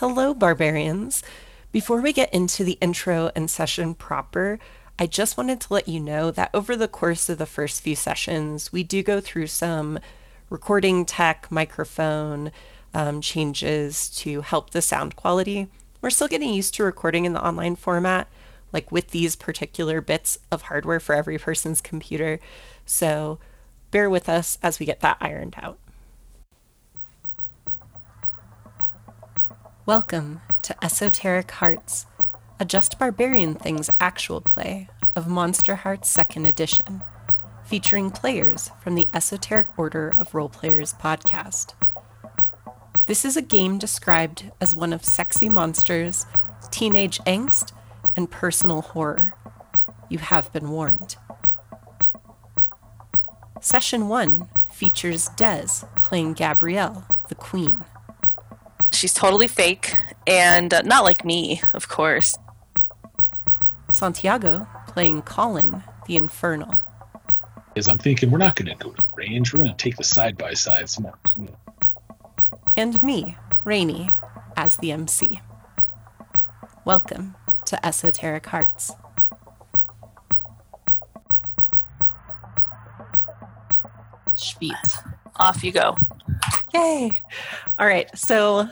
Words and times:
Hello, 0.00 0.32
barbarians. 0.32 1.22
Before 1.72 2.00
we 2.00 2.14
get 2.14 2.32
into 2.32 2.64
the 2.64 2.78
intro 2.80 3.30
and 3.36 3.50
session 3.50 3.94
proper, 3.94 4.58
I 4.98 5.06
just 5.06 5.36
wanted 5.36 5.60
to 5.60 5.74
let 5.74 5.88
you 5.88 6.00
know 6.00 6.30
that 6.30 6.48
over 6.54 6.74
the 6.74 6.88
course 6.88 7.28
of 7.28 7.36
the 7.36 7.44
first 7.44 7.82
few 7.82 7.94
sessions, 7.94 8.72
we 8.72 8.82
do 8.82 9.02
go 9.02 9.20
through 9.20 9.48
some 9.48 9.98
recording 10.48 11.04
tech, 11.04 11.48
microphone 11.50 12.50
um, 12.94 13.20
changes 13.20 14.08
to 14.20 14.40
help 14.40 14.70
the 14.70 14.80
sound 14.80 15.16
quality. 15.16 15.68
We're 16.00 16.08
still 16.08 16.28
getting 16.28 16.54
used 16.54 16.72
to 16.76 16.84
recording 16.84 17.26
in 17.26 17.34
the 17.34 17.46
online 17.46 17.76
format, 17.76 18.26
like 18.72 18.90
with 18.90 19.08
these 19.08 19.36
particular 19.36 20.00
bits 20.00 20.38
of 20.50 20.62
hardware 20.62 21.00
for 21.00 21.14
every 21.14 21.36
person's 21.36 21.82
computer. 21.82 22.40
So 22.86 23.38
bear 23.90 24.08
with 24.08 24.30
us 24.30 24.56
as 24.62 24.80
we 24.80 24.86
get 24.86 25.00
that 25.00 25.18
ironed 25.20 25.56
out. 25.58 25.78
Welcome 29.86 30.42
to 30.60 30.84
Esoteric 30.84 31.50
Hearts, 31.52 32.04
a 32.60 32.66
Just 32.66 32.98
Barbarian 32.98 33.54
Things 33.54 33.88
actual 33.98 34.42
play 34.42 34.90
of 35.16 35.24
Monsterhearts 35.24 36.04
2nd 36.04 36.46
Edition, 36.46 37.00
featuring 37.64 38.10
players 38.10 38.70
from 38.82 38.94
the 38.94 39.08
Esoteric 39.14 39.78
Order 39.78 40.10
of 40.18 40.34
Role 40.34 40.50
Players 40.50 40.92
podcast. 40.92 41.72
This 43.06 43.24
is 43.24 43.38
a 43.38 43.42
game 43.42 43.78
described 43.78 44.52
as 44.60 44.74
one 44.74 44.92
of 44.92 45.02
sexy 45.02 45.48
monsters, 45.48 46.26
teenage 46.70 47.18
angst, 47.20 47.72
and 48.14 48.30
personal 48.30 48.82
horror. 48.82 49.32
You 50.10 50.18
have 50.18 50.52
been 50.52 50.68
warned. 50.68 51.16
Session 53.62 54.08
1 54.08 54.46
features 54.70 55.30
Des 55.36 55.86
playing 56.02 56.34
Gabrielle, 56.34 57.06
the 57.30 57.34
Queen. 57.34 57.82
She's 58.92 59.14
totally 59.14 59.48
fake 59.48 59.96
and 60.26 60.74
uh, 60.74 60.82
not 60.82 61.04
like 61.04 61.24
me, 61.24 61.62
of 61.74 61.88
course. 61.88 62.36
Santiago 63.92 64.66
playing 64.88 65.22
Colin, 65.22 65.82
the 66.06 66.16
Infernal. 66.16 66.82
Is 67.76 67.88
I'm 67.88 67.98
thinking 67.98 68.30
we're 68.30 68.38
not 68.38 68.56
going 68.56 68.76
to 68.76 68.84
go 68.84 68.92
to 68.92 69.04
range. 69.14 69.52
We're 69.52 69.58
going 69.58 69.70
to 69.70 69.76
take 69.76 69.96
the 69.96 70.04
side 70.04 70.36
by 70.36 70.54
side. 70.54 70.88
Some 70.88 71.04
more 71.04 71.18
cool. 71.24 71.56
And 72.76 73.02
me, 73.02 73.36
Rainy, 73.64 74.10
as 74.56 74.76
the 74.76 74.92
MC. 74.92 75.40
Welcome 76.84 77.36
to 77.66 77.86
Esoteric 77.86 78.46
Hearts. 78.46 78.92
Sweet. 84.34 84.74
Off 85.36 85.62
you 85.62 85.72
go. 85.72 85.96
Yay. 86.74 87.20
All 87.78 87.86
right. 87.86 88.16
So, 88.16 88.68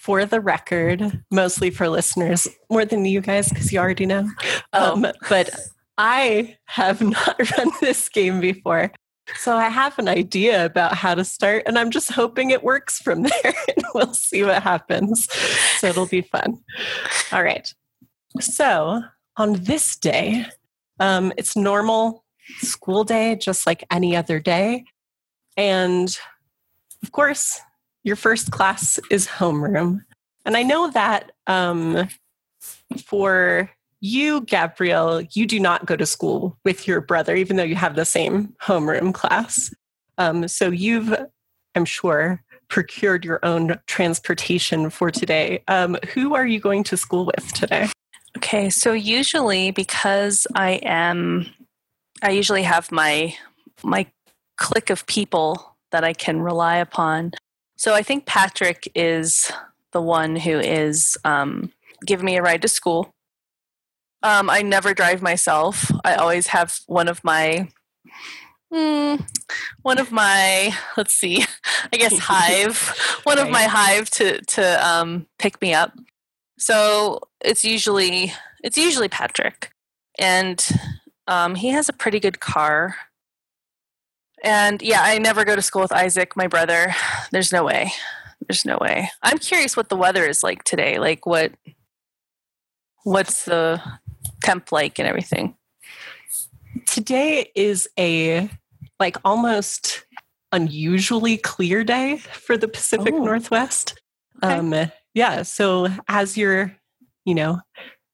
for 0.00 0.24
the 0.24 0.40
record, 0.40 1.22
mostly 1.30 1.70
for 1.70 1.88
listeners, 1.88 2.48
more 2.70 2.84
than 2.84 3.04
you 3.04 3.20
guys, 3.20 3.48
because 3.48 3.72
you 3.72 3.78
already 3.78 4.06
know. 4.06 4.28
Oh. 4.72 4.92
Um, 4.92 5.06
but 5.28 5.50
I 5.98 6.56
have 6.66 7.00
not 7.00 7.58
run 7.58 7.70
this 7.80 8.08
game 8.08 8.40
before. 8.40 8.92
So 9.36 9.56
I 9.56 9.68
have 9.68 9.98
an 9.98 10.08
idea 10.08 10.64
about 10.64 10.94
how 10.94 11.14
to 11.14 11.24
start, 11.24 11.62
and 11.66 11.78
I'm 11.78 11.90
just 11.90 12.10
hoping 12.10 12.50
it 12.50 12.64
works 12.64 12.98
from 12.98 13.22
there, 13.42 13.54
and 13.68 13.84
we'll 13.94 14.14
see 14.14 14.42
what 14.42 14.62
happens. 14.62 15.28
So 15.78 15.88
it'll 15.88 16.06
be 16.06 16.22
fun. 16.22 16.58
All 17.32 17.44
right. 17.44 17.72
So 18.40 19.02
on 19.36 19.64
this 19.64 19.96
day, 19.96 20.46
um, 20.98 21.32
it's 21.36 21.56
normal 21.56 22.24
school 22.58 23.04
day, 23.04 23.36
just 23.36 23.66
like 23.66 23.84
any 23.90 24.16
other 24.16 24.40
day. 24.40 24.84
And 25.56 26.16
of 27.02 27.12
course, 27.12 27.60
your 28.04 28.16
first 28.16 28.50
class 28.50 28.98
is 29.10 29.26
homeroom. 29.26 30.04
And 30.44 30.56
I 30.56 30.62
know 30.62 30.90
that 30.90 31.32
um, 31.46 32.08
for 33.04 33.70
you, 34.00 34.40
Gabrielle, 34.42 35.22
you 35.32 35.46
do 35.46 35.60
not 35.60 35.86
go 35.86 35.96
to 35.96 36.06
school 36.06 36.56
with 36.64 36.86
your 36.86 37.00
brother, 37.00 37.34
even 37.34 37.56
though 37.56 37.62
you 37.62 37.76
have 37.76 37.96
the 37.96 38.04
same 38.04 38.54
homeroom 38.62 39.12
class. 39.12 39.72
Um, 40.16 40.48
so 40.48 40.70
you've, 40.70 41.14
I'm 41.74 41.84
sure, 41.84 42.42
procured 42.68 43.24
your 43.24 43.40
own 43.42 43.78
transportation 43.86 44.88
for 44.90 45.10
today. 45.10 45.62
Um, 45.68 45.98
who 46.14 46.34
are 46.34 46.46
you 46.46 46.60
going 46.60 46.84
to 46.84 46.96
school 46.96 47.26
with 47.26 47.52
today? 47.52 47.88
Okay, 48.36 48.70
so 48.70 48.92
usually 48.92 49.72
because 49.72 50.46
I 50.54 50.80
am, 50.82 51.46
I 52.22 52.30
usually 52.30 52.62
have 52.62 52.90
my 52.92 53.34
my 53.82 54.06
clique 54.56 54.90
of 54.90 55.06
people 55.06 55.69
that 55.90 56.04
I 56.04 56.12
can 56.12 56.40
rely 56.40 56.76
upon. 56.76 57.32
So 57.76 57.94
I 57.94 58.02
think 58.02 58.26
Patrick 58.26 58.90
is 58.94 59.50
the 59.92 60.02
one 60.02 60.36
who 60.36 60.58
is 60.58 61.16
um, 61.24 61.72
giving 62.04 62.26
me 62.26 62.36
a 62.36 62.42
ride 62.42 62.62
to 62.62 62.68
school. 62.68 63.14
Um, 64.22 64.50
I 64.50 64.62
never 64.62 64.92
drive 64.92 65.22
myself. 65.22 65.90
I 66.04 66.14
always 66.14 66.48
have 66.48 66.78
one 66.86 67.08
of 67.08 67.24
my, 67.24 67.68
mm, 68.72 69.26
one 69.82 69.98
of 69.98 70.12
my, 70.12 70.76
let's 70.96 71.14
see, 71.14 71.44
I 71.92 71.96
guess 71.96 72.18
Hive, 72.22 72.94
one 73.22 73.38
of 73.38 73.48
my 73.48 73.62
Hive 73.62 74.10
to 74.10 74.40
to 74.42 74.86
um, 74.86 75.26
pick 75.38 75.60
me 75.62 75.72
up. 75.72 75.94
So 76.58 77.20
it's 77.40 77.64
usually 77.64 78.32
it's 78.62 78.76
usually 78.76 79.08
Patrick, 79.08 79.72
and 80.18 80.66
um, 81.26 81.54
he 81.54 81.68
has 81.68 81.88
a 81.88 81.94
pretty 81.94 82.20
good 82.20 82.40
car. 82.40 82.96
And 84.42 84.80
yeah, 84.82 85.02
I 85.02 85.18
never 85.18 85.44
go 85.44 85.54
to 85.56 85.62
school 85.62 85.82
with 85.82 85.92
Isaac, 85.92 86.36
my 86.36 86.46
brother. 86.46 86.94
There's 87.30 87.52
no 87.52 87.64
way. 87.64 87.92
There's 88.48 88.64
no 88.64 88.78
way. 88.80 89.10
I'm 89.22 89.38
curious 89.38 89.76
what 89.76 89.88
the 89.88 89.96
weather 89.96 90.24
is 90.24 90.42
like 90.42 90.64
today. 90.64 90.98
Like 90.98 91.26
what 91.26 91.52
what's 93.04 93.44
the 93.44 93.80
temp 94.42 94.72
like 94.72 94.98
and 94.98 95.06
everything. 95.08 95.56
Today 96.86 97.50
is 97.54 97.88
a 97.98 98.48
like 98.98 99.16
almost 99.24 100.04
unusually 100.52 101.36
clear 101.36 101.84
day 101.84 102.18
for 102.18 102.56
the 102.56 102.68
Pacific 102.68 103.14
Oh. 103.14 103.24
Northwest. 103.24 104.00
Okay. 104.42 104.54
Um, 104.54 104.90
yeah, 105.14 105.42
so 105.42 105.88
as 106.08 106.36
you're, 106.36 106.74
you 107.24 107.34
know, 107.34 107.60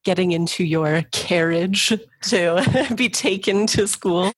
getting 0.04 0.32
into 0.32 0.64
your 0.64 1.02
carriage 1.12 1.92
to 2.22 2.94
be 2.96 3.08
taken 3.08 3.66
to 3.68 3.86
school, 3.86 4.32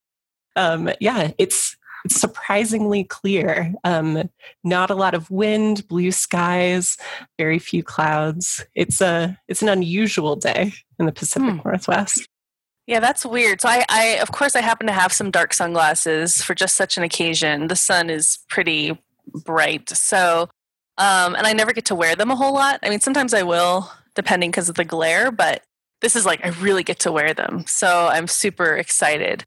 um, 0.56 0.90
yeah, 1.00 1.30
it's 1.38 1.76
it's 1.76 1.76
surprisingly 2.06 3.04
clear. 3.04 3.74
Um, 3.84 4.30
not 4.64 4.90
a 4.90 4.94
lot 4.94 5.14
of 5.14 5.30
wind, 5.30 5.86
blue 5.88 6.12
skies, 6.12 6.96
very 7.38 7.58
few 7.58 7.82
clouds. 7.82 8.64
It's 8.74 9.00
a 9.00 9.38
it's 9.48 9.62
an 9.62 9.68
unusual 9.68 10.36
day 10.36 10.72
in 10.98 11.06
the 11.06 11.12
Pacific 11.12 11.48
Hmm. 11.50 11.60
Northwest. 11.64 12.28
Yeah, 12.86 13.00
that's 13.00 13.26
weird. 13.26 13.60
So 13.60 13.68
I, 13.68 13.84
I 13.88 14.04
of 14.22 14.32
course 14.32 14.56
I 14.56 14.60
happen 14.60 14.86
to 14.86 14.92
have 14.92 15.12
some 15.12 15.30
dark 15.30 15.52
sunglasses 15.52 16.42
for 16.42 16.54
just 16.54 16.76
such 16.76 16.96
an 16.96 17.02
occasion. 17.02 17.68
The 17.68 17.76
sun 17.76 18.08
is 18.10 18.38
pretty 18.48 18.98
bright. 19.44 19.90
So 19.90 20.48
um 20.96 21.34
and 21.34 21.46
I 21.46 21.52
never 21.52 21.72
get 21.72 21.84
to 21.86 21.94
wear 21.94 22.16
them 22.16 22.30
a 22.30 22.36
whole 22.36 22.54
lot. 22.54 22.80
I 22.82 22.90
mean 22.90 23.00
sometimes 23.00 23.34
I 23.34 23.42
will 23.42 23.90
depending 24.14 24.50
because 24.50 24.68
of 24.68 24.74
the 24.76 24.84
glare, 24.84 25.30
but 25.30 25.62
this 26.00 26.16
is 26.16 26.24
like 26.24 26.44
I 26.44 26.48
really 26.48 26.82
get 26.82 27.00
to 27.00 27.12
wear 27.12 27.34
them. 27.34 27.64
So 27.66 28.08
I'm 28.10 28.26
super 28.26 28.76
excited. 28.76 29.44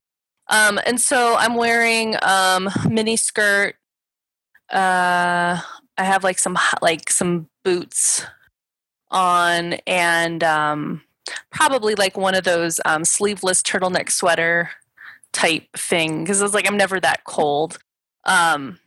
Um 0.51 0.79
and 0.85 1.01
so 1.01 1.35
I'm 1.38 1.56
wearing 1.56 2.16
um 2.22 2.69
mini 2.88 3.17
skirt 3.17 3.75
uh 4.72 5.59
I 5.97 6.03
have 6.03 6.23
like 6.23 6.39
some 6.39 6.57
like 6.81 7.09
some 7.09 7.47
boots 7.63 8.25
on 9.09 9.73
and 9.88 10.44
um 10.44 11.01
probably 11.50 11.95
like 11.95 12.17
one 12.17 12.35
of 12.35 12.44
those 12.44 12.79
um, 12.85 13.06
sleeveless 13.06 13.61
turtleneck 13.61 14.09
sweater 14.09 14.72
type 15.34 15.66
thing 15.75 16.23
because 16.23 16.41
it's 16.41 16.53
like 16.53 16.67
I'm 16.67 16.78
never 16.78 17.00
that 17.00 17.23
cold, 17.23 17.79
um, 18.25 18.79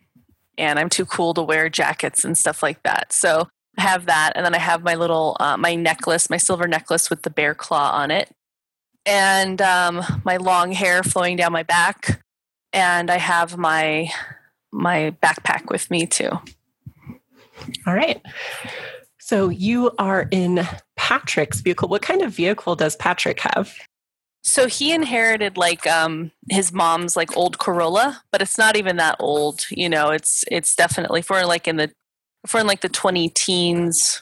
and 0.59 0.79
I'm 0.79 0.89
too 0.89 1.07
cool 1.07 1.35
to 1.35 1.43
wear 1.43 1.69
jackets 1.69 2.25
and 2.25 2.37
stuff 2.37 2.63
like 2.63 2.83
that. 2.83 3.13
So 3.13 3.49
I 3.79 3.83
have 3.83 4.07
that, 4.07 4.33
and 4.35 4.45
then 4.45 4.55
I 4.55 4.59
have 4.59 4.83
my 4.83 4.95
little 4.95 5.37
uh, 5.41 5.57
my 5.57 5.75
necklace, 5.75 6.31
my 6.31 6.37
silver 6.37 6.69
necklace 6.69 7.11
with 7.11 7.23
the 7.23 7.31
bear 7.31 7.55
claw 7.55 7.91
on 7.93 8.11
it, 8.11 8.31
and 9.07 9.61
um, 9.61 10.03
my 10.25 10.37
long 10.37 10.73
hair 10.73 11.03
flowing 11.03 11.37
down 11.37 11.53
my 11.53 11.63
back, 11.63 12.23
and 12.73 13.11
I 13.11 13.19
have 13.19 13.57
my 13.57 14.11
my 14.73 15.15
backpack 15.23 15.71
with 15.71 15.91
me 15.91 16.07
too. 16.07 16.31
All 17.87 17.95
right. 17.95 18.21
So 19.19 19.49
you 19.49 19.91
are 19.99 20.29
in 20.31 20.67
Patrick's 20.97 21.61
vehicle. 21.61 21.89
What 21.89 22.03
kind 22.03 22.23
of 22.23 22.33
vehicle 22.33 22.77
does 22.77 22.97
Patrick 22.97 23.41
have? 23.41 23.73
So 24.43 24.67
he 24.67 24.93
inherited 24.93 25.57
like 25.57 25.87
um 25.87 26.31
his 26.51 26.73
mom's 26.73 27.17
like 27.17 27.35
old 27.37 27.59
Corolla, 27.59 28.23
but 28.31 28.43
it's 28.43 28.59
not 28.59 28.77
even 28.77 28.97
that 28.97 29.17
old. 29.19 29.65
You 29.71 29.89
know, 29.89 30.11
it's 30.11 30.45
it's 30.51 30.75
definitely 30.75 31.23
for 31.23 31.47
like 31.47 31.67
in 31.67 31.77
the 31.77 31.91
for 32.47 32.61
in 32.61 32.67
like 32.67 32.83
the 32.83 32.91
twenty 32.91 33.31
teens. 33.31 34.21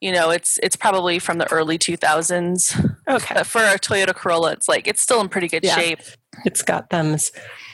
You 0.00 0.12
know, 0.12 0.30
it's 0.30 0.58
it's 0.62 0.76
probably 0.76 1.18
from 1.18 1.38
the 1.38 1.50
early 1.52 1.76
two 1.78 1.96
thousands. 1.96 2.74
Okay. 3.08 3.34
But 3.34 3.46
for 3.46 3.60
a 3.60 3.78
Toyota 3.78 4.14
Corolla, 4.14 4.52
it's 4.52 4.68
like 4.68 4.86
it's 4.86 5.02
still 5.02 5.20
in 5.20 5.28
pretty 5.28 5.48
good 5.48 5.64
Yeah. 5.64 5.74
shape. 5.74 5.98
It's 6.44 6.62
got 6.62 6.90
them 6.90 7.16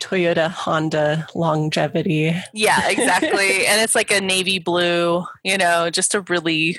Toyota 0.01 0.51
Honda 0.51 1.29
longevity. 1.35 2.35
Yeah, 2.53 2.89
exactly. 2.89 3.67
and 3.67 3.81
it's 3.81 3.95
like 3.95 4.11
a 4.11 4.21
navy 4.21 4.59
blue, 4.59 5.25
you 5.45 5.57
know, 5.59 5.91
just 5.91 6.15
a 6.15 6.23
really 6.23 6.79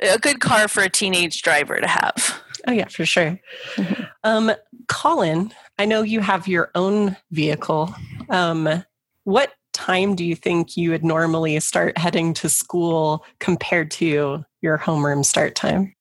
a 0.00 0.18
good 0.18 0.40
car 0.40 0.68
for 0.68 0.82
a 0.82 0.90
teenage 0.90 1.42
driver 1.42 1.80
to 1.80 1.86
have. 1.86 2.40
Oh 2.68 2.72
yeah, 2.72 2.88
for 2.88 3.06
sure. 3.06 3.40
Mhm. 3.76 4.08
Um, 4.22 4.52
Colin, 4.88 5.52
I 5.78 5.86
know 5.86 6.02
you 6.02 6.20
have 6.20 6.46
your 6.46 6.70
own 6.74 7.16
vehicle. 7.30 7.94
Um, 8.28 8.84
what 9.24 9.52
time 9.76 10.16
do 10.16 10.24
you 10.24 10.34
think 10.34 10.76
you 10.76 10.90
would 10.90 11.04
normally 11.04 11.60
start 11.60 11.98
heading 11.98 12.32
to 12.34 12.48
school 12.48 13.24
compared 13.38 13.90
to 13.92 14.44
your 14.62 14.78
homeroom 14.78 15.24
start 15.24 15.54
time? 15.54 15.94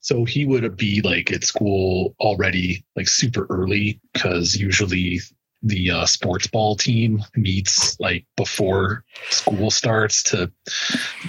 So 0.00 0.24
he 0.24 0.46
would 0.46 0.76
be 0.76 1.02
like 1.02 1.32
at 1.32 1.42
school 1.42 2.14
already, 2.20 2.84
like 2.94 3.08
super 3.08 3.46
early, 3.50 4.00
because 4.12 4.54
usually 4.54 5.20
the 5.64 5.90
uh, 5.90 6.06
sports 6.06 6.46
ball 6.46 6.76
team 6.76 7.24
meets 7.34 7.98
like 7.98 8.24
before 8.36 9.04
school 9.30 9.70
starts 9.72 10.22
to 10.22 10.52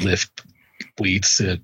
lift 0.01 0.43
weights 0.99 1.41
at 1.41 1.59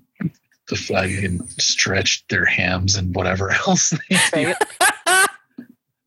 the 0.68 0.74
flag 0.74 1.22
and 1.22 1.48
stretch 1.52 2.24
their 2.30 2.44
hams 2.44 2.96
and 2.96 3.14
whatever 3.14 3.50
else 3.68 3.90
they 4.32 4.46
Right? 4.46 4.56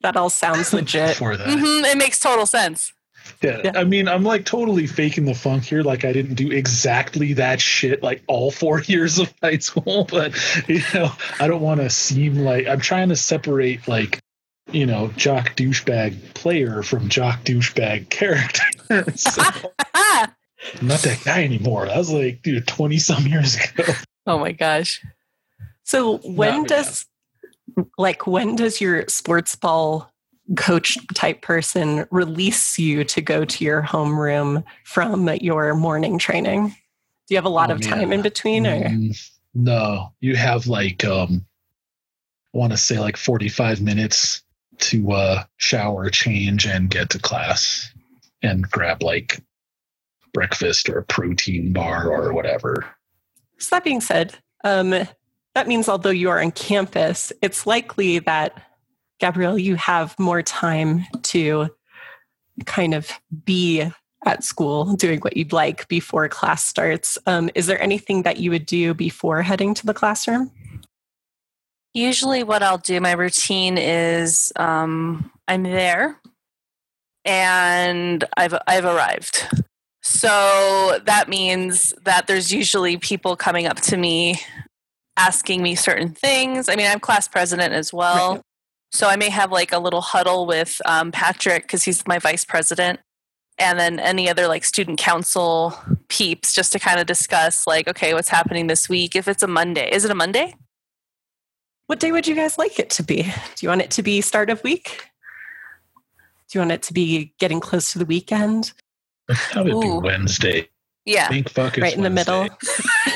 that 0.01 0.17
all 0.17 0.29
sounds 0.29 0.73
legit. 0.73 1.15
for 1.15 1.37
that. 1.37 1.47
hmm 1.47 1.85
it 1.85 1.97
makes 1.97 2.19
total 2.19 2.45
sense. 2.45 2.91
Yeah, 3.41 3.61
Yeah. 3.63 3.71
I 3.75 3.83
mean, 3.83 4.07
I'm 4.07 4.23
like 4.23 4.45
totally 4.45 4.87
faking 4.87 5.25
the 5.25 5.33
funk 5.33 5.63
here. 5.63 5.83
Like, 5.83 6.05
I 6.05 6.11
didn't 6.11 6.35
do 6.35 6.51
exactly 6.51 7.33
that 7.33 7.61
shit 7.61 8.03
like 8.03 8.23
all 8.27 8.51
four 8.51 8.81
years 8.87 9.19
of 9.19 9.33
high 9.41 9.59
school, 9.59 10.05
but 10.05 10.33
you 10.67 10.81
know, 10.93 11.11
I 11.39 11.47
don't 11.47 11.61
want 11.61 11.81
to 11.81 11.89
seem 11.89 12.37
like 12.39 12.67
I'm 12.67 12.79
trying 12.79 13.09
to 13.09 13.15
separate 13.15 13.87
like, 13.87 14.19
you 14.71 14.85
know, 14.85 15.09
jock 15.15 15.55
douchebag 15.55 16.33
player 16.33 16.83
from 16.83 17.09
jock 17.09 17.43
douchebag 17.43 18.09
character. 18.09 18.63
so! 19.15 19.41
I'm 20.81 20.87
not 20.87 20.99
that 21.01 21.21
guy 21.23 21.43
anymore. 21.43 21.85
That 21.85 21.97
was 21.97 22.11
like, 22.11 22.41
dude, 22.41 22.67
20 22.67 22.97
some 22.97 23.27
years 23.27 23.55
ago. 23.55 23.93
Oh 24.25 24.37
my 24.37 24.51
gosh. 24.51 25.01
So 25.83 26.17
when 26.17 26.61
yeah. 26.61 26.67
does 26.67 27.05
like 27.97 28.27
when 28.27 28.55
does 28.55 28.81
your 28.81 29.05
sports 29.07 29.55
ball 29.55 30.11
coach 30.55 30.97
type 31.13 31.41
person 31.41 32.05
release 32.11 32.79
you 32.79 33.03
to 33.03 33.21
go 33.21 33.43
to 33.45 33.63
your 33.65 33.81
homeroom 33.81 34.63
from 34.85 35.29
your 35.41 35.75
morning 35.75 36.17
training? 36.17 36.69
Do 36.69 37.33
you 37.33 37.37
have 37.37 37.45
a 37.45 37.49
lot 37.49 37.69
Oh, 37.69 37.73
of 37.73 37.81
man. 37.81 37.89
time 37.89 38.13
in 38.13 38.21
between 38.21 38.65
or 38.65 38.75
Mm, 38.75 39.31
no, 39.53 40.13
you 40.21 40.35
have 40.35 40.67
like, 40.67 41.03
um, 41.03 41.45
I 42.53 42.57
want 42.57 42.71
to 42.71 42.77
say 42.77 42.99
like 42.99 43.17
45 43.17 43.81
minutes 43.81 44.43
to 44.79 45.11
uh, 45.11 45.43
shower, 45.57 46.09
change, 46.09 46.65
and 46.65 46.89
get 46.89 47.09
to 47.11 47.19
class 47.19 47.91
and 48.41 48.69
grab 48.69 49.03
like 49.03 49.41
breakfast 50.33 50.87
or 50.89 50.99
a 50.99 51.03
protein 51.03 51.73
bar 51.73 52.09
or 52.09 52.33
whatever. 52.33 52.85
So 53.57 53.75
that 53.75 53.83
being 53.83 54.01
said, 54.01 54.37
um, 54.63 54.91
that 55.55 55.67
means 55.67 55.89
although 55.89 56.11
you 56.11 56.29
are 56.29 56.39
on 56.41 56.51
campus, 56.51 57.33
it's 57.41 57.65
likely 57.65 58.19
that 58.19 58.61
Gabrielle, 59.19 59.57
you 59.57 59.75
have 59.75 60.17
more 60.19 60.41
time 60.41 61.05
to 61.23 61.69
kind 62.65 62.93
of 62.93 63.11
be 63.45 63.89
at 64.25 64.43
school 64.43 64.95
doing 64.95 65.19
what 65.19 65.37
you'd 65.37 65.53
like 65.53 65.87
before 65.87 66.27
class 66.27 66.63
starts. 66.63 67.17
Um, 67.25 67.49
is 67.55 67.67
there 67.67 67.81
anything 67.81 68.23
that 68.23 68.37
you 68.37 68.51
would 68.51 68.65
do 68.65 68.93
before 68.93 69.41
heading 69.41 69.73
to 69.75 69.85
the 69.85 69.93
classroom? 69.93 70.51
Usually, 71.93 72.43
what 72.43 72.61
I'll 72.61 72.77
do, 72.77 72.99
my 72.99 73.13
routine 73.13 73.77
is 73.77 74.51
um, 74.55 75.31
I'm 75.47 75.63
there 75.63 76.19
and 77.25 78.23
I've, 78.35 78.55
I've 78.67 78.85
arrived. 78.85 79.47
So 80.03 80.99
that 81.05 81.27
means 81.27 81.93
that 82.03 82.27
there's 82.27 82.53
usually 82.53 82.97
people 82.97 83.35
coming 83.35 83.65
up 83.65 83.77
to 83.81 83.97
me 83.97 84.39
asking 85.17 85.61
me 85.63 85.75
certain 85.75 86.13
things. 86.13 86.69
I 86.69 86.75
mean, 86.75 86.87
I'm 86.87 86.99
class 86.99 87.27
president 87.27 87.73
as 87.73 87.91
well. 87.91 88.35
Right. 88.35 88.41
So 88.91 89.07
I 89.07 89.15
may 89.15 89.29
have 89.29 89.51
like 89.51 89.71
a 89.71 89.79
little 89.79 90.01
huddle 90.01 90.45
with 90.45 90.81
um, 90.85 91.11
Patrick 91.11 91.63
because 91.63 91.83
he's 91.83 92.07
my 92.07 92.19
vice 92.19 92.45
president. 92.45 92.99
And 93.59 93.79
then 93.79 93.99
any 93.99 94.29
other 94.29 94.47
like 94.47 94.63
student 94.63 94.99
council 94.99 95.73
peeps 96.09 96.53
just 96.53 96.71
to 96.73 96.79
kind 96.79 96.99
of 96.99 97.07
discuss 97.07 97.65
like, 97.65 97.87
okay, 97.87 98.13
what's 98.13 98.29
happening 98.29 98.67
this 98.67 98.87
week? 98.87 99.15
If 99.15 99.27
it's 99.27 99.43
a 99.43 99.47
Monday, 99.47 99.89
is 99.91 100.05
it 100.05 100.11
a 100.11 100.15
Monday? 100.15 100.55
What 101.87 101.99
day 101.99 102.11
would 102.11 102.27
you 102.27 102.35
guys 102.35 102.57
like 102.57 102.79
it 102.79 102.89
to 102.91 103.03
be? 103.03 103.23
Do 103.23 103.31
you 103.61 103.69
want 103.69 103.81
it 103.81 103.91
to 103.91 104.03
be 104.03 104.21
start 104.21 104.49
of 104.49 104.63
week? 104.63 105.09
Do 106.49 106.59
you 106.59 106.61
want 106.61 106.71
it 106.71 106.83
to 106.83 106.93
be 106.93 107.33
getting 107.39 107.59
close 107.59 107.91
to 107.93 107.99
the 107.99 108.05
weekend? 108.05 108.73
That 109.27 109.65
would 109.65 109.81
be 109.81 109.89
Wednesday. 109.89 110.69
Yeah. 111.07 111.29
Think 111.29 111.49
fuck 111.49 111.77
it's 111.77 111.81
right 111.81 111.95
in 111.95 112.03
the 112.03 112.09
middle? 112.09 112.47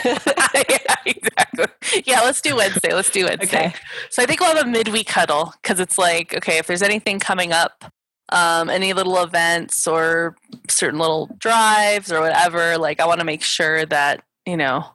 Yeah, 0.04 0.96
exactly. 1.06 1.66
Yeah, 2.06 2.22
let's 2.22 2.42
do 2.42 2.56
Wednesday. 2.56 2.94
Let's 2.94 3.10
do 3.10 3.26
Wednesday. 3.26 3.68
Okay. 3.68 3.74
So 4.10 4.24
I 4.24 4.26
think 4.26 4.40
we'll 4.40 4.56
have 4.56 4.66
a 4.66 4.70
midweek 4.70 5.10
huddle 5.10 5.54
because 5.62 5.80
it's 5.80 5.98
like, 5.98 6.34
okay, 6.36 6.58
if 6.58 6.68
there's 6.68 6.82
anything 6.82 7.20
coming 7.20 7.52
up, 7.52 7.86
um, 8.30 8.70
any 8.70 8.94
little 8.94 9.22
events 9.22 9.86
or 9.88 10.36
certain 10.70 11.00
little 11.00 11.30
drives 11.40 12.12
or 12.12 12.22
whatever, 12.22 12.78
like 12.78 13.00
I 13.00 13.06
want 13.06 13.20
to 13.20 13.26
make 13.26 13.44
sure 13.44 13.86
that, 13.88 14.24
you 14.46 14.58
know, 14.58 14.86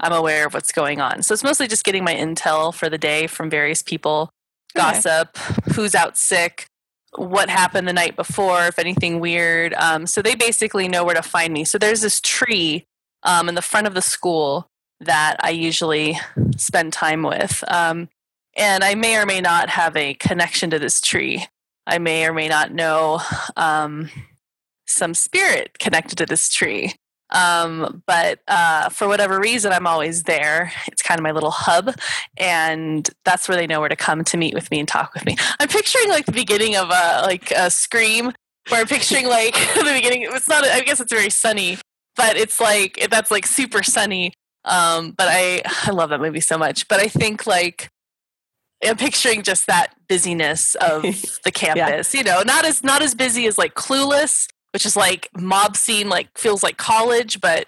I'm 0.00 0.12
aware 0.12 0.46
of 0.46 0.54
what's 0.54 0.72
going 0.72 1.00
on. 1.00 1.22
So 1.22 1.32
it's 1.32 1.44
mostly 1.44 1.66
just 1.66 1.84
getting 1.84 2.04
my 2.04 2.14
intel 2.14 2.74
for 2.74 2.88
the 2.88 2.98
day 2.98 3.26
from 3.26 3.48
various 3.50 3.82
people, 3.82 4.30
Okay. 4.76 4.84
gossip, 4.92 5.36
who's 5.74 5.94
out 5.94 6.16
sick, 6.18 6.66
what 7.18 7.48
happened 7.48 7.88
the 7.88 7.92
night 7.92 8.16
before, 8.16 8.66
if 8.66 8.78
anything 8.78 9.20
weird. 9.20 9.74
Um, 9.74 10.06
so 10.06 10.22
they 10.22 10.34
basically 10.34 10.88
know 10.88 11.04
where 11.04 11.14
to 11.14 11.22
find 11.22 11.52
me. 11.52 11.64
So 11.64 11.78
there's 11.78 12.00
this 12.00 12.20
tree 12.20 12.86
um, 13.22 13.48
in 13.48 13.54
the 13.54 13.62
front 13.62 13.86
of 13.86 13.94
the 13.94 14.02
school 14.02 14.68
that 15.00 15.36
I 15.40 15.50
usually 15.50 16.18
spend 16.56 16.92
time 16.92 17.22
with. 17.22 17.62
Um, 17.68 18.08
and 18.56 18.82
I 18.82 18.94
may 18.94 19.16
or 19.16 19.26
may 19.26 19.40
not 19.40 19.68
have 19.68 19.96
a 19.96 20.14
connection 20.14 20.70
to 20.70 20.78
this 20.78 21.00
tree. 21.00 21.46
I 21.86 21.98
may 21.98 22.26
or 22.26 22.32
may 22.32 22.48
not 22.48 22.72
know 22.72 23.20
um, 23.56 24.10
some 24.86 25.14
spirit 25.14 25.78
connected 25.78 26.16
to 26.18 26.26
this 26.26 26.48
tree. 26.48 26.94
Um, 27.36 28.02
but 28.06 28.40
uh, 28.48 28.88
for 28.88 29.08
whatever 29.08 29.38
reason, 29.38 29.70
I'm 29.70 29.86
always 29.86 30.22
there. 30.22 30.72
It's 30.86 31.02
kind 31.02 31.20
of 31.20 31.22
my 31.22 31.32
little 31.32 31.50
hub, 31.50 31.94
and 32.38 33.08
that's 33.24 33.46
where 33.46 33.56
they 33.56 33.66
know 33.66 33.80
where 33.80 33.90
to 33.90 33.96
come 33.96 34.24
to 34.24 34.36
meet 34.38 34.54
with 34.54 34.70
me 34.70 34.78
and 34.78 34.88
talk 34.88 35.12
with 35.12 35.26
me. 35.26 35.36
I'm 35.60 35.68
picturing 35.68 36.08
like 36.08 36.24
the 36.24 36.32
beginning 36.32 36.76
of 36.76 36.88
a 36.88 37.22
like 37.26 37.50
a 37.50 37.70
scream, 37.70 38.32
where 38.68 38.80
I'm 38.80 38.86
picturing 38.86 39.28
like 39.28 39.54
the 39.74 39.92
beginning. 39.94 40.26
It's 40.32 40.48
not. 40.48 40.64
I 40.64 40.80
guess 40.80 40.98
it's 40.98 41.12
very 41.12 41.30
sunny, 41.30 41.78
but 42.16 42.38
it's 42.38 42.58
like 42.58 43.06
that's 43.10 43.30
like 43.30 43.46
super 43.46 43.82
sunny. 43.82 44.32
Um, 44.64 45.12
but 45.12 45.28
I 45.30 45.62
I 45.84 45.90
love 45.90 46.10
that 46.10 46.20
movie 46.20 46.40
so 46.40 46.56
much. 46.56 46.88
But 46.88 47.00
I 47.00 47.08
think 47.08 47.46
like 47.46 47.90
I'm 48.84 48.96
picturing 48.96 49.42
just 49.42 49.66
that 49.66 49.94
busyness 50.08 50.74
of 50.76 51.02
the 51.44 51.52
campus. 51.52 52.14
You 52.14 52.22
know, 52.22 52.42
not 52.46 52.64
as 52.64 52.82
not 52.82 53.02
as 53.02 53.14
busy 53.14 53.46
as 53.46 53.58
like 53.58 53.74
Clueless, 53.74 54.48
which 54.72 54.86
is 54.86 54.96
like 54.96 55.28
mob 55.36 55.76
scene, 55.76 56.08
like 56.08 56.28
feels 56.36 56.62
like 56.62 56.76
college, 56.76 57.40
but 57.40 57.66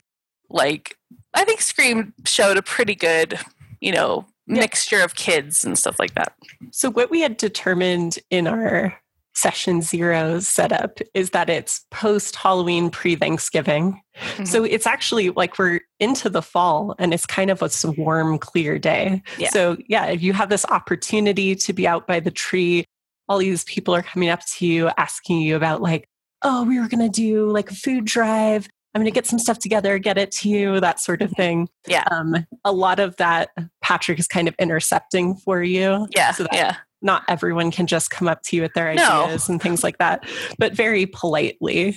like 0.50 0.96
I 1.34 1.44
think 1.44 1.60
Scream 1.60 2.14
showed 2.24 2.56
a 2.56 2.62
pretty 2.62 2.94
good, 2.94 3.38
you 3.80 3.92
know, 3.92 4.26
Yeah. 4.46 4.60
mixture 4.60 5.00
of 5.02 5.14
kids 5.14 5.64
and 5.64 5.78
stuff 5.78 5.98
like 5.98 6.14
that. 6.14 6.32
So, 6.72 6.90
what 6.90 7.10
we 7.10 7.20
had 7.20 7.36
determined 7.36 8.18
in 8.30 8.46
our 8.46 8.98
session 9.34 9.82
zero 9.82 10.40
setup 10.40 10.98
is 11.14 11.30
that 11.30 11.48
it's 11.48 11.86
post 11.92 12.34
Halloween, 12.34 12.90
pre 12.90 13.14
Thanksgiving. 13.14 14.00
Mm-hmm. 14.16 14.44
So, 14.46 14.64
it's 14.64 14.86
actually 14.86 15.30
like 15.30 15.58
we're 15.58 15.80
into 16.00 16.28
the 16.30 16.42
fall 16.42 16.94
and 16.98 17.12
it's 17.14 17.26
kind 17.26 17.50
of 17.50 17.62
a 17.62 17.70
warm, 17.98 18.38
clear 18.38 18.78
day. 18.78 19.22
Yeah. 19.38 19.50
So, 19.50 19.76
yeah, 19.86 20.06
if 20.06 20.22
you 20.22 20.32
have 20.32 20.48
this 20.48 20.64
opportunity 20.70 21.54
to 21.54 21.72
be 21.72 21.86
out 21.86 22.06
by 22.06 22.20
the 22.20 22.30
tree, 22.30 22.84
all 23.28 23.38
these 23.38 23.64
people 23.64 23.94
are 23.94 24.02
coming 24.02 24.30
up 24.30 24.40
to 24.56 24.66
you 24.66 24.90
asking 24.96 25.42
you 25.42 25.56
about, 25.56 25.82
like, 25.82 26.08
oh, 26.42 26.64
we 26.64 26.78
were 26.80 26.88
going 26.88 27.00
to 27.04 27.08
do 27.08 27.50
like 27.50 27.70
a 27.70 27.74
food 27.74 28.04
drive. 28.04 28.68
I'm 28.94 29.00
going 29.02 29.12
to 29.12 29.14
get 29.14 29.26
some 29.26 29.38
stuff 29.38 29.58
together, 29.58 29.98
get 29.98 30.18
it 30.18 30.30
to 30.32 30.48
you, 30.48 30.80
that 30.80 30.98
sort 30.98 31.20
of 31.22 31.30
thing. 31.32 31.68
Yeah. 31.86 32.04
Um, 32.10 32.46
a 32.64 32.72
lot 32.72 32.98
of 33.00 33.16
that 33.16 33.50
Patrick 33.82 34.18
is 34.18 34.26
kind 34.26 34.48
of 34.48 34.54
intercepting 34.58 35.36
for 35.36 35.62
you 35.62 36.08
yeah, 36.16 36.32
so 36.32 36.44
that 36.44 36.54
yeah, 36.54 36.76
not 37.02 37.22
everyone 37.28 37.70
can 37.70 37.86
just 37.86 38.10
come 38.10 38.26
up 38.28 38.42
to 38.44 38.56
you 38.56 38.62
with 38.62 38.72
their 38.74 38.92
No. 38.94 39.24
ideas 39.24 39.48
and 39.48 39.60
things 39.60 39.84
like 39.84 39.98
that, 39.98 40.24
but 40.58 40.74
very 40.74 41.06
politely. 41.06 41.96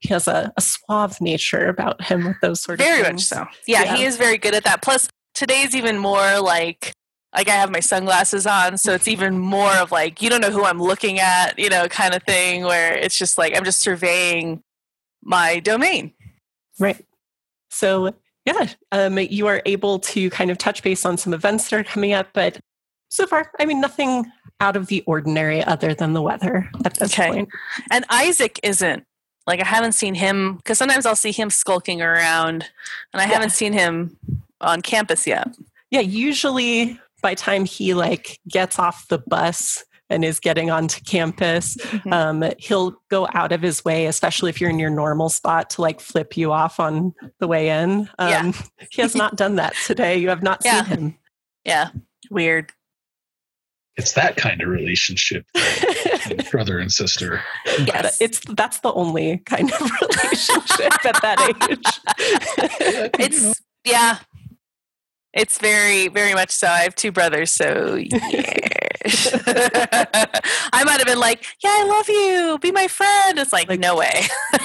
He 0.00 0.10
has 0.10 0.28
a, 0.28 0.52
a 0.56 0.60
suave 0.60 1.20
nature 1.22 1.68
about 1.68 2.02
him 2.02 2.26
with 2.26 2.36
those 2.42 2.60
sort 2.62 2.78
very 2.78 3.00
of 3.00 3.06
much 3.06 3.08
things. 3.12 3.28
so. 3.28 3.46
Yeah, 3.66 3.84
Yeah. 3.84 3.96
he 3.96 4.04
is 4.04 4.18
very 4.18 4.36
good 4.36 4.54
at 4.54 4.64
that. 4.64 4.82
Plus, 4.82 5.08
today's 5.34 5.74
even 5.74 5.96
more 5.98 6.38
like 6.40 6.92
like 7.36 7.48
I 7.48 7.52
have 7.52 7.70
my 7.70 7.80
sunglasses 7.80 8.46
on, 8.46 8.78
so 8.78 8.92
it's 8.92 9.08
even 9.08 9.38
more 9.38 9.72
of 9.76 9.92
like 9.92 10.22
you 10.22 10.30
don't 10.30 10.40
know 10.40 10.50
who 10.50 10.64
I'm 10.64 10.80
looking 10.82 11.20
at, 11.20 11.58
you 11.58 11.68
know, 11.68 11.86
kind 11.88 12.14
of 12.14 12.22
thing. 12.24 12.64
Where 12.64 12.94
it's 12.94 13.16
just 13.16 13.36
like 13.38 13.54
I'm 13.56 13.64
just 13.64 13.80
surveying 13.80 14.62
my 15.22 15.60
domain. 15.60 16.12
Right. 16.78 17.04
So 17.70 18.14
yeah, 18.46 18.68
um, 18.92 19.18
you 19.18 19.46
are 19.48 19.60
able 19.66 19.98
to 19.98 20.30
kind 20.30 20.50
of 20.50 20.58
touch 20.58 20.82
base 20.82 21.04
on 21.04 21.16
some 21.18 21.34
events 21.34 21.68
that 21.68 21.80
are 21.80 21.84
coming 21.84 22.12
up, 22.12 22.28
but 22.32 22.58
so 23.10 23.26
far, 23.26 23.50
I 23.60 23.66
mean, 23.66 23.80
nothing 23.80 24.24
out 24.60 24.76
of 24.76 24.86
the 24.86 25.02
ordinary 25.06 25.62
other 25.62 25.94
than 25.94 26.12
the 26.12 26.22
weather 26.22 26.68
at 26.84 26.94
this 26.98 27.12
Okay. 27.12 27.28
point. 27.30 27.48
And 27.90 28.04
Isaac 28.08 28.58
isn't. 28.62 29.04
Like 29.46 29.60
I 29.60 29.64
haven't 29.66 29.92
seen 29.92 30.14
him 30.14 30.56
because 30.56 30.78
sometimes 30.78 31.06
I'll 31.06 31.14
see 31.16 31.32
him 31.32 31.50
skulking 31.50 32.00
around, 32.02 32.64
and 33.12 33.20
I 33.20 33.26
Yeah. 33.26 33.32
haven't 33.34 33.50
seen 33.50 33.72
him 33.72 34.16
on 34.60 34.80
campus 34.80 35.26
yet. 35.26 35.48
Yeah, 35.90 36.00
usually 36.00 36.98
by 37.26 37.34
time 37.34 37.64
he 37.64 37.92
like 37.92 38.38
gets 38.48 38.78
off 38.78 39.08
the 39.08 39.18
bus 39.26 39.84
and 40.08 40.24
is 40.24 40.38
getting 40.38 40.70
onto 40.70 41.00
campus, 41.00 41.74
Mhm. 41.76 42.12
um, 42.12 42.52
he'll 42.60 42.94
go 43.10 43.26
out 43.34 43.50
of 43.50 43.62
his 43.62 43.84
way, 43.84 44.06
especially 44.06 44.48
if 44.50 44.60
you're 44.60 44.70
in 44.70 44.78
your 44.78 44.90
normal 44.90 45.28
spot, 45.28 45.68
to 45.70 45.80
like 45.82 45.98
flip 45.98 46.36
you 46.36 46.52
off 46.52 46.78
on 46.78 47.12
the 47.40 47.48
way 47.48 47.70
in. 47.70 48.08
Um, 48.20 48.28
Yeah. 48.30 48.52
he 48.92 49.02
has 49.02 49.16
not 49.16 49.34
done 49.34 49.56
that 49.56 49.74
today. 49.84 50.18
You 50.18 50.28
have 50.28 50.44
not 50.44 50.60
Yeah. 50.64 50.84
seen 50.84 50.98
him. 50.98 51.18
Yeah, 51.64 51.88
weird. 52.30 52.70
It's 53.96 54.12
that 54.12 54.36
kind 54.36 54.62
of 54.62 54.68
relationship, 54.68 55.46
like 55.56 56.48
brother 56.52 56.78
and 56.78 56.92
sister. 56.92 57.42
Yes. 57.78 58.20
it's 58.20 58.38
that's 58.50 58.78
the 58.80 58.92
only 58.92 59.38
kind 59.46 59.72
of 59.72 59.80
relationship 60.00 61.04
at 61.04 61.20
that 61.22 61.40
age. 61.68 63.10
It's 63.18 63.60
yeah. 63.84 64.18
It's 65.36 65.58
very, 65.58 66.08
very 66.08 66.34
much 66.34 66.50
so. 66.50 66.66
I 66.66 66.78
have 66.78 66.94
two 66.94 67.12
brothers, 67.12 67.52
so 67.52 67.94
yeah. 67.96 68.18
I 70.72 70.82
might 70.84 70.98
have 70.98 71.06
been 71.06 71.20
like, 71.20 71.44
"Yeah, 71.62 71.70
I 71.70 71.84
love 71.84 72.08
you. 72.08 72.58
Be 72.60 72.72
my 72.72 72.88
friend." 72.88 73.38
It's 73.38 73.52
like, 73.52 73.68
Like- 73.68 73.80
no 73.80 73.96
way. 73.96 74.22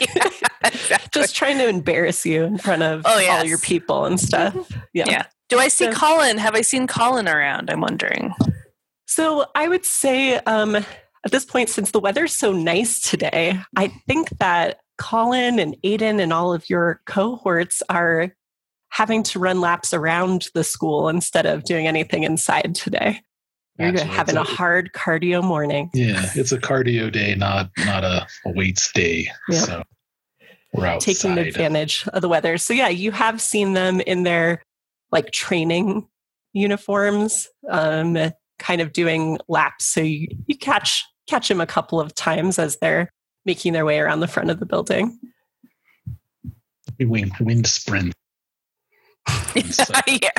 Yeah, 0.00 0.28
exactly. 0.64 1.22
Just 1.22 1.36
trying 1.36 1.58
to 1.58 1.68
embarrass 1.68 2.26
you 2.26 2.42
in 2.42 2.58
front 2.58 2.82
of 2.82 3.02
Oh, 3.04 3.28
all 3.30 3.44
your 3.44 3.58
people 3.58 4.04
and 4.04 4.18
stuff. 4.18 4.54
Yeah. 4.92 5.04
Yeah. 5.08 5.22
Do 5.48 5.58
I 5.60 5.68
see 5.68 5.84
So- 5.84 5.92
Colin? 5.92 6.38
Have 6.38 6.54
I 6.56 6.62
seen 6.62 6.86
Colin 6.88 7.28
around? 7.28 7.70
I'm 7.70 7.80
wondering. 7.80 8.34
So 9.06 9.46
I 9.54 9.68
would 9.68 9.84
say 9.84 10.36
um, 10.40 10.74
at 10.76 10.86
this 11.30 11.44
point, 11.44 11.68
since 11.68 11.92
the 11.92 12.00
weather's 12.00 12.34
so 12.34 12.52
nice 12.52 13.00
today, 13.00 13.60
I 13.76 13.88
think 14.08 14.30
that 14.40 14.80
Colin 14.98 15.58
and 15.60 15.76
Aiden 15.84 16.20
and 16.20 16.32
all 16.32 16.52
of 16.52 16.68
your 16.68 17.00
cohorts 17.06 17.82
are 17.88 18.34
having 18.92 19.22
to 19.22 19.38
run 19.38 19.60
laps 19.60 19.94
around 19.94 20.48
the 20.54 20.62
school 20.62 21.08
instead 21.08 21.46
of 21.46 21.64
doing 21.64 21.86
anything 21.86 22.24
inside 22.24 22.74
today. 22.74 23.20
You're 23.78 24.04
having 24.04 24.36
a 24.36 24.44
hard 24.44 24.92
cardio 24.92 25.42
morning. 25.42 25.90
Yeah, 25.94 26.30
it's 26.34 26.52
a 26.52 26.58
cardio 26.58 27.10
day, 27.10 27.34
not 27.34 27.70
not 27.78 28.04
a, 28.04 28.26
a 28.44 28.52
weights 28.52 28.92
day. 28.92 29.28
Yep. 29.48 29.64
So 29.64 29.82
we're 30.74 30.86
outside. 30.86 31.14
taking 31.14 31.38
advantage 31.38 32.06
of 32.08 32.20
the 32.20 32.28
weather. 32.28 32.58
So 32.58 32.74
yeah, 32.74 32.88
you 32.88 33.12
have 33.12 33.40
seen 33.40 33.72
them 33.72 34.00
in 34.02 34.24
their 34.24 34.62
like 35.10 35.32
training 35.32 36.06
uniforms, 36.52 37.48
um, 37.70 38.16
kind 38.58 38.82
of 38.82 38.92
doing 38.92 39.38
laps. 39.48 39.86
So 39.86 40.02
you, 40.02 40.28
you 40.46 40.56
catch 40.56 41.02
catch 41.26 41.48
them 41.48 41.60
a 41.60 41.66
couple 41.66 41.98
of 41.98 42.14
times 42.14 42.58
as 42.58 42.76
they're 42.76 43.10
making 43.46 43.72
their 43.72 43.86
way 43.86 43.98
around 43.98 44.20
the 44.20 44.28
front 44.28 44.50
of 44.50 44.60
the 44.60 44.66
building. 44.66 45.18
We 46.98 47.06
wind, 47.06 47.32
wind 47.40 47.66
sprint, 47.66 48.14
yeah. 50.06 50.30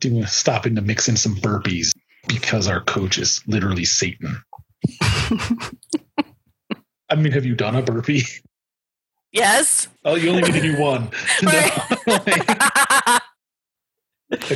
doing 0.00 0.26
stopping 0.26 0.74
to 0.76 0.82
mix 0.82 1.08
in 1.08 1.16
some 1.16 1.36
burpees 1.36 1.92
because 2.28 2.68
our 2.68 2.80
coach 2.80 3.18
is 3.18 3.42
literally 3.46 3.84
Satan. 3.84 4.42
I 7.10 7.16
mean, 7.16 7.32
have 7.32 7.44
you 7.44 7.54
done 7.54 7.76
a 7.76 7.82
burpee? 7.82 8.24
Yes. 9.32 9.88
Oh, 10.04 10.14
you 10.14 10.30
only 10.30 10.42
need 10.42 10.54
to 10.54 10.60
do 10.60 10.78
one. 10.80 11.10
Like, 11.42 11.72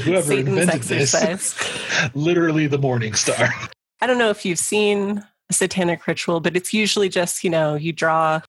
whoever 0.02 0.22
Satan's 0.22 0.58
invented 0.58 0.82
this, 0.82 2.14
literally 2.14 2.66
the 2.66 2.78
morning 2.78 3.14
star. 3.14 3.48
I 4.00 4.06
don't 4.06 4.18
know 4.18 4.30
if 4.30 4.44
you've 4.44 4.58
seen 4.58 5.24
a 5.50 5.52
satanic 5.52 6.06
ritual, 6.06 6.40
but 6.40 6.56
it's 6.56 6.72
usually 6.72 7.08
just, 7.08 7.44
you 7.44 7.50
know, 7.50 7.74
you 7.74 7.92
draw, 7.92 8.40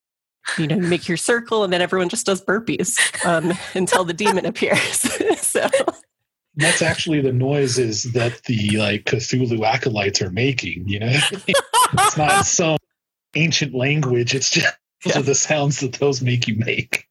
you 0.58 0.68
know, 0.68 0.75
you 0.75 0.82
make 0.82 1.08
your 1.08 1.18
circle 1.18 1.63
and 1.63 1.72
then 1.74 1.82
everyone 1.82 2.10
just 2.10 2.25
does 2.25 2.42
burpees 2.44 2.98
um, 3.25 3.54
until 3.75 4.04
the 4.04 4.13
demon 4.13 4.46
appears. 4.46 5.00
so 5.42 5.68
That's 6.56 6.82
actually 6.82 7.22
the 7.22 7.34
noises 7.34 8.04
that 8.13 8.44
the 8.46 8.77
like 8.77 9.06
Cthulhu 9.06 9.66
acolytes 9.66 10.22
are 10.22 10.32
making. 10.32 10.88
You 10.88 11.00
know, 11.00 11.12
it's 11.48 12.18
not 12.18 12.46
some 12.46 12.77
ancient 13.36 13.74
language. 13.74 14.34
It's 14.34 14.50
just 14.50 14.75
those 15.04 15.13
Yeah. 15.16 15.20
are 15.20 15.24
the 15.24 15.36
sounds 15.36 15.80
that 15.82 15.94
those 15.94 16.22
make 16.22 16.48
you 16.48 16.56
make. 16.58 17.08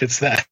it's 0.00 0.18
that. 0.20 0.46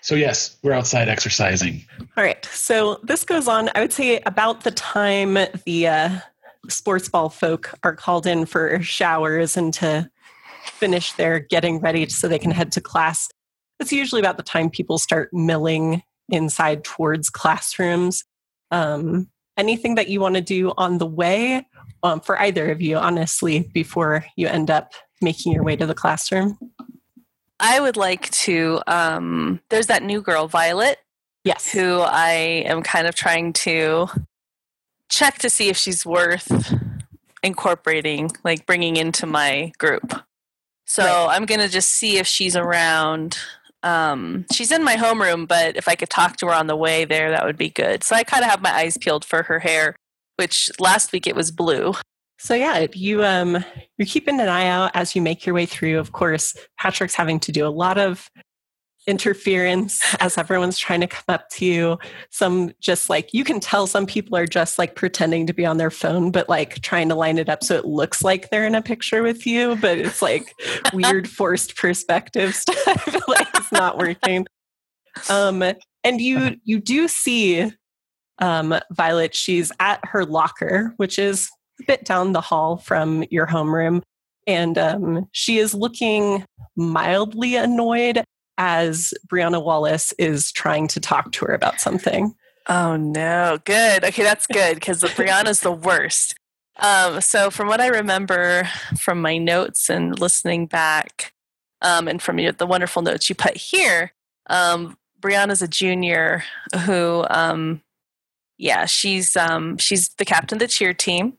So 0.00 0.14
yes, 0.14 0.56
we're 0.62 0.72
outside 0.72 1.08
exercising. 1.08 1.84
All 2.16 2.24
right. 2.24 2.44
So 2.46 3.00
this 3.02 3.24
goes 3.24 3.48
on, 3.48 3.70
I 3.74 3.80
would 3.80 3.92
say, 3.92 4.20
about 4.26 4.64
the 4.64 4.70
time 4.70 5.34
the 5.64 5.86
uh, 5.86 6.10
sports 6.68 7.08
ball 7.08 7.28
folk 7.28 7.74
are 7.82 7.94
called 7.94 8.26
in 8.26 8.46
for 8.46 8.80
showers 8.82 9.56
and 9.56 9.72
to 9.74 10.10
finish 10.64 11.12
their 11.14 11.40
getting 11.40 11.80
ready 11.80 12.08
so 12.08 12.28
they 12.28 12.38
can 12.38 12.50
head 12.50 12.72
to 12.72 12.80
class. 12.80 13.28
It's 13.80 13.92
usually 13.92 14.20
about 14.20 14.36
the 14.36 14.42
time 14.42 14.70
people 14.70 14.98
start 14.98 15.30
milling 15.32 16.02
inside 16.28 16.84
towards 16.84 17.30
classrooms. 17.30 18.24
Um, 18.70 19.28
anything 19.56 19.94
that 19.94 20.08
you 20.08 20.20
want 20.20 20.34
to 20.34 20.40
do 20.40 20.72
on 20.76 20.98
the 20.98 21.06
way 21.06 21.66
um, 22.02 22.20
for 22.20 22.38
either 22.40 22.70
of 22.70 22.80
you, 22.80 22.96
honestly, 22.96 23.70
before 23.72 24.24
you 24.36 24.46
end 24.46 24.70
up 24.70 24.92
making 25.20 25.52
your 25.52 25.62
way 25.64 25.74
to 25.76 25.86
the 25.86 25.94
classroom? 25.94 26.58
I 27.60 27.80
would 27.80 27.96
like 27.96 28.30
to. 28.30 28.80
Um, 28.86 29.60
there's 29.68 29.86
that 29.86 30.02
new 30.02 30.20
girl, 30.22 30.46
Violet, 30.48 30.98
Yes. 31.44 31.70
who 31.72 32.00
I 32.00 32.64
am 32.66 32.82
kind 32.82 33.06
of 33.06 33.14
trying 33.14 33.52
to 33.54 34.08
check 35.08 35.38
to 35.38 35.50
see 35.50 35.68
if 35.68 35.76
she's 35.76 36.04
worth 36.04 36.74
incorporating, 37.42 38.30
like 38.44 38.66
bringing 38.66 38.96
into 38.96 39.26
my 39.26 39.72
group. 39.78 40.14
So 40.86 41.04
Right. 41.04 41.36
I'm 41.36 41.46
going 41.46 41.60
to 41.60 41.68
just 41.68 41.90
see 41.90 42.18
if 42.18 42.26
she's 42.26 42.56
around. 42.56 43.38
Um, 43.82 44.46
she's 44.52 44.72
in 44.72 44.82
my 44.82 44.96
homeroom, 44.96 45.46
but 45.46 45.76
if 45.76 45.86
I 45.86 45.94
could 45.94 46.10
talk 46.10 46.36
to 46.38 46.46
her 46.46 46.54
on 46.54 46.66
the 46.66 46.76
way 46.76 47.04
there, 47.04 47.30
that 47.30 47.44
would 47.44 47.56
be 47.56 47.70
good. 47.70 48.02
So 48.02 48.16
I 48.16 48.24
kind 48.24 48.42
of 48.44 48.50
have 48.50 48.62
my 48.62 48.72
eyes 48.72 48.96
peeled 48.98 49.24
for 49.24 49.42
her 49.44 49.58
hair, 49.60 49.94
which 50.36 50.70
last 50.80 51.12
week 51.12 51.26
it 51.26 51.36
was 51.36 51.50
blue. 51.50 51.94
So 52.40 52.54
yeah, 52.54 52.86
you 52.92 53.24
um 53.24 53.64
you're 53.96 54.06
keeping 54.06 54.40
an 54.40 54.48
eye 54.48 54.66
out 54.68 54.92
as 54.94 55.16
you 55.16 55.22
make 55.22 55.44
your 55.44 55.54
way 55.54 55.66
through. 55.66 55.98
Of 55.98 56.12
course, 56.12 56.56
Patrick's 56.78 57.14
having 57.14 57.40
to 57.40 57.52
do 57.52 57.66
a 57.66 57.68
lot 57.68 57.98
of 57.98 58.28
interference 59.08 60.14
as 60.20 60.36
everyone's 60.36 60.78
trying 60.78 61.00
to 61.00 61.06
come 61.06 61.24
up 61.28 61.48
to 61.48 61.64
you. 61.64 61.98
Some 62.30 62.72
just 62.78 63.08
like 63.08 63.32
you 63.32 63.42
can 63.42 63.58
tell 63.58 63.86
some 63.86 64.06
people 64.06 64.36
are 64.36 64.46
just 64.46 64.78
like 64.78 64.94
pretending 64.94 65.46
to 65.46 65.54
be 65.54 65.64
on 65.64 65.78
their 65.78 65.90
phone, 65.90 66.30
but 66.30 66.48
like 66.48 66.80
trying 66.82 67.08
to 67.08 67.14
line 67.14 67.38
it 67.38 67.48
up 67.48 67.64
so 67.64 67.74
it 67.74 67.86
looks 67.86 68.22
like 68.22 68.50
they're 68.50 68.66
in 68.66 68.74
a 68.74 68.82
picture 68.82 69.22
with 69.22 69.46
you, 69.46 69.76
but 69.76 69.98
it's 69.98 70.20
like 70.20 70.52
weird 70.92 71.28
forced 71.38 71.74
perspective 71.74 72.54
stuff. 72.54 73.26
like 73.26 73.48
it's 73.54 73.72
not 73.72 73.96
working. 73.96 74.46
Um 75.30 75.64
and 76.04 76.20
you 76.20 76.56
you 76.64 76.78
do 76.78 77.08
see 77.08 77.72
um 78.40 78.78
Violet, 78.92 79.34
she's 79.34 79.72
at 79.80 80.00
her 80.04 80.26
locker, 80.26 80.92
which 80.98 81.18
is 81.18 81.50
a 81.80 81.84
bit 81.86 82.04
down 82.04 82.32
the 82.32 82.42
hall 82.42 82.76
from 82.76 83.24
your 83.30 83.46
homeroom. 83.46 84.02
And 84.46 84.78
um, 84.78 85.28
she 85.32 85.58
is 85.58 85.74
looking 85.74 86.44
mildly 86.74 87.56
annoyed 87.56 88.24
as 88.58 89.14
Brianna 89.28 89.62
Wallace 89.62 90.12
is 90.18 90.52
trying 90.52 90.88
to 90.88 91.00
talk 91.00 91.32
to 91.32 91.46
her 91.46 91.54
about 91.54 91.80
something. 91.80 92.34
Oh 92.66 92.96
no, 92.96 93.58
good. 93.64 94.04
Okay, 94.04 94.22
that's 94.22 94.46
good 94.46 94.74
because 94.74 95.00
Brianna's 95.02 95.60
the 95.60 95.72
worst. 95.72 96.34
Um, 96.76 97.20
so, 97.20 97.50
from 97.50 97.68
what 97.68 97.80
I 97.80 97.86
remember 97.86 98.68
from 99.00 99.22
my 99.22 99.38
notes 99.38 99.88
and 99.88 100.18
listening 100.18 100.66
back, 100.66 101.32
um, 101.80 102.08
and 102.08 102.20
from 102.20 102.36
the 102.36 102.66
wonderful 102.66 103.02
notes 103.02 103.28
you 103.28 103.34
put 103.34 103.56
here, 103.56 104.12
um, 104.48 104.98
Brianna's 105.20 105.62
a 105.62 105.68
junior 105.68 106.44
who, 106.84 107.24
um, 107.30 107.82
yeah, 108.58 108.84
she's 108.86 109.36
um, 109.36 109.78
she's 109.78 110.10
the 110.10 110.24
captain 110.24 110.56
of 110.56 110.60
the 110.60 110.68
cheer 110.68 110.92
team. 110.92 111.38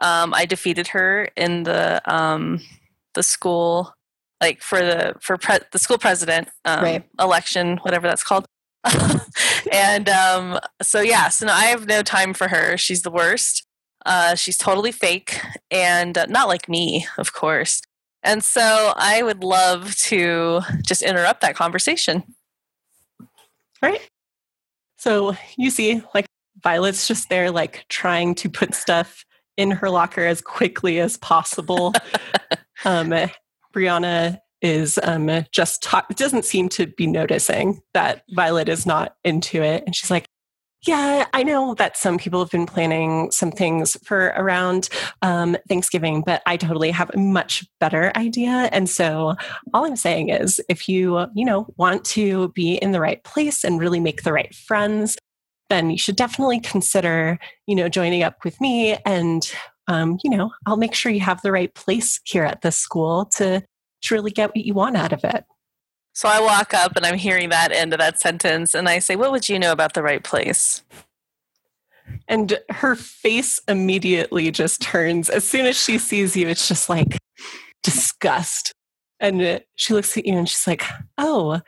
Um, 0.00 0.34
I 0.34 0.46
defeated 0.46 0.88
her 0.88 1.28
in 1.36 1.64
the 1.64 2.00
the 3.14 3.22
school, 3.22 3.94
like 4.40 4.62
for 4.62 4.78
the 4.78 5.14
for 5.20 5.36
pre- 5.38 5.58
the 5.72 5.78
school 5.78 5.98
president 5.98 6.48
um, 6.64 6.82
Right. 6.82 7.04
election, 7.18 7.78
whatever 7.78 8.06
that's 8.06 8.24
called. 8.24 8.46
and 9.72 10.08
um, 10.08 10.58
so 10.82 11.00
yeah, 11.00 11.28
so 11.28 11.46
no, 11.46 11.52
I 11.52 11.66
have 11.66 11.86
no 11.86 12.02
time 12.02 12.34
for 12.34 12.48
her. 12.48 12.76
She's 12.76 13.02
the 13.02 13.10
worst. 13.10 13.66
Uh, 14.04 14.34
she's 14.34 14.58
totally 14.58 14.92
fake 14.92 15.40
and 15.70 16.18
uh, 16.18 16.26
not 16.26 16.48
like 16.48 16.68
me, 16.68 17.06
of 17.16 17.32
course. 17.32 17.80
And 18.22 18.44
so 18.44 18.92
I 18.96 19.22
would 19.22 19.42
love 19.42 19.94
to 19.96 20.60
just 20.86 21.02
interrupt 21.02 21.40
that 21.40 21.56
conversation. 21.56 22.22
Right? 23.82 24.00
So 24.96 25.36
you 25.56 25.70
see, 25.70 26.02
like, 26.14 26.26
Violet's 26.62 27.06
just 27.06 27.28
there, 27.28 27.50
like, 27.50 27.84
trying 27.88 28.34
to 28.36 28.48
put 28.48 28.74
stuff 28.74 29.24
in 29.56 29.70
her 29.70 29.90
locker 29.90 30.24
as 30.24 30.40
quickly 30.40 31.00
as 31.00 31.18
possible. 31.18 31.92
um, 32.84 33.10
Brianna 33.74 34.38
is 34.62 34.98
um, 35.02 35.44
just 35.52 35.82
talk, 35.82 36.08
doesn't 36.16 36.44
seem 36.44 36.68
to 36.70 36.86
be 36.86 37.06
noticing 37.06 37.80
that 37.92 38.22
Violet 38.30 38.68
is 38.68 38.86
not 38.86 39.16
into 39.24 39.62
it. 39.62 39.82
And 39.84 39.94
she's 39.94 40.10
like, 40.10 40.26
yeah, 40.86 41.26
I 41.32 41.42
know 41.42 41.74
that 41.74 41.96
some 41.96 42.18
people 42.18 42.40
have 42.40 42.50
been 42.50 42.66
planning 42.66 43.30
some 43.30 43.50
things 43.50 43.96
for 44.04 44.34
around 44.36 44.88
um, 45.22 45.56
Thanksgiving, 45.68 46.22
but 46.24 46.42
I 46.46 46.56
totally 46.56 46.90
have 46.90 47.10
a 47.14 47.18
much 47.18 47.64
better 47.80 48.12
idea. 48.16 48.68
And 48.70 48.88
so 48.88 49.34
all 49.72 49.86
I'm 49.86 49.96
saying 49.96 50.28
is 50.28 50.60
if 50.68 50.88
you, 50.88 51.26
you 51.34 51.44
know, 51.44 51.66
want 51.76 52.04
to 52.06 52.48
be 52.50 52.74
in 52.74 52.92
the 52.92 53.00
right 53.00 53.22
place 53.24 53.64
and 53.64 53.80
really 53.80 54.00
make 54.00 54.22
the 54.22 54.32
right 54.32 54.54
friends, 54.54 55.16
then 55.70 55.90
you 55.90 55.98
should 55.98 56.16
definitely 56.16 56.60
consider, 56.60 57.38
you 57.66 57.74
know, 57.74 57.88
joining 57.88 58.22
up 58.22 58.44
with 58.44 58.60
me 58.60 58.98
and 59.06 59.50
um, 59.86 60.18
you 60.22 60.30
know, 60.30 60.50
I'll 60.66 60.76
make 60.76 60.94
sure 60.94 61.12
you 61.12 61.20
have 61.20 61.42
the 61.42 61.52
right 61.52 61.72
place 61.74 62.20
here 62.24 62.44
at 62.44 62.62
this 62.62 62.76
school 62.76 63.26
to, 63.36 63.62
to 64.02 64.14
really 64.14 64.30
get 64.30 64.50
what 64.50 64.64
you 64.64 64.74
want 64.74 64.96
out 64.96 65.12
of 65.12 65.24
it. 65.24 65.44
So 66.14 66.28
I 66.28 66.40
walk 66.40 66.72
up 66.72 66.96
and 66.96 67.04
I'm 67.04 67.18
hearing 67.18 67.48
that 67.48 67.72
end 67.72 67.92
of 67.92 67.98
that 67.98 68.20
sentence 68.20 68.74
and 68.74 68.88
I 68.88 69.00
say, 69.00 69.16
What 69.16 69.32
would 69.32 69.48
you 69.48 69.58
know 69.58 69.72
about 69.72 69.94
the 69.94 70.02
right 70.02 70.22
place? 70.22 70.82
And 72.28 72.58
her 72.70 72.94
face 72.94 73.60
immediately 73.66 74.50
just 74.50 74.80
turns. 74.80 75.28
As 75.28 75.46
soon 75.46 75.66
as 75.66 75.76
she 75.76 75.98
sees 75.98 76.36
you, 76.36 76.48
it's 76.48 76.68
just 76.68 76.88
like 76.88 77.18
disgust. 77.82 78.72
And 79.18 79.62
she 79.74 79.94
looks 79.94 80.16
at 80.16 80.24
you 80.24 80.38
and 80.38 80.48
she's 80.48 80.66
like, 80.66 80.84
Oh, 81.18 81.60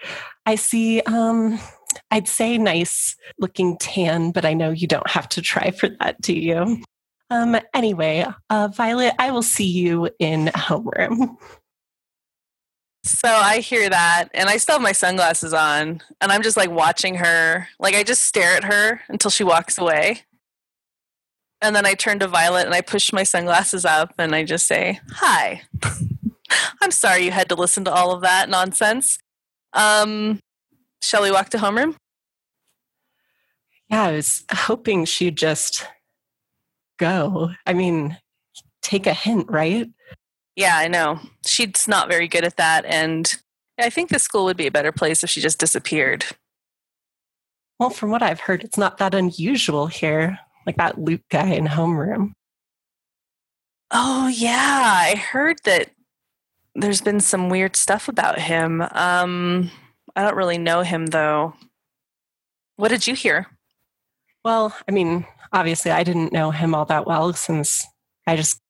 I 0.47 0.55
see. 0.55 1.01
Um, 1.03 1.59
I'd 2.13 2.29
say 2.29 2.57
nice 2.57 3.17
looking 3.39 3.77
tan, 3.79 4.31
but 4.31 4.45
I 4.45 4.55
know 4.55 4.71
you 4.71 4.87
don't 4.87 5.11
have 5.11 5.29
to 5.31 5.43
try 5.43 5.73
for 5.73 5.89
that, 6.01 6.21
do 6.21 6.35
you? 6.35 6.83
Um, 7.31 7.57
anyway, 7.75 8.25
uh, 8.51 8.69
Violet, 8.69 9.15
I 9.19 9.31
will 9.31 9.43
see 9.43 9.67
you 9.67 10.09
in 10.19 10.47
homeroom. 10.47 11.37
So 13.05 13.29
I 13.29 13.61
hear 13.61 13.89
that, 13.89 14.29
and 14.35 14.49
I 14.49 14.57
still 14.57 14.75
have 14.75 14.83
my 14.83 14.93
sunglasses 14.93 15.53
on, 15.53 16.03
and 16.21 16.33
I'm 16.33 16.43
just 16.43 16.57
like 16.57 16.71
watching 16.71 17.15
her. 17.17 17.69
Like 17.79 17.95
I 17.95 18.03
just 18.03 18.25
stare 18.25 18.57
at 18.57 18.65
her 18.65 19.01
until 19.09 19.31
she 19.31 19.45
walks 19.45 19.79
away. 19.79 20.23
And 21.63 21.75
then 21.75 21.87
I 21.87 21.95
turn 21.95 22.19
to 22.19 22.29
Violet 22.29 22.67
and 22.67 22.75
I 22.75 22.81
push 22.81 23.13
my 23.13 23.23
sunglasses 23.23 23.85
up 23.85 24.13
and 24.19 24.35
I 24.35 24.45
just 24.45 24.67
say, 24.67 25.01
Hi. 25.13 25.63
I'm 26.83 26.91
sorry 26.91 27.25
you 27.25 27.31
had 27.31 27.49
to 27.49 27.55
listen 27.55 27.85
to 27.85 27.93
all 27.93 28.13
of 28.13 28.21
that 28.23 28.49
nonsense. 28.49 29.19
Um, 29.73 30.41
shall 31.03 31.23
we 31.23 31.31
walk 31.31 31.49
to 31.51 31.59
homeroom? 31.59 31.97
Yeah, 33.91 34.05
I 34.05 34.13
was 34.13 34.45
hoping 34.53 35.05
she'd 35.05 35.37
just 35.37 35.87
go. 36.99 37.51
I 37.67 37.73
mean, 37.73 38.17
take 38.83 39.07
a 39.07 39.13
hint, 39.13 39.51
right? 39.51 39.89
Yeah, 40.55 40.77
I 40.77 40.89
know. 40.89 41.21
She's 41.47 41.87
not 41.87 42.09
very 42.09 42.29
good 42.29 42.45
at 42.45 42.57
that. 42.57 42.85
And 42.87 43.33
I 43.79 43.91
think 43.91 44.11
the 44.11 44.19
school 44.19 44.45
would 44.45 44.57
be 44.57 44.67
a 44.67 44.73
better 44.73 44.93
place 44.93 45.23
if 45.23 45.31
she 45.31 45.41
just 45.41 45.59
disappeared. 45.59 46.25
Well, 47.79 47.91
from 47.91 48.11
what 48.11 48.23
I've 48.23 48.41
heard, 48.41 48.65
it's 48.65 48.79
not 48.79 48.97
that 48.99 49.15
unusual 49.15 49.87
here, 49.87 50.39
like 50.65 50.77
that 50.77 50.99
Luke 50.99 51.21
guy 51.31 51.49
in 51.53 51.67
homeroom. 51.67 52.33
Oh, 53.91 54.29
yeah. 54.29 54.83
I 54.95 55.15
heard 55.17 55.59
that 55.65 55.91
there's 56.75 57.03
been 57.03 57.21
some 57.21 57.51
weird 57.51 57.77
stuff 57.77 58.09
about 58.09 58.39
him. 58.39 58.83
Um, 58.93 59.71
I 60.15 60.23
don't 60.23 60.37
really 60.37 60.59
know 60.59 60.81
him, 60.83 61.07
though. 61.07 61.55
What 62.77 62.89
did 62.89 63.07
you 63.07 63.15
hear? 63.15 63.47
Well, 64.47 64.73
I 64.87 64.93
mean, 64.93 65.27
obviously 65.53 65.91
I 65.91 66.05
didn't 66.05 66.33
know 66.33 66.53
him 66.53 66.73
all 66.73 66.85
that 66.85 67.05
well 67.05 67.33
since 67.33 67.85
I 68.29 68.37
just, 68.37 68.61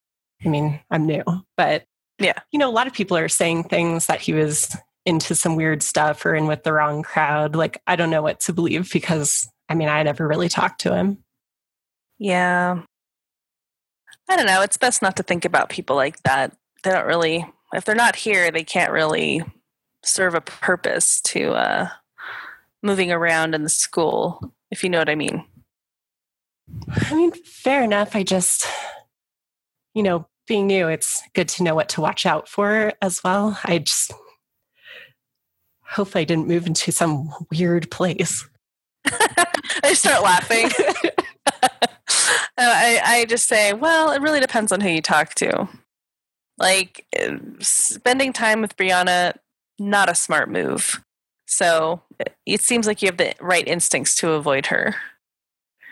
I 0.43 0.49
mean, 0.49 0.81
I'm 0.91 1.05
new, 1.05 1.23
but 1.55 1.85
yeah, 2.19 2.33
you 2.51 2.59
know, 2.59 2.71
a 2.71 2.73
lot 2.73 2.87
of 2.87 2.95
people 2.95 3.15
are 3.19 3.29
saying 3.29 3.65
things 3.65 4.07
that 4.07 4.23
he 4.23 4.33
was 4.33 4.75
into 5.05 5.35
some 5.35 5.55
weird 5.55 5.83
stuff 5.83 6.25
or 6.25 6.35
in 6.35 6.47
with 6.47 6.63
the 6.63 6.73
wrong 6.73 7.03
crowd. 7.03 7.55
Like, 7.55 7.83
I 7.87 7.95
don't 7.95 8.09
know 8.09 8.23
what 8.23 8.41
to 8.41 8.55
believe 8.55 8.91
because 8.91 9.47
I 9.69 9.75
mean, 9.75 9.91
I 9.91 10.03
never 10.03 10.27
really 10.27 10.49
talked 10.49 10.81
to 10.81 10.97
him. 10.97 11.19
Yeah. 12.19 12.81
I 14.31 14.37
don't 14.37 14.47
know. 14.47 14.63
It's 14.63 14.79
best 14.79 15.03
not 15.03 15.19
to 15.19 15.23
think 15.23 15.45
about 15.45 15.69
people 15.69 15.95
like 15.95 16.23
that. 16.23 16.57
They 16.85 16.91
don't 16.91 17.07
really, 17.07 17.45
if 17.75 17.85
they're 17.85 17.95
not 17.95 18.17
here, 18.17 18.51
they 18.51 18.65
can't 18.65 18.93
really 18.93 19.43
serve 20.03 20.35
a 20.35 20.41
purpose 20.41 21.21
to 21.21 21.51
uh, 21.51 21.89
moving 22.83 23.13
around 23.13 23.55
in 23.55 23.63
the 23.63 23.69
school, 23.69 24.55
if 24.71 24.83
you 24.83 24.89
know 24.89 25.01
what 25.01 25.11
I 25.11 25.17
mean. 25.17 25.45
I 26.89 27.15
mean, 27.15 27.33
fair 27.33 27.83
enough. 27.83 28.17
I 28.17 28.23
just, 28.23 28.67
you 29.95 30.03
know, 30.03 30.27
being 30.47 30.67
new, 30.67 30.89
it's 30.89 31.23
good 31.35 31.49
to 31.51 31.63
know 31.63 31.75
what 31.75 31.89
to 31.91 32.01
watch 32.01 32.27
out 32.27 32.49
for 32.49 32.93
as 33.03 33.23
well. 33.23 33.59
I 33.65 33.79
just 33.79 34.13
hope 35.83 36.15
I 36.15 36.25
didn't 36.25 36.49
move 36.49 36.67
into 36.67 36.93
some 36.93 37.31
weird 37.51 37.91
place. 37.91 38.49
I 39.83 39.95
start 39.95 40.23
laughing. 40.23 40.71
Uh, 42.59 42.73
I, 42.75 43.01
I 43.05 43.25
just 43.27 43.49
say, 43.49 43.75
well, 43.75 44.11
it 44.13 44.23
really 44.23 44.41
depends 44.41 44.73
on 44.73 44.81
who 44.81 44.89
you 44.89 45.03
talk 45.03 45.35
to. 45.35 45.69
Like, 46.57 47.05
spending 47.61 48.33
time 48.33 48.63
with 48.63 48.79
Brianna, 48.79 49.35
not 49.79 50.09
a 50.09 50.15
smart 50.15 50.51
move. 50.51 51.05
So 51.47 52.01
it 52.47 52.63
seems 52.63 52.87
like 52.87 53.03
you 53.03 53.09
have 53.09 53.19
the 53.19 53.35
right 53.43 53.69
instincts 53.69 54.17
to 54.17 54.31
avoid 54.31 54.67
her 54.67 54.97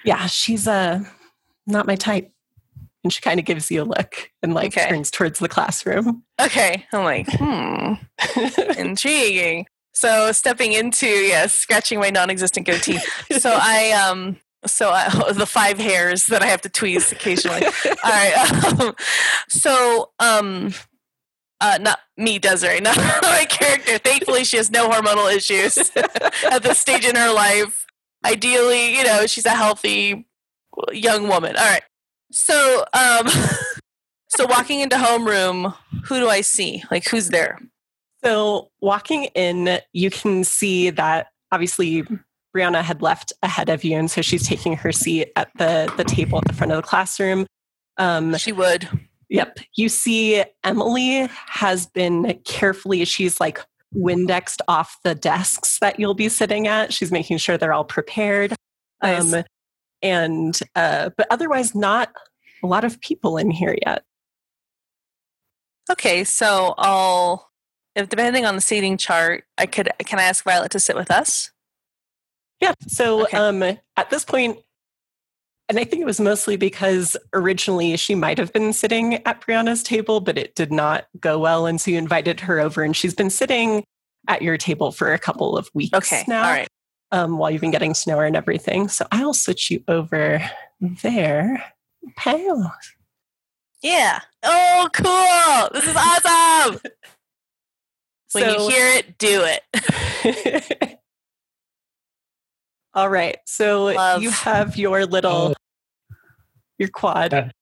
yeah, 0.05 0.27
she's 0.27 0.69
uh, 0.69 1.03
not 1.67 1.87
my 1.87 1.97
type. 1.97 2.31
And 3.03 3.13
she 3.13 3.21
kind 3.21 3.39
of 3.39 3.45
gives 3.45 3.71
you 3.71 3.83
a 3.83 3.85
look 3.85 4.31
and 4.43 4.55
like 4.55 4.79
okay. 4.79 4.89
turns 4.89 5.11
towards 5.11 5.39
the 5.39 5.49
classroom. 5.49 6.23
Okay. 6.41 6.87
I'm 6.91 7.05
like, 7.05 7.27
hmm, 7.31 7.95
intriguing. 8.79 9.67
So 9.93 10.33
stepping 10.33 10.73
into, 10.73 11.07
yes, 11.07 11.53
scratching 11.53 12.01
my 12.01 12.09
non-existent 12.09 12.67
goatee. 12.67 12.99
So 13.39 13.51
I, 13.53 13.93
um, 13.93 14.39
so 14.67 14.91
I, 14.91 15.09
the 15.33 15.47
five 15.47 15.79
hairs 15.79 16.27
that 16.27 16.43
I 16.43 16.47
have 16.47 16.63
to 16.63 16.69
tweeze 16.69 17.13
occasionally. 17.13 17.65
All 17.87 18.11
right. 18.11 18.81
Um, 18.81 18.95
so, 19.49 20.11
um, 20.19 20.73
uh, 21.61 21.79
not 21.81 22.01
me, 22.17 22.39
Desiree, 22.39 22.81
not 22.81 22.97
my 22.97 23.47
character. 23.49 23.99
Thankfully, 23.99 24.45
she 24.45 24.57
has 24.57 24.71
no 24.71 24.89
hormonal 24.89 25.35
issues 25.35 25.79
at 25.97 26.63
this 26.63 26.79
stage 26.79 27.07
in 27.07 27.17
her 27.17 27.33
life 27.33 27.84
ideally, 28.25 28.97
you 28.97 29.05
know, 29.05 29.27
she's 29.27 29.47
a 29.47 29.51
healthy 29.51 30.27
young 30.93 31.29
woman. 31.29 31.57
All 31.57 31.65
right. 31.65 31.83
So, 32.33 32.85
um, 32.93 33.29
so 34.29 34.47
walking 34.47 34.81
into 34.81 34.97
homeroom, 34.97 35.75
who 36.05 36.19
do 36.21 36.29
I 36.29 36.41
see? 36.41 36.83
Like, 36.91 37.07
who's 37.09 37.29
there? 37.29 37.61
So, 38.25 38.71
walking 38.81 39.25
in, 39.35 39.81
you 39.93 40.11
can 40.11 40.45
see 40.45 40.91
that 40.91 41.29
obviously 41.53 42.05
Brianna 42.57 42.83
had 42.83 43.03
left 43.03 43.33
ahead 43.43 43.69
of 43.69 43.85
you, 43.85 43.97
and 43.97 44.11
so 44.11 44.23
she's 44.23 44.47
taking 44.47 44.77
her 44.77 44.93
seat 44.93 45.31
at 45.37 45.51
the 45.59 45.93
the 45.97 46.05
table 46.05 46.39
at 46.39 46.45
the 46.47 46.55
front 46.55 46.73
of 46.73 46.77
the 46.77 46.83
classroom. 46.83 47.47
Um, 47.99 48.37
she 48.37 48.53
would. 48.53 48.89
Yep. 49.29 49.59
You 49.77 49.89
see, 49.89 50.45
Emily 50.63 51.29
has 51.47 51.87
been 51.87 52.41
carefully. 52.45 53.05
She's 53.05 53.41
like 53.41 53.61
Windexed 53.97 54.61
off 54.69 54.99
the 55.05 55.15
desks 55.15 55.79
that 55.81 56.01
you'll 56.01 56.15
be 56.15 56.29
sitting 56.29 56.67
at. 56.67 56.93
She's 56.93 57.13
making 57.13 57.39
sure 57.39 57.57
they're 57.57 57.73
all 57.73 57.85
prepared. 57.85 58.55
Nice. 59.03 59.33
Um, 59.33 59.45
and 60.03 60.61
uh, 60.75 61.11
but 61.17 61.27
otherwise, 61.31 61.75
not 61.75 62.13
a 62.63 62.67
lot 62.67 62.85
of 62.85 63.01
people 63.01 63.39
in 63.39 63.51
here 63.51 63.77
yet. 63.87 64.05
Okay, 65.91 66.25
so 66.25 66.75
I'll 66.79 67.51
if 67.95 68.09
depending 68.09 68.45
on 68.45 68.55
the 68.55 68.61
seating 68.61 68.99
chart, 68.99 69.45
I 69.59 69.67
could 69.67 69.91
can 70.01 70.19
I 70.19 70.25
ask 70.25 70.45
Violet 70.45 70.71
to 70.73 70.81
sit 70.81 70.97
with 70.97 71.11
us? 71.11 71.51
Yeah. 72.61 72.75
So 72.89 73.23
okay. 73.25 73.37
um, 73.37 73.63
at 73.63 74.11
this 74.11 74.25
point, 74.25 74.59
and 75.69 75.79
I 75.79 75.85
think 75.85 76.03
it 76.03 76.07
was 76.07 76.21
mostly 76.21 76.57
because 76.57 77.17
originally 77.33 77.97
she 77.97 78.15
might 78.15 78.39
have 78.39 78.53
been 78.53 78.73
sitting 78.73 79.15
at 79.27 79.41
Brianna's 79.41 79.83
table, 79.83 80.21
but 80.21 80.37
it 80.37 80.55
did 80.55 80.71
not 80.71 81.07
go 81.21 81.39
well. 81.39 81.67
And 81.67 81.81
so 81.81 81.91
you 81.91 81.99
invited 81.99 82.41
her 82.41 82.61
over, 82.61 82.83
and 82.83 82.95
she's 82.95 83.15
been 83.15 83.31
sitting 83.31 83.85
at 84.29 84.43
your 84.43 84.59
table 84.59 84.93
for 84.93 85.13
a 85.13 85.19
couple 85.19 85.57
of 85.57 85.71
weeks 85.75 85.97
okay. 85.97 86.25
now. 86.29 86.45
All 86.45 86.51
right. 86.51 86.69
Um, 87.13 87.39
while 87.39 87.51
you've 87.51 87.61
been 87.61 87.71
getting 87.71 87.95
to 87.95 88.11
know 88.11 88.19
her 88.19 88.25
and 88.25 88.37
everything. 88.37 88.89
So 88.89 89.07
I'll 89.13 89.35
switch 89.35 89.71
you 89.71 89.85
over 89.87 90.43
there. 90.81 91.65
Pale. 92.17 92.73
Yeah. 93.83 94.21
Oh, 94.43 94.89
cool. 94.93 95.69
This 95.73 95.89
is 95.89 95.97
awesome. 95.97 96.81
when 98.33 98.45
so, 98.45 98.51
you 98.51 98.69
hear 98.69 98.89
it, 98.89 99.19
do 99.19 99.45
it. 99.45 100.99
All 102.95 103.09
right. 103.09 103.39
So 103.45 103.87
Love. 103.87 104.23
you 104.23 104.31
have 104.31 104.77
your 104.77 105.05
little 105.07 105.55
oh. 106.13 106.15
your 106.79 106.89
quad. 106.89 107.33
That, 107.33 107.53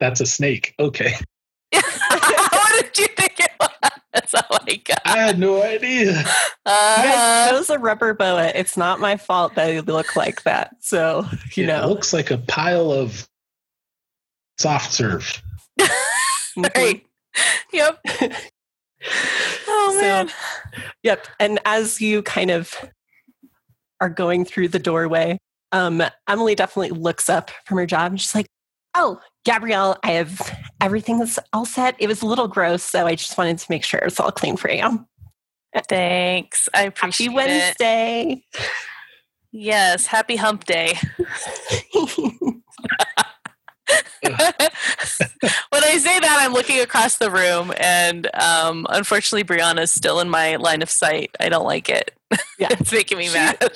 that's 0.00 0.20
a 0.20 0.26
snake. 0.26 0.74
Okay. 0.78 1.14
what 1.72 2.82
did 2.82 2.98
you 2.98 3.06
think 3.16 3.38
it 3.38 3.50
was? 3.60 4.34
Oh 4.34 4.58
my 4.66 4.76
god. 4.84 4.98
I 5.04 5.18
had 5.18 5.38
no 5.38 5.62
idea. 5.62 6.24
Uh, 6.66 6.96
you 6.98 7.04
guys 7.10 7.50
chose 7.50 7.70
a 7.70 7.78
rubber 7.78 8.14
boa. 8.14 8.48
It's 8.54 8.76
not 8.76 8.98
my 8.98 9.16
fault 9.16 9.54
that 9.54 9.66
they 9.66 9.80
look 9.80 10.16
like 10.16 10.42
that. 10.42 10.74
So 10.80 11.26
you 11.54 11.64
yeah, 11.64 11.78
know, 11.78 11.84
it 11.84 11.88
looks 11.88 12.12
like 12.12 12.30
a 12.30 12.38
pile 12.38 12.90
of 12.90 13.28
soft 14.58 14.92
serve. 14.92 15.40
right. 16.56 17.04
yep. 17.72 18.04
Oh 19.66 19.92
So- 19.94 20.00
man. 20.02 20.30
Yep. 21.02 21.26
And 21.38 21.58
as 21.64 22.02
you 22.02 22.22
kind 22.22 22.50
of 22.50 22.74
are 24.00 24.08
going 24.08 24.44
through 24.44 24.68
the 24.68 24.78
doorway, 24.78 25.38
um, 25.72 26.02
Emily 26.28 26.54
definitely 26.54 26.90
looks 26.98 27.28
up 27.28 27.50
from 27.66 27.78
her 27.78 27.86
job 27.86 28.12
and 28.12 28.20
she's 28.20 28.34
like, 28.34 28.46
Oh, 28.96 29.20
Gabrielle, 29.44 29.98
I 30.02 30.12
have 30.12 30.58
everything's 30.80 31.38
all 31.52 31.64
set. 31.64 31.94
It 32.00 32.08
was 32.08 32.22
a 32.22 32.26
little 32.26 32.48
gross, 32.48 32.82
so 32.82 33.06
I 33.06 33.14
just 33.14 33.38
wanted 33.38 33.58
to 33.58 33.66
make 33.70 33.84
sure 33.84 34.00
it's 34.00 34.18
all 34.18 34.32
clean 34.32 34.56
for 34.56 34.68
you. 34.68 35.06
Thanks. 35.88 36.68
I 36.74 36.82
appreciate 36.82 37.30
Happy 37.30 37.40
it. 37.40 37.48
Wednesday. 37.50 38.44
Yes, 39.52 40.06
happy 40.06 40.36
hump 40.36 40.64
day. 40.64 40.98
when 44.22 44.34
I 44.34 45.98
say 45.98 46.18
that, 46.20 46.38
I'm 46.40 46.52
looking 46.52 46.80
across 46.80 47.16
the 47.18 47.30
room, 47.30 47.72
and 47.78 48.28
um, 48.34 48.86
unfortunately, 48.90 49.44
Brianna's 49.44 49.90
still 49.90 50.20
in 50.20 50.28
my 50.28 50.56
line 50.56 50.82
of 50.82 50.90
sight. 50.90 51.30
I 51.40 51.48
don't 51.48 51.64
like 51.64 51.88
it. 51.88 52.12
Yeah. 52.58 52.68
it's 52.72 52.92
making 52.92 53.18
me 53.18 53.28
She- 53.28 53.34
mad. 53.34 53.70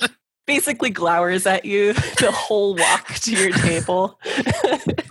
Basically 0.47 0.91
glowers 0.91 1.47
at 1.47 1.65
you 1.65 1.93
the 2.19 2.31
whole 2.31 2.75
walk 2.75 3.07
to 3.15 3.31
your 3.31 3.51
table. 3.51 4.19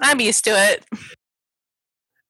I'm 0.01 0.21
used 0.21 0.45
to 0.45 0.51
it. 0.51 0.85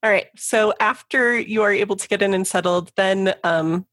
All 0.02 0.10
right. 0.10 0.26
So 0.36 0.72
after 0.80 1.38
you 1.38 1.62
are 1.62 1.72
able 1.72 1.96
to 1.96 2.08
get 2.08 2.22
in 2.22 2.32
and 2.32 2.46
settled, 2.46 2.90
then 2.96 3.34
um, 3.44 3.84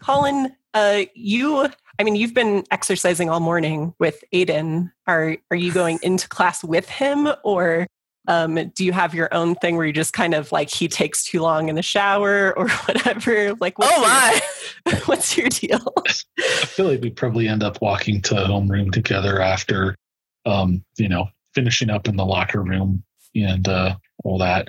Colin, 0.00 0.54
uh, 0.74 1.02
you, 1.14 1.68
I 1.98 2.04
mean, 2.04 2.16
you've 2.16 2.34
been 2.34 2.64
exercising 2.70 3.30
all 3.30 3.40
morning 3.40 3.94
with 3.98 4.22
Aiden. 4.32 4.92
Are 5.06 5.36
are 5.50 5.56
you 5.56 5.72
going 5.72 5.98
into 6.02 6.28
class 6.28 6.62
with 6.62 6.88
him, 6.88 7.28
or 7.44 7.86
um, 8.28 8.70
do 8.74 8.84
you 8.84 8.92
have 8.92 9.14
your 9.14 9.32
own 9.32 9.54
thing 9.54 9.76
where 9.76 9.86
you 9.86 9.92
just 9.92 10.12
kind 10.12 10.34
of 10.34 10.50
like 10.52 10.70
he 10.70 10.88
takes 10.88 11.24
too 11.24 11.40
long 11.40 11.68
in 11.68 11.74
the 11.74 11.82
shower 11.82 12.52
or 12.58 12.68
whatever? 12.68 13.54
Like, 13.54 13.78
what's 13.78 13.92
Oh 13.96 14.02
my! 14.02 14.40
your, 14.86 15.00
what's 15.06 15.36
your 15.36 15.48
deal? 15.48 15.92
I 16.06 16.66
feel 16.66 16.86
like 16.86 17.00
we 17.00 17.10
probably 17.10 17.48
end 17.48 17.62
up 17.62 17.80
walking 17.80 18.20
to 18.22 18.34
homeroom 18.34 18.92
together 18.92 19.40
after, 19.40 19.96
um, 20.44 20.84
you 20.96 21.08
know, 21.08 21.28
finishing 21.54 21.90
up 21.90 22.08
in 22.08 22.16
the 22.16 22.26
locker 22.26 22.62
room 22.62 23.02
and 23.34 23.66
uh, 23.68 23.96
all 24.24 24.38
that. 24.38 24.68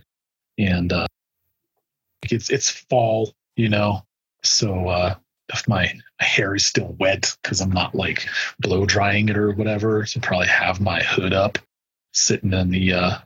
And 0.57 0.91
uh, 0.93 1.07
it's 2.23 2.49
it's 2.49 2.69
fall, 2.69 3.33
you 3.55 3.69
know, 3.69 4.01
so 4.43 4.87
uh, 4.87 5.15
if 5.53 5.67
my 5.67 5.93
hair 6.19 6.55
is 6.55 6.65
still 6.65 6.95
wet 6.99 7.35
because 7.41 7.61
I'm 7.61 7.71
not 7.71 7.95
like 7.95 8.27
blow 8.59 8.85
drying 8.85 9.29
it 9.29 9.37
or 9.37 9.51
whatever, 9.53 10.05
so 10.05 10.19
probably 10.19 10.47
have 10.47 10.81
my 10.81 11.01
hood 11.01 11.33
up, 11.33 11.57
sitting 12.13 12.53
in 12.53 12.69
the 12.69 12.93
uh, 12.93 13.17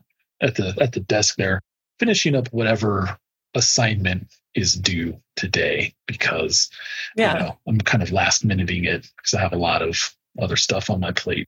at 0.41 0.55
the 0.55 0.75
at 0.79 0.93
the 0.93 0.99
desk 0.99 1.35
there, 1.35 1.61
finishing 1.99 2.35
up 2.35 2.47
whatever 2.49 3.17
assignment 3.55 4.27
is 4.55 4.73
due 4.73 5.19
today 5.35 5.93
because 6.07 6.69
Yeah. 7.15 7.33
you 7.33 7.39
know, 7.39 7.59
I'm 7.67 7.79
kind 7.79 8.03
of 8.03 8.11
last 8.11 8.43
minuting 8.45 8.85
it 8.85 9.07
because 9.17 9.33
I 9.33 9.41
have 9.41 9.53
a 9.53 9.57
lot 9.57 9.81
of 9.81 9.97
other 10.41 10.55
stuff 10.55 10.89
on 10.89 10.99
my 10.99 11.11
plate. 11.11 11.47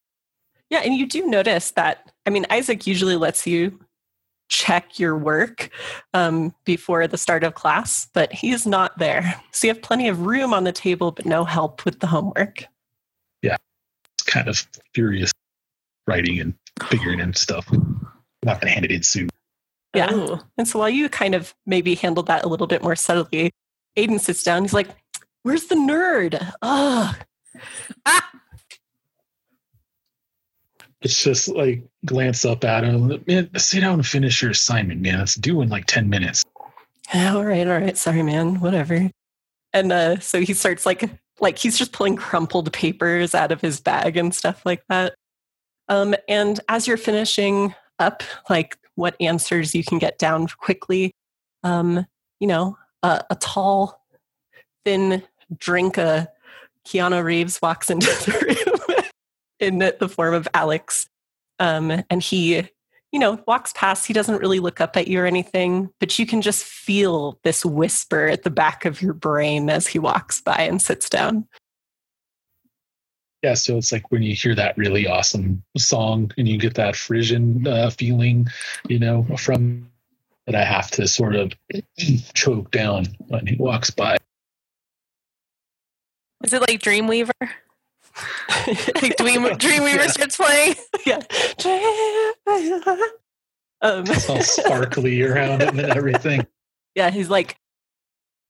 Yeah, 0.70 0.80
and 0.80 0.96
you 0.96 1.06
do 1.06 1.28
notice 1.28 1.72
that. 1.72 2.12
I 2.26 2.30
mean, 2.30 2.46
Isaac 2.50 2.88
usually 2.88 3.16
lets 3.16 3.46
you 3.46 3.80
check 4.54 5.00
your 5.00 5.18
work 5.18 5.70
um, 6.14 6.54
before 6.64 7.08
the 7.08 7.18
start 7.18 7.44
of 7.44 7.56
class, 7.56 8.08
but 8.14 8.32
he's 8.32 8.68
not 8.68 8.98
there. 9.00 9.42
So 9.52 9.68
you 9.68 9.74
have 9.74 9.82
plenty 9.82 10.08
of 10.08 10.22
room 10.22 10.54
on 10.54 10.64
the 10.64 10.72
table, 10.72 11.12
but 11.12 11.26
no 11.26 11.44
help 11.44 11.84
with 11.86 12.00
the 12.00 12.08
homework. 12.08 12.66
Yeah. 13.42 13.58
It's 14.14 14.24
kind 14.24 14.48
of 14.48 14.66
furious 14.94 15.32
writing 16.06 16.40
and 16.40 16.54
figuring 16.88 17.20
in 17.20 17.34
stuff. 17.34 17.66
I'm 17.72 18.08
not 18.44 18.62
going 18.62 18.68
to 18.68 18.74
hand 18.74 18.86
it 18.86 18.92
in 18.92 19.02
soon. 19.02 19.30
Yeah. 19.96 20.14
Ooh. 20.14 20.40
And 20.58 20.68
so 20.68 20.80
while 20.80 20.90
you 20.90 21.10
kind 21.10 21.34
of 21.34 21.56
maybe 21.66 21.96
handled 21.96 22.28
that 22.28 22.46
a 22.46 22.48
little 22.48 22.68
bit 22.68 22.84
more 22.84 22.96
subtly, 22.96 23.52
Aiden 23.98 24.20
sits 24.20 24.44
down. 24.44 24.64
He's 24.64 24.74
like, 24.74 24.90
Where's 25.42 25.66
the 25.66 25.76
nerd? 25.76 26.52
Ugh. 26.62 27.16
It's 31.04 31.22
just 31.22 31.50
like 31.50 31.84
glance 32.06 32.46
up 32.46 32.64
at 32.64 32.84
him. 32.84 33.24
Man, 33.28 33.50
sit 33.58 33.82
down 33.82 33.96
and 33.96 34.08
finish 34.08 34.42
your 34.42 34.52
assignment, 34.52 35.02
man. 35.02 35.20
It's 35.20 35.36
due 35.36 35.62
in 35.62 35.70
like 35.70 35.86
10 35.86 36.10
minutes. 36.10 36.44
All 37.14 37.44
right, 37.44 37.68
all 37.68 37.80
right. 37.80 37.98
Sorry, 37.98 38.24
man. 38.24 38.62
Whatever. 38.62 39.12
And 39.74 39.92
uh, 39.92 40.20
so 40.20 40.40
he 40.42 40.54
starts 40.54 40.86
like 40.86 41.04
like 41.40 41.58
he's 41.58 41.78
just 41.78 41.92
pulling 41.92 42.16
crumpled 42.16 42.72
papers 42.72 43.36
out 43.36 43.52
of 43.52 43.60
his 43.60 43.82
bag 43.82 44.18
and 44.18 44.34
stuff 44.34 44.66
like 44.66 44.84
that. 44.88 45.16
Um, 45.90 46.16
and 46.30 46.60
as 46.70 46.88
you're 46.88 46.96
finishing 46.96 47.76
up, 48.00 48.24
like 48.50 48.78
what 48.96 49.16
answers 49.20 49.76
you 49.76 49.84
can 49.84 49.98
get 49.98 50.18
down 50.18 50.48
quickly, 50.58 51.12
um, 51.64 52.06
you 52.40 52.48
know, 52.48 52.78
a, 53.02 53.24
a 53.30 53.36
tall, 53.36 54.02
thin 54.86 55.24
drink, 55.58 55.98
uh, 55.98 56.28
Keanu 56.88 57.24
Reeves 57.24 57.62
walks 57.62 57.90
into 57.90 58.08
the 58.26 58.66
room 58.66 58.73
in 59.64 59.80
the 59.80 60.10
form 60.10 60.34
of 60.34 60.48
Alex. 60.54 61.08
Um, 61.60 62.04
and 62.10 62.22
he 62.22 62.68
you 63.14 63.20
know, 63.20 63.40
walks 63.46 63.72
past. 63.74 64.08
He 64.08 64.14
doesn't 64.14 64.42
really 64.42 64.60
look 64.60 64.82
up 64.82 64.98
at 64.98 65.08
you 65.08 65.22
or 65.22 65.28
anything, 65.28 65.92
but 66.00 66.18
you 66.18 66.26
can 66.26 66.42
just 66.42 66.64
feel 66.64 67.40
this 67.44 67.64
whisper 67.64 68.26
at 68.26 68.42
the 68.42 68.50
back 68.50 68.86
of 68.86 69.04
your 69.04 69.14
brain 69.14 69.70
as 69.70 69.86
he 69.86 70.00
walks 70.00 70.42
by 70.42 70.58
and 70.58 70.82
sits 70.82 71.08
down. 71.10 71.48
Yeah, 73.44 73.54
so 73.54 73.78
it's 73.78 73.92
like 73.92 74.12
when 74.12 74.24
you 74.24 74.34
hear 74.34 74.56
that 74.56 74.76
really 74.78 75.06
awesome 75.06 75.64
song 75.78 76.32
and 76.38 76.48
you 76.48 76.58
get 76.58 76.74
that 76.76 76.96
Frisian 76.96 77.68
uh, 77.68 77.92
feeling, 77.92 78.48
you 78.88 78.98
know, 78.98 79.24
from 79.38 79.92
that 80.48 80.56
I 80.56 80.64
have 80.64 80.90
to 80.92 81.08
sort 81.08 81.36
of 81.36 81.54
choke 82.34 82.72
down 82.72 83.06
when 83.28 83.46
he 83.46 83.58
walks 83.58 83.92
by. 83.92 84.18
Is 86.44 86.52
it 86.52 86.62
like 86.62 86.80
Dreamweaver? 86.80 87.50
Like 89.02 89.18
Dream, 89.18 89.42
Dreamweaver 89.44 89.96
Yeah. 89.96 90.08
starts 90.08 90.38
playing? 90.38 90.76
yeah. 91.06 91.20
Um, 93.82 94.04
It's 94.08 94.30
all 94.30 94.42
sparkly 94.42 95.22
around 95.24 95.62
him 95.62 95.80
and 95.80 95.92
everything. 95.92 96.48
yeah, 96.96 97.10
he's 97.10 97.30
like, 97.30 97.58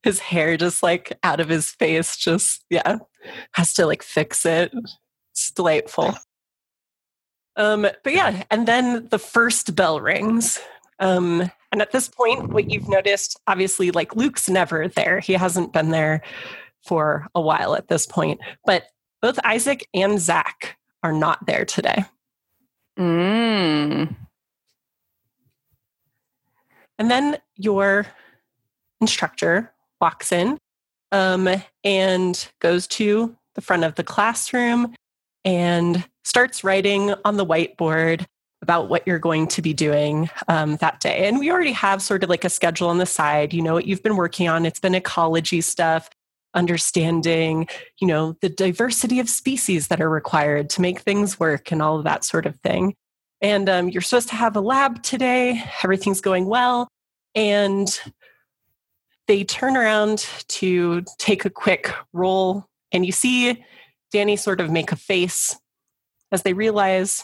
his 0.03 0.19
hair 0.19 0.57
just 0.57 0.83
like 0.83 1.17
out 1.23 1.39
of 1.39 1.49
his 1.49 1.71
face, 1.71 2.17
just, 2.17 2.63
yeah, 2.69 2.97
has 3.53 3.73
to 3.73 3.85
like 3.85 4.03
fix 4.03 4.45
it. 4.45 4.71
It's 5.31 5.49
delightful. 5.51 6.13
Um, 7.55 7.83
but 8.03 8.13
yeah, 8.13 8.43
and 8.51 8.67
then 8.67 9.07
the 9.09 9.19
first 9.19 9.75
bell 9.75 9.99
rings. 10.01 10.59
Um, 10.99 11.49
and 11.71 11.81
at 11.81 11.91
this 11.91 12.07
point, 12.09 12.49
what 12.49 12.69
you've 12.69 12.89
noticed, 12.89 13.39
obviously, 13.47 13.91
like 13.91 14.15
Luke's 14.15 14.49
never 14.49 14.87
there. 14.87 15.19
He 15.19 15.33
hasn't 15.33 15.73
been 15.73 15.89
there 15.89 16.21
for 16.85 17.27
a 17.33 17.41
while 17.41 17.75
at 17.75 17.87
this 17.87 18.05
point. 18.05 18.39
But 18.65 18.83
both 19.23 19.39
Isaac 19.45 19.87
and 19.93 20.19
Zach 20.19 20.77
are 21.01 21.13
not 21.13 21.45
there 21.45 21.63
today. 21.63 22.03
Mm. 22.99 24.13
And 26.99 27.09
then 27.09 27.37
your 27.55 28.05
instructor 28.99 29.71
walks 30.01 30.33
in 30.33 30.59
um, 31.13 31.47
and 31.85 32.49
goes 32.59 32.85
to 32.87 33.35
the 33.55 33.61
front 33.61 33.85
of 33.85 33.95
the 33.95 34.03
classroom 34.03 34.93
and 35.45 36.03
starts 36.25 36.65
writing 36.65 37.13
on 37.23 37.37
the 37.37 37.45
whiteboard 37.45 38.25
about 38.61 38.89
what 38.89 39.07
you're 39.07 39.19
going 39.19 39.47
to 39.47 39.61
be 39.61 39.73
doing 39.73 40.29
um, 40.49 40.75
that 40.77 40.99
day. 40.99 41.27
And 41.27 41.39
we 41.39 41.49
already 41.49 41.71
have 41.71 42.01
sort 42.01 42.25
of 42.25 42.29
like 42.29 42.43
a 42.43 42.49
schedule 42.49 42.89
on 42.89 42.97
the 42.97 43.05
side. 43.05 43.53
You 43.53 43.61
know 43.61 43.73
what 43.73 43.87
you've 43.87 44.03
been 44.03 44.17
working 44.17 44.49
on. 44.49 44.65
It's 44.65 44.81
been 44.81 44.95
ecology 44.95 45.61
stuff, 45.61 46.09
understanding, 46.53 47.67
you 47.99 48.07
know, 48.07 48.35
the 48.41 48.49
diversity 48.49 49.19
of 49.19 49.29
species 49.29 49.87
that 49.87 50.01
are 50.01 50.09
required 50.09 50.69
to 50.71 50.81
make 50.81 50.99
things 50.99 51.39
work 51.39 51.71
and 51.71 51.81
all 51.81 51.97
of 51.97 52.03
that 52.03 52.23
sort 52.23 52.45
of 52.45 52.59
thing. 52.61 52.95
And 53.41 53.67
um, 53.67 53.89
you're 53.89 54.01
supposed 54.01 54.29
to 54.29 54.35
have 54.35 54.55
a 54.55 54.61
lab 54.61 55.03
today. 55.03 55.63
Everything's 55.83 56.21
going 56.21 56.45
well. 56.45 56.87
And 57.35 57.87
they 59.27 59.43
turn 59.43 59.77
around 59.77 60.27
to 60.49 61.03
take 61.17 61.45
a 61.45 61.49
quick 61.49 61.93
roll, 62.11 62.65
and 62.91 63.05
you 63.05 63.11
see 63.11 63.63
Danny 64.11 64.35
sort 64.35 64.59
of 64.59 64.69
make 64.69 64.91
a 64.91 64.97
face 64.97 65.57
as 66.31 66.43
they 66.43 66.53
realize, 66.53 67.23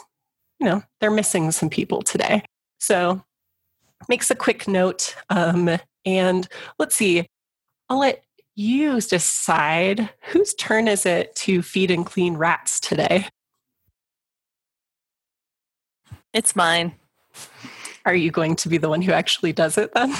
you 0.58 0.66
know, 0.66 0.82
they're 1.00 1.10
missing 1.10 1.50
some 1.52 1.68
people 1.68 2.02
today. 2.02 2.42
So 2.78 3.22
makes 4.08 4.30
a 4.30 4.34
quick 4.34 4.66
note. 4.66 5.14
Um, 5.28 5.78
and 6.06 6.48
let's 6.78 6.96
see, 6.96 7.26
I'll 7.88 8.00
let 8.00 8.24
you 8.54 9.00
decide 9.00 10.10
whose 10.32 10.54
turn 10.54 10.88
is 10.88 11.06
it 11.06 11.34
to 11.36 11.62
feed 11.62 11.90
and 11.90 12.04
clean 12.04 12.36
rats 12.36 12.80
today? 12.80 13.28
It's 16.32 16.54
mine. 16.54 16.94
Are 18.04 18.14
you 18.14 18.30
going 18.30 18.56
to 18.56 18.68
be 18.68 18.78
the 18.78 18.88
one 18.88 19.02
who 19.02 19.12
actually 19.12 19.52
does 19.52 19.76
it 19.76 19.92
then? 19.94 20.14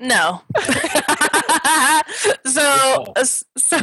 No. 0.00 0.42
so 2.44 3.04
so 3.56 3.78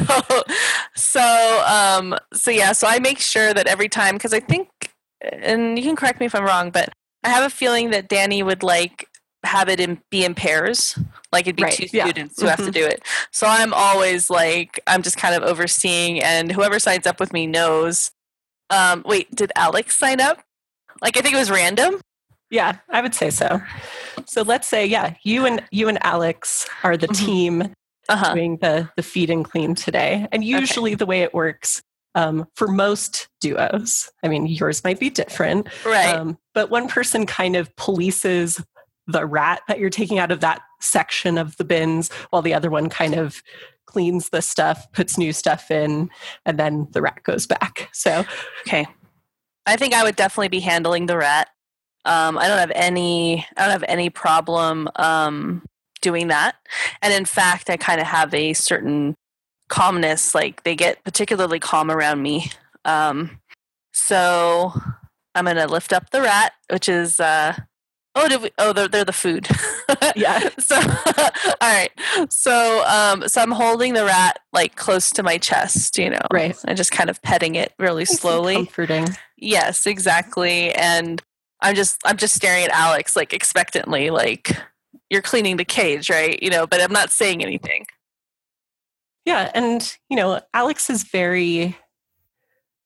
so 0.94 1.64
um 1.66 2.16
so 2.32 2.50
yeah, 2.50 2.72
so 2.72 2.86
I 2.86 2.98
make 2.98 3.18
sure 3.18 3.52
that 3.54 3.66
every 3.66 3.88
time 3.88 4.18
cuz 4.18 4.32
I 4.32 4.40
think 4.40 4.68
and 5.20 5.78
you 5.78 5.84
can 5.84 5.96
correct 5.96 6.20
me 6.20 6.26
if 6.26 6.34
I'm 6.34 6.44
wrong, 6.44 6.70
but 6.70 6.92
I 7.24 7.28
have 7.28 7.44
a 7.44 7.50
feeling 7.50 7.90
that 7.90 8.08
Danny 8.08 8.42
would 8.42 8.62
like 8.62 9.08
have 9.44 9.68
it 9.68 9.80
in, 9.80 10.00
be 10.10 10.24
in 10.24 10.34
pairs. 10.34 10.98
Like 11.32 11.46
it'd 11.46 11.56
be 11.56 11.64
Right, 11.64 11.72
two 11.72 11.86
yeah. 11.92 12.04
students 12.04 12.40
who 12.40 12.46
have 12.46 12.58
to 12.58 12.70
Mhm. 12.70 12.72
do 12.74 12.84
it. 12.86 13.02
So 13.32 13.46
I'm 13.46 13.72
always 13.74 14.30
like, 14.30 14.80
I'm 14.86 15.02
just 15.02 15.16
kind 15.16 15.34
of 15.34 15.42
overseeing, 15.42 16.22
and 16.22 16.52
whoever 16.52 16.78
signs 16.78 17.06
up 17.06 17.18
with 17.20 17.32
me 17.32 17.46
knows. 17.46 18.10
Um, 18.70 19.02
wait, 19.06 19.34
did 19.34 19.52
Alex 19.56 19.96
sign 19.96 20.20
up? 20.20 20.42
Like 21.00 21.16
I 21.16 21.20
think 21.20 21.34
it 21.34 21.38
was 21.38 21.50
random. 21.50 22.00
Yeah, 22.50 22.76
I 22.90 23.00
would 23.00 23.14
say 23.14 23.30
so. 23.30 23.60
So 24.26 24.42
let's 24.42 24.68
say, 24.68 24.84
yeah, 24.86 25.14
you 25.24 25.46
and 25.46 25.62
you 25.70 25.88
and 25.88 25.98
Alex 26.04 26.68
are 26.84 26.96
the 26.96 27.08
Mhm. 27.08 27.16
team 27.26 27.74
Uh 28.08 28.16
huh. 28.16 28.34
doing 28.34 28.58
the 28.58 28.90
the 28.96 29.02
feed 29.02 29.30
and 29.30 29.44
clean 29.44 29.74
today. 29.74 30.28
And 30.32 30.44
usually 30.44 30.94
the 30.94 31.06
way 31.06 31.22
it 31.22 31.32
works 31.34 31.82
um, 32.14 32.46
for 32.56 32.68
most 32.68 33.28
duos, 33.40 34.10
I 34.22 34.28
mean, 34.28 34.46
yours 34.46 34.84
might 34.84 35.00
be 35.00 35.08
different, 35.08 35.66
Right. 35.82 36.14
um, 36.14 36.36
but 36.52 36.68
one 36.68 36.86
person 36.86 37.24
kind 37.24 37.56
of 37.56 37.74
polices 37.76 38.62
the 39.06 39.26
rat 39.26 39.62
that 39.68 39.78
you're 39.78 39.90
taking 39.90 40.18
out 40.18 40.30
of 40.30 40.40
that 40.40 40.62
section 40.80 41.38
of 41.38 41.56
the 41.56 41.64
bins, 41.64 42.10
while 42.30 42.42
the 42.42 42.54
other 42.54 42.70
one 42.70 42.88
kind 42.88 43.14
of 43.14 43.42
cleans 43.86 44.30
the 44.30 44.42
stuff, 44.42 44.90
puts 44.92 45.18
new 45.18 45.32
stuff 45.32 45.70
in, 45.70 46.08
and 46.46 46.58
then 46.58 46.88
the 46.92 47.02
rat 47.02 47.22
goes 47.24 47.46
back. 47.46 47.88
So 47.92 48.24
Okay. 48.66 48.86
I 49.66 49.76
think 49.76 49.94
I 49.94 50.02
would 50.02 50.16
definitely 50.16 50.48
be 50.48 50.60
handling 50.60 51.06
the 51.06 51.16
rat. 51.16 51.48
Um, 52.04 52.36
I 52.36 52.48
don't 52.48 52.58
have 52.58 52.72
any. 52.74 53.46
I 53.56 53.62
don't 53.62 53.70
have 53.70 53.84
any 53.86 54.10
problem 54.10 54.88
um, 54.96 55.62
doing 56.00 56.28
that. 56.28 56.56
And 57.00 57.12
in 57.12 57.24
fact, 57.24 57.70
I 57.70 57.76
kind 57.76 58.00
of 58.00 58.06
have 58.08 58.34
a 58.34 58.54
certain 58.54 59.14
calmness. 59.68 60.34
Like 60.34 60.64
they 60.64 60.74
get 60.74 61.04
particularly 61.04 61.60
calm 61.60 61.90
around 61.90 62.22
me. 62.22 62.50
Um, 62.84 63.38
so 63.92 64.72
I'm 65.36 65.44
gonna 65.44 65.68
lift 65.68 65.92
up 65.92 66.10
the 66.10 66.22
rat, 66.22 66.52
which 66.70 66.88
is. 66.88 67.20
Uh, 67.20 67.54
oh, 68.14 68.28
did 68.28 68.42
we, 68.42 68.50
oh, 68.58 68.72
they're, 68.72 68.88
they're 68.88 69.04
the 69.04 69.12
food. 69.12 69.48
yeah, 70.16 70.48
so 70.58 70.76
all 70.76 71.54
right. 71.60 71.90
So 72.28 72.84
um, 72.86 73.28
so 73.28 73.40
I'm 73.40 73.50
holding 73.50 73.94
the 73.94 74.04
rat 74.04 74.38
like 74.52 74.76
close 74.76 75.10
to 75.12 75.22
my 75.22 75.38
chest. 75.38 75.98
You 75.98 76.10
know, 76.10 76.26
right. 76.32 76.56
and 76.66 76.76
just 76.76 76.92
kind 76.92 77.10
of 77.10 77.20
petting 77.22 77.54
it 77.54 77.72
really 77.78 78.04
slowly. 78.04 78.54
comforting. 78.54 79.08
Yes, 79.36 79.86
exactly. 79.86 80.72
And 80.74 81.22
I'm 81.60 81.74
just 81.74 82.00
I'm 82.04 82.16
just 82.16 82.34
staring 82.34 82.64
at 82.64 82.70
Alex 82.70 83.16
like 83.16 83.32
expectantly, 83.32 84.10
like 84.10 84.56
you're 85.10 85.22
cleaning 85.22 85.56
the 85.56 85.64
cage, 85.64 86.10
right? 86.10 86.42
You 86.42 86.50
know, 86.50 86.66
but 86.66 86.80
I'm 86.80 86.92
not 86.92 87.10
saying 87.10 87.42
anything. 87.42 87.86
Yeah, 89.24 89.50
and 89.54 89.96
you 90.08 90.16
know, 90.16 90.40
Alex 90.52 90.90
is 90.90 91.04
very 91.04 91.76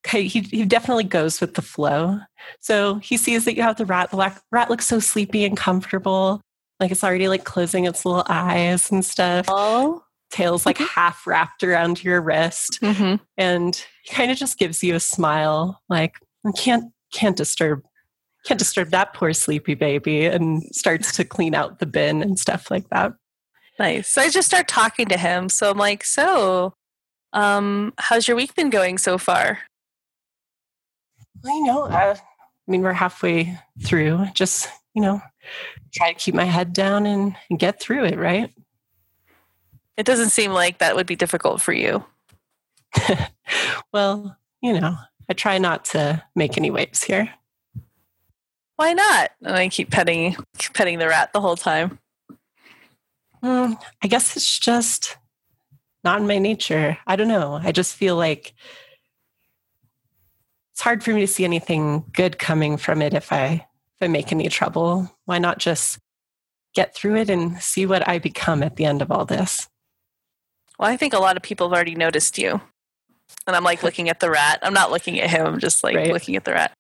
he 0.08 0.40
he 0.40 0.64
definitely 0.64 1.04
goes 1.04 1.40
with 1.40 1.54
the 1.54 1.62
flow. 1.62 2.20
So 2.60 2.96
he 2.96 3.16
sees 3.16 3.44
that 3.44 3.56
you 3.56 3.62
have 3.62 3.76
the 3.76 3.86
rat. 3.86 4.10
The 4.10 4.40
rat 4.50 4.70
looks 4.70 4.86
so 4.86 5.00
sleepy 5.00 5.44
and 5.44 5.56
comfortable. 5.56 6.40
Like 6.80 6.90
it's 6.90 7.04
already 7.04 7.28
like 7.28 7.44
closing 7.44 7.84
its 7.86 8.04
little 8.04 8.24
eyes 8.28 8.90
and 8.90 9.04
stuff. 9.04 9.46
Oh. 9.48 10.02
Tail's 10.30 10.66
like 10.66 10.78
half 10.78 11.26
wrapped 11.26 11.62
around 11.62 12.02
your 12.02 12.20
wrist. 12.20 12.80
Mm-hmm. 12.82 13.22
And 13.36 13.86
he 14.02 14.14
kind 14.14 14.30
of 14.30 14.36
just 14.36 14.58
gives 14.58 14.82
you 14.82 14.94
a 14.94 15.00
smile, 15.00 15.80
like, 15.88 16.16
"I 16.44 16.50
can't 16.52 16.92
can't 17.12 17.36
disturb 17.36 17.82
can't 18.46 18.58
disturb 18.58 18.90
that 18.90 19.12
poor 19.12 19.32
sleepy 19.32 19.74
baby 19.74 20.26
and 20.26 20.62
starts 20.74 21.14
to 21.16 21.24
clean 21.24 21.54
out 21.54 21.80
the 21.80 21.86
bin 21.86 22.22
and 22.22 22.38
stuff 22.38 22.70
like 22.70 22.88
that. 22.90 23.12
Nice. 23.78 24.08
So 24.08 24.22
I 24.22 24.30
just 24.30 24.46
start 24.46 24.68
talking 24.68 25.08
to 25.08 25.18
him. 25.18 25.48
So 25.48 25.70
I'm 25.70 25.76
like, 25.76 26.04
so 26.04 26.74
um, 27.32 27.92
how's 27.98 28.28
your 28.28 28.36
week 28.36 28.54
been 28.54 28.70
going 28.70 28.98
so 28.98 29.18
far? 29.18 29.58
Well, 31.42 31.54
you 31.54 31.64
know, 31.64 31.82
uh, 31.84 32.16
I 32.16 32.70
mean, 32.70 32.82
we're 32.82 32.92
halfway 32.92 33.58
through. 33.84 34.26
Just, 34.34 34.68
you 34.94 35.02
know, 35.02 35.22
try 35.92 36.12
to 36.12 36.18
keep 36.18 36.34
my 36.34 36.44
head 36.44 36.72
down 36.72 37.06
and, 37.06 37.36
and 37.50 37.58
get 37.58 37.80
through 37.80 38.04
it, 38.04 38.18
right? 38.18 38.52
It 39.96 40.06
doesn't 40.06 40.30
seem 40.30 40.52
like 40.52 40.78
that 40.78 40.96
would 40.96 41.06
be 41.06 41.16
difficult 41.16 41.60
for 41.60 41.72
you. 41.72 42.04
well, 43.92 44.36
you 44.60 44.78
know, 44.78 44.96
I 45.28 45.32
try 45.32 45.58
not 45.58 45.84
to 45.86 46.22
make 46.34 46.56
any 46.56 46.70
waves 46.70 47.02
here. 47.04 47.30
Why 48.76 48.92
not? 48.92 49.30
And 49.42 49.56
I 49.56 49.68
keep 49.68 49.90
petting 49.90 50.36
petting 50.74 50.98
the 50.98 51.08
rat 51.08 51.32
the 51.32 51.40
whole 51.40 51.56
time. 51.56 51.98
Mm, 53.42 53.80
I 54.02 54.08
guess 54.08 54.36
it's 54.36 54.58
just 54.58 55.16
not 56.04 56.20
in 56.20 56.26
my 56.26 56.38
nature. 56.38 56.98
I 57.06 57.16
don't 57.16 57.28
know. 57.28 57.58
I 57.62 57.72
just 57.72 57.94
feel 57.94 58.16
like 58.16 58.54
it's 60.76 60.82
hard 60.82 61.02
for 61.02 61.14
me 61.14 61.20
to 61.22 61.26
see 61.26 61.42
anything 61.42 62.04
good 62.12 62.38
coming 62.38 62.76
from 62.76 63.00
it 63.00 63.14
if 63.14 63.32
I 63.32 63.46
if 63.46 64.02
I 64.02 64.08
make 64.08 64.30
any 64.30 64.50
trouble. 64.50 65.10
Why 65.24 65.38
not 65.38 65.56
just 65.58 65.98
get 66.74 66.94
through 66.94 67.16
it 67.16 67.30
and 67.30 67.58
see 67.62 67.86
what 67.86 68.06
I 68.06 68.18
become 68.18 68.62
at 68.62 68.76
the 68.76 68.84
end 68.84 69.00
of 69.00 69.10
all 69.10 69.24
this? 69.24 69.68
Well, 70.78 70.90
I 70.90 70.98
think 70.98 71.14
a 71.14 71.18
lot 71.18 71.38
of 71.38 71.42
people 71.42 71.66
have 71.66 71.72
already 71.74 71.94
noticed 71.94 72.36
you. 72.36 72.60
And 73.46 73.56
I'm 73.56 73.64
like 73.64 73.82
looking 73.82 74.10
at 74.10 74.20
the 74.20 74.28
rat. 74.28 74.58
I'm 74.60 74.74
not 74.74 74.90
looking 74.90 75.18
at 75.18 75.30
him, 75.30 75.46
I'm 75.46 75.58
just 75.60 75.82
like 75.82 75.96
Right. 75.96 76.12
looking 76.12 76.36
at 76.36 76.44
the 76.44 76.52
rat. 76.52 76.74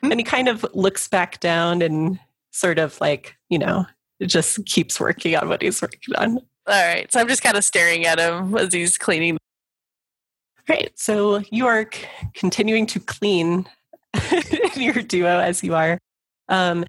And 0.00 0.14
he 0.14 0.22
kind 0.22 0.46
of 0.46 0.64
looks 0.72 1.08
back 1.08 1.40
down 1.40 1.82
and 1.82 2.20
sort 2.52 2.78
of 2.78 3.00
like, 3.00 3.36
you 3.48 3.58
know, 3.58 3.86
just 4.24 4.64
keeps 4.66 5.00
working 5.00 5.34
on 5.34 5.48
what 5.48 5.62
he's 5.62 5.82
working 5.82 6.14
on. 6.14 6.36
All 6.68 6.86
right. 6.86 7.10
So 7.10 7.18
I'm 7.18 7.26
just 7.26 7.42
kind 7.42 7.56
of 7.56 7.64
staring 7.64 8.06
at 8.06 8.20
him 8.20 8.56
as 8.56 8.72
he's 8.72 8.96
cleaning. 8.96 9.36
Great. 10.68 10.98
So 10.98 11.40
you 11.50 11.66
are 11.66 11.88
c- 11.90 12.04
continuing 12.34 12.84
to 12.88 13.00
clean 13.00 13.66
your 14.76 15.00
duo 15.00 15.38
as 15.38 15.64
you 15.64 15.74
are. 15.74 15.98
Um, 16.50 16.84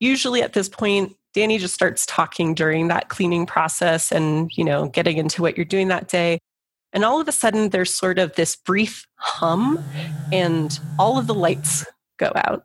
usually 0.00 0.42
at 0.42 0.52
this 0.52 0.68
point, 0.68 1.14
Danny 1.32 1.58
just 1.58 1.74
starts 1.74 2.04
talking 2.06 2.54
during 2.54 2.88
that 2.88 3.08
cleaning 3.08 3.46
process 3.46 4.10
and, 4.10 4.50
you 4.56 4.64
know, 4.64 4.88
getting 4.88 5.16
into 5.16 5.42
what 5.42 5.56
you're 5.56 5.64
doing 5.64 5.86
that 5.88 6.08
day. 6.08 6.40
And 6.92 7.04
all 7.04 7.20
of 7.20 7.28
a 7.28 7.32
sudden, 7.32 7.68
there's 7.68 7.94
sort 7.94 8.18
of 8.18 8.34
this 8.34 8.56
brief 8.56 9.06
hum, 9.14 9.78
and 10.32 10.76
all 10.98 11.18
of 11.18 11.28
the 11.28 11.34
lights 11.34 11.86
go 12.18 12.32
out. 12.34 12.64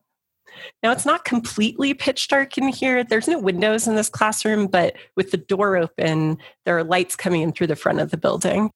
Now, 0.82 0.92
it's 0.94 1.06
not 1.06 1.26
completely 1.26 1.94
pitch 1.94 2.28
dark 2.28 2.58
in 2.58 2.70
here. 2.70 3.04
There's 3.04 3.28
no 3.28 3.38
windows 3.38 3.88
in 3.88 3.94
this 3.96 4.10
classroom, 4.10 4.66
but 4.66 4.96
with 5.16 5.30
the 5.30 5.38
door 5.38 5.78
open, 5.78 6.40
there 6.66 6.76
are 6.76 6.84
lights 6.84 7.16
coming 7.16 7.44
in 7.44 7.52
through 7.52 7.68
the 7.68 7.76
front 7.76 8.00
of 8.00 8.10
the 8.10 8.18
building 8.18 8.72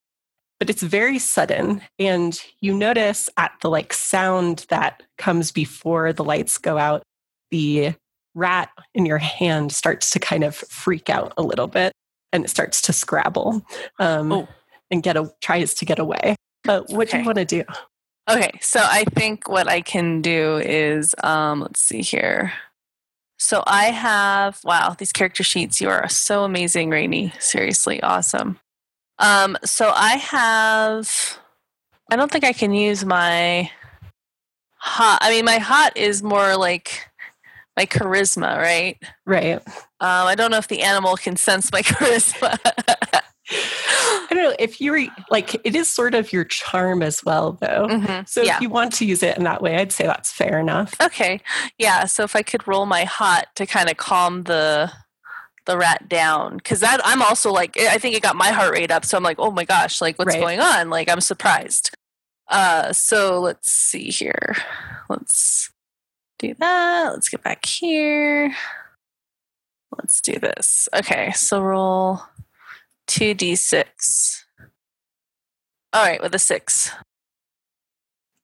but 0.60 0.70
it's 0.70 0.84
very 0.84 1.20
sudden 1.20 1.82
and 2.00 2.42
you 2.62 2.74
notice 2.74 3.30
at 3.38 3.52
the 3.62 3.70
like 3.70 3.94
sound 3.94 4.66
that 4.70 5.04
comes 5.18 5.52
before 5.52 6.14
the 6.14 6.24
lights 6.24 6.58
go 6.58 6.78
out 6.78 7.04
the 7.52 7.94
rat 8.36 8.70
in 8.94 9.06
your 9.06 9.18
hand 9.18 9.72
starts 9.72 10.12
to 10.12 10.20
kind 10.20 10.44
of 10.44 10.56
freak 10.56 11.10
out 11.10 11.34
a 11.38 11.42
little 11.42 11.68
bit 11.68 11.92
and 12.32 12.44
it 12.46 12.50
starts 12.50 12.82
to 12.82 12.94
scrabble 12.94 13.66
um, 14.00 14.32
Oh. 14.32 14.48
and 14.92 15.02
get 15.02 15.18
a, 15.18 15.32
tries 15.42 15.74
to 15.76 15.86
get 15.86 16.00
away 16.00 16.36
uh, 16.68 16.82
what 16.90 17.10
do 17.10 17.18
you 17.18 17.26
want 17.26 17.38
to 17.38 17.46
do 17.46 17.64
Okay. 18.30 18.52
So 18.62 18.82
I 18.84 19.06
think 19.06 19.48
what 19.48 19.70
I 19.70 19.80
can 19.80 20.22
do 20.22 20.58
is 20.58 21.16
um, 21.24 21.62
let's 21.62 21.80
see 21.80 22.02
here. 22.02 22.52
So 23.40 23.64
I 23.66 23.86
have 23.86 24.60
wow, 24.66 24.96
these 24.98 25.14
character 25.14 25.44
sheets, 25.44 25.80
you 25.80 25.90
are 25.90 26.10
so 26.10 26.44
amazing, 26.44 26.90
Rainy. 26.90 27.32
Seriously, 27.40 28.04
awesome. 28.04 28.60
Um, 29.20 29.58
so 29.64 29.92
I 29.96 30.16
have 30.18 31.40
I 32.12 32.16
don't 32.16 32.32
think 32.32 32.44
I 32.44 32.54
can 32.54 32.74
use 32.74 33.04
my 33.06 33.70
hot 34.76 35.20
I 35.22 35.32
mean 35.32 35.46
my 35.46 35.58
hot 35.58 35.96
is 35.98 36.22
more 36.24 36.56
like 36.58 37.10
my 37.76 37.86
charisma, 37.86 38.58
right? 38.58 38.98
right 39.26 39.58
Um, 40.00 40.28
I 40.28 40.36
don't 40.36 40.52
know 40.52 40.58
if 40.58 40.68
the 40.68 40.82
animal 40.84 41.16
can 41.18 41.36
sense 41.36 41.72
my 41.72 41.82
charisma. 41.84 42.58
i 43.50 44.28
don't 44.30 44.44
know 44.44 44.56
if 44.60 44.82
you 44.82 44.92
were 44.92 45.04
like 45.30 45.56
it 45.66 45.74
is 45.74 45.90
sort 45.90 46.14
of 46.14 46.34
your 46.34 46.44
charm 46.44 47.02
as 47.02 47.24
well 47.24 47.54
though 47.62 47.88
Mhm, 47.88 48.28
so 48.28 48.42
yeah. 48.42 48.58
if 48.58 48.62
you 48.62 48.70
want 48.70 48.92
to 48.96 49.06
use 49.06 49.24
it 49.24 49.38
in 49.38 49.46
that 49.46 49.62
way 49.62 49.78
i'd 49.78 49.94
say 49.94 50.06
that's 50.06 50.34
fair 50.34 50.60
enough 50.60 50.94
Okay. 51.02 51.40
Yeah. 51.78 52.06
So 52.06 52.24
if 52.24 52.36
I 52.36 52.42
could 52.44 52.68
roll 52.68 52.86
my 52.86 53.06
hot 53.06 53.46
to 53.56 53.66
kind 53.66 53.90
of 53.90 53.96
calm 53.96 54.44
the 54.44 54.92
the 55.68 55.78
rat 55.78 56.10
down, 56.10 56.58
because 56.58 56.80
that 56.80 57.00
I'm 57.06 57.22
also 57.22 57.52
like 57.52 57.80
I 57.80 58.00
think 58.00 58.16
it 58.16 58.24
got 58.24 58.36
my 58.36 58.50
heart 58.50 58.72
rate 58.72 58.90
up. 58.90 59.06
So 59.06 59.16
I'm 59.18 59.24
like, 59.24 59.38
oh 59.40 59.52
my 59.52 59.66
gosh, 59.66 60.02
like 60.02 60.18
what's 60.18 60.34
Right. 60.34 60.42
going 60.42 60.60
on? 60.60 60.90
Like 60.90 61.10
I'm 61.12 61.22
surprised. 61.22 61.92
Uh, 62.48 62.92
so 62.94 63.40
let's 63.40 63.70
see 63.70 64.10
here. 64.10 64.56
Let's 65.10 65.72
do 66.40 66.56
that. 66.56 67.12
Let's 67.14 67.30
get 67.30 67.44
back 67.44 67.66
here. 67.66 68.56
Let's 69.98 70.20
do 70.22 70.40
this. 70.40 70.90
Okay. 70.96 71.32
So 71.34 71.62
roll 71.62 72.22
two 73.06 73.34
d 73.36 73.56
six. 73.56 74.46
All 75.94 76.04
right, 76.04 76.22
with 76.22 76.36
a 76.36 76.40
six. 76.40 76.92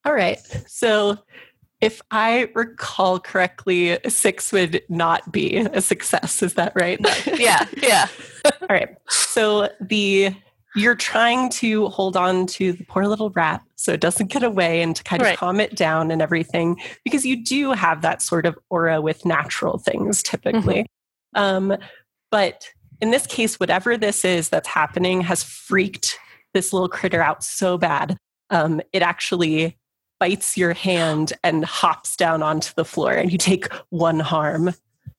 All 0.05 0.13
right. 0.13 0.39
So 0.67 1.17
if 1.84 2.02
I 2.12 2.50
recall 2.56 3.19
correctly, 3.19 3.98
six 4.08 4.52
would 4.52 4.82
not 4.89 5.32
be 5.32 5.58
a 5.58 5.82
success. 5.82 6.41
Is 6.41 6.56
that 6.56 6.74
right? 6.76 7.00
Yeah. 7.39 7.65
Yeah. 7.82 8.08
All 8.62 8.67
right. 8.69 8.89
So 9.10 9.69
the 9.82 10.36
you're 10.76 10.96
trying 10.96 11.50
to 11.50 11.88
hold 11.89 12.17
on 12.17 12.48
to 12.48 12.74
the 12.74 12.84
poor 12.86 13.06
little 13.08 13.30
rat 13.32 13.62
so 13.76 13.93
it 13.93 14.02
doesn't 14.02 14.32
get 14.32 14.41
away 14.43 14.82
and 14.82 14.96
to 14.96 15.04
kind 15.04 15.22
of 15.22 15.28
Right. 15.28 15.38
calm 15.38 15.60
it 15.60 15.76
down 15.76 16.10
and 16.10 16.19
everything 16.22 16.80
because 17.04 17.26
you 17.26 17.43
do 17.43 17.74
have 17.74 18.02
that 18.02 18.22
sort 18.24 18.46
of 18.48 18.58
aura 18.72 19.00
with 19.00 19.24
natural 19.26 19.78
things 19.78 20.24
typically 20.24 20.88
um, 21.36 21.78
but 22.32 22.67
in 23.02 23.12
this 23.12 23.28
case 23.28 23.60
whatever 23.60 23.98
this 23.98 24.26
is 24.26 24.50
that's 24.50 24.67
happening 24.67 25.22
has 25.22 25.43
freaked 25.43 26.17
this 26.56 26.74
little 26.74 26.89
critter 26.89 27.22
out 27.22 27.43
so 27.43 27.78
bad 27.78 28.17
um, 28.50 28.82
it 28.93 29.04
actually 29.04 29.78
bites 30.19 30.58
your 30.58 30.73
hand 30.73 31.34
and 31.43 31.65
hops 31.65 32.15
down 32.15 32.43
onto 32.43 32.73
the 32.76 32.86
floor 32.86 33.12
and 33.13 33.32
you 33.32 33.38
take 33.38 33.71
one 33.89 34.19
harm 34.19 34.73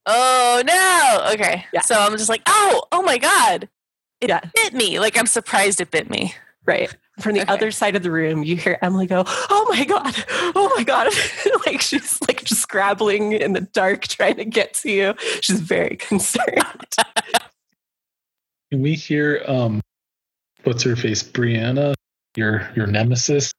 Oh 0.07 0.63
no. 0.67 1.33
Okay. 1.35 1.65
Yeah. 1.73 1.81
So 1.81 1.95
I'm 1.99 2.13
just 2.13 2.29
like, 2.29 2.43
oh, 2.47 2.83
oh 2.93 3.03
my 3.03 3.19
God. 3.19 3.69
It 4.21 4.29
Yeah. 4.29 4.41
bit 4.55 4.75
me. 4.75 4.99
Like 4.99 5.19
I'm 5.19 5.27
surprised 5.27 5.81
it 5.81 5.91
bit 5.91 6.11
me. 6.11 6.35
Right. 6.67 6.95
From 7.21 7.35
the 7.35 7.43
Okay. 7.43 7.53
other 7.53 7.71
side 7.71 7.97
of 7.97 8.03
the 8.03 8.11
room, 8.11 8.43
you 8.43 8.57
hear 8.57 8.79
Emily 8.83 9.07
go, 9.07 9.25
Oh 9.27 9.67
my 9.71 9.85
God. 9.85 10.15
Oh 10.55 10.73
my 10.77 10.85
God. 10.85 11.11
like 11.67 11.81
she's 11.81 12.21
like 12.29 12.45
just 12.45 12.61
scrabbling 12.61 13.33
in 13.33 13.55
the 13.55 13.63
dark 13.63 14.07
trying 14.09 14.37
to 14.37 14.45
get 14.45 14.75
to 14.75 14.91
you. 14.91 15.15
She's 15.41 15.61
very 15.61 15.97
concerned. 16.01 16.97
Can 18.71 18.83
we 18.83 18.95
hear 18.95 19.43
um 19.47 19.81
what's 20.65 20.83
her 20.83 20.97
face? 20.97 21.23
Brianna, 21.23 21.95
your 22.37 22.71
your 22.77 22.87
nemesis. 22.87 23.53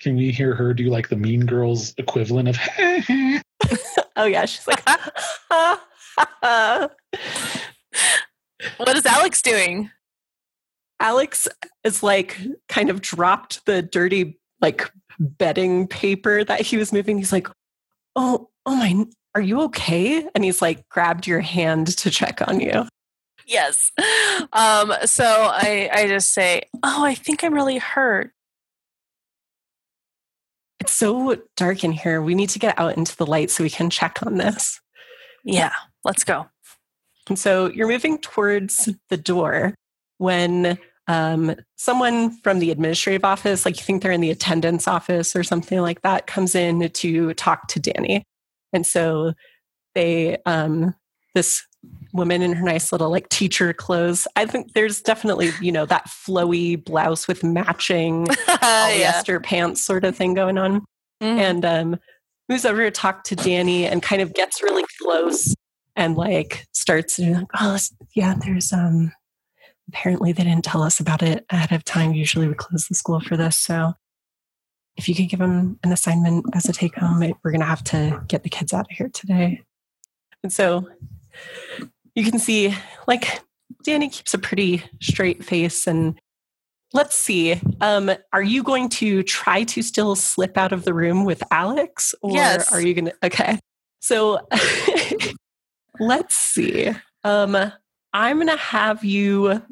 Can 0.00 0.16
we 0.16 0.30
hear 0.30 0.54
her 0.54 0.74
do 0.74 0.90
like 0.90 1.08
the 1.08 1.16
mean 1.16 1.46
girls 1.46 1.94
equivalent 1.96 2.48
of 2.48 2.58
oh 4.16 4.24
yeah. 4.24 4.44
She's 4.44 4.66
like, 4.66 4.86
What 8.76 8.96
is 8.96 9.06
Alex 9.06 9.42
doing? 9.42 9.90
Alex 11.00 11.48
is 11.84 12.02
like 12.02 12.38
kind 12.68 12.90
of 12.90 13.00
dropped 13.00 13.64
the 13.66 13.82
dirty 13.82 14.38
like 14.60 14.90
bedding 15.18 15.86
paper 15.86 16.44
that 16.44 16.60
he 16.60 16.76
was 16.76 16.92
moving. 16.92 17.18
He's 17.18 17.32
like, 17.32 17.48
Oh, 18.14 18.48
oh 18.64 18.76
my, 18.76 19.04
are 19.34 19.40
you 19.40 19.60
okay? 19.62 20.26
And 20.34 20.44
he's 20.44 20.62
like 20.62 20.88
grabbed 20.88 21.26
your 21.26 21.40
hand 21.40 21.96
to 21.98 22.10
check 22.10 22.40
on 22.46 22.60
you. 22.60 22.86
Yes. 23.46 23.92
Um, 24.52 24.92
so 25.04 25.24
I, 25.24 25.88
I 25.92 26.06
just 26.08 26.32
say, 26.32 26.62
Oh, 26.82 27.04
I 27.04 27.14
think 27.14 27.44
I'm 27.44 27.54
really 27.54 27.78
hurt. 27.78 28.32
It's 30.86 30.94
so 30.94 31.36
dark 31.56 31.82
in 31.82 31.90
here. 31.90 32.22
We 32.22 32.36
need 32.36 32.50
to 32.50 32.60
get 32.60 32.78
out 32.78 32.96
into 32.96 33.16
the 33.16 33.26
light 33.26 33.50
so 33.50 33.64
we 33.64 33.70
can 33.70 33.90
check 33.90 34.20
on 34.24 34.36
this. 34.36 34.80
Yeah, 35.42 35.72
let's 36.04 36.22
go. 36.22 36.46
And 37.28 37.36
so 37.36 37.72
you're 37.72 37.88
moving 37.88 38.18
towards 38.18 38.88
the 39.08 39.16
door 39.16 39.74
when 40.18 40.78
um, 41.08 41.56
someone 41.74 42.40
from 42.42 42.60
the 42.60 42.70
administrative 42.70 43.24
office, 43.24 43.64
like 43.64 43.78
you 43.78 43.82
think 43.82 44.00
they're 44.00 44.12
in 44.12 44.20
the 44.20 44.30
attendance 44.30 44.86
office 44.86 45.34
or 45.34 45.42
something 45.42 45.80
like 45.80 46.02
that, 46.02 46.28
comes 46.28 46.54
in 46.54 46.88
to 46.88 47.34
talk 47.34 47.66
to 47.66 47.80
Danny. 47.80 48.22
And 48.72 48.86
so 48.86 49.32
they, 49.96 50.38
um, 50.46 50.94
this 51.34 51.66
woman 52.12 52.42
in 52.42 52.52
her 52.54 52.64
nice 52.64 52.92
little 52.92 53.10
like 53.10 53.28
teacher 53.28 53.72
clothes, 53.72 54.26
I 54.36 54.46
think 54.46 54.72
there's 54.72 55.02
definitely, 55.02 55.50
you 55.60 55.70
know, 55.72 55.86
that 55.86 56.06
flowy 56.08 56.82
blouse 56.82 57.28
with 57.28 57.44
matching 57.44 58.26
yeah. 58.48 58.56
polyester 59.22 59.42
pants 59.42 59.82
sort 59.82 60.04
of 60.04 60.16
thing 60.16 60.34
going 60.34 60.58
on 60.58 60.84
Mhm. 61.22 61.38
and 61.38 61.64
um, 61.64 61.96
moves 62.48 62.66
over 62.66 62.82
to 62.84 62.90
talk 62.90 63.24
to 63.24 63.36
Danny 63.36 63.86
and 63.86 64.02
kind 64.02 64.20
of 64.20 64.34
gets 64.34 64.62
really 64.62 64.84
close 65.00 65.54
and 65.96 66.14
like 66.16 66.66
starts 66.72 67.16
to 67.16 67.32
like, 67.38 67.46
oh 67.58 67.78
yeah, 68.14 68.34
there's 68.34 68.70
um 68.72 69.12
apparently 69.88 70.32
they 70.32 70.44
didn't 70.44 70.64
tell 70.64 70.82
us 70.82 71.00
about 71.00 71.22
it 71.22 71.46
ahead 71.48 71.72
of 71.72 71.84
time. 71.84 72.12
Usually 72.12 72.46
we 72.48 72.54
close 72.54 72.86
the 72.88 72.94
school 72.94 73.20
for 73.20 73.36
this, 73.36 73.56
so 73.56 73.94
if 74.96 75.08
you 75.08 75.14
could 75.14 75.28
give 75.30 75.40
them 75.40 75.78
an 75.82 75.92
assignment 75.92 76.44
as 76.54 76.68
a 76.68 76.72
take 76.72 76.96
home, 76.96 77.32
we're 77.42 77.50
gonna 77.52 77.64
have 77.64 77.84
to 77.84 78.22
get 78.28 78.42
the 78.42 78.50
kids 78.50 78.72
out 78.74 78.86
of 78.90 78.96
here 78.96 79.08
today. 79.08 79.62
And 80.42 80.52
so 80.52 80.86
you 82.14 82.24
can 82.28 82.38
see 82.38 82.74
like 83.06 83.40
Danny 83.82 84.08
keeps 84.08 84.34
a 84.34 84.38
pretty 84.38 84.82
straight 85.00 85.44
face 85.44 85.86
and 85.86 86.18
let's 86.92 87.14
see. 87.16 87.60
Um, 87.80 88.10
are 88.32 88.42
you 88.42 88.62
going 88.62 88.88
to 88.90 89.22
try 89.22 89.64
to 89.64 89.82
still 89.82 90.14
slip 90.16 90.56
out 90.56 90.72
of 90.72 90.84
the 90.84 90.94
room 90.94 91.24
with 91.24 91.42
Alex? 91.50 92.14
Or 92.22 92.32
Yes. 92.34 92.72
are 92.72 92.80
you 92.80 92.94
gonna 92.94 93.12
okay. 93.22 93.58
So 94.00 94.40
let's 96.00 96.36
see. 96.36 96.90
Um, 97.24 97.56
I'm 98.12 98.38
gonna 98.38 98.56
have 98.56 99.04
you 99.04 99.62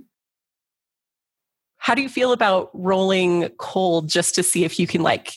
how 1.77 1.95
do 1.95 2.03
you 2.03 2.09
feel 2.09 2.33
about 2.33 2.71
rolling 2.73 3.49
cold 3.59 4.09
just 4.09 4.35
to 4.35 4.43
see 4.43 4.65
if 4.65 4.79
you 4.79 4.87
can 4.87 5.03
like 5.03 5.35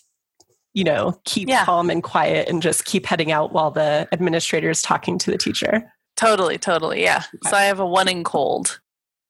you 0.74 0.84
know 0.84 1.20
keep 1.26 1.48
Yeah. 1.50 1.64
calm 1.66 1.90
and 1.90 2.02
quiet 2.04 2.48
and 2.50 2.62
just 2.62 2.86
keep 2.86 3.06
heading 3.06 3.32
out 3.32 3.54
while 3.54 3.72
the 3.72 4.08
administrator 4.12 4.70
is 4.70 4.82
talking 4.82 5.18
to 5.20 5.32
the 5.32 5.38
teacher 5.38 5.92
Totally, 6.18 6.58
totally. 6.58 7.04
Yeah. 7.04 7.24
So 7.44 7.56
I 7.56 7.64
have 7.64 7.80
a 7.80 7.86
one 7.86 8.10
in 8.10 8.24
cold. 8.24 8.80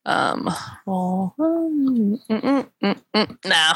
Um, 0.05 0.49
roll. 0.85 1.33
Mm, 1.37 2.17
mm, 2.29 2.69
mm, 2.81 3.01
mm, 3.13 3.37
no. 3.45 3.73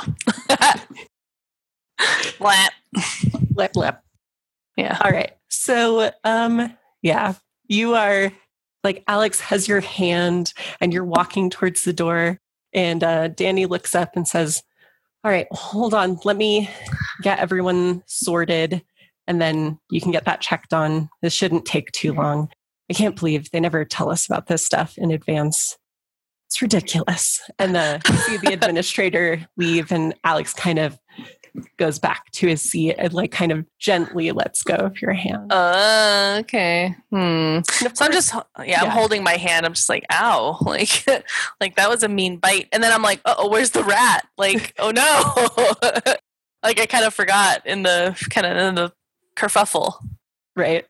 Lip 3.55 3.97
Yeah. 4.77 4.97
all 5.03 5.11
right 5.11 5.33
so 5.49 6.11
um 6.23 6.75
yeah 7.01 7.33
you 7.67 7.93
are 7.93 8.31
like 8.83 9.03
alex 9.07 9.39
has 9.41 9.67
your 9.67 9.81
hand 9.81 10.53
and 10.79 10.93
you're 10.93 11.05
walking 11.05 11.49
towards 11.49 11.83
the 11.83 11.93
door 11.93 12.39
and 12.73 13.03
uh 13.03 13.27
danny 13.27 13.65
looks 13.65 13.93
up 13.93 14.15
and 14.15 14.27
says 14.27 14.63
all 15.23 15.31
right 15.31 15.47
hold 15.51 15.93
on 15.93 16.17
let 16.23 16.37
me 16.37 16.69
get 17.21 17.39
everyone 17.39 18.01
sorted 18.07 18.81
and 19.27 19.41
then 19.41 19.77
you 19.91 20.01
can 20.01 20.11
get 20.11 20.25
that 20.25 20.41
checked 20.41 20.73
on 20.73 21.09
this 21.21 21.33
shouldn't 21.33 21.65
take 21.65 21.91
too 21.91 22.13
long 22.13 22.49
i 22.89 22.93
can't 22.93 23.15
believe 23.17 23.49
they 23.51 23.59
never 23.59 23.85
tell 23.85 24.09
us 24.09 24.25
about 24.25 24.47
this 24.47 24.65
stuff 24.65 24.97
in 24.97 25.11
advance 25.11 25.77
it's 26.47 26.61
ridiculous 26.61 27.39
and 27.59 27.73
you 28.09 28.15
see 28.17 28.37
the 28.37 28.53
administrator 28.53 29.47
leave 29.57 29.91
and 29.91 30.13
alex 30.23 30.53
kind 30.53 30.79
of 30.79 30.97
goes 31.77 31.99
back 31.99 32.31
to 32.31 32.47
his 32.47 32.61
seat 32.61 32.95
and 32.97 33.13
like 33.13 33.31
kind 33.31 33.51
of 33.51 33.65
gently 33.79 34.31
lets 34.31 34.63
go 34.63 34.75
of 34.75 35.01
your 35.01 35.13
hand 35.13 35.51
Uh, 35.51 36.37
okay. 36.41 36.95
Hmm. 37.09 37.59
Of 37.85 37.91
So 37.97 38.05
I'm 38.05 38.11
just, 38.11 38.33
yeah, 38.65 38.81
I'm 38.81 38.89
holding 38.89 39.23
my 39.23 39.33
hand. 39.33 39.65
I'm 39.65 39.73
just 39.73 39.89
like, 39.89 40.05
ow, 40.11 40.57
like, 40.61 41.05
like 41.59 41.75
that 41.75 41.89
was 41.89 42.03
a 42.03 42.07
mean 42.07 42.37
bite. 42.37 42.69
And 42.71 42.81
then 42.81 42.93
I'm 42.93 43.01
like, 43.01 43.21
oh, 43.25 43.49
where's 43.49 43.71
the 43.71 43.83
rat? 43.83 44.27
Like, 44.37 44.73
oh 44.79 44.91
no, 44.91 45.01
like 46.63 46.79
I 46.79 46.85
kind 46.85 47.05
of 47.05 47.13
forgot 47.13 47.65
in 47.65 47.83
the 47.83 48.15
kind 48.29 48.47
of 48.47 48.57
in 48.57 48.75
the 48.75 48.93
kerfuffle. 49.35 49.93
right 50.55 50.85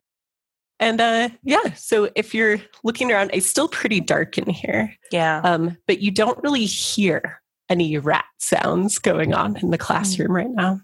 and 0.80 1.00
uh 1.00 1.28
yeah 1.42 1.72
so 1.74 2.10
if 2.16 2.34
you're 2.34 2.58
looking 2.84 3.10
around 3.12 3.30
it's 3.32 3.46
still 3.46 3.68
pretty 3.68 4.00
dark 4.00 4.38
in 4.38 4.48
here 4.48 4.94
Yeah. 5.10 5.40
um 5.44 5.76
but 5.86 6.00
you 6.00 6.10
don't 6.10 6.42
really 6.42 6.64
hear 6.64 7.40
any 7.68 7.96
rat 7.98 8.24
sounds 8.38 8.98
going 8.98 9.34
on 9.34 9.56
in 9.56 9.70
the 9.70 9.78
classroom 9.78 10.32
right 10.32 10.50
now 10.50 10.80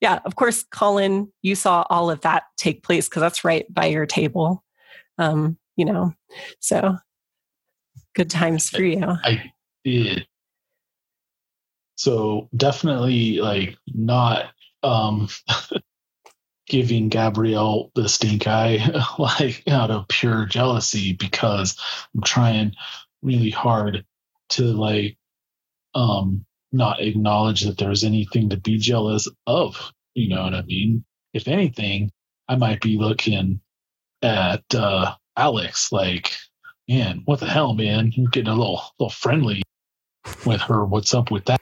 yeah 0.00 0.20
of 0.24 0.36
course 0.36 0.64
colin 0.70 1.32
you 1.42 1.54
saw 1.54 1.84
all 1.90 2.10
of 2.10 2.20
that 2.22 2.44
take 2.56 2.82
place 2.82 3.08
because 3.08 3.20
that's 3.20 3.44
right 3.44 3.66
by 3.72 3.86
your 3.86 4.06
table 4.06 4.62
um 5.18 5.58
you 5.76 5.84
know 5.84 6.12
so 6.60 6.96
good 8.14 8.30
times 8.30 8.70
for 8.70 8.82
you 8.82 9.04
I 9.24 9.52
did. 9.84 10.26
So 11.96 12.48
definitely 12.56 13.38
like 13.40 13.76
not 13.86 14.46
um 14.82 15.28
giving 16.66 17.08
Gabrielle 17.08 17.90
the 17.94 18.08
stink 18.08 18.46
eye 18.46 18.78
like 19.18 19.62
out 19.68 19.90
of 19.90 20.08
pure 20.08 20.46
jealousy 20.46 21.12
because 21.12 21.76
I'm 22.14 22.22
trying 22.22 22.72
really 23.22 23.50
hard 23.50 24.04
to 24.50 24.62
like 24.62 25.16
um 25.94 26.44
not 26.72 27.00
acknowledge 27.00 27.62
that 27.62 27.78
there's 27.78 28.04
anything 28.04 28.50
to 28.50 28.56
be 28.56 28.78
jealous 28.78 29.28
of. 29.46 29.92
You 30.14 30.28
know 30.28 30.42
what 30.42 30.54
I 30.54 30.62
mean? 30.62 31.04
If 31.32 31.48
anything, 31.48 32.10
I 32.48 32.56
might 32.56 32.80
be 32.80 32.98
looking 32.98 33.60
at 34.22 34.62
uh 34.74 35.14
Alex 35.36 35.92
like 35.92 36.36
man, 36.88 37.22
what 37.24 37.40
the 37.40 37.46
hell, 37.46 37.74
man? 37.74 38.12
You're 38.14 38.30
getting 38.30 38.52
a 38.52 38.56
little 38.56 38.82
little 38.98 39.10
friendly 39.10 39.62
with 40.44 40.60
her. 40.62 40.84
What's 40.84 41.14
up 41.14 41.30
with 41.30 41.46
that? 41.46 41.60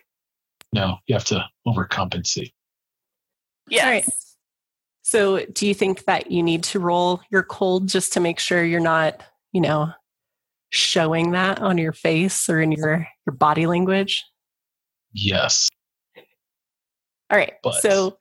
No, 0.73 0.99
you 1.07 1.15
have 1.15 1.25
to 1.27 1.45
overcompensate. 1.67 2.53
Yes. 3.69 3.85
All 3.85 3.91
right. 3.91 4.24
So, 5.07 5.45
do 5.53 5.67
you 5.67 5.75
think 5.75 6.07
that 6.07 6.31
you 6.31 6.43
need 6.43 6.63
to 6.65 6.81
roll 6.81 7.21
your 7.31 7.43
cold 7.43 7.89
just 7.89 8.15
to 8.15 8.21
make 8.21 8.39
sure 8.39 8.65
you're 8.65 8.81
not, 8.81 9.23
you 9.53 9.61
know, 9.61 9.91
showing 10.71 11.33
that 11.33 11.61
on 11.61 11.77
your 11.77 11.93
face 11.93 12.49
or 12.49 12.59
in 12.61 12.73
your 12.73 13.07
your 13.27 13.35
body 13.37 13.67
language? 13.67 14.25
Yes. 15.13 15.69
All 17.31 17.37
right. 17.39 17.53
But- 17.63 17.83
So, 17.83 18.19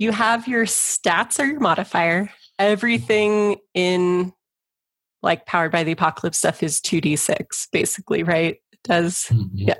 you 0.00 0.10
have 0.10 0.48
your 0.48 0.64
stats 0.66 1.38
or 1.38 1.44
your 1.44 1.60
modifier. 1.60 2.28
Everything 2.58 3.56
in 3.74 4.32
like 5.22 5.46
powered 5.46 5.70
by 5.70 5.84
the 5.84 5.92
apocalypse 5.92 6.38
stuff 6.38 6.62
is 6.62 6.80
2d6 6.80 7.68
basically, 7.72 8.22
right? 8.24 8.56
does. 8.82 9.26
Mhm. 9.30 9.50
Yeah. 9.54 9.74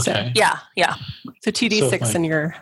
So- 0.00 0.10
Okay. 0.10 0.32
Yeah, 0.34 0.58
yeah. 0.74 0.96
So 1.44 1.50
2d6 1.50 2.08
So, 2.10 2.16
in 2.16 2.24
your 2.24 2.56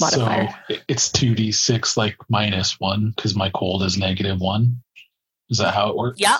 modifier. 0.00 0.48
So 0.68 0.76
it's 0.88 1.10
two 1.10 1.34
d 1.34 1.52
six 1.52 1.96
like 1.96 2.16
minus 2.28 2.78
one 2.80 3.12
because 3.14 3.34
my 3.34 3.50
cold 3.50 3.82
is 3.82 3.96
negative 3.96 4.40
one. 4.40 4.82
Is 5.50 5.58
that 5.58 5.74
how 5.74 5.88
it 5.90 5.96
works? 5.96 6.20
Yeah. 6.20 6.38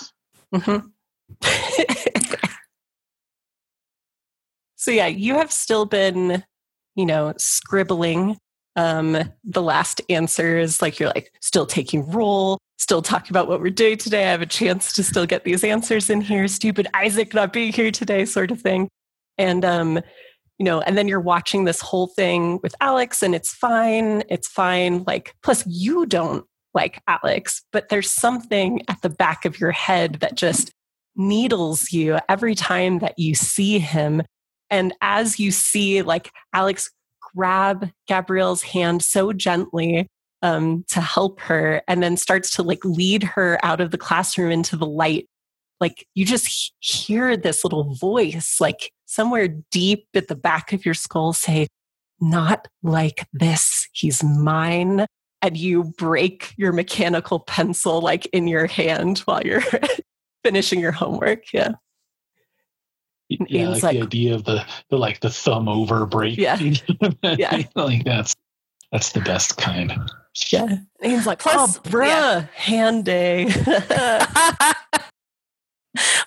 Mhm. 0.53 0.91
so 4.77 4.91
yeah, 4.91 5.07
you 5.07 5.35
have 5.35 5.53
still 5.53 5.85
been, 5.85 6.45
you 6.95 7.07
know, 7.07 7.35
scribbling 7.39 8.39
um 8.77 9.17
the 9.45 9.63
last 9.63 10.01
answers 10.09 10.83
like 10.83 10.99
you're 10.99 11.11
like 11.11 11.33
still 11.41 11.65
taking 11.67 12.11
roll, 12.11 12.59
still 12.79 13.03
talking 13.03 13.31
about 13.31 13.47
what 13.47 13.61
we're 13.61 13.71
doing 13.71 13.97
today. 13.97 14.27
I 14.27 14.31
have 14.31 14.43
a 14.43 14.47
chance 14.47 14.93
to 14.95 15.05
still 15.05 15.27
get 15.27 15.45
these 15.45 15.63
answers 15.63 16.11
in 16.11 16.21
here. 16.21 16.49
Stupid 16.49 16.89
Isaac 16.95 17.33
not 17.35 17.53
being 17.53 17.73
here 17.73 17.91
today 17.93 18.25
sort 18.25 18.51
of 18.51 18.61
thing. 18.61 18.89
And 19.39 19.65
um 19.65 20.01
you 20.59 20.65
know, 20.65 20.81
and 20.81 20.97
then 20.97 21.09
you're 21.09 21.21
watching 21.21 21.65
this 21.65 21.81
whole 21.81 22.09
thing 22.09 22.61
with 22.63 22.75
Alex 22.81 23.23
and 23.23 23.35
it's 23.35 23.53
fine. 23.53 24.23
It's 24.29 24.49
fine. 24.49 25.05
Like 25.05 25.35
plus 25.43 25.65
you 25.67 26.07
don't 26.07 26.45
like 26.75 27.01
Alex, 27.09 27.63
but 27.73 27.89
there's 27.89 28.11
something 28.11 28.83
at 28.89 29.03
the 29.03 29.11
back 29.11 29.45
of 29.45 29.59
your 29.59 29.73
head 29.73 30.15
that 30.21 30.37
just 30.37 30.73
needles 31.17 31.93
you 31.93 32.19
every 32.29 32.55
time 32.55 32.99
that 32.99 33.19
you 33.19 33.35
see 33.35 33.79
him. 33.79 34.23
And 34.71 34.93
as 35.01 35.39
you 35.39 35.51
see, 35.51 36.03
like 36.03 36.31
Alex 36.53 36.91
grab 37.35 37.91
Gabrielle's 38.07 38.63
hand 38.63 39.03
so 39.03 39.33
gently 39.33 40.09
um, 40.43 40.85
to 40.89 41.01
help 41.01 41.41
her, 41.41 41.81
and 41.89 42.03
then 42.03 42.19
starts 42.19 42.55
to 42.57 42.63
like 42.63 42.85
lead 42.85 43.23
her 43.23 43.59
out 43.65 43.81
of 43.81 43.91
the 43.91 43.99
classroom 43.99 44.51
into 44.51 44.77
the 44.77 44.87
light, 44.87 45.27
like 45.81 46.07
you 46.15 46.25
just 46.25 46.73
hear 46.81 47.37
this 47.37 47.65
little 47.65 47.95
voice, 47.95 48.59
like 48.61 48.91
somewhere 49.07 49.49
deep 49.71 50.07
at 50.15 50.29
the 50.29 50.37
back 50.37 50.73
of 50.73 50.85
your 50.85 50.95
skull, 50.95 51.33
say, 51.33 51.67
"Not 52.21 52.69
like 52.83 53.27
this. 53.33 53.89
He's 53.93 54.23
mine." 54.23 55.07
and 55.43 55.59
you 55.59 55.85
break 55.99 56.55
your 56.57 56.73
mechanical 56.73 57.39
pencil 57.39 58.01
like 58.01 58.25
in 58.33 58.49
your 58.49 58.67
hand 58.67 59.19
while 59.27 59.43
you're 59.43 59.61
finishing 60.43 60.81
your 60.81 60.91
homework. 60.93 61.53
Yeah. 61.53 61.73
And 63.31 63.47
Yeah, 63.51 63.61
Ian's 63.65 63.83
like, 63.83 63.83
like- 63.83 63.97
the 63.99 64.03
idea 64.07 64.35
of 64.35 64.45
the, 64.45 64.65
the 64.89 64.97
like 64.97 65.21
the 65.21 65.29
thumb 65.29 65.69
over 65.69 66.07
break. 66.07 66.39
Yeah. 66.39 66.59
Yeah. 67.23 67.63
like 67.75 68.05
that's 68.05 68.35
that's 68.91 69.13
the 69.13 69.21
best 69.21 69.59
kind. 69.59 69.93
Yeah. 70.51 70.65
And 71.03 71.13
Ian's 71.13 71.27
like, 71.27 71.41
Plus- 71.41 71.77
oh, 71.77 71.81
bruh, 71.83 72.49
hand 72.53 73.05
day. 73.05 73.45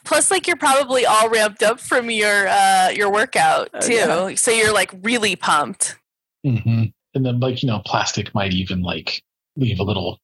Plus, 0.07 0.31
like 0.31 0.47
you're 0.47 0.55
probably 0.55 1.05
all 1.05 1.29
ramped 1.29 1.61
up 1.63 1.79
from 1.79 2.09
your 2.09 2.47
uh 2.47 2.89
your 2.95 3.11
workout 3.11 3.69
Oh, 3.73 3.79
too, 3.79 3.93
yeah. 3.93 4.35
so 4.35 4.51
you're 4.51 4.73
like 4.73 4.91
really 5.03 5.35
pumped. 5.35 5.97
hmm 6.45 6.85
And 7.13 7.25
then 7.25 7.39
like 7.39 7.61
you 7.61 7.67
know, 7.67 7.81
plastic 7.85 8.33
might 8.33 8.53
even 8.53 8.81
like 8.81 9.21
leave 9.55 9.79
a 9.79 9.83
little 9.83 10.19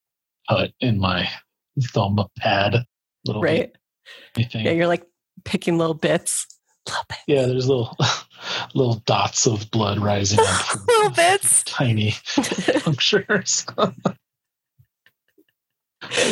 cut 0.50 0.72
in 0.80 1.00
my 1.00 1.28
thumb 1.92 2.20
pad. 2.40 2.86
Little 3.26 3.42
right. 3.42 3.72
anything. 4.36 4.66
Yeah. 4.66 4.72
You're 4.72 4.88
like 4.88 5.06
picking 5.46 5.78
little 5.78 5.94
bits. 5.96 6.46
Little 6.88 7.06
bit. 7.10 7.18
Yeah, 7.28 7.46
there's 7.46 7.68
little 7.68 7.96
little 8.74 8.96
dots 9.06 9.46
of 9.48 9.70
blood 9.72 10.00
rising 10.00 10.40
up 10.42 10.86
Little 10.88 11.12
bits. 11.12 11.64
tiny 11.64 12.14
punctures. 12.84 13.66
oh 13.78 13.94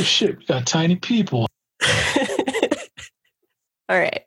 shit, 0.04 0.38
we 0.39 0.45
got 0.45 0.66
tiny 0.68 0.95
people. 0.97 1.47
All 3.92 4.00
right. 4.00 4.22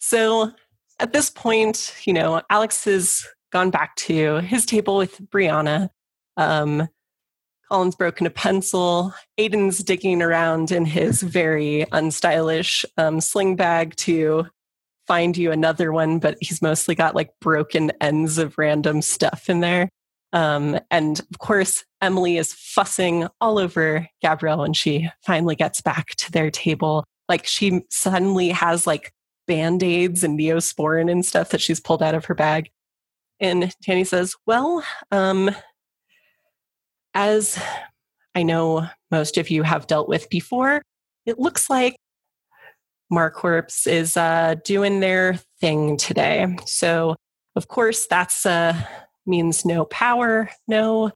So 0.00 0.50
at 0.98 1.12
this 1.12 1.30
point, 1.30 1.94
you 2.04 2.12
know, 2.12 2.42
Alex 2.50 2.84
has 2.84 3.24
gone 3.52 3.70
back 3.70 3.94
to 3.94 4.38
his 4.38 4.66
table 4.66 4.96
with 4.96 5.20
Brianna. 5.30 5.90
Um, 6.36 6.88
Colin's 7.70 7.94
broken 7.94 8.26
a 8.26 8.30
pencil. 8.30 9.14
Aiden's 9.38 9.84
digging 9.84 10.20
around 10.20 10.72
in 10.72 10.84
his 10.84 11.22
very 11.22 11.86
unstylish 11.92 12.84
um, 12.98 13.20
sling 13.20 13.54
bag 13.54 13.94
to 13.96 14.46
find 15.06 15.36
you 15.36 15.52
another 15.52 15.92
one, 15.92 16.18
but 16.18 16.36
he's 16.40 16.60
mostly 16.60 16.96
got 16.96 17.14
like 17.14 17.30
broken 17.40 17.92
ends 18.00 18.36
of 18.38 18.58
random 18.58 19.00
stuff 19.00 19.48
in 19.48 19.60
there. 19.60 19.88
Um, 20.32 20.80
and 20.90 21.20
of 21.20 21.38
course, 21.38 21.84
Emily 22.02 22.36
is 22.36 22.52
fussing 22.52 23.28
all 23.40 23.60
over 23.60 24.08
Gabrielle 24.20 24.58
when 24.58 24.72
she 24.72 25.08
finally 25.24 25.54
gets 25.54 25.80
back 25.80 26.16
to 26.16 26.32
their 26.32 26.50
table. 26.50 27.04
Like 27.28 27.46
she 27.46 27.82
suddenly 27.90 28.50
has 28.50 28.86
like 28.86 29.12
band 29.46 29.82
aids 29.82 30.24
and 30.24 30.38
neosporin 30.38 31.10
and 31.10 31.24
stuff 31.24 31.50
that 31.50 31.60
she's 31.60 31.80
pulled 31.80 32.02
out 32.02 32.14
of 32.14 32.26
her 32.26 32.34
bag. 32.34 32.70
And 33.40 33.72
Danny 33.86 34.04
says, 34.04 34.34
Well, 34.46 34.84
um, 35.10 35.54
as 37.14 37.60
I 38.34 38.42
know 38.42 38.88
most 39.10 39.38
of 39.38 39.50
you 39.50 39.62
have 39.62 39.86
dealt 39.86 40.08
with 40.08 40.28
before, 40.30 40.82
it 41.26 41.38
looks 41.38 41.70
like 41.70 41.96
Marcorps 43.12 43.86
is 43.86 44.16
uh, 44.16 44.56
doing 44.64 45.00
their 45.00 45.38
thing 45.60 45.96
today. 45.96 46.56
So, 46.66 47.16
of 47.56 47.68
course, 47.68 48.06
that's 48.06 48.44
uh, 48.44 48.74
means 49.26 49.64
no 49.64 49.84
power, 49.84 50.50
no 50.66 51.12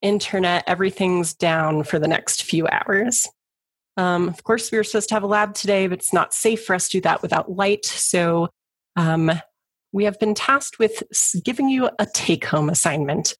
internet. 0.00 0.64
Everything's 0.66 1.34
down 1.34 1.84
for 1.84 1.98
the 1.98 2.08
next 2.08 2.42
few 2.42 2.68
hours. 2.68 3.28
Um, 3.96 4.28
of 4.28 4.42
course, 4.44 4.70
we 4.70 4.78
were 4.78 4.84
supposed 4.84 5.08
to 5.10 5.14
have 5.14 5.22
a 5.22 5.26
lab 5.28 5.54
today, 5.54 5.86
but 5.86 5.98
it's 5.98 6.12
not 6.12 6.32
safe 6.32 6.64
for 6.64 6.74
us 6.74 6.88
to 6.88 6.98
do 6.98 7.00
that 7.02 7.22
without 7.22 7.50
light. 7.50 7.84
So, 7.84 8.48
um, 8.96 9.30
we 9.92 10.04
have 10.04 10.18
been 10.18 10.34
tasked 10.34 10.78
with 10.78 11.02
giving 11.44 11.68
you 11.68 11.90
a 11.98 12.06
take 12.06 12.46
home 12.46 12.70
assignment. 12.70 13.36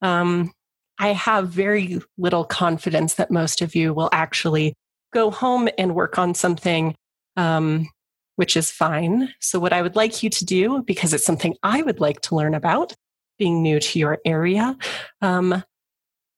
Um, 0.00 0.52
I 1.00 1.08
have 1.08 1.48
very 1.48 2.00
little 2.16 2.44
confidence 2.44 3.14
that 3.14 3.30
most 3.30 3.60
of 3.62 3.74
you 3.74 3.92
will 3.92 4.08
actually 4.12 4.74
go 5.12 5.30
home 5.30 5.68
and 5.76 5.94
work 5.94 6.18
on 6.18 6.34
something, 6.34 6.94
um, 7.36 7.88
which 8.36 8.56
is 8.56 8.70
fine. 8.70 9.32
So, 9.40 9.58
what 9.58 9.72
I 9.72 9.82
would 9.82 9.96
like 9.96 10.22
you 10.22 10.30
to 10.30 10.44
do, 10.44 10.82
because 10.82 11.12
it's 11.12 11.24
something 11.24 11.56
I 11.62 11.82
would 11.82 12.00
like 12.00 12.20
to 12.22 12.36
learn 12.36 12.54
about, 12.54 12.94
being 13.38 13.62
new 13.62 13.80
to 13.80 13.98
your 13.98 14.18
area, 14.24 14.76
um, 15.20 15.62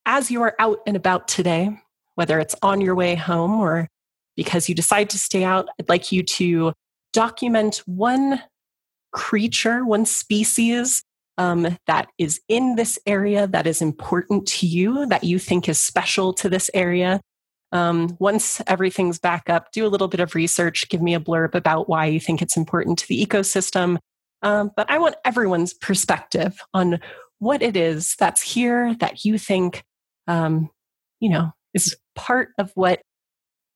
as 0.07 0.31
you 0.31 0.43
are 0.43 0.55
out 0.59 0.81
and 0.87 0.97
about 0.97 1.29
today, 1.29 1.79
whether 2.15 2.39
it's 2.39 2.57
on 2.63 2.81
your 2.81 2.95
way 2.95 3.15
home 3.15 3.61
or 3.61 3.89
because 4.37 4.69
you 4.69 4.75
decide 4.75 5.11
to 5.11 5.19
stay 5.19 5.45
out, 5.45 5.69
I'd 5.79 5.89
like 5.89 6.13
you 6.13 6.23
to 6.23 6.73
document 7.13 7.83
one 7.87 8.43
creature, 9.13 9.85
one 9.85 10.07
species 10.07 11.03
um, 11.39 11.77
that 11.87 12.09
is 12.19 12.41
in 12.49 12.77
this 12.77 12.99
area 13.07 13.47
that 13.47 13.67
is 13.67 13.81
important 13.81 14.47
to 14.47 14.67
you, 14.67 15.07
that 15.07 15.25
you 15.25 15.39
think 15.39 15.69
is 15.69 15.81
special 15.81 16.33
to 16.35 16.49
this 16.49 16.71
area. 16.75 17.21
Um, 17.73 18.17
once 18.19 18.61
everything's 18.67 19.19
back 19.19 19.49
up, 19.49 19.73
do 19.73 19.87
a 19.87 19.89
little 19.89 20.09
bit 20.09 20.21
of 20.21 20.35
research, 20.35 20.89
give 20.89 21.01
me 21.01 21.15
a 21.15 21.21
blurb 21.21 21.55
about 21.55 21.89
why 21.89 22.07
you 22.07 22.21
think 22.21 22.43
it's 22.43 22.57
important 22.57 22.99
to 22.99 23.09
the 23.09 23.25
ecosystem. 23.25 23.99
Um, 24.43 24.71
but 24.77 24.91
I 24.91 24.99
want 24.99 25.17
everyone's 25.25 25.73
perspective 25.75 26.59
on 26.75 26.99
what 27.39 27.63
it 27.63 27.77
is 27.77 28.17
that's 28.19 28.43
here 28.43 28.95
that 28.97 29.25
you 29.25 29.39
think, 29.39 29.85
um, 30.27 30.69
you 31.21 31.31
know, 31.31 31.53
is 31.75 31.97
part 32.14 32.51
of 32.59 32.71
what 32.75 33.01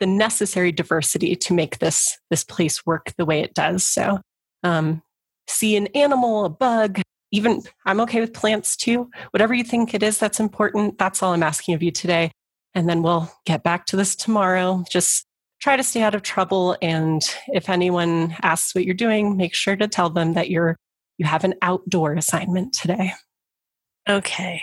the 0.00 0.06
necessary 0.06 0.72
diversity 0.72 1.36
to 1.36 1.54
make 1.54 1.78
this 1.78 2.18
this 2.30 2.44
place 2.44 2.84
work 2.84 3.12
the 3.16 3.24
way 3.24 3.40
it 3.40 3.54
does. 3.54 3.86
So, 3.86 4.20
um, 4.62 5.02
see 5.46 5.76
an 5.76 5.86
animal, 5.88 6.44
a 6.44 6.50
bug, 6.50 7.00
even 7.32 7.62
I'm 7.84 8.00
okay 8.00 8.20
with 8.20 8.32
plants 8.32 8.76
too. 8.76 9.10
Whatever 9.30 9.54
you 9.54 9.64
think 9.64 9.94
it 9.94 10.02
is 10.02 10.18
that's 10.18 10.40
important, 10.40 10.98
that's 10.98 11.22
all 11.22 11.32
I'm 11.32 11.42
asking 11.42 11.74
of 11.74 11.82
you 11.82 11.90
today. 11.90 12.30
And 12.74 12.88
then 12.88 13.02
we'll 13.02 13.30
get 13.46 13.62
back 13.62 13.86
to 13.86 13.96
this 13.96 14.16
tomorrow. 14.16 14.84
Just 14.90 15.26
try 15.60 15.76
to 15.76 15.82
stay 15.82 16.02
out 16.02 16.14
of 16.14 16.22
trouble. 16.22 16.76
And 16.82 17.22
if 17.48 17.68
anyone 17.68 18.36
asks 18.42 18.74
what 18.74 18.84
you're 18.84 18.94
doing, 18.94 19.36
make 19.36 19.54
sure 19.54 19.76
to 19.76 19.88
tell 19.88 20.10
them 20.10 20.34
that 20.34 20.50
you're 20.50 20.76
you 21.18 21.26
have 21.26 21.44
an 21.44 21.54
outdoor 21.62 22.14
assignment 22.14 22.72
today. 22.72 23.12
Okay. 24.08 24.60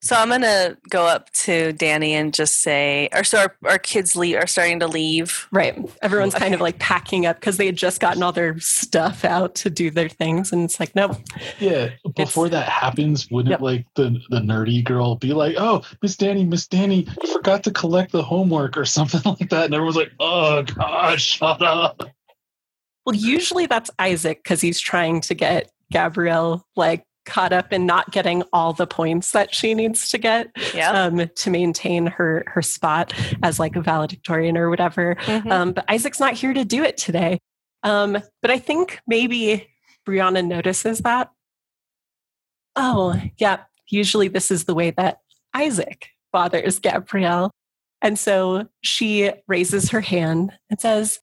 So 0.00 0.14
I'm 0.14 0.28
gonna 0.28 0.76
go 0.90 1.06
up 1.06 1.28
to 1.32 1.72
Danny 1.72 2.14
and 2.14 2.32
just 2.32 2.62
say, 2.62 3.08
or 3.12 3.24
so 3.24 3.38
our, 3.38 3.56
our 3.64 3.78
kids 3.78 4.14
leave 4.14 4.36
are 4.36 4.46
starting 4.46 4.78
to 4.80 4.86
leave. 4.86 5.48
Right. 5.50 5.76
Everyone's 6.02 6.34
kind 6.34 6.54
of 6.54 6.60
like 6.68 6.78
packing 6.78 7.26
up 7.26 7.40
because 7.40 7.56
they 7.56 7.66
had 7.66 7.74
just 7.76 7.98
gotten 8.00 8.22
all 8.22 8.30
their 8.30 8.58
stuff 8.60 9.24
out 9.24 9.56
to 9.56 9.70
do 9.70 9.90
their 9.90 10.08
things. 10.08 10.52
And 10.52 10.62
it's 10.62 10.78
like, 10.78 10.94
nope. 10.94 11.16
Yeah, 11.58 11.90
before 12.14 12.48
that 12.48 12.68
happens, 12.68 13.28
wouldn't 13.30 13.50
Yep. 13.50 13.60
like 13.60 13.86
the 13.96 14.20
the 14.30 14.38
nerdy 14.38 14.84
girl 14.84 15.16
be 15.16 15.32
like, 15.32 15.56
"Oh, 15.58 15.82
Miss 16.00 16.16
Danny, 16.16 16.44
Miss 16.44 16.68
Danny, 16.68 17.06
you 17.22 17.32
forgot 17.32 17.64
to 17.64 17.72
collect 17.72 18.12
the 18.12 18.22
homework 18.22 18.76
or 18.76 18.84
something 18.98 19.22
like 19.24 19.50
that," 19.50 19.64
and 19.64 19.74
everyone's 19.74 19.96
like, 19.96 20.12
"Oh 20.20 20.62
God, 20.62 21.20
shut 21.20 21.60
up!" 21.60 22.02
Well, 23.04 23.16
usually 23.16 23.66
that's 23.66 23.90
Isaac 23.98 24.44
because 24.44 24.60
he's 24.60 24.78
trying 24.78 25.22
to 25.22 25.34
get 25.34 25.70
Gabrielle 25.90 26.66
like 26.76 27.04
caught 27.28 27.52
up 27.52 27.72
in 27.72 27.86
not 27.86 28.10
getting 28.10 28.42
all 28.52 28.72
the 28.72 28.86
points 28.86 29.30
that 29.32 29.54
she 29.54 29.74
needs 29.74 30.08
to 30.10 30.18
get 30.18 30.48
Yeah. 30.74 30.90
um, 30.90 31.28
to 31.36 31.50
maintain 31.50 32.06
her 32.06 32.42
her 32.48 32.62
spot 32.62 33.12
as 33.42 33.60
like 33.60 33.76
a 33.76 33.80
valedictorian 33.80 34.56
or 34.56 34.70
whatever. 34.70 35.14
Mhm. 35.20 35.52
Um, 35.52 35.72
but 35.72 35.84
Isaac's 35.88 36.18
not 36.18 36.34
here 36.34 36.52
to 36.54 36.64
do 36.64 36.82
it 36.82 36.96
today. 36.96 37.38
Um, 37.84 38.18
but 38.42 38.50
I 38.50 38.58
think 38.58 39.00
maybe 39.06 39.68
Brianna 40.06 40.44
notices 40.44 40.98
that. 41.00 41.30
Oh, 42.76 43.20
yeah. 43.38 43.58
Usually 43.88 44.28
this 44.28 44.50
is 44.50 44.64
the 44.64 44.74
way 44.74 44.90
that 44.92 45.20
Isaac 45.54 46.08
bothers 46.32 46.78
Gabrielle. 46.78 47.50
And 48.02 48.18
so 48.18 48.68
she 48.82 49.32
raises 49.46 49.90
her 49.90 50.00
hand 50.00 50.52
and 50.70 50.80
says, 50.80 51.20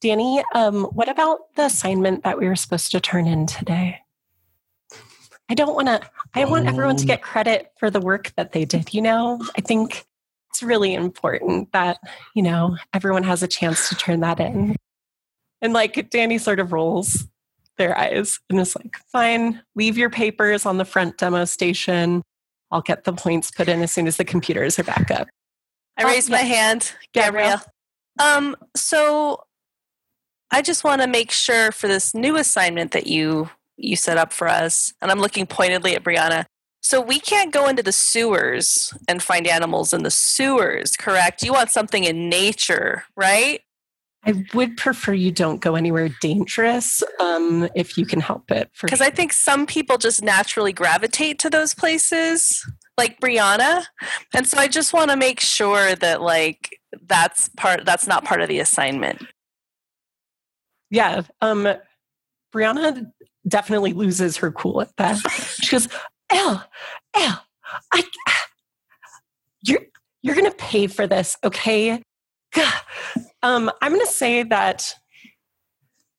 Danny, 0.00 0.42
um, 0.54 0.84
what 0.84 1.08
about 1.08 1.54
the 1.56 1.64
assignment 1.64 2.22
that 2.24 2.38
we 2.38 2.46
were 2.46 2.56
supposed 2.56 2.90
to 2.92 3.00
turn 3.00 3.26
in 3.26 3.46
today? 3.46 3.98
I 5.50 5.54
don't 5.54 5.74
want 5.74 5.88
to, 5.88 6.00
I 6.34 6.44
want 6.44 6.66
everyone 6.66 6.96
to 6.96 7.02
Um. 7.02 7.06
get 7.08 7.22
credit 7.22 7.72
for 7.78 7.90
the 7.90 8.00
work 8.00 8.32
that 8.36 8.52
they 8.52 8.64
did. 8.64 8.94
You 8.94 9.02
know, 9.02 9.44
I 9.58 9.60
think 9.60 10.06
it's 10.50 10.62
really 10.62 10.94
important 10.94 11.72
that, 11.72 11.98
you 12.34 12.42
know, 12.42 12.76
everyone 12.94 13.24
has 13.24 13.42
a 13.42 13.48
chance 13.48 13.88
to 13.88 13.94
turn 13.96 14.20
that 14.20 14.40
in. 14.40 14.76
And 15.60 15.72
like 15.72 16.08
Danny 16.10 16.38
sort 16.38 16.60
of 16.60 16.72
rolls 16.72 17.26
their 17.78 17.98
eyes 17.98 18.38
and 18.48 18.60
is 18.60 18.76
like, 18.76 18.96
fine, 19.12 19.60
leave 19.74 19.98
your 19.98 20.10
papers 20.10 20.64
on 20.66 20.78
the 20.78 20.84
front 20.84 21.18
demo 21.18 21.44
station. 21.44 22.22
I'll 22.70 22.80
get 22.82 23.04
the 23.04 23.12
points 23.12 23.50
put 23.50 23.68
in 23.68 23.82
as 23.82 23.92
soon 23.92 24.06
as 24.06 24.16
the 24.16 24.24
computers 24.24 24.78
are 24.78 24.84
back 24.84 25.10
up. 25.10 25.28
I 25.96 26.04
Oh, 26.04 26.06
raised 26.06 26.30
my 26.30 26.38
yeah. 26.40 26.44
hand, 26.44 26.92
Gabrielle. 27.12 27.60
Gabrielle. 28.18 28.38
Um, 28.38 28.56
so 28.76 29.42
I 30.50 30.62
just 30.62 30.84
want 30.84 31.02
to 31.02 31.08
make 31.08 31.30
sure 31.30 31.72
for 31.72 31.88
this 31.88 32.14
new 32.14 32.36
assignment 32.36 32.92
that 32.92 33.06
you 33.06 33.50
you 33.84 33.96
set 33.96 34.16
up 34.16 34.32
for 34.32 34.48
us, 34.48 34.92
and 35.00 35.10
I'm 35.10 35.20
looking 35.20 35.46
pointedly 35.46 35.94
at 35.94 36.04
Brianna. 36.04 36.44
So 36.82 37.00
we 37.00 37.20
can't 37.20 37.52
go 37.52 37.68
into 37.68 37.82
the 37.82 37.92
sewers 37.92 38.94
and 39.06 39.22
find 39.22 39.46
animals 39.46 39.92
in 39.92 40.02
the 40.02 40.10
sewers, 40.10 40.96
correct? 40.96 41.42
You 41.42 41.52
want 41.52 41.70
something 41.70 42.04
in 42.04 42.28
nature, 42.28 43.04
right? 43.16 43.60
I 44.24 44.44
would 44.54 44.76
prefer 44.76 45.14
you 45.14 45.30
don't 45.30 45.60
go 45.60 45.76
anywhere 45.76 46.10
dangerous 46.20 47.02
um, 47.20 47.68
if 47.74 47.96
you 47.96 48.04
can 48.04 48.20
help 48.20 48.50
it. 48.50 48.70
Because 48.80 49.00
I 49.00 49.10
think 49.10 49.32
some 49.32 49.66
people 49.66 49.96
just 49.96 50.22
naturally 50.22 50.72
gravitate 50.72 51.38
to 51.40 51.50
those 51.50 51.74
places, 51.74 52.62
like 52.98 53.18
Brianna. 53.20 53.84
And 54.34 54.46
so 54.46 54.58
I 54.58 54.68
just 54.68 54.92
want 54.92 55.10
to 55.10 55.16
make 55.16 55.40
sure 55.40 55.94
that 55.96 56.20
like 56.20 56.78
that's 57.06 57.48
part 57.56 57.84
that's 57.86 58.06
not 58.06 58.24
part 58.24 58.42
of 58.42 58.48
the 58.48 58.58
assignment. 58.58 59.22
yeah, 60.90 61.22
um, 61.40 61.66
Brianna 62.54 63.10
definitely 63.46 63.92
loses 63.92 64.36
her 64.38 64.50
cool 64.52 64.80
at 64.80 64.94
that. 64.96 65.18
She 65.60 65.70
goes, 65.70 65.88
"Elle, 66.30 66.64
Elle, 67.14 67.44
I, 67.92 68.04
you're 69.62 69.80
you're 70.22 70.34
gonna 70.34 70.50
pay 70.52 70.86
for 70.86 71.06
this, 71.06 71.36
okay? 71.44 72.02
Um, 73.42 73.70
I'm 73.80 73.92
gonna 73.92 74.06
say 74.06 74.42
that. 74.42 74.94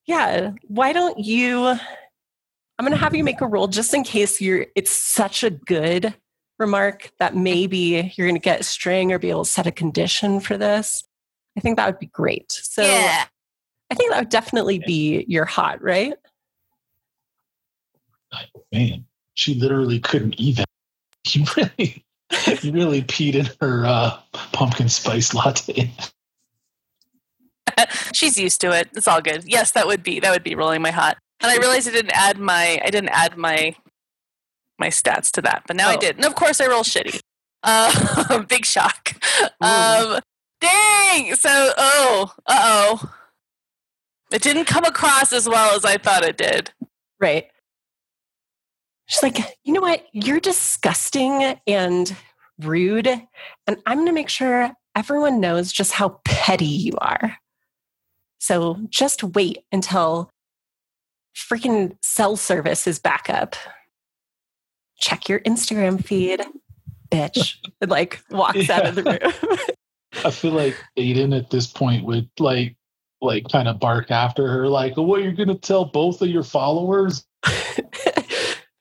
Yeah, 0.08 0.52
why 0.68 0.94
don't 0.94 1.20
you? 1.20 1.68
I'm 1.68 2.86
gonna 2.86 2.96
have 2.96 3.16
you 3.16 3.24
make 3.24 3.42
a 3.42 3.48
roll 3.48 3.68
just 3.68 3.94
in 3.94 4.04
case 4.04 4.42
you're. 4.42 4.66
It's 4.76 4.92
such 4.92 5.44
a 5.44 5.50
good 5.50 6.16
remark 6.58 7.12
that 7.20 7.36
maybe 7.36 8.12
you're 8.16 8.28
gonna 8.28 8.40
get 8.40 8.62
a 8.62 8.64
string 8.64 9.12
or 9.12 9.20
be 9.20 9.30
able 9.30 9.46
to 9.46 9.50
set 9.52 9.68
a 9.68 9.72
condition 9.72 10.40
for 10.40 10.58
this. 10.58 11.04
I 11.58 11.60
think 11.60 11.78
that 11.78 11.86
would 11.86 12.00
be 12.00 12.08
great. 12.08 12.52
So 12.52 12.84
yeah. 12.84 13.26
I 13.92 13.96
think 13.96 14.12
that 14.12 14.20
would 14.20 14.30
definitely 14.30 14.80
be 14.80 15.26
your 15.28 15.46
hot, 15.46 15.82
right? 15.82 16.14
Man, 18.72 19.06
she 19.36 19.56
literally 19.56 20.00
couldn't 20.00 20.36
even. 20.40 20.66
He 21.24 21.46
really, 21.56 22.04
you 22.64 22.72
really 22.72 23.02
peed 23.04 23.36
in 23.36 23.48
her 23.62 23.86
uh, 23.86 24.18
pumpkin 24.54 24.90
spice 24.90 25.36
latte. 25.36 25.92
She's 28.14 28.40
used 28.40 28.60
to 28.62 28.72
it. 28.72 28.90
It's 28.96 29.08
all 29.08 29.22
good. 29.22 29.44
Yes, 29.46 29.72
that 29.74 29.86
would 29.86 30.02
be 30.02 30.20
that 30.20 30.32
would 30.32 30.44
be 30.44 30.56
rolling 30.56 30.82
my 30.82 30.90
hot. 30.90 31.18
And 31.42 31.52
I 31.52 31.58
realized 31.58 31.88
I 31.88 31.92
didn't 31.92 32.14
add 32.16 32.40
my 32.40 32.82
I 32.84 32.90
didn't 32.90 33.10
add 33.10 33.38
my 33.38 33.76
my 34.80 34.88
stats 34.88 35.30
to 35.34 35.42
that, 35.44 35.64
but 35.68 35.76
now 35.76 35.90
I 35.90 35.96
Oh. 35.96 36.00
did. 36.00 36.16
And 36.16 36.26
of 36.26 36.34
course 36.34 36.60
I 36.60 36.66
roll 36.68 36.84
shitty. 36.84 37.20
Uh, 37.62 38.40
big 38.50 38.66
shock. 38.66 39.14
Um, 39.62 40.20
dang. 40.60 41.36
So 41.36 41.72
oh, 41.78 42.34
uh 42.48 42.62
oh. 43.04 43.14
It 44.32 44.42
didn't 44.42 44.66
come 44.66 44.86
across 44.86 45.34
as 45.34 45.48
well 45.48 45.76
as 45.76 45.86
I 45.86 45.98
thought 45.98 46.24
it 46.24 46.38
did. 46.38 46.72
Right. 47.20 47.51
She's 49.12 49.24
like, 49.24 49.40
you 49.66 49.74
know 49.74 49.82
what? 49.82 50.06
You're 50.14 50.40
disgusting 50.40 51.60
and 51.68 52.16
rude. 52.60 53.08
And 53.08 53.78
I'm 53.86 53.98
going 53.98 54.08
to 54.08 54.14
make 54.14 54.30
sure 54.30 54.72
everyone 54.96 55.42
knows 55.42 55.74
just 55.74 55.92
how 55.92 56.22
petty 56.24 56.64
you 56.64 56.94
are. 57.00 57.36
So 58.40 58.80
just 58.88 59.22
wait 59.22 59.66
until 59.70 60.30
freaking 61.36 61.98
cell 62.02 62.38
service 62.38 62.88
is 62.88 63.00
back 63.00 63.30
up. 63.30 63.58
Check 64.98 65.28
your 65.28 65.42
Instagram 65.42 66.02
feed, 66.04 66.42
bitch. 67.12 67.58
And 67.82 67.90
like 67.90 68.24
walks 68.30 68.70
out 68.70 68.86
of 68.86 68.96
the 68.96 69.04
room. 69.04 69.58
I 70.24 70.30
feel 70.30 70.52
like 70.52 70.78
Aiden 70.98 71.36
at 71.36 71.50
this 71.50 71.66
point 71.66 72.06
would 72.06 72.30
like, 72.40 72.78
like 73.22 73.44
kind 73.52 73.68
of 73.68 73.80
bark 73.80 74.12
after 74.12 74.48
her, 74.48 74.68
like, 74.68 74.96
"What 74.98 75.24
you're 75.24 75.32
gonna 75.32 75.56
tell 75.56 75.86
both 75.86 76.22
of 76.22 76.28
your 76.28 76.44
followers?" 76.44 77.26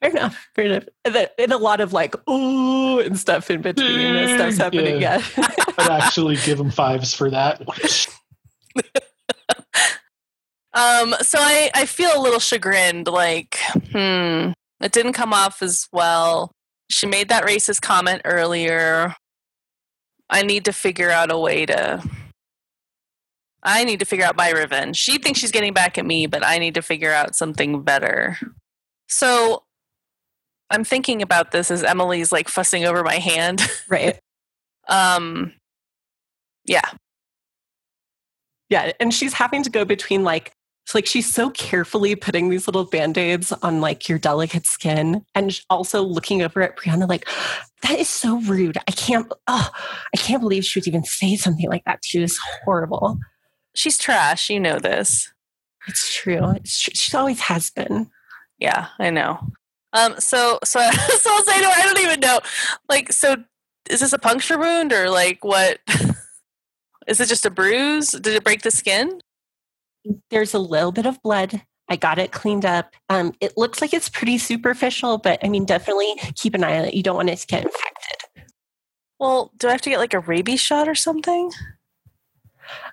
fair 0.00 0.10
enough. 0.10 0.48
Fair 0.54 0.64
enough. 0.66 0.84
And, 1.04 1.52
a 1.52 1.58
lot 1.58 1.80
of 1.80 1.92
like, 1.92 2.14
ooh, 2.28 3.00
and 3.00 3.18
stuff 3.18 3.50
in 3.50 3.62
between 3.62 4.16
as 4.16 4.34
stuff's 4.34 4.56
happening. 4.58 5.00
Yeah. 5.00 5.22
Yeah. 5.36 5.46
I'd 5.78 6.02
actually 6.02 6.36
give 6.36 6.58
him 6.58 6.70
fives 6.70 7.14
for 7.14 7.30
that. 7.30 7.62
Um, 10.72 11.14
so 11.22 11.38
I, 11.40 11.70
I 11.74 11.84
feel 11.86 12.10
a 12.14 12.22
little 12.22 12.38
chagrined, 12.38 13.08
like, 13.08 13.58
hmm, 13.90 14.52
it 14.80 14.92
didn't 14.92 15.14
come 15.14 15.32
off 15.32 15.62
as 15.62 15.88
well. 15.92 16.52
She 16.88 17.06
made 17.06 17.28
that 17.28 17.44
racist 17.44 17.80
comment 17.80 18.22
earlier. 18.24 19.14
I 20.28 20.42
need 20.42 20.64
to 20.66 20.72
figure 20.72 21.10
out 21.10 21.32
a 21.32 21.38
way 21.38 21.66
to 21.66 22.02
I 23.62 23.84
need 23.84 23.98
to 23.98 24.06
figure 24.06 24.24
out 24.24 24.36
my 24.36 24.50
revenge. 24.50 24.96
She 24.96 25.18
thinks 25.18 25.38
she's 25.40 25.50
getting 25.50 25.74
back 25.74 25.98
at 25.98 26.06
me, 26.06 26.26
but 26.26 26.44
I 26.44 26.58
need 26.58 26.74
to 26.74 26.82
figure 26.82 27.12
out 27.12 27.34
something 27.34 27.82
better. 27.82 28.38
So 29.08 29.64
I'm 30.70 30.84
thinking 30.84 31.22
about 31.22 31.50
this 31.50 31.70
as 31.70 31.82
Emily's 31.82 32.32
like 32.32 32.48
fussing 32.48 32.84
over 32.84 33.02
my 33.02 33.16
hand. 33.16 33.62
right. 33.88 34.18
um 34.88 35.52
yeah. 36.64 36.88
Yeah. 38.68 38.92
And 39.00 39.12
she's 39.12 39.32
having 39.32 39.62
to 39.64 39.70
go 39.70 39.84
between 39.84 40.22
like, 40.22 40.52
it's 40.86 40.94
like 40.94 41.06
she's 41.06 41.32
so 41.32 41.50
carefully 41.50 42.14
putting 42.14 42.48
these 42.48 42.66
little 42.66 42.84
band-aids 42.84 43.52
on 43.62 43.80
like 43.80 44.08
your 44.08 44.18
delicate 44.18 44.66
skin 44.66 45.24
and 45.34 45.60
also 45.68 46.02
looking 46.02 46.42
over 46.42 46.62
at 46.62 46.76
Brianna 46.76 47.08
like, 47.08 47.28
that 47.82 47.98
is 47.98 48.08
so 48.08 48.40
rude. 48.42 48.78
I 48.78 48.92
can't, 48.92 49.30
oh, 49.46 49.70
I 50.14 50.16
can't 50.16 50.40
believe 50.40 50.64
she 50.64 50.78
would 50.78 50.86
even 50.86 51.04
say 51.04 51.36
something 51.36 51.68
like 51.68 51.84
that 51.84 52.02
to 52.02 52.18
you. 52.18 52.24
It's 52.24 52.38
horrible. 52.64 53.18
She's 53.74 53.98
trash, 53.98 54.48
you 54.50 54.60
know 54.60 54.78
this. 54.78 55.32
It's 55.88 56.14
true. 56.14 56.50
It's 56.56 56.80
tr- 56.80 56.90
she 56.94 57.16
always 57.16 57.40
has 57.40 57.70
been. 57.70 58.10
Yeah, 58.58 58.88
I 58.98 59.10
know. 59.10 59.40
Um, 59.92 60.14
so 60.18 60.58
so 60.64 60.80
so 60.90 61.30
I'll 61.30 61.42
say 61.42 61.52
I 61.54 61.82
don't 61.84 62.04
even 62.04 62.20
know. 62.20 62.40
Like, 62.88 63.12
so 63.12 63.36
is 63.88 64.00
this 64.00 64.12
a 64.12 64.18
puncture 64.18 64.58
wound 64.58 64.92
or 64.92 65.10
like 65.10 65.44
what? 65.44 65.78
Is 67.06 67.18
it 67.18 67.28
just 67.28 67.46
a 67.46 67.50
bruise? 67.50 68.10
Did 68.10 68.34
it 68.34 68.44
break 68.44 68.62
the 68.62 68.70
skin? 68.70 69.20
There's 70.30 70.54
a 70.54 70.60
little 70.60 70.92
bit 70.92 71.06
of 71.06 71.20
blood. 71.22 71.62
I 71.88 71.96
got 71.96 72.20
it 72.20 72.30
cleaned 72.30 72.64
up. 72.64 72.94
Um, 73.08 73.34
it 73.40 73.54
looks 73.56 73.80
like 73.80 73.92
it's 73.92 74.08
pretty 74.08 74.38
superficial, 74.38 75.18
but 75.18 75.40
I 75.44 75.48
mean, 75.48 75.64
definitely 75.64 76.14
keep 76.36 76.54
an 76.54 76.62
eye 76.62 76.78
on 76.78 76.84
it. 76.84 76.94
You 76.94 77.02
don't 77.02 77.16
want 77.16 77.30
it 77.30 77.38
to 77.38 77.46
get 77.48 77.64
infected. 77.64 78.46
Well, 79.18 79.50
do 79.58 79.66
I 79.68 79.72
have 79.72 79.80
to 79.82 79.90
get 79.90 79.98
like 79.98 80.14
a 80.14 80.20
rabies 80.20 80.60
shot 80.60 80.88
or 80.88 80.94
something? 80.94 81.50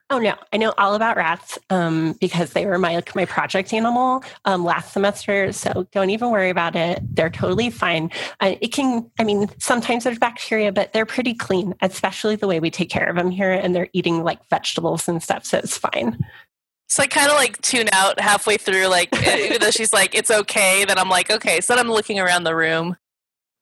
Oh 0.09 0.19
no, 0.19 0.36
I 0.53 0.57
know 0.57 0.73
all 0.78 0.95
about 0.95 1.17
rats 1.17 1.59
um, 1.69 2.13
because 2.13 2.53
they 2.53 2.65
were 2.65 2.78
my 2.78 3.01
my 3.15 3.25
project 3.25 3.73
animal 3.73 4.23
um, 4.45 4.63
last 4.63 4.93
semester. 4.93 5.51
So 5.51 5.88
don't 5.91 6.09
even 6.09 6.32
worry 6.32 6.49
about 6.49 6.75
it. 6.75 6.99
They're 7.13 7.30
totally 7.30 7.69
fine. 7.69 8.11
Uh, 8.39 8.55
it 8.61 8.71
can, 8.71 9.09
I 9.19 9.23
mean, 9.23 9.49
sometimes 9.59 10.03
there's 10.05 10.19
bacteria, 10.19 10.71
but 10.71 10.93
they're 10.93 11.05
pretty 11.05 11.34
clean, 11.34 11.75
especially 11.82 12.36
the 12.36 12.47
way 12.47 12.59
we 12.59 12.71
take 12.71 12.89
care 12.89 13.09
of 13.09 13.15
them 13.15 13.32
here. 13.32 13.51
And 13.51 13.75
they're 13.75 13.89
eating 13.93 14.23
like 14.23 14.47
vegetables 14.49 15.07
and 15.07 15.21
stuff, 15.21 15.45
so 15.45 15.57
it's 15.57 15.78
fine. 15.78 16.17
So 16.89 17.03
I 17.03 17.07
kind 17.07 17.30
of 17.30 17.36
like 17.36 17.61
tune 17.61 17.89
out 17.91 18.19
halfway 18.19 18.57
through, 18.57 18.88
like 18.88 19.09
even 19.28 19.59
though 19.59 19.71
she's 19.71 19.91
like 19.91 20.15
it's 20.15 20.32
okay. 20.32 20.86
Then 20.86 20.97
I'm 20.97 21.09
like 21.09 21.30
okay. 21.30 21.59
So 21.59 21.75
then 21.75 21.86
I'm 21.86 21.91
looking 21.91 22.19
around 22.19 22.45
the 22.45 22.55
room 22.55 22.95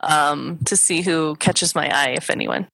um, 0.02 0.60
to 0.66 0.78
see 0.78 1.02
who 1.02 1.36
catches 1.38 1.74
my 1.74 1.90
eye, 1.90 2.12
if 2.12 2.30
anyone. 2.30 2.68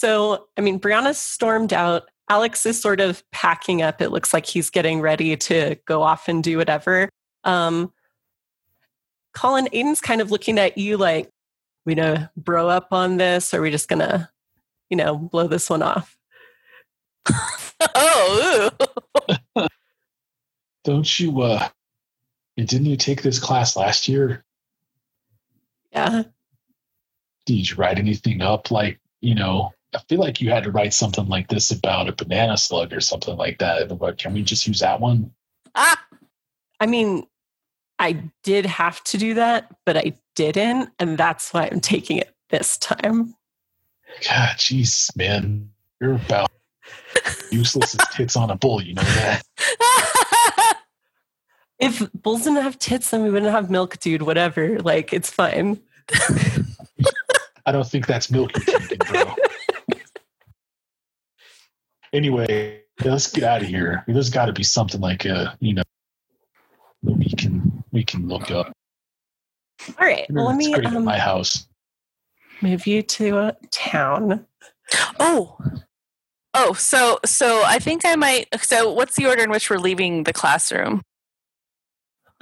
So, 0.00 0.46
I 0.56 0.62
mean, 0.62 0.80
Brianna's 0.80 1.18
stormed 1.18 1.74
out. 1.74 2.04
Alex 2.30 2.64
is 2.64 2.80
sort 2.80 3.00
of 3.00 3.22
packing 3.32 3.82
up. 3.82 4.00
It 4.00 4.08
looks 4.08 4.32
like 4.32 4.46
he's 4.46 4.70
getting 4.70 5.02
ready 5.02 5.36
to 5.36 5.76
go 5.84 6.00
off 6.00 6.26
and 6.26 6.42
do 6.42 6.56
whatever. 6.56 7.10
Um, 7.44 7.92
Colin, 9.34 9.68
Aiden's 9.74 10.00
kind 10.00 10.22
of 10.22 10.30
looking 10.30 10.58
at 10.58 10.78
you 10.78 10.96
like, 10.96 11.28
we 11.84 11.94
gonna 11.94 12.32
bro 12.34 12.70
up 12.70 12.88
on 12.92 13.18
this, 13.18 13.52
or 13.52 13.58
are 13.58 13.60
we 13.60 13.70
just 13.70 13.90
gonna, 13.90 14.30
you 14.88 14.96
know, 14.96 15.18
blow 15.18 15.46
this 15.46 15.68
one 15.68 15.82
off? 15.82 16.16
oh, 17.94 18.70
ooh. 19.58 19.66
don't 20.84 21.20
you 21.20 21.42
uh 21.42 21.68
didn't 22.56 22.86
you 22.86 22.96
take 22.96 23.20
this 23.20 23.38
class 23.38 23.76
last 23.76 24.08
year? 24.08 24.46
Yeah. 25.92 26.22
Did 27.44 27.68
you 27.68 27.76
write 27.76 27.98
anything 27.98 28.40
up 28.40 28.70
like, 28.70 28.98
you 29.20 29.34
know, 29.34 29.74
I 29.94 29.98
feel 30.08 30.20
like 30.20 30.40
you 30.40 30.50
had 30.50 30.64
to 30.64 30.70
write 30.70 30.94
something 30.94 31.26
like 31.26 31.48
this 31.48 31.70
about 31.70 32.08
a 32.08 32.12
banana 32.12 32.56
slug 32.56 32.92
or 32.92 33.00
something 33.00 33.36
like 33.36 33.58
that. 33.58 33.98
But 33.98 34.18
can 34.18 34.32
we 34.32 34.42
just 34.42 34.66
use 34.66 34.80
that 34.80 35.00
one? 35.00 35.32
Ah, 35.74 36.00
I 36.78 36.86
mean, 36.86 37.26
I 37.98 38.22
did 38.44 38.66
have 38.66 39.02
to 39.04 39.18
do 39.18 39.34
that, 39.34 39.74
but 39.84 39.96
I 39.96 40.14
didn't. 40.36 40.90
And 40.98 41.18
that's 41.18 41.52
why 41.52 41.68
I'm 41.70 41.80
taking 41.80 42.18
it 42.18 42.34
this 42.50 42.78
time. 42.78 43.34
God, 44.28 44.56
jeez, 44.56 45.14
man. 45.16 45.70
You're 46.00 46.14
about 46.14 46.50
useless 47.50 47.94
as 47.98 48.08
tits 48.14 48.36
on 48.36 48.50
a 48.50 48.56
bull, 48.56 48.82
you 48.82 48.94
know 48.94 49.02
that? 49.02 49.42
If 51.80 52.12
bulls 52.12 52.44
didn't 52.44 52.62
have 52.62 52.78
tits, 52.78 53.10
then 53.10 53.22
we 53.22 53.30
wouldn't 53.30 53.50
have 53.50 53.70
milk, 53.70 53.98
dude. 54.00 54.22
Whatever. 54.22 54.78
Like, 54.80 55.14
it's 55.14 55.30
fine. 55.30 55.80
I 57.66 57.72
don't 57.72 57.86
think 57.86 58.06
that's 58.06 58.30
milk 58.30 58.50
you're 58.54 58.78
drinking, 58.78 58.98
bro. 58.98 59.29
Anyway, 62.12 62.82
let's 63.04 63.30
get 63.30 63.44
out 63.44 63.62
of 63.62 63.68
here. 63.68 64.04
There's 64.06 64.30
got 64.30 64.46
to 64.46 64.52
be 64.52 64.62
something 64.62 65.00
like 65.00 65.24
a, 65.24 65.56
you 65.60 65.74
know, 65.74 65.82
that 67.02 67.16
we 67.16 67.30
can 67.30 67.84
we 67.92 68.04
can 68.04 68.28
look 68.28 68.50
up. 68.50 68.72
All 69.98 70.06
right. 70.06 70.26
Well, 70.30 70.46
let 70.46 70.56
me 70.56 70.74
um, 70.74 71.04
my 71.04 71.18
house. 71.18 71.66
move 72.60 72.86
you 72.86 73.02
to 73.02 73.38
a 73.38 73.56
town. 73.70 74.46
oh, 75.18 75.56
oh. 76.54 76.72
So, 76.74 77.18
so 77.24 77.62
I 77.64 77.78
think 77.78 78.04
I 78.04 78.16
might. 78.16 78.48
So, 78.62 78.92
what's 78.92 79.16
the 79.16 79.26
order 79.26 79.42
in 79.42 79.50
which 79.50 79.70
we're 79.70 79.78
leaving 79.78 80.24
the 80.24 80.32
classroom? 80.32 81.02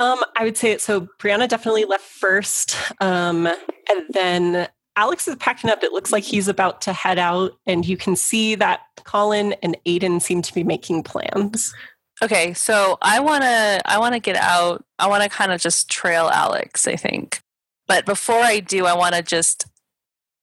Um, 0.01 0.23
I 0.37 0.45
would 0.45 0.57
say 0.57 0.79
so. 0.79 1.09
Brianna 1.21 1.49
definitely 1.49 1.85
left 1.85 2.05
first, 2.05 2.77
um, 3.01 3.47
and 3.47 4.03
then 4.11 4.69
Alex 4.99 5.28
is 5.28 5.36
packing 5.36 5.70
up. 5.70 5.84
It 5.84 5.92
looks 5.92 6.11
like 6.11 6.24
he's 6.24 6.49
about 6.49 6.80
to 6.82 6.92
head 6.92 7.20
out, 7.20 7.53
and 7.66 7.86
you 7.86 7.96
can 7.96 8.16
see 8.16 8.57
that 8.57 8.80
Colin 9.05 9.53
and 9.62 9.76
Aiden 9.86 10.20
seem 10.20 10.42
to 10.42 10.53
be 10.53 10.64
making 10.64 11.05
plans. 11.05 11.72
Okay, 12.20 12.53
so 12.53 12.99
I 13.01 13.20
want 13.20 13.44
to 13.44 13.80
I 13.84 14.01
want 14.01 14.14
to 14.14 14.20
get 14.20 14.34
out. 14.34 14.84
I 14.99 15.07
want 15.07 15.22
to 15.22 15.28
kind 15.28 15.53
of 15.53 15.61
just 15.61 15.88
trail 15.88 16.28
Alex, 16.28 16.88
I 16.88 16.96
think. 16.96 17.40
But 17.86 18.07
before 18.07 18.40
I 18.40 18.59
do, 18.59 18.86
I 18.86 18.94
want 18.94 19.14
to 19.14 19.22
just 19.22 19.66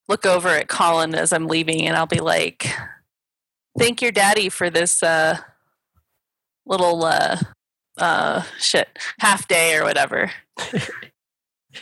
look 0.08 0.26
over 0.26 0.48
at 0.48 0.70
Colin 0.70 1.16
as 1.16 1.34
I'm 1.34 1.48
leaving 1.48 1.86
and 1.86 1.98
I'll 1.98 2.06
be 2.06 2.22
like, 2.22 2.66
"Thank 3.78 4.02
your 4.02 4.14
daddy 4.14 4.48
for 4.48 4.70
this 4.70 5.04
uh 5.04 5.38
little 6.66 7.04
uh 7.04 7.40
uh 7.98 8.44
shit, 8.58 8.88
half 9.20 9.50
day 9.50 9.76
or 9.76 9.84
whatever." 9.84 10.32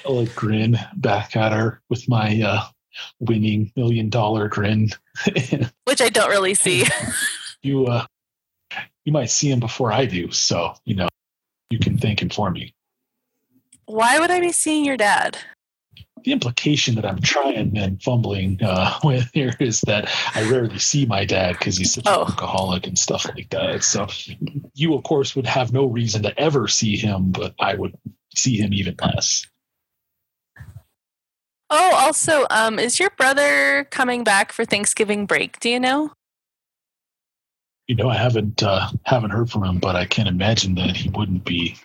I'll 0.06 0.22
like 0.22 0.36
grin 0.36 0.78
back 0.96 1.36
at 1.36 1.52
her 1.52 1.82
with 1.89 2.08
my 2.10 2.41
uh, 2.41 2.64
winning 3.20 3.72
million 3.76 4.10
dollar 4.10 4.48
grin. 4.48 4.89
Which 5.86 6.02
I 6.02 6.10
don't 6.10 6.30
really 6.30 6.54
see. 6.54 6.86
you 7.62 7.86
uh, 7.88 8.06
you 9.06 9.12
might 9.12 9.30
see 9.30 9.50
him 9.52 9.60
before 9.60 9.91
I 9.91 10.06
do, 10.06 10.32
so 10.32 10.74
you 10.86 10.96
know 10.96 11.08
you 11.70 11.80
can 11.80 11.98
thank 11.98 12.22
him 12.22 12.30
for 12.30 12.50
me. 12.52 12.74
Why 13.86 14.20
would 14.20 14.32
I 14.32 14.39
be 14.39 14.52
seeing 14.52 14.86
your 14.86 14.98
dad? 14.98 15.38
The 16.24 16.32
implication 16.32 16.96
that 16.96 17.06
I'm 17.06 17.20
trying 17.20 17.78
and 17.78 18.02
fumbling 18.02 18.58
uh, 18.64 18.98
with 19.04 19.30
here 19.34 19.54
is 19.60 19.82
that 19.82 20.10
I 20.34 20.50
rarely 20.50 20.80
see 20.80 21.06
my 21.06 21.26
dad 21.26 21.58
because 21.60 21.78
he's 21.78 21.94
such 21.96 22.06
Oh. 22.08 22.22
an 22.24 22.30
alcoholic 22.30 22.88
and 22.88 22.98
stuff 22.98 23.26
like 23.36 23.50
that. 23.50 23.84
So 23.84 24.08
you, 24.74 24.94
of 24.96 25.04
course, 25.04 25.36
would 25.36 25.46
have 25.48 25.74
no 25.74 25.86
reason 25.86 26.24
to 26.24 26.39
ever 26.39 26.70
see 26.70 26.96
him, 26.96 27.32
but 27.32 27.54
I 27.60 27.76
would 27.76 27.94
see 28.36 28.56
him 28.58 28.74
even 28.74 28.96
less. 29.04 29.46
Oh, 31.76 31.95
also, 31.95 32.45
um, 32.51 32.78
is 32.78 32.99
your 32.99 33.09
brother 33.17 33.88
coming 33.89 34.24
back 34.24 34.51
for 34.51 34.63
Thanksgiving 34.63 35.26
break? 35.26 35.59
Do 35.59 35.69
you 35.69 35.80
know? 35.80 36.11
You 37.88 37.95
know, 37.95 38.09
I 38.09 38.15
haven't 38.15 38.61
uh, 38.61 38.89
haven't 39.05 39.32
heard 39.32 39.49
from 39.49 39.63
him, 39.63 39.80
but 39.80 39.95
I 39.95 40.05
can't 40.05 40.30
imagine 40.30 40.76
that 40.76 40.95
he 40.95 41.09
wouldn't 41.09 41.45
be. 41.45 41.76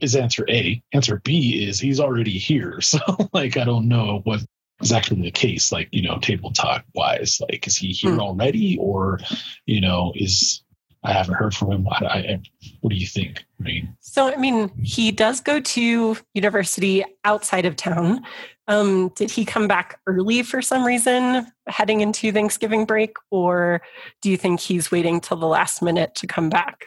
Is 0.00 0.16
answer 0.16 0.44
A. 0.50 0.82
Answer 0.92 1.20
B 1.22 1.64
is 1.64 1.78
he's 1.78 2.00
already 2.00 2.38
here. 2.38 2.80
So, 2.82 2.98
like, 3.32 3.56
I 3.56 3.64
don't 3.64 3.86
know 3.86 4.20
what 4.24 4.40
is 4.80 4.90
actually 4.90 5.22
the 5.22 5.30
case. 5.30 5.70
Like, 5.70 5.88
you 5.92 6.02
know, 6.02 6.18
table 6.18 6.50
talk 6.50 6.84
wise, 6.96 7.40
like, 7.40 7.68
is 7.68 7.76
he 7.76 7.92
here 7.92 8.14
Hmm. 8.14 8.20
already, 8.20 8.78
or 8.78 9.20
you 9.64 9.80
know, 9.80 10.12
is 10.16 10.64
I 11.04 11.12
haven't 11.12 11.34
heard 11.34 11.54
from 11.54 11.70
him. 11.70 11.88
I, 11.88 12.04
I, 12.04 12.42
what 12.80 12.90
do 12.90 12.96
you 12.96 13.06
think? 13.06 13.44
I 13.60 13.62
mean, 13.62 13.96
So, 14.00 14.32
I 14.32 14.36
mean, 14.36 14.70
he 14.82 15.10
does 15.12 15.40
go 15.40 15.60
to 15.60 16.16
university 16.34 17.04
outside 17.24 17.64
of 17.64 17.76
town. 17.76 18.22
Um, 18.70 19.08
did 19.16 19.32
he 19.32 19.44
come 19.44 19.66
back 19.66 19.98
early 20.06 20.44
for 20.44 20.62
some 20.62 20.84
reason 20.84 21.46
heading 21.66 22.02
into 22.02 22.30
Thanksgiving 22.30 22.84
break, 22.84 23.16
or 23.32 23.82
do 24.22 24.30
you 24.30 24.36
think 24.36 24.60
he's 24.60 24.92
waiting 24.92 25.20
till 25.20 25.36
the 25.36 25.46
last 25.46 25.82
minute 25.82 26.14
to 26.14 26.28
come 26.28 26.48
back? 26.48 26.86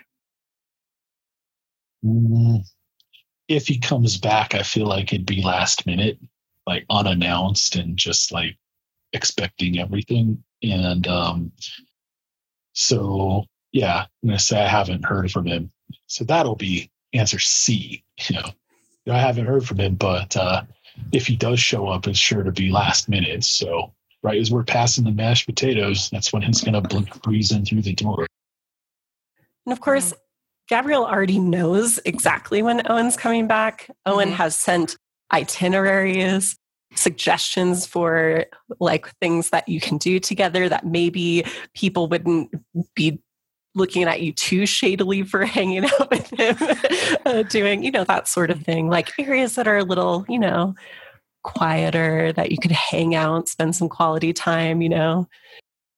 mm, 2.04 2.64
if 3.48 3.68
he 3.68 3.78
comes 3.78 4.18
back, 4.18 4.56
I 4.56 4.64
feel 4.64 4.86
like 4.86 5.14
it'd 5.14 5.26
be 5.26 5.42
last 5.42 5.86
minute, 5.86 6.20
like 6.66 6.86
unannounced 6.90 7.76
and 7.76 7.98
just 7.98 8.32
like 8.32 8.58
expecting 9.14 9.80
everything. 9.80 10.44
And 10.62 11.08
um, 11.08 11.52
so, 12.74 13.46
yeah, 13.72 14.06
I'm 14.24 14.30
gonna 14.30 14.40
say 14.40 14.62
I 14.62 14.68
haven't 14.68 15.06
heard 15.06 15.32
from 15.32 15.46
him. 15.46 15.72
So 16.08 16.24
that'll 16.24 16.56
be 16.56 16.90
answer 17.14 17.40
C. 17.40 18.04
You 18.30 18.36
know, 18.36 19.14
I 19.14 19.20
haven't 19.20 19.48
heard 19.48 19.66
from 19.66 19.80
him, 19.80 19.96
but 19.96 20.38
uh, 20.38 20.64
if 21.12 21.28
he 21.28 21.36
does 21.36 21.60
show 21.60 21.88
up, 21.88 22.08
it's 22.08 22.20
sure 22.20 22.44
to 22.44 22.52
be 22.52 22.70
last 22.72 23.10
minute. 23.10 23.44
So 23.44 23.94
right 24.22 24.40
as 24.40 24.52
we're 24.52 24.64
passing 24.64 25.04
the 25.04 25.12
mashed 25.12 25.46
potatoes, 25.46 26.10
that's 26.10 26.32
when 26.32 26.42
he's 26.42 26.62
gonna 26.62 26.82
blink 26.82 27.22
breeze 27.22 27.52
in 27.52 27.66
through 27.66 27.82
the 27.82 27.94
door. 27.94 28.28
And 29.66 29.74
of 29.74 29.80
course, 29.80 30.14
Gabrielle 30.70 31.06
already 31.06 31.40
knows 31.40 32.00
exactly 32.06 32.62
when 32.62 32.90
Owen's 32.90 33.18
coming 33.18 33.48
back. 33.48 33.90
Owen 34.06 34.30
Mhm. 34.30 34.36
has 34.36 34.56
sent 34.56 34.98
itineraries, 35.32 36.58
suggestions 36.96 37.86
for 37.86 38.46
like 38.80 39.08
things 39.20 39.50
that 39.50 39.68
you 39.68 39.80
can 39.80 39.98
do 39.98 40.20
together 40.20 40.70
that 40.70 40.86
maybe 40.86 41.44
people 41.74 42.08
wouldn't 42.08 42.52
be 42.96 43.20
looking 43.76 44.04
at 44.04 44.22
you 44.22 44.32
too 44.32 44.66
shadily 44.66 45.24
for 45.24 45.46
hanging 45.46 45.86
out 45.86 46.10
with 46.10 46.30
him, 46.32 46.58
uh, 47.26 47.44
doing, 47.44 47.84
you 47.84 47.92
know, 47.92 48.04
that 48.04 48.28
sort 48.28 48.52
of 48.52 48.62
thing. 48.62 48.90
Like 48.90 49.12
areas 49.20 49.56
that 49.56 49.68
are 49.68 49.78
a 49.78 49.84
little, 49.84 50.26
you 50.30 50.40
know, 50.40 50.76
quieter, 51.44 52.32
that 52.34 52.52
you 52.52 52.58
could 52.58 52.72
hang 52.72 53.16
out, 53.16 53.50
spend 53.50 53.76
some 53.76 53.90
quality 53.90 54.34
time, 54.34 54.82
you 54.82 54.90
know. 54.90 55.28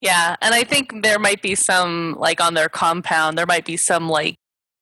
Yeah, 0.02 0.36
and 0.42 0.54
I 0.54 0.64
think 0.64 1.04
there 1.04 1.20
might 1.20 1.42
be 1.42 1.56
some 1.56 2.16
like 2.20 2.42
on 2.42 2.54
their 2.54 2.70
compound. 2.70 3.38
There 3.38 3.46
might 3.46 3.66
be 3.66 3.78
some 3.78 4.10
like 4.10 4.36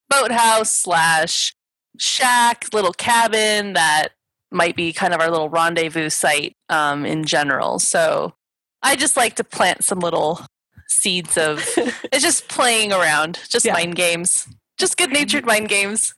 boathouse 0.09 0.71
slash 0.71 1.53
shack, 1.97 2.67
little 2.73 2.93
cabin 2.93 3.73
that 3.73 4.09
might 4.51 4.75
be 4.75 4.93
kind 4.93 5.13
of 5.13 5.19
our 5.19 5.31
little 5.31 5.49
rendezvous 5.49 6.09
site 6.09 6.55
um, 6.69 7.05
in 7.05 7.23
general. 7.23 7.79
So 7.79 8.33
I 8.81 8.95
just 8.95 9.17
like 9.17 9.35
to 9.35 9.43
plant 9.43 9.83
some 9.83 9.99
little 9.99 10.45
seeds 10.93 11.37
of 11.37 11.61
it's 12.11 12.23
just 12.23 12.47
playing 12.47 12.91
around, 12.93 13.39
just 13.49 13.65
Yeah. 13.65 13.73
mind 13.73 13.95
games, 13.95 14.47
just 14.77 14.97
good 14.97 15.11
natured 15.11 15.45
mind 15.45 15.69
games. 15.69 16.13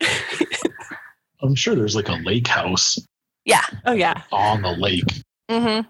I'm 1.41 1.55
sure 1.55 1.75
there's 1.75 1.95
like 1.95 2.09
a 2.09 2.13
lake 2.23 2.47
house 2.47 2.97
Yeah. 3.45 3.65
Oh, 3.85 3.93
yeah. 3.93 4.21
on 4.31 4.61
the 4.61 4.71
lake. 4.71 5.03
Mm-hmm. 5.49 5.87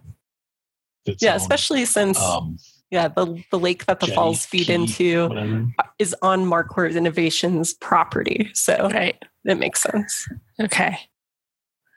Yeah, 1.22 1.32
on, 1.32 1.38
especially 1.38 1.86
since 1.86 2.20
um, 2.20 2.58
yeah, 2.92 3.08
the 3.08 3.44
the 3.52 3.60
lake 3.60 3.86
that 3.86 4.00
the 4.00 4.08
Jenny 4.08 4.16
falls 4.16 4.46
feed 4.46 4.68
Key, 4.68 4.74
into 4.74 5.28
whatever. 5.30 5.68
is 6.00 6.16
on 6.22 6.46
Markworth 6.46 6.96
Innovations 6.96 7.74
property. 7.74 8.50
So 8.54 8.90
Right. 8.92 9.22
that 9.44 9.58
makes 9.60 9.82
sense. 9.82 10.28
Okay. 10.62 10.98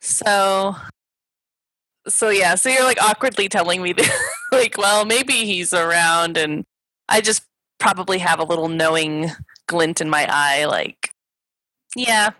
So 0.03 0.77
so 2.07 2.29
yeah, 2.31 2.55
so 2.55 2.69
you're 2.69 2.85
like 2.85 3.03
awkwardly 3.03 3.49
telling 3.49 3.83
me 3.83 3.93
that 3.95 4.31
like, 4.53 4.77
well, 4.79 5.05
maybe 5.05 5.33
he's 5.45 5.73
around 5.75 6.37
and 6.37 6.65
I 7.09 7.21
just 7.21 7.43
probably 7.79 8.19
have 8.19 8.41
a 8.41 8.45
little 8.45 8.69
knowing 8.69 9.31
glint 9.67 10.01
in 10.01 10.11
my 10.11 10.27
eye 10.29 10.65
like 10.65 11.13
yeah, 11.97 12.31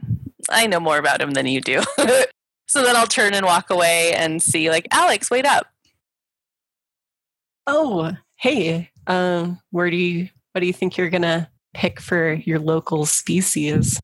I 0.51 0.67
know 0.67 0.81
more 0.81 0.99
about 0.99 1.21
him 1.21 1.33
than 1.33 1.47
you 1.47 1.61
do. 1.61 1.83
so 2.67 2.83
then 2.83 2.97
I'll 2.97 3.07
turn 3.07 3.35
and 3.35 3.47
walk 3.47 3.71
away 3.71 4.13
and 4.15 4.43
see 4.43 4.71
like, 4.71 4.87
Alex, 4.91 5.31
wait 5.31 5.47
up. 5.47 5.67
Oh, 7.67 8.13
hey, 8.37 8.91
um, 9.07 9.61
where 9.71 9.91
do 9.91 9.97
you 9.97 10.29
what 10.53 10.61
do 10.61 10.67
you 10.67 10.73
think 10.73 10.97
you're 10.97 11.11
gonna 11.11 11.51
pick 11.75 12.01
for 12.01 12.33
your 12.33 12.59
local 12.59 13.05
species? 13.05 14.01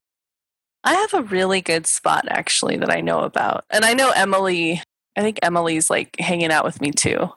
I 0.83 0.95
have 0.95 1.15
a 1.15 1.23
really 1.23 1.63
good 1.63 1.87
spot 1.87 2.27
actually 2.29 2.77
that 2.77 2.91
I 2.91 3.01
know 3.01 3.21
about. 3.21 3.65
And 3.71 3.87
I 3.87 3.95
know 3.95 4.11
Emily 4.11 4.83
I 5.17 5.23
think 5.23 5.39
Emily's 5.43 5.91
like 5.91 6.17
hanging 6.19 6.51
out 6.51 6.65
with 6.65 6.81
me 6.81 6.91
too. 6.91 7.31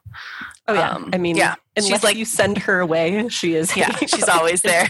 Oh 0.68 0.74
yeah, 0.74 0.90
Um, 0.92 1.10
I 1.14 1.18
mean, 1.18 1.38
yeah, 1.38 1.56
and 1.76 1.84
she's 1.86 1.90
unless 1.92 2.04
like- 2.04 2.18
you 2.18 2.26
send 2.26 2.58
her 2.60 2.80
away, 2.80 3.28
she 3.30 3.54
is. 3.56 3.76
Yeah, 3.76 3.96
she's 3.98 4.28
always 4.28 4.62
there. 4.62 4.90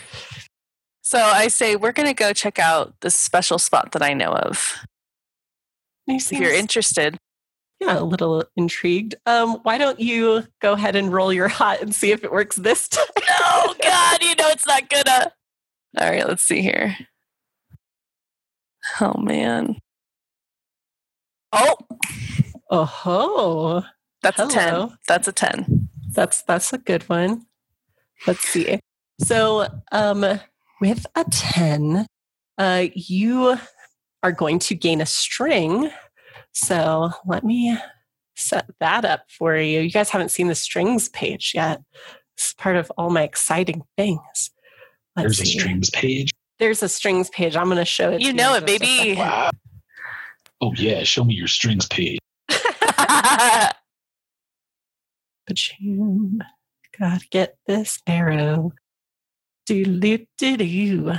So 1.02 1.20
I 1.20 1.48
say 1.48 1.76
we're 1.78 1.94
going 1.94 2.08
to 2.10 2.14
go 2.14 2.34
check 2.34 2.60
out 2.60 2.94
this 3.02 3.16
special 3.18 3.58
spot 3.60 3.94
that 3.94 4.02
I 4.02 4.14
know 4.14 4.32
of. 4.34 4.76
Nice. 6.06 6.32
If 6.32 6.40
you're 6.40 6.54
interested. 6.54 7.18
Yeah, 7.80 8.00
a 8.00 8.04
little 8.04 8.44
intrigued. 8.56 9.16
Um, 9.26 9.60
why 9.64 9.78
don't 9.78 10.00
you 10.00 10.46
go 10.62 10.74
ahead 10.74 10.96
and 10.96 11.14
roll 11.14 11.32
your 11.32 11.48
hot 11.48 11.80
and 11.82 11.94
see 11.94 12.12
if 12.12 12.24
it 12.24 12.32
works 12.32 12.56
this 12.56 12.88
time? 12.90 13.06
oh 13.40 13.76
God, 13.82 14.22
you 14.24 14.36
know 14.36 14.50
it's 14.50 14.66
not 14.66 14.90
gonna. 14.90 15.32
All 16.00 16.10
right, 16.10 16.28
let's 16.28 16.44
see 16.44 16.62
here. 16.62 16.98
Oh 19.00 19.14
man. 19.18 19.78
Oh, 21.54 21.76
Oh, 22.70 23.84
that's 24.22 24.40
a 24.40 24.48
ten. 24.48 24.98
That's 25.08 25.28
a 25.28 25.32
ten. 25.32 25.90
that's 26.14 26.42
that's 26.44 26.74
a 26.74 26.78
good 26.78 27.08
one. 27.08 27.46
Let's 28.26 28.42
see. 28.48 28.80
So, 29.20 29.68
um, 29.92 30.40
with 30.82 31.06
a 31.16 31.24
ten, 31.30 32.08
uh, 32.58 32.88
you 32.94 33.58
are 34.24 34.32
going 34.32 34.60
to 34.60 34.76
gain 34.76 35.02
a 35.02 35.06
string. 35.06 35.90
So 36.52 37.12
let 37.26 37.44
me 37.44 37.78
set 38.36 38.66
that 38.80 39.06
up 39.06 39.24
for 39.30 39.56
you. 39.56 39.82
You 39.82 39.92
guys 39.92 40.10
haven't 40.10 40.30
seen 40.30 40.48
the 40.48 40.56
strings 40.56 41.10
page 41.10 41.54
yet. 41.56 41.82
It's 42.36 42.54
part 42.54 42.76
of 42.76 42.92
all 42.98 43.10
my 43.10 43.24
exciting 43.24 43.84
things. 43.96 44.52
Let's 45.16 45.38
There's 45.38 45.42
a 45.42 45.46
strings 45.46 45.90
page. 45.90 46.32
There's 46.60 46.84
a 46.84 46.90
strings 46.90 47.30
page. 47.30 47.56
I'm 47.56 47.66
going 47.66 47.78
to 47.78 47.86
show 47.86 48.12
it. 48.12 48.22
You 48.22 48.32
to 48.32 48.38
know 48.38 48.56
in 48.56 48.64
it, 48.64 48.68
just 48.68 48.80
baby. 48.82 49.20
Wow. 49.20 49.52
Oh 50.62 50.74
yeah, 50.76 51.04
show 51.04 51.24
me 51.24 51.36
your 51.36 51.48
strings 51.48 51.88
page. 51.88 52.18
Pachoom. 55.50 56.40
Gotta 57.00 57.28
get 57.30 57.58
this 57.68 58.02
arrow. 58.08 58.74
Do 59.66 59.86
do 60.00 60.26
do 60.38 60.58
do. 60.58 61.14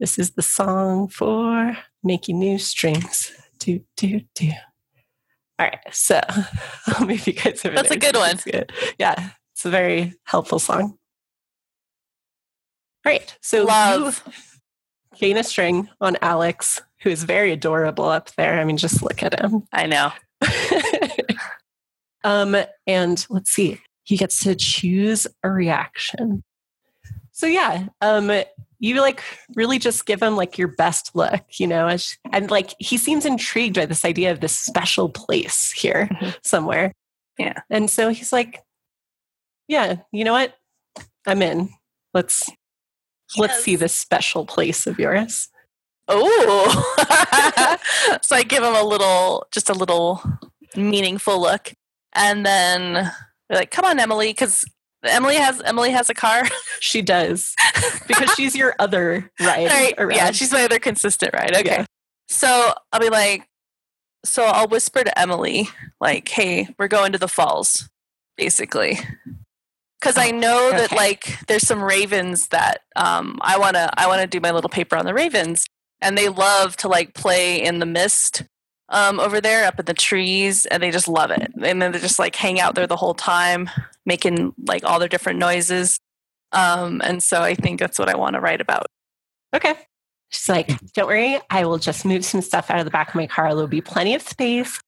This 0.00 0.18
is 0.18 0.32
the 0.32 0.42
song 0.42 1.08
for 1.08 1.76
making 2.02 2.38
new 2.38 2.58
strings. 2.58 3.32
Do 3.58 3.80
do 3.96 4.22
do. 4.34 4.50
All 5.58 5.66
right, 5.66 5.78
so 5.90 6.20
maybe 7.00 7.22
you 7.26 7.32
guys 7.32 7.62
have. 7.62 7.74
That's 7.74 7.90
a 7.90 7.98
good 7.98 8.16
one. 8.16 8.36
Good. 8.44 8.72
Yeah, 8.98 9.30
it's 9.52 9.64
a 9.64 9.70
very 9.70 10.14
helpful 10.24 10.58
song. 10.58 10.98
All 13.04 13.12
right, 13.12 13.36
so 13.40 13.64
Love. 13.64 14.22
you 14.26 15.18
gain 15.18 15.36
a 15.36 15.44
string 15.44 15.88
on 16.00 16.16
Alex, 16.22 16.80
who 17.02 17.10
is 17.10 17.24
very 17.24 17.52
adorable 17.52 18.04
up 18.04 18.30
there. 18.36 18.60
I 18.60 18.64
mean, 18.64 18.76
just 18.76 19.02
look 19.02 19.22
at 19.22 19.40
him. 19.40 19.66
I 19.72 19.86
know. 19.86 20.12
um, 22.28 22.54
and 22.86 23.26
let's 23.30 23.50
see, 23.50 23.80
he 24.04 24.16
gets 24.16 24.40
to 24.44 24.54
choose 24.54 25.26
a 25.42 25.50
reaction. 25.50 26.44
So 27.32 27.46
yeah, 27.46 27.86
um, 28.00 28.30
you 28.78 29.00
like 29.00 29.22
really 29.54 29.78
just 29.78 30.04
give 30.06 30.22
him 30.22 30.36
like 30.36 30.58
your 30.58 30.68
best 30.68 31.12
look, 31.14 31.42
you 31.58 31.66
know, 31.66 31.88
and 32.32 32.50
like 32.50 32.74
he 32.78 32.96
seems 32.98 33.24
intrigued 33.24 33.76
by 33.76 33.86
this 33.86 34.04
idea 34.04 34.30
of 34.30 34.40
this 34.40 34.58
special 34.58 35.08
place 35.08 35.70
here 35.72 36.08
Mhm. 36.12 36.36
somewhere. 36.44 36.92
Yeah. 37.38 37.60
And 37.70 37.88
so 37.90 38.10
he's 38.10 38.32
like, 38.32 38.60
Yeah, 39.68 39.96
you 40.12 40.24
know 40.24 40.32
what? 40.32 40.54
I'm 41.26 41.40
in. 41.42 41.70
Let's 42.14 42.50
let's 43.36 43.62
see 43.62 43.76
this 43.76 43.94
special 43.94 44.44
place 44.46 44.86
of 44.86 44.98
yours. 44.98 45.48
Oh, 46.08 46.68
so 48.22 48.36
I 48.36 48.42
give 48.42 48.62
him 48.62 48.74
a 48.74 48.82
little, 48.82 49.46
just 49.52 49.70
a 49.70 49.74
little 49.74 50.22
meaningful 50.76 51.40
look, 51.40 51.72
and 52.14 52.44
then 52.44 52.92
they're 52.92 53.58
like, 53.58 53.70
"Come 53.70 53.84
on, 53.84 53.98
Emily," 53.98 54.28
because 54.28 54.64
Emily 55.04 55.36
has 55.36 55.60
Emily 55.62 55.90
has 55.90 56.10
a 56.10 56.14
car. 56.14 56.42
She 56.80 57.02
does. 57.02 57.54
Because 58.06 58.30
she's 58.36 58.54
your 58.54 58.74
other 58.78 59.30
ride. 59.40 59.66
right? 59.68 59.94
around. 59.98 60.16
Yeah, 60.16 60.30
she's 60.30 60.52
my 60.52 60.62
other 60.64 60.78
consistent 60.78 61.34
ride. 61.34 61.56
Okay, 61.56 61.78
Yeah. 61.78 61.84
so 62.28 62.72
I'll 62.92 63.00
be 63.00 63.10
like, 63.10 63.48
so 64.24 64.44
I'll 64.44 64.68
whisper 64.68 65.02
to 65.02 65.18
Emily, 65.18 65.68
like, 66.00 66.28
"Hey, 66.28 66.68
we're 66.78 66.86
going 66.88 67.10
to 67.12 67.18
the 67.18 67.26
falls," 67.28 67.88
basically. 68.36 68.98
Because 70.00 70.16
I 70.16 70.30
know 70.30 70.70
that 70.70 70.92
okay. 70.92 70.96
like 70.96 71.38
there's 71.48 71.66
some 71.66 71.82
ravens 71.82 72.48
that 72.48 72.82
um, 72.94 73.38
I 73.42 73.58
wanna 73.58 73.90
I 73.96 74.06
wanna 74.06 74.28
do 74.28 74.38
my 74.40 74.52
little 74.52 74.70
paper 74.70 74.94
on 74.96 75.04
the 75.04 75.14
ravens, 75.14 75.66
and 76.00 76.16
they 76.16 76.28
love 76.28 76.76
to 76.78 76.88
like 76.88 77.14
play 77.14 77.60
in 77.60 77.80
the 77.80 77.86
mist 77.86 78.44
um, 78.88 79.20
over 79.20 79.40
there 79.40 79.66
up 79.66 79.78
in 79.78 79.86
the 79.86 79.94
trees, 79.94 80.66
and 80.66 80.82
they 80.82 80.90
just 80.90 81.08
love 81.08 81.30
it. 81.30 81.52
And 81.62 81.82
then 81.82 81.92
they 81.92 81.98
just 81.98 82.18
like 82.18 82.36
hang 82.36 82.60
out 82.60 82.74
there 82.74 82.86
the 82.86 82.96
whole 82.96 83.14
time, 83.14 83.68
making 84.06 84.54
like 84.66 84.84
all 84.84 84.98
their 84.98 85.08
different 85.08 85.38
noises. 85.38 85.98
Um, 86.52 87.00
and 87.04 87.22
so 87.22 87.42
I 87.42 87.54
think 87.54 87.78
that's 87.78 87.98
what 87.98 88.08
I 88.08 88.16
want 88.16 88.34
to 88.34 88.40
write 88.40 88.60
about. 88.60 88.86
Okay. 89.54 89.74
She's 90.30 90.48
like, 90.48 90.68
don't 90.92 91.06
worry, 91.06 91.38
I 91.50 91.64
will 91.64 91.78
just 91.78 92.04
move 92.04 92.24
some 92.24 92.42
stuff 92.42 92.70
out 92.70 92.78
of 92.78 92.84
the 92.84 92.90
back 92.90 93.08
of 93.08 93.14
my 93.14 93.26
car. 93.26 93.48
There'll 93.48 93.66
be 93.66 93.80
plenty 93.80 94.14
of 94.14 94.22
space. 94.22 94.80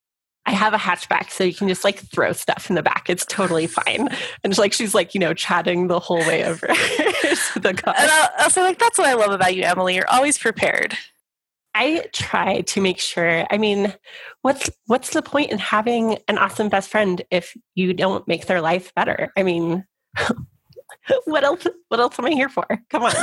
I 0.47 0.53
have 0.53 0.75
a 0.75 0.79
hatchback, 0.79 1.31
so 1.31 1.45
you 1.45 1.55
can 1.55 1.69
just 1.69 1.85
like 1.85 1.99
throw 1.99 2.33
stuff 2.33 2.71
in 2.71 2.77
the 2.77 2.83
back. 2.83 3.09
It's 3.09 3.27
totally 3.27 3.67
fine. 3.67 4.09
And 4.43 4.57
like 4.59 4.73
she's 4.73 4.95
like, 4.95 5.15
you 5.15 5.21
know, 5.21 5.35
chatting 5.35 5.89
the 5.89 6.01
whole 6.01 6.19
way 6.21 6.45
over 6.45 6.67
to 6.67 7.61
the 7.61 7.75
car. 7.75 7.95
And 7.97 8.11
I'll, 8.11 8.29
I'll 8.39 8.51
say 8.51 8.63
like 8.63 8.79
that's 8.79 8.99
what 8.99 9.07
I 9.07 9.15
love 9.15 9.33
about 9.33 9.55
you, 9.55 9.63
Emily. 9.65 9.95
You're 9.95 10.11
always 10.11 10.39
prepared. 10.39 10.97
I 11.75 12.07
try 12.13 12.63
to 12.63 12.81
make 12.81 12.99
sure. 12.99 13.47
I 13.51 13.57
mean, 13.59 13.95
what's 14.43 14.71
what's 14.87 15.11
the 15.11 15.23
point 15.23 15.51
in 15.53 15.59
having 15.59 16.19
an 16.29 16.39
awesome 16.39 16.69
best 16.69 16.89
friend 16.91 17.23
if 17.31 17.57
you 17.75 17.95
don't 17.95 18.27
make 18.29 18.47
their 18.47 18.61
life 18.61 18.93
better? 18.95 19.33
I 19.37 19.43
mean, 19.43 19.85
what 21.25 21.45
else? 21.45 21.67
What 21.89 22.01
else 22.01 22.19
am 22.19 22.27
I 22.27 22.31
here 22.31 22.49
for? 22.49 22.67
Come 22.91 23.05
on. 23.05 23.13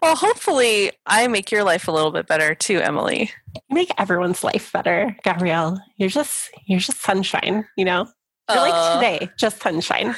Well, 0.00 0.14
hopefully, 0.16 0.92
I 1.04 1.26
make 1.26 1.50
your 1.50 1.64
life 1.64 1.88
a 1.88 1.92
little 1.92 2.12
bit 2.12 2.26
better 2.26 2.54
too, 2.54 2.78
Emily. 2.78 3.30
You 3.54 3.60
make 3.74 3.90
everyone's 3.98 4.42
life 4.44 4.72
better, 4.72 5.14
Gabrielle. 5.24 5.82
You're 5.96 6.08
just 6.08 6.50
you're 6.66 6.78
just 6.80 7.02
sunshine, 7.02 7.66
you 7.76 7.84
know? 7.84 8.06
You're 8.48 8.58
Uh, 8.58 8.70
like 8.70 8.94
today, 9.18 9.32
just 9.36 9.60
sunshine. 9.60 10.14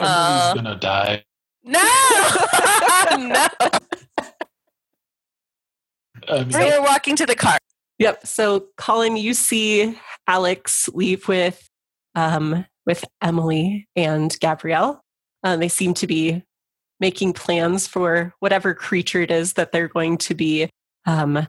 Uh, 0.00 0.52
Emily's 0.54 0.54
gonna 0.54 0.76
die. 0.80 1.24
No, 1.62 1.78
no. 3.18 3.46
I 6.30 6.38
mean, 6.40 6.52
So 6.52 6.58
we're 6.60 6.82
walking 6.82 7.16
to 7.16 7.26
the 7.26 7.36
car. 7.36 7.58
Yep. 7.98 8.26
So 8.26 8.66
Colin, 8.76 9.16
you 9.16 9.34
see 9.34 9.98
Alex 10.26 10.88
leave 10.92 11.26
with 11.28 11.68
um 12.14 12.64
with 12.86 13.04
Emily 13.22 13.86
and 13.96 14.34
Gabrielle. 14.40 15.02
Um, 15.44 15.60
they 15.60 15.68
seem 15.68 15.94
to 15.94 16.06
be 16.06 16.42
making 17.00 17.32
plans 17.32 17.86
for 17.86 18.34
whatever 18.40 18.74
creature 18.74 19.20
it 19.20 19.30
is 19.30 19.52
that 19.54 19.72
they're 19.72 19.88
going 19.88 20.18
to 20.18 20.34
be 20.34 20.68
um, 21.06 21.46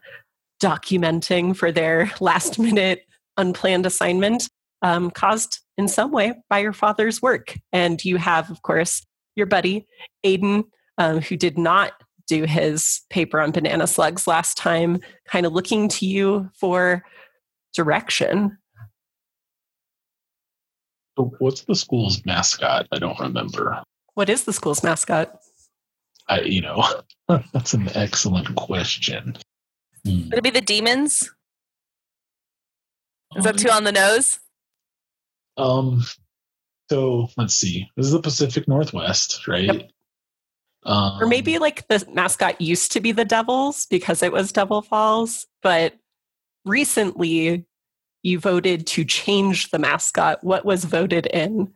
documenting 0.61 1.55
for 1.55 1.71
their 1.71 2.11
last 2.19 2.59
minute 2.59 3.03
unplanned 3.37 3.85
assignment 3.85 4.49
um, 4.81 5.09
caused 5.09 5.59
in 5.77 5.87
some 5.87 6.11
way 6.11 6.33
by 6.49 6.59
your 6.59 6.73
father's 6.73 7.21
work. 7.21 7.57
And 7.71 8.03
you 8.03 8.17
have, 8.17 8.49
of 8.51 8.61
course, 8.61 9.05
your 9.35 9.47
buddy, 9.47 9.87
Aiden, 10.25 10.65
um, 10.97 11.21
who 11.21 11.37
did 11.37 11.57
not 11.57 11.93
do 12.29 12.43
his 12.43 13.01
paper 13.09 13.41
on 13.41 13.51
banana 13.51 13.87
slugs 13.87 14.27
last 14.27 14.55
time, 14.55 15.01
kind 15.27 15.45
of 15.45 15.51
looking 15.51 15.89
to 15.89 16.05
you 16.05 16.49
for 16.53 17.03
direction. 17.73 18.57
what's 21.15 21.63
the 21.63 21.75
school's 21.75 22.25
mascot? 22.25 22.87
I 22.93 22.99
don't 22.99 23.19
remember. 23.19 23.83
What 24.13 24.29
is 24.29 24.45
the 24.45 24.53
school's 24.53 24.83
mascot? 24.83 25.37
I, 26.29 26.41
you 26.41 26.61
know, 26.61 26.83
that's 27.53 27.73
an 27.73 27.89
excellent 27.95 28.55
question. 28.55 29.35
Hmm. 30.05 30.29
Would 30.29 30.37
it 30.37 30.43
be 30.43 30.49
the 30.49 30.61
demons? 30.61 31.29
Is 33.35 33.43
that 33.43 33.57
too 33.57 33.69
on 33.69 33.83
the 33.83 33.91
nose? 33.91 34.39
Um, 35.57 36.03
so 36.89 37.27
let's 37.37 37.53
see. 37.53 37.87
This 37.97 38.07
is 38.07 38.13
the 38.13 38.21
Pacific 38.21 38.67
Northwest, 38.67 39.47
right? 39.47 39.65
Yep. 39.65 39.89
Um, 40.83 41.21
Or 41.21 41.27
maybe 41.27 41.57
like 41.59 41.87
the 41.87 42.05
mascot 42.13 42.59
used 42.61 42.91
to 42.93 42.99
be 42.99 43.11
the 43.11 43.25
Devils 43.25 43.85
because 43.89 44.23
it 44.23 44.31
was 44.31 44.51
Devil 44.51 44.81
Falls, 44.81 45.45
but 45.61 45.95
recently 46.65 47.65
you 48.23 48.39
voted 48.39 48.87
to 48.87 49.03
change 49.05 49.69
the 49.71 49.79
mascot. 49.79 50.43
What 50.43 50.65
was 50.65 50.85
voted 50.85 51.25
in? 51.27 51.73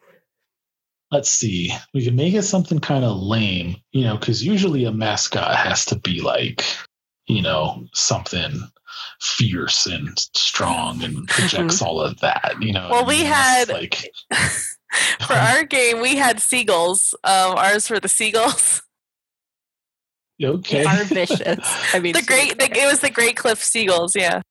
let's 1.13 1.29
see. 1.29 1.71
We 1.93 2.03
can 2.03 2.15
make 2.15 2.33
it 2.33 2.41
something 2.41 2.79
kind 2.79 3.05
of 3.05 3.15
lame, 3.17 3.75
you 3.91 4.03
know, 4.03 4.17
because 4.17 4.43
usually 4.43 4.83
a 4.85 4.91
mascot 4.91 5.55
has 5.55 5.85
to 5.85 5.99
be 5.99 6.21
like, 6.21 6.65
you 7.27 7.41
know, 7.41 7.85
something 7.93 8.51
fierce 9.21 9.85
and 9.85 10.17
strong 10.35 11.03
and 11.03 11.27
projects 11.27 11.81
all 11.83 12.01
of 12.01 12.19
that. 12.21 12.55
You 12.59 12.73
know, 12.73 12.89
Well, 12.91 13.05
we? 13.05 13.19
Had- 13.19 13.69
like 13.69 14.11
For 15.25 15.33
our 15.33 15.63
game, 15.63 16.01
we 16.01 16.15
had 16.17 16.39
seagulls. 16.39 17.15
Um, 17.23 17.55
ours 17.57 17.89
were 17.89 17.99
the 17.99 18.09
seagulls. 18.09 18.81
Okay. 20.43 20.83
They 20.83 20.85
are 20.85 21.03
vicious. 21.05 21.59
I 21.93 21.99
mean, 21.99 22.13
The 22.13 22.21
great, 22.21 22.57
the, 22.57 22.65
it 22.65 22.87
was 22.89 22.99
the 22.99 23.09
Great 23.09 23.35
Cliff 23.35 23.61
Seagulls. 23.63 24.15
Yeah. 24.15 24.41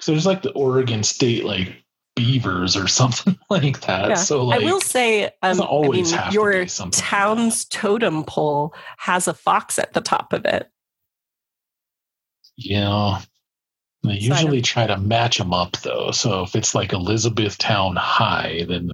So 0.00 0.12
there's 0.12 0.26
like 0.26 0.42
the 0.42 0.52
Oregon 0.52 1.02
State 1.02 1.44
like 1.44 1.84
beavers 2.16 2.76
or 2.76 2.86
something 2.88 3.38
like 3.50 3.80
that. 3.82 4.08
Yeah. 4.10 4.14
So 4.14 4.44
like 4.44 4.62
I 4.62 4.64
will 4.64 4.80
say, 4.80 5.24
um, 5.24 5.30
doesn't 5.42 5.64
I 5.64 5.66
always 5.66 6.12
mean, 6.12 6.20
have 6.20 6.28
to 6.28 6.34
your 6.34 6.62
be 6.62 6.68
something 6.68 6.98
like 6.98 7.08
town's 7.10 7.64
totem 7.64 8.24
pole 8.24 8.74
has 8.98 9.28
a 9.28 9.34
fox 9.34 9.78
at 9.78 9.92
the 9.92 10.00
top 10.00 10.32
of 10.32 10.44
it. 10.44 10.68
Yeah. 12.56 13.20
They 14.02 14.20
So 14.20 14.34
usually 14.34 14.62
try 14.62 14.86
to 14.86 14.98
match 14.98 15.38
them 15.38 15.54
up 15.54 15.78
though. 15.78 16.10
So 16.10 16.42
if 16.42 16.54
it's 16.54 16.74
like 16.74 16.92
Elizabethtown 16.92 17.96
High, 17.96 18.64
then 18.68 18.90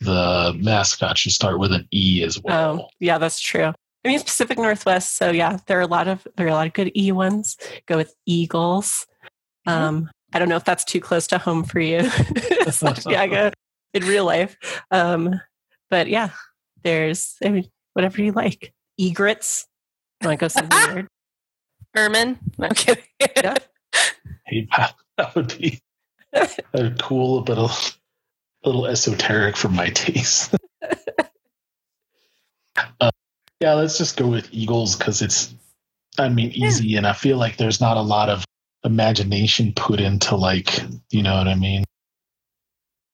the 0.00 0.54
mascot 0.58 1.16
should 1.16 1.32
start 1.32 1.58
with 1.58 1.72
an 1.72 1.88
E 1.92 2.22
as 2.22 2.40
well. 2.42 2.80
Oh, 2.82 2.88
yeah, 3.00 3.18
that's 3.18 3.40
true. 3.40 3.72
I 4.04 4.08
mean, 4.08 4.16
it's 4.16 4.24
Pacific 4.24 4.58
Northwest, 4.58 5.16
so 5.16 5.30
yeah, 5.30 5.58
there 5.66 5.78
are 5.78 5.82
a 5.82 5.86
lot 5.86 6.08
of 6.08 6.26
there 6.36 6.46
are 6.46 6.50
a 6.50 6.54
lot 6.54 6.66
of 6.66 6.72
good 6.72 6.90
E 6.96 7.12
ones. 7.12 7.56
Go 7.86 7.96
with 7.96 8.14
Eagles. 8.26 9.06
Um, 9.66 10.10
I 10.32 10.38
don't 10.40 10.48
know 10.48 10.56
if 10.56 10.64
that's 10.64 10.84
too 10.84 11.00
close 11.00 11.28
to 11.28 11.38
home 11.38 11.62
for 11.62 11.78
you, 11.78 12.08
Santiago, 12.70 13.52
in 13.94 14.04
real 14.04 14.24
life. 14.24 14.56
Um, 14.90 15.40
but 15.88 16.08
yeah, 16.08 16.30
there's 16.82 17.36
I 17.44 17.50
mean, 17.50 17.68
whatever 17.92 18.20
you 18.22 18.32
like. 18.32 18.72
Egrets. 18.98 19.66
Want 20.22 20.38
to 20.38 20.44
go 20.44 20.48
something 20.48 20.94
weird? 20.94 21.08
Ermine. 21.96 22.38
No 22.58 22.66
I'm 22.68 22.74
kidding. 22.74 23.04
Yeah. 23.20 23.54
Hey, 24.44 24.68
that 25.16 25.34
would 25.34 25.56
be 25.58 25.80
uh, 26.34 26.90
cool, 27.00 27.40
but 27.40 27.56
a, 27.56 27.62
a 27.62 28.68
little 28.68 28.86
esoteric 28.86 29.56
for 29.56 29.70
my 29.70 29.88
taste. 29.90 30.54
uh, 33.00 33.10
yeah, 33.62 33.74
let's 33.74 33.96
just 33.96 34.16
go 34.16 34.26
with 34.26 34.48
Eagles 34.50 34.96
because 34.96 35.22
it's, 35.22 35.54
I 36.18 36.28
mean, 36.28 36.50
easy, 36.50 36.96
and 36.96 37.06
I 37.06 37.12
feel 37.12 37.36
like 37.36 37.56
there's 37.56 37.80
not 37.80 37.96
a 37.96 38.02
lot 38.02 38.28
of 38.28 38.44
imagination 38.84 39.72
put 39.74 40.00
into 40.00 40.34
like, 40.34 40.80
you 41.10 41.22
know 41.22 41.36
what 41.36 41.46
I 41.46 41.54
mean? 41.54 41.84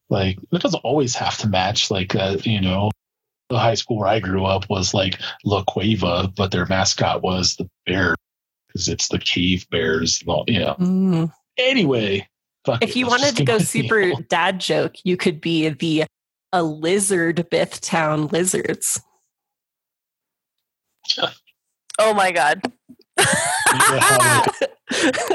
Like, 0.08 0.38
it 0.50 0.62
doesn't 0.62 0.80
always 0.84 1.14
have 1.16 1.36
to 1.38 1.48
match. 1.48 1.90
Like, 1.90 2.14
uh, 2.14 2.38
you 2.42 2.62
know, 2.62 2.90
the 3.50 3.58
high 3.58 3.74
school 3.74 3.98
where 3.98 4.08
I 4.08 4.20
grew 4.20 4.46
up 4.46 4.70
was 4.70 4.94
like 4.94 5.20
La 5.44 5.62
Cueva, 5.64 6.32
but 6.34 6.50
their 6.50 6.64
mascot 6.64 7.22
was 7.22 7.56
the 7.56 7.68
bear 7.84 8.14
because 8.68 8.88
it's 8.88 9.08
the 9.08 9.18
cave 9.18 9.66
bears. 9.70 10.22
Well, 10.26 10.44
you 10.46 10.60
know. 10.60 10.76
Mm. 10.78 11.32
Anyway, 11.58 12.26
If 12.66 12.90
it, 12.90 12.96
you 12.96 13.06
wanted 13.06 13.36
to 13.36 13.44
go 13.44 13.58
super 13.58 14.00
Eagles. 14.00 14.24
dad 14.28 14.60
joke, 14.60 14.94
you 15.04 15.18
could 15.18 15.42
be 15.42 15.68
the 15.68 16.04
a 16.54 16.62
lizard 16.62 17.46
Bithtown 17.50 18.32
lizards. 18.32 19.02
Oh 21.98 22.14
my 22.14 22.30
god. 22.32 22.60
You 23.18 23.24
have 23.98 24.48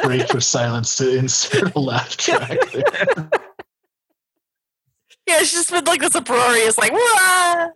break 0.04 0.28
for 0.30 0.42
silence 0.42 0.96
to 0.98 1.18
insert 1.18 1.76
a 1.76 1.80
laugh 1.80 2.16
track 2.18 2.60
there. 2.72 2.84
yeah, 5.28 5.40
it's 5.40 5.54
just 5.54 5.70
been 5.72 5.84
like 5.86 6.02
this 6.02 6.16
uproarious, 6.16 6.78
like, 6.78 6.92
Wah! 6.92 7.68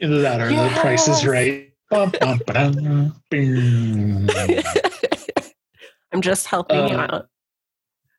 Either 0.00 0.20
that 0.22 0.40
or 0.40 0.48
the 0.48 0.70
price 0.80 1.08
is 1.08 1.26
right. 1.26 1.72
Bum, 1.90 2.12
bum, 2.20 2.40
ba-dum, 2.46 3.20
bing. 3.30 4.28
I'm 6.12 6.20
just 6.22 6.46
helping 6.46 6.88
you 6.88 6.94
Uh, 6.96 7.08
out. 7.10 7.26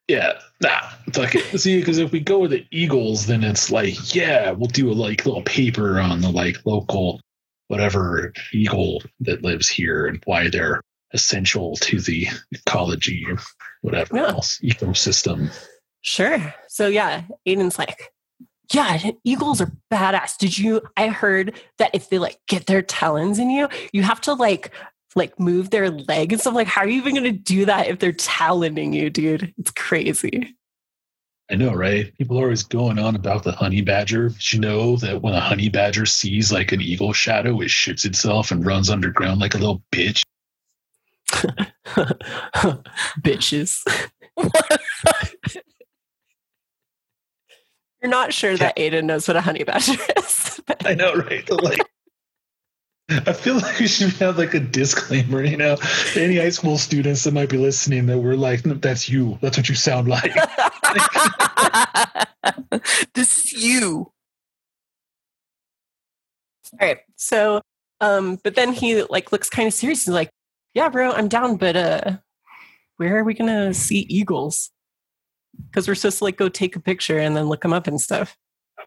Yeah, 0.08 0.32
nah, 0.60 0.80
fuck 1.14 1.34
it. 1.34 1.58
See, 1.58 1.78
because 1.78 1.96
if 1.98 2.12
we 2.12 2.20
go 2.20 2.40
with 2.40 2.50
the 2.50 2.66
Eagles, 2.70 3.26
then 3.26 3.42
it's 3.44 3.70
like, 3.70 4.14
yeah, 4.14 4.50
we'll 4.50 4.66
do 4.68 4.90
a 4.90 4.94
like 4.94 5.24
little 5.24 5.42
paper 5.42 6.00
on 6.00 6.20
the 6.20 6.28
like 6.28 6.58
local 6.66 7.20
whatever 7.72 8.34
eagle 8.52 9.02
that 9.20 9.42
lives 9.42 9.66
here 9.66 10.06
and 10.06 10.20
why 10.26 10.50
they're 10.50 10.82
essential 11.14 11.74
to 11.76 12.00
the 12.00 12.28
ecology 12.52 13.24
or 13.26 13.38
whatever 13.80 14.14
Yeah. 14.14 14.28
else 14.28 14.58
ecosystem. 14.62 15.50
Sure. 16.02 16.54
So 16.68 16.86
yeah, 16.86 17.22
Aiden's 17.48 17.78
like, 17.78 18.12
yeah, 18.74 18.98
eagles 19.24 19.60
are 19.62 19.72
badass. 19.90 20.36
Did 20.36 20.58
you? 20.58 20.82
I 20.96 21.08
heard 21.08 21.58
that 21.78 21.90
if 21.94 22.10
they 22.10 22.18
like 22.18 22.38
get 22.46 22.66
their 22.66 22.82
talons 22.82 23.38
in 23.38 23.48
you, 23.50 23.68
you 23.92 24.02
have 24.02 24.20
to 24.22 24.34
like 24.34 24.70
like 25.14 25.38
move 25.40 25.70
their 25.70 25.90
leg 25.90 26.32
and 26.32 26.40
stuff. 26.40 26.54
Like, 26.54 26.66
how 26.66 26.82
are 26.82 26.88
you 26.88 26.96
even 26.98 27.14
going 27.14 27.24
to 27.24 27.32
do 27.38 27.66
that 27.66 27.88
if 27.88 27.98
they're 27.98 28.12
taloning 28.12 28.94
you, 28.94 29.10
dude? 29.10 29.52
It's 29.58 29.70
crazy. 29.70 30.56
I 31.50 31.54
know, 31.56 31.72
right? 31.74 32.16
People 32.16 32.38
are 32.38 32.44
always 32.44 32.62
going 32.62 32.98
on 32.98 33.14
about 33.14 33.42
the 33.42 33.52
honey 33.52 33.82
badger. 33.82 34.30
Did 34.30 34.52
you 34.52 34.60
know 34.60 34.96
that 34.96 35.20
when 35.20 35.34
a 35.34 35.40
honey 35.40 35.68
badger 35.68 36.06
sees 36.06 36.50
like 36.52 36.72
an 36.72 36.80
eagle 36.80 37.12
shadow, 37.12 37.60
it 37.60 37.68
shits 37.68 38.04
itself 38.06 38.50
and 38.50 38.64
runs 38.64 38.88
underground 38.88 39.40
like 39.40 39.54
a 39.54 39.58
little 39.58 39.82
bitch. 39.92 40.22
Bitches. 43.22 43.82
You're 48.00 48.10
not 48.10 48.32
sure 48.32 48.56
that 48.56 48.76
Aiden 48.76 49.04
knows 49.04 49.28
what 49.28 49.36
a 49.36 49.40
honey 49.40 49.62
badger 49.64 49.92
is. 50.18 50.60
but- 50.66 50.84
I 50.86 50.94
know, 50.94 51.14
right? 51.14 51.48
Like, 51.50 51.80
I 53.10 53.32
feel 53.32 53.56
like 53.56 53.78
we 53.78 53.86
should 53.86 54.10
have 54.14 54.38
like 54.38 54.54
a 54.54 54.60
disclaimer, 54.60 55.42
you 55.44 55.56
know, 55.56 55.76
any 56.16 56.38
high 56.38 56.48
school 56.48 56.78
students 56.78 57.24
that 57.24 57.34
might 57.34 57.50
be 57.50 57.58
listening 57.58 58.06
that 58.06 58.18
we're 58.18 58.34
like, 58.36 58.62
that's 58.62 59.08
you. 59.08 59.38
That's 59.42 59.56
what 59.58 59.68
you 59.68 59.74
sound 59.74 60.08
like. 60.08 60.34
this 63.14 63.44
is 63.44 63.52
you. 63.52 64.12
All 66.72 66.78
right. 66.80 66.98
So, 67.16 67.60
um, 68.00 68.38
but 68.42 68.54
then 68.54 68.72
he 68.72 69.02
like 69.04 69.32
looks 69.32 69.50
kind 69.50 69.68
of 69.68 69.74
serious. 69.74 70.04
He's 70.04 70.14
like, 70.14 70.30
"Yeah, 70.74 70.88
bro, 70.88 71.12
I'm 71.12 71.28
down, 71.28 71.56
but 71.56 71.76
uh, 71.76 72.16
where 72.96 73.18
are 73.18 73.24
we 73.24 73.34
gonna 73.34 73.74
see 73.74 74.00
eagles? 74.08 74.70
Because 75.68 75.86
we're 75.86 75.94
supposed 75.94 76.18
to 76.18 76.24
like 76.24 76.36
go 76.36 76.48
take 76.48 76.76
a 76.76 76.80
picture 76.80 77.18
and 77.18 77.36
then 77.36 77.48
look 77.48 77.62
them 77.62 77.72
up 77.72 77.86
and 77.86 78.00
stuff." 78.00 78.36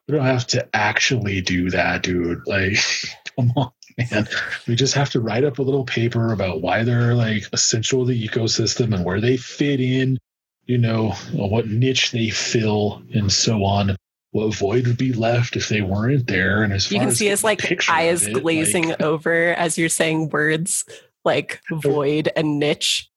We 0.08 0.16
don't 0.16 0.26
have 0.26 0.48
to 0.48 0.68
actually 0.76 1.42
do 1.42 1.70
that, 1.70 2.04
dude. 2.04 2.42
Like, 2.46 2.78
come 3.36 3.54
on, 3.56 3.72
man. 3.98 4.28
We 4.68 4.76
just 4.76 4.94
have 4.96 5.10
to 5.12 5.22
write 5.22 5.44
up 5.44 5.60
a 5.60 5.64
little 5.64 5.86
paper 5.86 6.34
about 6.34 6.62
why 6.62 6.84
they're 6.84 7.16
like 7.16 7.44
essential 7.54 8.06
to 8.06 8.12
the 8.12 8.28
ecosystem 8.28 8.94
and 8.94 9.06
where 9.06 9.22
they 9.22 9.38
fit 9.38 9.80
in, 9.80 10.20
you 10.66 10.78
know, 10.78 11.12
what 11.32 11.68
niche 11.68 12.12
they 12.12 12.30
fill 12.30 13.04
and 13.14 13.32
so 13.32 13.64
on. 13.64 13.96
What 14.32 14.54
void 14.54 14.86
would 14.88 14.98
be 14.98 15.14
left 15.14 15.56
if 15.56 15.70
they 15.70 15.82
weren't 15.82 16.28
there? 16.28 16.62
And 16.64 16.74
as 16.74 16.92
You 16.92 17.00
can 17.00 17.08
as 17.10 17.18
see 17.18 17.28
his 17.28 17.42
getting 17.42 17.68
a 17.70 17.76
like 17.76 17.90
eyes 17.90 18.28
it, 18.28 18.34
glazing 18.34 18.90
like- 18.90 19.02
over 19.02 19.54
as 19.54 19.78
you're 19.78 19.88
saying 19.90 20.30
words 20.30 20.84
like 21.24 21.62
void 21.72 22.30
and 22.36 22.60
niche. 22.60 23.10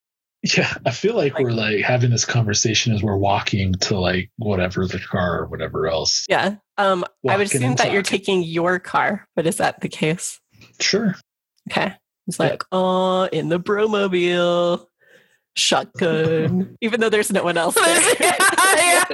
Yeah, 0.56 0.72
I 0.86 0.92
feel 0.92 1.16
like, 1.16 1.34
Like- 1.34 1.42
we're 1.42 1.50
like 1.50 1.80
having 1.80 2.10
this 2.10 2.24
conversation 2.24 2.94
as 2.94 3.02
we're 3.02 3.16
walking 3.16 3.74
to 3.74 3.98
like 3.98 4.30
whatever 4.36 4.86
the 4.86 5.00
car 5.00 5.40
or 5.40 5.46
whatever 5.46 5.88
else. 5.88 6.24
Yeah. 6.28 6.56
Um, 6.76 7.04
I 7.28 7.36
would 7.36 7.46
assume 7.46 7.74
that 7.74 7.90
you're 7.92 8.02
taking 8.02 8.44
your 8.44 8.78
car, 8.78 9.26
but 9.34 9.46
is 9.48 9.56
that 9.56 9.80
the 9.80 9.88
case? 9.88 10.38
Sure. 10.80 11.16
Okay. 11.68 11.92
It's 12.28 12.38
like, 12.38 12.62
oh, 12.70 13.24
in 13.32 13.48
the 13.48 13.58
bromobile, 13.58 14.86
shotgun, 15.58 16.76
even 16.80 17.00
though 17.00 17.08
there's 17.10 17.32
no 17.32 17.42
one 17.44 17.56
else 17.56 17.74
there. 17.74 18.14
yeah. 18.20 19.04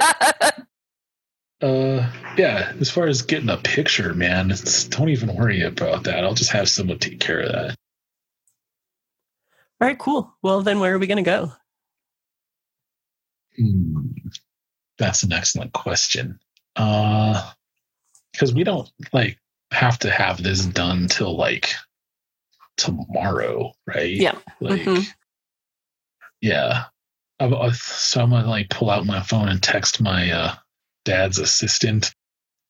Uh, 1.61 2.11
yeah. 2.37 2.73
As 2.79 2.89
far 2.91 3.07
as 3.07 3.21
getting 3.21 3.49
a 3.49 3.57
picture, 3.57 4.13
man, 4.13 4.51
it's, 4.51 4.85
don't 4.85 5.09
even 5.09 5.35
worry 5.35 5.61
about 5.61 6.03
that. 6.03 6.23
I'll 6.23 6.33
just 6.33 6.51
have 6.51 6.69
someone 6.69 6.99
take 6.99 7.19
care 7.19 7.39
of 7.41 7.51
that. 7.51 7.75
All 9.81 9.87
right, 9.87 9.97
cool. 9.99 10.33
Well, 10.41 10.61
then 10.61 10.79
where 10.79 10.93
are 10.93 10.99
we 10.99 11.07
going 11.07 11.17
to 11.17 11.29
go? 11.29 11.51
Hmm. 13.57 14.07
That's 14.97 15.23
an 15.23 15.33
excellent 15.33 15.73
question. 15.73 16.39
Uh, 16.75 17.51
because 18.31 18.53
we 18.53 18.63
don't 18.65 18.89
like 19.13 19.37
have 19.71 19.97
to 19.99 20.11
have 20.11 20.43
this 20.43 20.65
done 20.65 21.07
till 21.07 21.35
like 21.37 21.73
tomorrow, 22.77 23.71
right? 23.87 24.11
Yeah. 24.11 24.37
Like, 24.59 24.81
Mhm. 24.81 25.07
Yeah. 26.45 26.85
I 27.39 27.71
so 27.71 28.21
I'm 28.21 28.29
gonna 28.29 28.47
like 28.47 28.69
pull 28.69 28.89
out 28.89 29.05
my 29.05 29.21
phone 29.21 29.49
and 29.49 29.61
text 29.61 29.99
my 29.99 30.31
uh, 30.31 30.55
dad's 31.03 31.39
assistant 31.39 32.13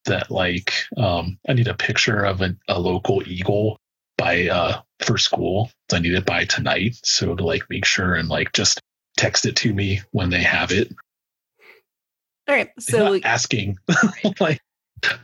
that 0.06 0.32
like 0.32 0.74
um, 0.98 1.38
I 1.48 1.54
need 1.54 1.68
a 1.68 1.74
picture 1.74 2.24
of 2.24 2.42
a, 2.42 2.56
a 2.68 2.80
local 2.80 3.22
eagle 3.28 3.78
by 4.18 4.48
uh, 4.48 4.82
for 5.02 5.18
school. 5.18 5.70
I 5.92 6.00
need 6.00 6.14
it 6.14 6.26
by 6.26 6.46
tonight, 6.46 6.98
so 7.04 7.36
to 7.36 7.44
like 7.44 7.64
make 7.70 7.86
sure 7.86 8.16
and 8.16 8.30
like 8.30 8.54
just 8.54 8.80
text 9.18 9.46
it 9.46 9.58
to 9.58 9.74
me 9.74 10.02
when 10.12 10.30
they 10.30 10.42
have 10.42 10.72
it. 10.72 10.90
All 12.48 12.56
right. 12.56 12.70
So 12.80 13.20
asking 13.24 13.78
like 14.40 14.62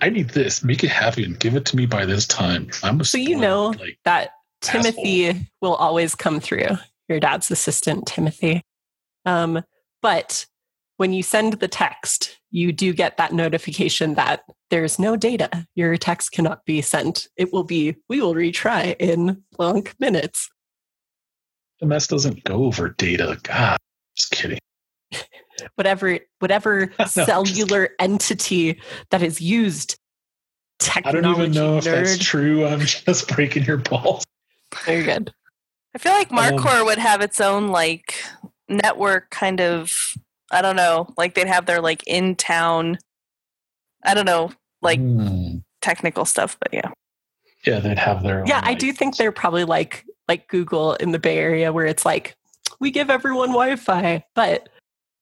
I 0.01 0.09
need 0.09 0.29
this, 0.29 0.61
make 0.61 0.83
it 0.83 0.91
happen, 0.91 1.35
give 1.39 1.55
it 1.55 1.65
to 1.67 1.77
me 1.77 1.85
by 1.85 2.05
this 2.05 2.27
time. 2.27 2.69
I'm 2.83 2.99
a 2.99 3.05
So 3.05 3.17
you 3.17 3.37
know 3.37 3.67
like 3.79 3.97
that 4.03 4.31
Timothy 4.61 5.47
will 5.61 5.75
always 5.75 6.13
come 6.15 6.39
through, 6.39 6.77
your 7.11 7.19
dad's 7.19 7.51
assistant, 7.51 8.07
Timothy. 8.07 8.63
Um, 9.25 9.63
but 10.01 10.45
when 10.97 11.13
you 11.13 11.23
send 11.23 11.53
the 11.53 11.67
text, 11.67 12.39
you 12.49 12.71
do 12.71 12.93
get 12.93 13.17
that 13.17 13.33
notification 13.33 14.15
that 14.15 14.43
there's 14.69 14.99
no 14.99 15.15
data. 15.15 15.67
Your 15.75 15.97
text 15.97 16.31
cannot 16.31 16.65
be 16.65 16.81
sent. 16.81 17.27
It 17.37 17.51
will 17.53 17.63
be, 17.63 17.95
we 18.09 18.21
will 18.21 18.33
retry 18.33 18.95
in 18.99 19.43
blank 19.57 19.95
minutes. 19.99 20.49
the 21.79 21.85
mess 21.87 22.07
doesn't 22.07 22.43
go 22.43 22.65
over 22.65 22.89
data. 22.89 23.37
God, 23.43 23.77
just 24.15 24.31
kidding. 24.31 24.59
whatever 25.75 26.19
whatever 26.39 26.91
No, 26.99 27.05
cellular 27.05 27.89
entity 27.99 28.79
that 29.09 29.21
is 29.21 29.41
used. 29.41 29.97
I 31.03 31.11
don't 31.11 31.25
even 31.25 31.51
know 31.51 31.77
if 31.77 31.83
that's 31.83 32.17
true. 32.17 32.65
I'm 32.65 32.79
just 32.85 33.27
breaking 33.27 33.65
your 33.65 33.77
balls. 33.77 34.23
Very 34.85 35.03
good. 35.03 35.33
I 35.93 35.97
feel 35.97 36.13
like 36.13 36.31
Um, 36.79 36.85
would 36.85 36.97
have 36.97 37.21
its 37.21 37.39
own 37.41 37.67
like 37.69 38.15
network 38.69 39.29
kind 39.29 39.59
of 39.61 39.91
I 40.51 40.61
don't 40.61 40.75
know, 40.75 41.07
like 41.17 41.33
they'd 41.33 41.47
have 41.47 41.65
their 41.65 41.81
like 41.81 42.03
in 42.07 42.35
town 42.35 42.97
I 44.03 44.13
don't 44.13 44.25
know, 44.25 44.51
like 44.81 44.99
Hmm. 44.99 45.57
technical 45.81 46.25
stuff, 46.25 46.57
but 46.59 46.73
yeah. 46.73 46.89
yeah, 47.65 47.79
they'd 47.79 47.99
have 47.99 48.23
their. 48.23 48.43
Yeah, 48.47 48.57
own, 48.57 48.63
I 48.63 48.69
like- 48.69 48.79
do 48.79 48.91
think 48.93 49.17
they're 49.17 49.31
probably 49.31 49.63
like 49.65 50.05
like 50.27 50.47
Google 50.47 50.93
in 50.95 51.11
the 51.11 51.19
Bay 51.19 51.37
Area 51.37 51.71
where 51.73 51.85
it's 51.85 52.05
like 52.05 52.35
we 52.79 52.89
give 52.91 53.09
everyone 53.09 53.49
Wi-Fi, 53.49 54.23
but 54.33 54.69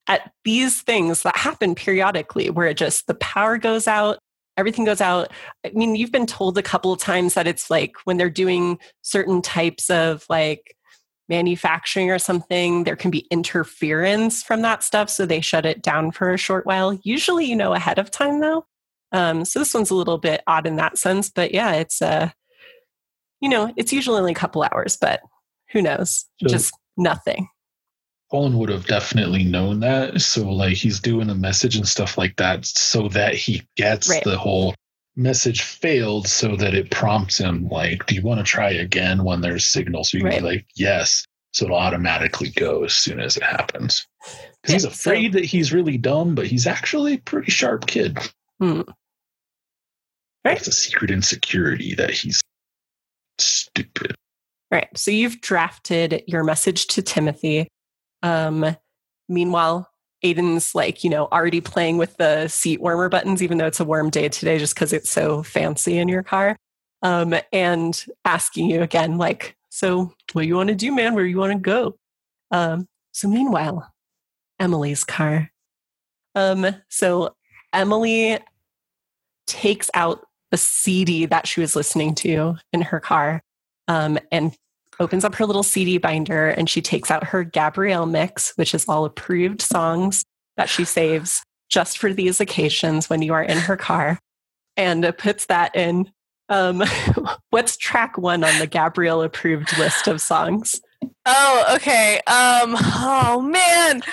at 0.08 0.32
these 0.46 0.82
things 0.82 1.24
that 1.24 1.36
happen 1.38 1.76
periodically 1.76 2.50
where 2.50 2.68
it 2.68 2.78
just 2.78 3.08
the 3.08 3.16
power 3.16 3.58
goes 3.58 3.88
out, 3.88 4.20
everything 4.60 4.86
goes 4.86 5.02
out. 5.02 5.32
I 5.66 5.72
mean, 5.74 5.96
you've 5.96 6.12
been 6.12 6.26
told 6.28 6.58
a 6.58 6.64
couple 6.64 6.94
of 6.94 7.00
times 7.00 7.34
that 7.34 7.48
it's 7.48 7.70
like 7.70 7.94
when 8.04 8.18
they're 8.18 8.30
doing 8.30 8.78
certain 9.02 9.42
types 9.42 9.90
of 9.90 10.26
like 10.30 10.76
manufacturing 11.30 12.10
or 12.12 12.20
something, 12.20 12.84
there 12.84 12.96
can 12.96 13.12
be 13.12 13.28
interference 13.32 14.44
from 14.44 14.62
that 14.64 14.84
stuff. 14.84 15.10
So 15.10 15.26
they 15.26 15.42
shut 15.42 15.66
it 15.66 15.82
down 15.82 16.12
for 16.12 16.34
a 16.34 16.38
short 16.38 16.66
while. 16.66 17.00
Usually, 17.04 17.46
you 17.46 17.56
know, 17.56 17.74
ahead 17.74 18.00
of 18.00 18.12
time 18.12 18.40
though. 18.40 18.66
Um, 19.12 19.46
so 19.46 19.60
this 19.60 19.74
one's 19.74 19.90
a 19.90 19.96
little 19.96 20.18
bit 20.18 20.42
odd 20.48 20.68
in 20.68 20.76
that 20.76 20.98
sense, 20.98 21.30
but 21.30 21.54
yeah, 21.54 21.74
it's 21.74 22.02
uh 22.02 22.30
you 23.42 23.50
know, 23.50 23.74
it's 23.78 23.94
usually 23.94 24.20
only 24.20 24.34
a 24.34 24.36
couple 24.36 24.64
hours, 24.64 24.98
but 25.00 25.22
who 25.72 25.82
knows? 25.82 26.26
So- 26.42 26.50
Just 26.50 26.74
nothing. 26.98 27.48
Colin 28.32 28.58
would 28.58 28.70
have 28.70 28.86
definitely 28.86 29.44
known 29.44 29.80
that. 29.80 30.22
So 30.22 30.50
like 30.52 30.78
he's 30.78 31.00
doing 31.00 31.30
a 31.30 31.36
message 31.36 31.76
and 31.76 31.88
stuff 31.88 32.18
like 32.18 32.36
that 32.38 32.66
so 32.66 33.08
that 33.10 33.34
he 33.34 33.64
gets 33.76 34.08
Right. 34.10 34.24
the 34.24 34.38
whole 34.38 34.76
message 35.16 35.62
failed 35.64 36.28
so 36.28 36.56
that 36.56 36.74
it 36.76 36.92
prompts 36.92 37.40
him 37.40 37.68
like, 37.70 38.06
do 38.06 38.14
you 38.16 38.22
want 38.22 38.40
to 38.40 38.44
try 38.44 38.70
again 38.70 39.24
when 39.24 39.42
there's 39.42 39.66
signal? 39.66 40.04
So 40.04 40.18
you 40.18 40.24
can 40.24 40.30
Right. 40.32 40.40
be 40.42 40.46
like, 40.46 40.66
yes. 40.76 41.26
So 41.54 41.66
it'll 41.66 41.78
automatically 41.78 42.50
go 42.52 42.84
as 42.84 42.94
soon 42.94 43.20
as 43.20 43.36
it 43.36 43.42
happens. 43.44 44.06
Yeah, 44.68 44.74
he's 44.74 44.84
so- 44.84 44.90
afraid 44.90 45.34
that 45.34 45.46
he's 45.46 45.74
really 45.74 45.98
dumb, 45.98 46.36
but 46.36 46.46
he's 46.46 46.68
actually 46.68 47.16
a 47.16 47.20
pretty 47.20 47.52
sharp 47.52 47.88
kid. 47.88 48.18
Hmm. 48.60 48.82
Right. 50.46 50.58
It's 50.58 50.68
a 50.68 50.72
secret 50.72 51.10
insecurity 51.10 51.96
that 51.96 52.12
he's 52.12 52.40
stupid. 53.40 54.16
Right. 54.72 54.88
So 54.96 55.10
you've 55.10 55.42
drafted 55.42 56.24
your 56.28 56.44
message 56.44 56.86
to 56.88 57.02
Timothy. 57.02 57.68
Um, 58.24 58.76
meanwhile, 59.28 59.90
Aiden's 60.24 60.76
like, 60.76 61.04
you 61.04 61.10
know, 61.10 61.28
already 61.32 61.62
playing 61.62 61.98
with 61.98 62.18
the 62.18 62.48
seat 62.48 62.82
warmer 62.82 63.10
buttons, 63.10 63.42
even 63.42 63.58
though 63.58 63.68
it's 63.68 63.80
a 63.80 63.86
warm 63.86 64.10
day 64.10 64.30
today, 64.30 64.58
just 64.58 64.76
because 64.76 64.94
it's 64.94 65.10
so 65.10 65.44
fancy 65.44 65.98
in 65.98 66.08
your 66.08 66.24
car. 66.24 66.58
Um, 67.02 67.34
and 67.54 68.06
asking 68.26 68.70
you 68.70 68.82
again, 68.82 69.18
like, 69.18 69.56
so 69.70 70.14
what 70.34 70.42
do 70.42 70.48
you 70.48 70.56
want 70.56 70.70
to 70.70 70.76
do, 70.76 70.94
man? 70.94 71.14
Where 71.14 71.26
you 71.26 71.38
want 71.38 71.54
to 71.54 71.60
go? 71.60 71.96
Um, 72.52 72.88
so 73.14 73.30
meanwhile, 73.30 73.94
Emily's 74.60 75.06
car. 75.06 75.50
Um, 76.36 76.68
so 76.90 77.36
Emily 77.72 78.40
takes 79.48 79.90
out 79.94 80.26
the 80.52 80.58
CD 80.58 81.26
that 81.28 81.48
she 81.48 81.62
was 81.62 81.76
listening 81.76 82.16
to 82.16 82.56
in 82.74 82.82
her 82.82 83.00
car 83.00 83.42
um, 83.88 84.20
and 84.32 84.56
opens 85.00 85.24
up 85.24 85.36
her 85.36 85.46
little 85.46 85.64
CD 85.64 85.98
binder 85.98 86.50
and 86.50 86.70
she 86.70 86.82
takes 86.82 87.10
out 87.10 87.24
her 87.26 87.44
Gabrielle 87.44 88.06
mix, 88.06 88.54
which 88.56 88.74
is 88.74 88.88
all 88.88 89.06
approved 89.06 89.62
songs 89.62 90.24
that 90.58 90.70
she 90.70 90.84
saves 90.86 91.42
just 91.70 91.98
for 91.98 92.14
these 92.14 92.42
occasions 92.42 93.10
when 93.10 93.22
you 93.22 93.34
are 93.34 93.44
in 93.44 93.58
her 93.58 93.78
car, 93.78 94.20
and 94.76 95.14
puts 95.18 95.46
that 95.48 95.76
in. 95.76 96.12
Um, 96.50 96.84
what's 97.52 97.78
track 97.78 98.18
one 98.18 98.44
on 98.44 98.58
the 98.60 98.68
Gabrielle 98.68 99.22
approved 99.22 99.78
list 99.78 100.08
of 100.08 100.20
songs? 100.20 100.82
Oh, 101.26 101.66
okay. 101.76 102.16
Um 102.28 102.76
oh 102.78 103.42
man. 103.42 104.02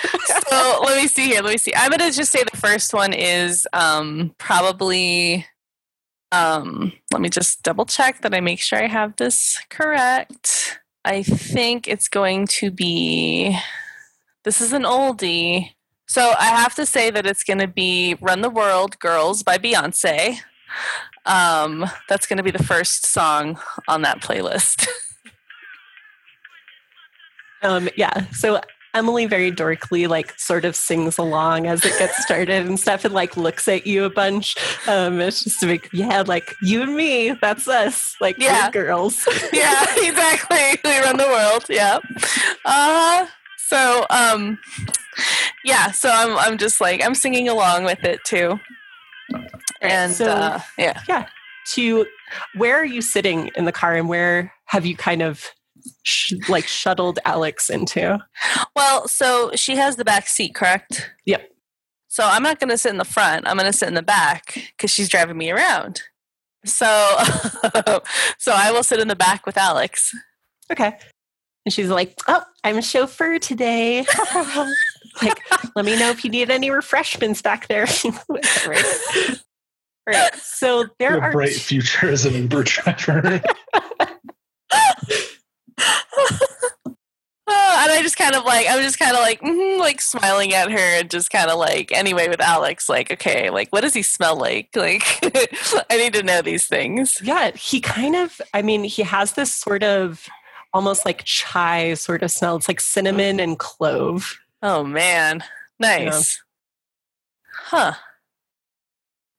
So 0.49 0.81
let 0.83 1.01
me 1.01 1.07
see 1.07 1.25
here. 1.25 1.41
Let 1.41 1.51
me 1.51 1.57
see. 1.57 1.73
I'm 1.75 1.91
gonna 1.91 2.11
just 2.11 2.31
say 2.31 2.43
the 2.49 2.57
first 2.57 2.93
one 2.93 3.11
is 3.11 3.67
um 3.73 4.33
probably 4.37 5.45
um 6.31 6.91
let 7.11 7.21
me 7.21 7.29
just 7.29 7.63
double 7.63 7.85
check 7.85 8.21
that 8.21 8.33
I 8.33 8.41
make 8.41 8.59
sure 8.59 8.79
I 8.79 8.87
have 8.87 9.15
this 9.15 9.57
correct. 9.69 10.79
I 11.05 11.23
think 11.23 11.87
it's 11.87 12.07
going 12.09 12.47
to 12.47 12.69
be 12.71 13.57
this 14.43 14.61
is 14.61 14.73
an 14.73 14.83
oldie. 14.83 15.71
So 16.07 16.33
I 16.39 16.45
have 16.45 16.75
to 16.75 16.85
say 16.85 17.09
that 17.11 17.25
it's 17.25 17.43
gonna 17.43 17.67
be 17.67 18.15
Run 18.21 18.41
the 18.41 18.49
World 18.49 18.99
Girls 18.99 19.43
by 19.43 19.57
Beyonce. 19.57 20.39
Um 21.25 21.85
that's 22.09 22.27
gonna 22.27 22.43
be 22.43 22.51
the 22.51 22.63
first 22.63 23.05
song 23.05 23.59
on 23.87 24.01
that 24.03 24.21
playlist. 24.21 24.87
Um, 27.61 27.89
yeah. 27.97 28.29
So 28.31 28.61
Emily 28.97 29.25
very 29.27 29.51
dorkly, 29.51 30.07
like, 30.07 30.37
sort 30.39 30.65
of 30.65 30.75
sings 30.75 31.17
along 31.17 31.67
as 31.67 31.85
it 31.85 31.97
gets 31.99 32.21
started 32.23 32.65
and 32.65 32.79
stuff, 32.79 33.05
and 33.05 33.13
like 33.13 33.37
looks 33.37 33.67
at 33.67 33.85
you 33.87 34.03
a 34.03 34.09
bunch. 34.09 34.55
Um, 34.87 35.21
it's 35.21 35.43
just 35.43 35.61
a 35.63 35.67
big, 35.67 35.87
yeah, 35.93 36.23
like 36.25 36.53
you 36.61 36.81
and 36.81 36.95
me, 36.95 37.31
that's 37.41 37.67
us, 37.67 38.15
like 38.19 38.37
Yeah. 38.39 38.69
girls. 38.71 39.25
yeah, 39.53 39.85
exactly. 39.97 40.79
We 40.83 40.99
run 40.99 41.17
the 41.17 41.27
world. 41.27 41.65
Yeah. 41.69 41.99
Uh 42.65 43.27
so 43.69 44.05
um 44.09 44.57
yeah, 45.63 45.91
so 45.91 46.09
I'm 46.09 46.37
I'm 46.37 46.57
just 46.57 46.79
like 46.81 47.03
I'm 47.03 47.15
singing 47.15 47.47
along 47.49 47.83
with 47.83 48.03
it 48.03 48.23
too. 48.23 48.59
And 49.81 50.13
So- 50.13 50.25
uh 50.27 50.59
yeah. 50.77 51.27
to 51.73 52.05
where 52.55 52.77
are 52.79 52.85
you 52.85 53.01
sitting 53.01 53.51
in 53.55 53.65
the 53.65 53.71
car, 53.71 53.95
and 53.95 54.07
where 54.09 54.53
have 54.65 54.85
you 54.85 54.95
kind 54.95 55.21
of 55.21 55.45
sh- 56.03 56.33
like 56.49 56.67
shuttled 56.67 57.19
Alex 57.25 57.69
into? 57.69 58.19
Well, 58.75 59.07
so 59.07 59.51
she 59.55 59.75
has 59.75 59.95
the 59.95 60.05
back 60.05 60.27
seat, 60.27 60.55
correct? 60.55 61.11
Yep. 61.25 61.49
So 62.07 62.23
I'm 62.25 62.43
not 62.43 62.59
going 62.59 62.69
to 62.69 62.77
sit 62.77 62.91
in 62.91 62.97
the 62.97 63.05
front. 63.05 63.47
I'm 63.47 63.57
going 63.57 63.71
to 63.71 63.77
sit 63.77 63.87
in 63.87 63.93
the 63.93 64.01
back 64.01 64.73
cuz 64.77 64.91
she's 64.91 65.09
driving 65.09 65.37
me 65.37 65.51
around. 65.51 66.01
So 66.65 66.85
so 68.37 68.51
I 68.53 68.71
will 68.71 68.83
sit 68.83 68.99
in 68.99 69.07
the 69.07 69.15
back 69.15 69.45
with 69.45 69.57
Alex. 69.57 70.13
Okay. 70.71 70.97
And 71.65 71.73
she's 71.73 71.89
like, 71.89 72.17
"Oh, 72.27 72.43
I'm 72.63 72.77
a 72.77 72.81
chauffeur 72.81 73.39
today." 73.39 74.05
like, 75.21 75.41
let 75.75 75.83
me 75.83 75.99
know 75.99 76.09
if 76.09 76.23
you 76.23 76.29
need 76.29 76.49
any 76.49 76.69
refreshments 76.69 77.41
back 77.41 77.67
there. 77.67 77.85
right. 78.29 79.41
Right. 80.07 80.35
So 80.35 80.85
there 80.97 81.11
Your 81.11 81.21
are 81.21 81.31
bright 81.33 81.51
t- 81.51 81.59
future 81.59 82.09
as 82.09 82.25
an 82.25 82.35
Uber 82.35 82.63
driver. 82.63 83.41
Uh, 85.77 85.93
and 87.47 87.91
I 87.91 87.99
just 88.01 88.17
kind 88.17 88.35
of 88.35 88.43
like 88.45 88.67
I'm 88.69 88.81
just 88.81 88.99
kind 88.99 89.15
of 89.15 89.19
like 89.19 89.41
mhm, 89.41 89.79
like 89.79 90.01
smiling 90.01 90.53
at 90.53 90.71
her 90.71 90.99
and 90.99 91.09
just 91.09 91.29
kind 91.29 91.49
of 91.49 91.57
like 91.57 91.91
anyway 91.91 92.27
with 92.27 92.41
Alex 92.41 92.89
like 92.89 93.11
okay 93.11 93.49
like 93.49 93.69
what 93.71 93.81
does 93.81 93.93
he 93.93 94.01
smell 94.01 94.35
like 94.37 94.69
like 94.75 95.03
I 95.89 95.97
need 95.97 96.13
to 96.13 96.23
know 96.23 96.41
these 96.41 96.67
things. 96.67 97.19
yeah, 97.21 97.51
he 97.51 97.79
kind 97.79 98.15
of 98.15 98.41
I 98.53 98.61
mean, 98.61 98.83
he 98.83 99.03
has 99.03 99.33
this 99.33 99.53
sort 99.53 99.83
of 99.83 100.27
almost 100.73 101.05
like 101.05 101.23
chai 101.23 101.93
sort 101.93 102.23
of 102.23 102.31
smell. 102.31 102.55
It's 102.57 102.67
like 102.67 102.79
cinnamon 102.81 103.39
and 103.39 103.57
clove. 103.57 104.37
Oh 104.61 104.83
man, 104.83 105.43
nice. 105.79 106.41
Huh. 107.51 107.93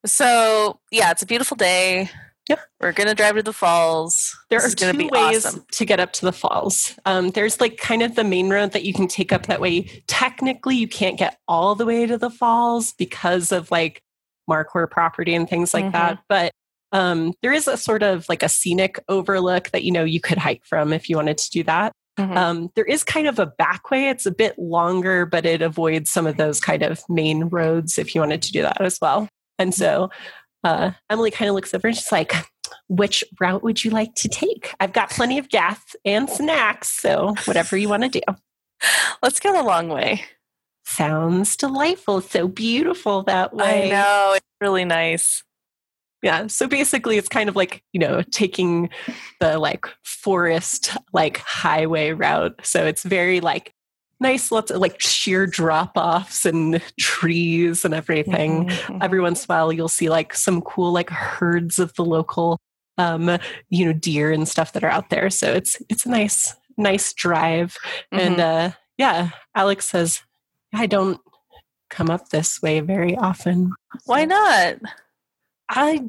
So 0.07 0.81
yeah, 0.91 1.11
it's 1.11 1.23
a 1.23 1.27
beautiful 1.27 1.57
day. 1.57 2.11
Yep. 2.49 2.61
We're 2.81 2.93
gonna 2.93 3.15
drive 3.15 3.37
to 3.37 3.43
the 3.43 3.53
falls. 3.53 4.37
There 4.51 4.61
This 4.61 4.73
are 4.73 4.77
two 4.93 4.97
be 4.99 5.09
ways 5.13 5.45
awesome. 5.45 5.65
to 5.73 5.85
get 5.85 6.01
up 6.01 6.13
to 6.15 6.25
the 6.25 6.33
falls. 6.33 6.95
Um, 7.05 7.31
there's 7.31 7.61
like 7.61 7.77
kind 7.77 8.03
of 8.03 8.15
the 8.15 8.25
main 8.25 8.49
road 8.51 8.73
that 8.73 8.85
you 8.85 8.93
can 8.95 9.07
take 9.09 9.33
up 9.33 9.47
that 9.47 9.61
way. 9.61 10.03
Technically, 10.07 10.77
you 10.77 10.89
can't 10.89 11.19
get 11.19 11.39
all 11.47 11.75
the 11.75 11.85
way 11.87 12.07
to 12.07 12.17
the 12.17 12.31
falls 12.31 12.93
because 12.95 13.53
of 13.53 13.71
like 13.71 14.01
Marquardt 14.49 14.91
property 14.91 15.35
and 15.35 15.49
things 15.49 15.75
like 15.75 15.85
Mhm. 15.87 15.93
that. 15.93 16.19
But 16.29 16.53
um, 16.93 17.35
there 17.43 17.53
is 17.53 17.69
a 17.69 17.77
sort 17.77 18.03
of 18.03 18.27
like 18.31 18.43
a 18.43 18.49
scenic 18.49 18.99
overlook 19.09 19.71
that 19.73 19.85
you 19.85 19.93
know 19.93 20.05
you 20.05 20.21
could 20.21 20.39
hike 20.39 20.65
from 20.65 20.93
if 20.95 21.11
you 21.11 21.17
wanted 21.17 21.37
to 21.37 21.51
do 21.51 21.63
that. 21.65 21.93
Mhm. 22.19 22.35
Um, 22.37 22.69
there 22.77 22.87
is 22.87 23.05
kind 23.05 23.27
of 23.29 23.39
a 23.39 23.45
back 23.47 23.91
way. 23.91 24.09
It's 24.09 24.25
a 24.25 24.31
bit 24.31 24.59
longer, 24.59 25.27
but 25.27 25.45
it 25.45 25.61
avoids 25.61 26.11
some 26.11 26.27
of 26.27 26.39
those 26.39 26.61
kind 26.61 26.83
of 26.83 27.03
main 27.11 27.45
roads 27.45 27.99
if 27.99 28.15
you 28.15 28.23
wanted 28.23 28.41
to 28.43 28.53
do 28.53 28.63
that 28.63 28.81
as 28.81 28.99
well. 29.03 29.29
And 29.59 29.75
so 29.75 30.09
uh, 30.65 30.93
Emily 31.11 31.31
kind 31.31 31.49
of 31.49 31.55
looks 31.55 31.75
over 31.75 31.89
and 31.89 31.97
she's 31.97 32.13
like, 32.13 32.33
which 32.89 33.25
route 33.41 33.63
would 33.63 33.85
you 33.85 33.91
like 33.91 34.15
to 34.17 34.29
take? 34.29 34.75
I've 34.81 34.93
got 34.93 35.11
plenty 35.11 35.39
of 35.39 35.49
gas 35.49 35.97
and 36.05 36.29
snacks, 36.29 36.89
so 36.89 37.35
whatever 37.45 37.77
you 37.77 37.89
want 37.89 38.05
to 38.05 38.09
do. 38.09 38.21
Let's 39.23 39.41
go 39.41 39.53
the 39.53 39.63
long 39.63 39.89
way. 39.89 40.25
Sounds 40.85 41.57
delightful. 41.57 42.21
So 42.23 42.49
beautiful 42.49 43.23
that 43.25 43.55
way. 43.55 43.89
I 43.89 43.91
know 43.91 44.33
it's 44.37 44.47
really 44.61 44.85
nice. 44.85 45.43
Yeah. 46.23 46.47
So 46.49 46.67
basically, 46.67 47.17
it's 47.17 47.29
kind 47.29 47.49
of 47.49 47.57
like, 47.57 47.83
you 47.93 48.01
know, 48.01 48.23
taking 48.23 48.89
the 49.39 49.59
like 49.59 49.85
forest, 50.03 50.97
like 51.13 51.39
highway 51.39 52.11
route. 52.13 52.61
So 52.65 52.87
it's 52.87 53.03
very 53.03 53.41
like 53.41 53.75
nice 54.21 54.51
lots 54.51 54.71
of 54.71 54.81
like 54.81 55.01
sheer 55.01 55.47
drop 55.47 55.93
offs 55.97 56.45
and 56.45 56.83
trees 56.99 57.85
and 57.85 57.95
everything. 57.95 58.67
Mhm. 58.69 59.03
Every 59.03 59.21
once 59.21 59.45
in 59.45 59.53
a 59.53 59.55
while, 59.55 59.73
you'll 59.73 59.89
see 59.89 60.09
like 60.09 60.35
some 60.35 60.61
cool 60.63 60.93
like 60.93 61.11
herds 61.11 61.79
of 61.79 61.95
the 61.95 62.05
local, 62.05 62.59
um, 62.99 63.39
you 63.69 63.85
know, 63.85 63.93
deer 63.93 64.33
and 64.33 64.49
stuff 64.49 64.73
that 64.73 64.83
are 64.85 64.91
out 64.91 65.11
there. 65.11 65.31
So 65.31 65.53
it's 65.53 65.81
it's 65.89 66.05
a 66.07 66.11
nice 66.11 66.55
nice 66.77 67.13
drive. 67.13 67.77
And 68.13 68.37
Mhm. 68.37 68.71
uh, 68.71 68.71
yeah, 68.99 69.31
Alex 69.55 69.89
says, 69.89 70.23
I 70.73 70.87
don't 70.87 71.21
come 71.91 72.11
up 72.11 72.29
this 72.29 72.61
way 72.61 72.81
very 72.81 73.17
often. 73.17 73.73
why 74.05 74.25
not? 74.25 74.77
I 75.69 76.05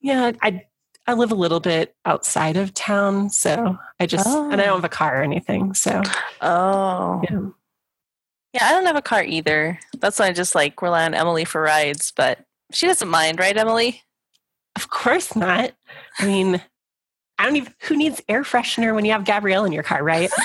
yeah, 0.00 0.32
I 0.42 0.66
I 1.06 1.12
live 1.14 1.32
a 1.32 1.36
little 1.36 1.60
bit 1.60 1.94
outside 2.06 2.56
of 2.56 2.72
town, 2.72 3.28
so 3.30 3.76
I 4.00 4.06
just 4.06 4.26
and 4.26 4.54
I 4.60 4.64
Oh. 4.64 4.66
don't 4.66 4.74
have 4.76 4.84
oh. 4.84 4.86
a 4.86 4.88
car 4.88 5.20
or 5.20 5.22
anything. 5.22 5.74
So 5.74 6.00
Oh, 6.40 7.22
yeah. 7.30 7.40
yeah. 8.54 8.66
I 8.66 8.70
don't 8.72 8.86
have 8.86 8.96
a 8.96 9.02
car 9.02 9.22
either. 9.22 9.78
That's 9.98 10.18
why 10.18 10.26
I 10.28 10.32
just 10.32 10.54
like 10.54 10.80
rely 10.80 11.04
on 11.04 11.14
Emily 11.14 11.44
for 11.44 11.60
rides. 11.60 12.12
But 12.16 12.38
she 12.72 12.86
doesn't 12.86 13.08
mind, 13.08 13.38
right, 13.38 13.56
Emily? 13.56 14.02
Of 14.76 14.88
course 14.88 15.36
not. 15.36 15.72
I 16.18 16.26
mean, 16.26 16.62
I 17.38 17.44
don't 17.44 17.56
even 17.56 17.74
who 17.82 17.96
needs 17.96 18.22
air 18.28 18.42
freshener 18.42 18.94
when 18.94 19.04
you 19.04 19.12
have 19.12 19.24
Gabrielle 19.24 19.64
in 19.66 19.72
your 19.72 19.82
car, 19.82 20.02
right? 20.02 20.30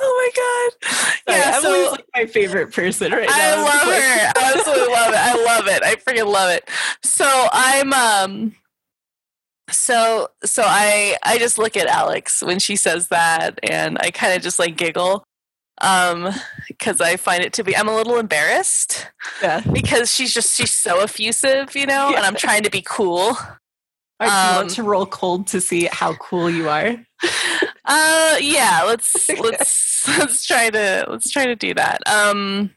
oh 0.00 0.30
my 0.36 1.13
Yeah, 1.28 1.52
Emily's 1.56 1.90
like 1.92 2.04
my 2.14 2.26
favorite 2.26 2.72
person 2.72 3.10
right 3.12 3.28
now. 3.28 3.34
I 3.34 3.62
love 3.62 3.82
her. 3.82 4.32
I 4.36 4.52
absolutely 4.56 4.92
love 4.94 5.12
it. 5.12 5.18
I 5.18 5.44
love 5.44 5.66
it. 5.68 5.82
I 5.82 5.94
freaking 5.96 6.30
love 6.32 6.50
it. 6.50 6.68
So 7.02 7.24
I'm 7.52 7.92
um 7.94 8.54
so 9.70 10.28
so 10.44 10.62
I 10.66 11.16
I 11.22 11.38
just 11.38 11.58
look 11.58 11.76
at 11.76 11.86
Alex 11.86 12.42
when 12.42 12.58
she 12.58 12.76
says 12.76 13.08
that 13.08 13.58
and 13.62 13.96
I 14.00 14.10
kind 14.10 14.34
of 14.34 14.42
just 14.42 14.58
like 14.58 14.76
giggle 14.76 15.24
um 15.80 16.28
because 16.68 17.00
I 17.00 17.16
find 17.16 17.42
it 17.42 17.52
to 17.54 17.64
be 17.64 17.74
I'm 17.76 17.88
a 17.88 17.94
little 17.96 18.18
embarrassed 18.18 19.06
Yeah. 19.42 19.60
because 19.60 20.12
she's 20.14 20.32
just 20.34 20.54
she's 20.54 20.70
so 20.70 21.00
effusive, 21.00 21.74
you 21.74 21.86
know, 21.86 22.10
Yeah. 22.10 22.18
and 22.18 22.26
I'm 22.26 22.36
trying 22.36 22.62
to 22.64 22.70
be 22.70 22.82
cool. 22.82 23.36
Right, 24.20 24.28
do 24.28 24.48
you 24.48 24.54
want 24.56 24.68
Um, 24.68 24.74
to 24.74 24.82
roll 24.84 25.06
cold 25.06 25.46
to 25.48 25.60
see 25.60 25.86
how 25.90 26.14
cool 26.14 26.48
you 26.50 26.68
are? 26.68 26.96
Uh 27.86 28.36
yeah, 28.40 28.82
let's 28.86 29.28
let's 29.28 30.08
let's 30.18 30.46
try 30.46 30.70
to 30.70 31.04
let's 31.10 31.30
try 31.30 31.44
to 31.44 31.54
do 31.54 31.74
that. 31.74 32.00
Um 32.06 32.70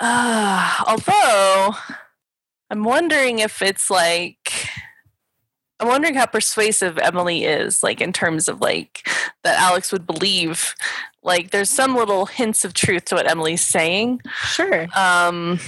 uh 0.00 0.82
although 0.84 1.74
I'm 2.70 2.82
wondering 2.82 3.38
if 3.38 3.62
it's 3.62 3.88
like 3.88 4.68
I'm 5.78 5.86
wondering 5.86 6.14
how 6.14 6.26
persuasive 6.26 6.98
Emily 6.98 7.44
is, 7.44 7.84
like 7.84 8.00
in 8.00 8.12
terms 8.12 8.48
of 8.48 8.60
like 8.60 9.08
that 9.44 9.60
Alex 9.60 9.92
would 9.92 10.06
believe. 10.08 10.74
Like 11.22 11.52
there's 11.52 11.70
some 11.70 11.94
little 11.94 12.26
hints 12.26 12.64
of 12.64 12.74
truth 12.74 13.04
to 13.06 13.14
what 13.14 13.30
Emily's 13.30 13.64
saying. 13.64 14.22
Sure. 14.42 14.88
Um 14.96 15.60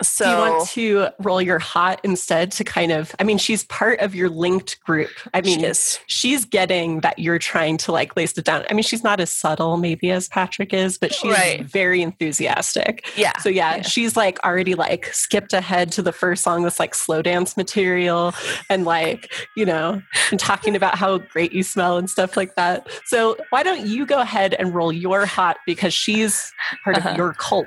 so 0.00 0.24
Do 0.24 0.30
you 0.30 0.36
want 0.38 0.68
to 0.70 1.08
roll 1.20 1.42
your 1.42 1.58
hot 1.58 2.00
instead 2.02 2.50
to 2.52 2.64
kind 2.64 2.90
of 2.92 3.14
I 3.20 3.24
mean, 3.24 3.38
she's 3.38 3.64
part 3.64 4.00
of 4.00 4.14
your 4.14 4.28
linked 4.30 4.80
group. 4.84 5.10
I 5.34 5.42
mean, 5.42 5.60
she 5.74 5.98
she's 6.06 6.44
getting 6.44 7.00
that 7.00 7.18
you're 7.18 7.38
trying 7.38 7.76
to 7.78 7.92
like 7.92 8.16
lace 8.16 8.36
it 8.38 8.44
down. 8.44 8.64
I 8.70 8.74
mean, 8.74 8.82
she's 8.84 9.04
not 9.04 9.20
as 9.20 9.30
subtle 9.30 9.76
maybe 9.76 10.10
as 10.10 10.28
Patrick 10.28 10.72
is, 10.72 10.96
but 10.98 11.14
she's 11.14 11.30
Right. 11.32 11.64
very 11.64 12.00
enthusiastic. 12.02 13.04
Yeah. 13.16 13.36
So 13.38 13.48
yeah, 13.48 13.76
Yeah. 13.76 13.82
she's 13.82 14.16
like 14.16 14.42
already 14.44 14.74
like 14.74 15.06
skipped 15.12 15.52
ahead 15.52 15.92
to 15.92 16.02
the 16.02 16.12
first 16.12 16.42
song 16.42 16.62
that's 16.62 16.80
like 16.80 16.94
slow 16.94 17.20
dance 17.22 17.56
material 17.56 18.34
and 18.70 18.84
like, 18.84 19.30
you 19.56 19.66
know, 19.66 20.00
and 20.30 20.40
talking 20.40 20.74
about 20.74 20.96
how 20.96 21.18
great 21.18 21.52
you 21.52 21.62
smell 21.62 21.98
and 21.98 22.08
stuff 22.08 22.36
like 22.36 22.54
that. 22.56 22.88
So 23.04 23.36
why 23.50 23.62
don't 23.62 23.86
you 23.86 24.06
go 24.06 24.20
ahead 24.20 24.54
and 24.54 24.74
roll 24.74 24.92
your 24.92 25.26
hot 25.26 25.58
because 25.66 25.92
she's 25.94 26.50
part 26.82 26.96
Uh-huh. 26.96 27.10
of 27.10 27.16
your 27.16 27.34
cult 27.34 27.66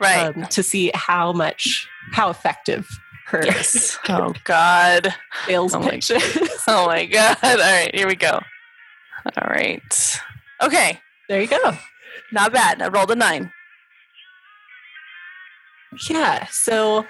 right. 0.00 0.36
um, 0.36 0.44
to 0.48 0.62
see 0.62 0.90
how 0.94 1.32
much 1.32 1.51
how 2.12 2.30
effective 2.30 2.88
her 3.26 3.44
yes. 3.44 3.98
Oh 4.08 4.26
um, 4.26 4.34
God. 4.44 5.14
sales 5.46 5.74
Oh 5.74 5.80
my 5.80 5.90
pitch 5.90 6.10
is. 6.10 6.38
Oh 6.68 6.86
my 6.86 7.06
god. 7.06 7.36
All 7.42 7.56
right, 7.56 7.94
here 7.94 8.06
we 8.06 8.14
go. 8.14 8.40
All 9.36 9.48
right. 9.48 10.20
Okay, 10.62 11.00
there 11.28 11.40
you 11.40 11.48
go. 11.48 11.76
not 12.32 12.52
bad. 12.52 12.82
I 12.82 12.88
rolled 12.88 13.10
a 13.10 13.16
nine. 13.16 13.52
Yeah. 16.08 16.46
So 16.50 17.06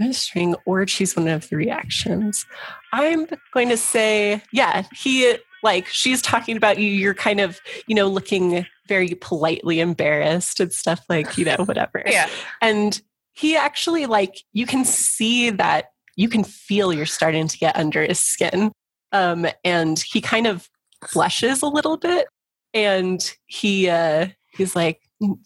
administering 0.00 0.54
or 0.64 0.84
choose 0.86 1.14
one 1.14 1.28
of 1.28 1.48
the 1.48 1.56
reactions. 1.56 2.46
I'm 2.92 3.26
going 3.52 3.68
to 3.68 3.76
say, 3.76 4.42
yeah, 4.52 4.84
he 4.94 5.36
like 5.62 5.86
she's 5.86 6.22
talking 6.22 6.56
about 6.56 6.78
you. 6.78 6.90
You're 6.90 7.14
kind 7.14 7.40
of, 7.40 7.60
you 7.86 7.94
know, 7.94 8.08
looking 8.08 8.66
very 8.88 9.14
politely 9.20 9.80
embarrassed 9.80 10.58
and 10.58 10.72
stuff 10.72 11.04
like, 11.08 11.36
you 11.36 11.44
know, 11.44 11.56
whatever. 11.64 12.02
Yeah. 12.06 12.28
And 12.62 13.00
he 13.40 13.56
actually 13.56 14.06
like 14.06 14.42
you 14.52 14.66
can 14.66 14.84
see 14.84 15.50
that 15.50 15.86
you 16.16 16.28
can 16.28 16.44
feel 16.44 16.92
you're 16.92 17.06
starting 17.06 17.48
to 17.48 17.58
get 17.58 17.76
under 17.76 18.02
his 18.02 18.18
skin. 18.18 18.72
Um, 19.12 19.46
and 19.64 20.02
he 20.12 20.20
kind 20.20 20.46
of 20.46 20.68
blushes 21.12 21.62
a 21.62 21.66
little 21.66 21.96
bit 21.96 22.26
and 22.74 23.34
he 23.46 23.88
uh 23.88 24.28
he's 24.52 24.76
like 24.76 25.00
"Mm, 25.22 25.38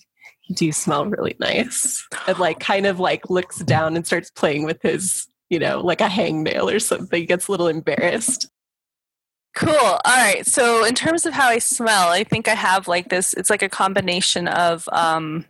you 0.48 0.56
do 0.56 0.72
smell 0.72 1.06
really 1.06 1.36
nice 1.38 2.06
and 2.26 2.38
like 2.38 2.58
kind 2.58 2.86
of 2.86 2.98
like 2.98 3.30
looks 3.30 3.58
down 3.60 3.96
and 3.96 4.04
starts 4.04 4.30
playing 4.32 4.64
with 4.64 4.82
his 4.82 5.26
you 5.48 5.58
know 5.58 5.80
like 5.80 6.00
a 6.00 6.08
hangnail 6.08 6.74
or 6.74 6.80
something 6.80 7.20
he 7.20 7.26
gets 7.26 7.48
a 7.48 7.52
little 7.52 7.68
embarrassed 7.68 8.50
Cool. 9.54 9.70
All 9.70 10.00
right. 10.04 10.44
So 10.44 10.84
in 10.84 10.96
terms 10.96 11.26
of 11.26 11.32
how 11.32 11.46
I 11.46 11.58
smell, 11.60 12.08
I 12.08 12.24
think 12.24 12.48
I 12.48 12.56
have 12.56 12.88
like 12.88 13.08
this. 13.08 13.32
It's 13.34 13.50
like 13.50 13.62
a 13.62 13.68
combination 13.68 14.48
of 14.48 14.88
um. 14.90 15.46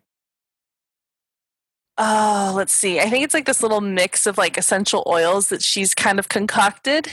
Oh, 1.97 2.53
let's 2.57 2.73
see. 2.73 2.99
I 2.99 3.09
think 3.09 3.25
it's 3.25 3.35
like 3.35 3.47
this 3.47 3.63
little 3.63 3.81
mix 3.81 4.27
of 4.27 4.37
like 4.37 4.59
essential 4.59 5.05
oils 5.07 5.49
that 5.49 5.63
she's 5.63 5.95
kind 5.95 6.19
of 6.19 6.29
concocted. 6.29 7.09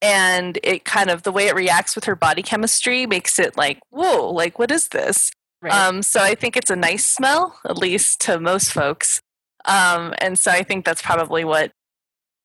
And 0.00 0.58
it 0.62 0.84
kind 0.84 1.10
of 1.10 1.22
the 1.22 1.32
way 1.32 1.48
it 1.48 1.54
reacts 1.54 1.94
with 1.94 2.04
her 2.04 2.14
body 2.14 2.42
chemistry 2.42 3.06
makes 3.06 3.38
it 3.38 3.56
like, 3.56 3.80
whoa, 3.90 4.30
like 4.30 4.58
what 4.58 4.70
is 4.70 4.88
this? 4.88 5.32
right 5.60 5.72
Um, 5.72 6.02
so 6.02 6.20
I 6.20 6.34
think 6.34 6.56
it's 6.56 6.70
a 6.70 6.76
nice 6.76 7.06
smell, 7.06 7.58
at 7.68 7.78
least 7.78 8.20
to 8.22 8.38
most 8.38 8.72
folks. 8.72 9.20
Um, 9.64 10.14
and 10.18 10.38
so 10.38 10.50
I 10.50 10.62
think 10.62 10.84
that's 10.84 11.02
probably 11.02 11.44
what 11.44 11.72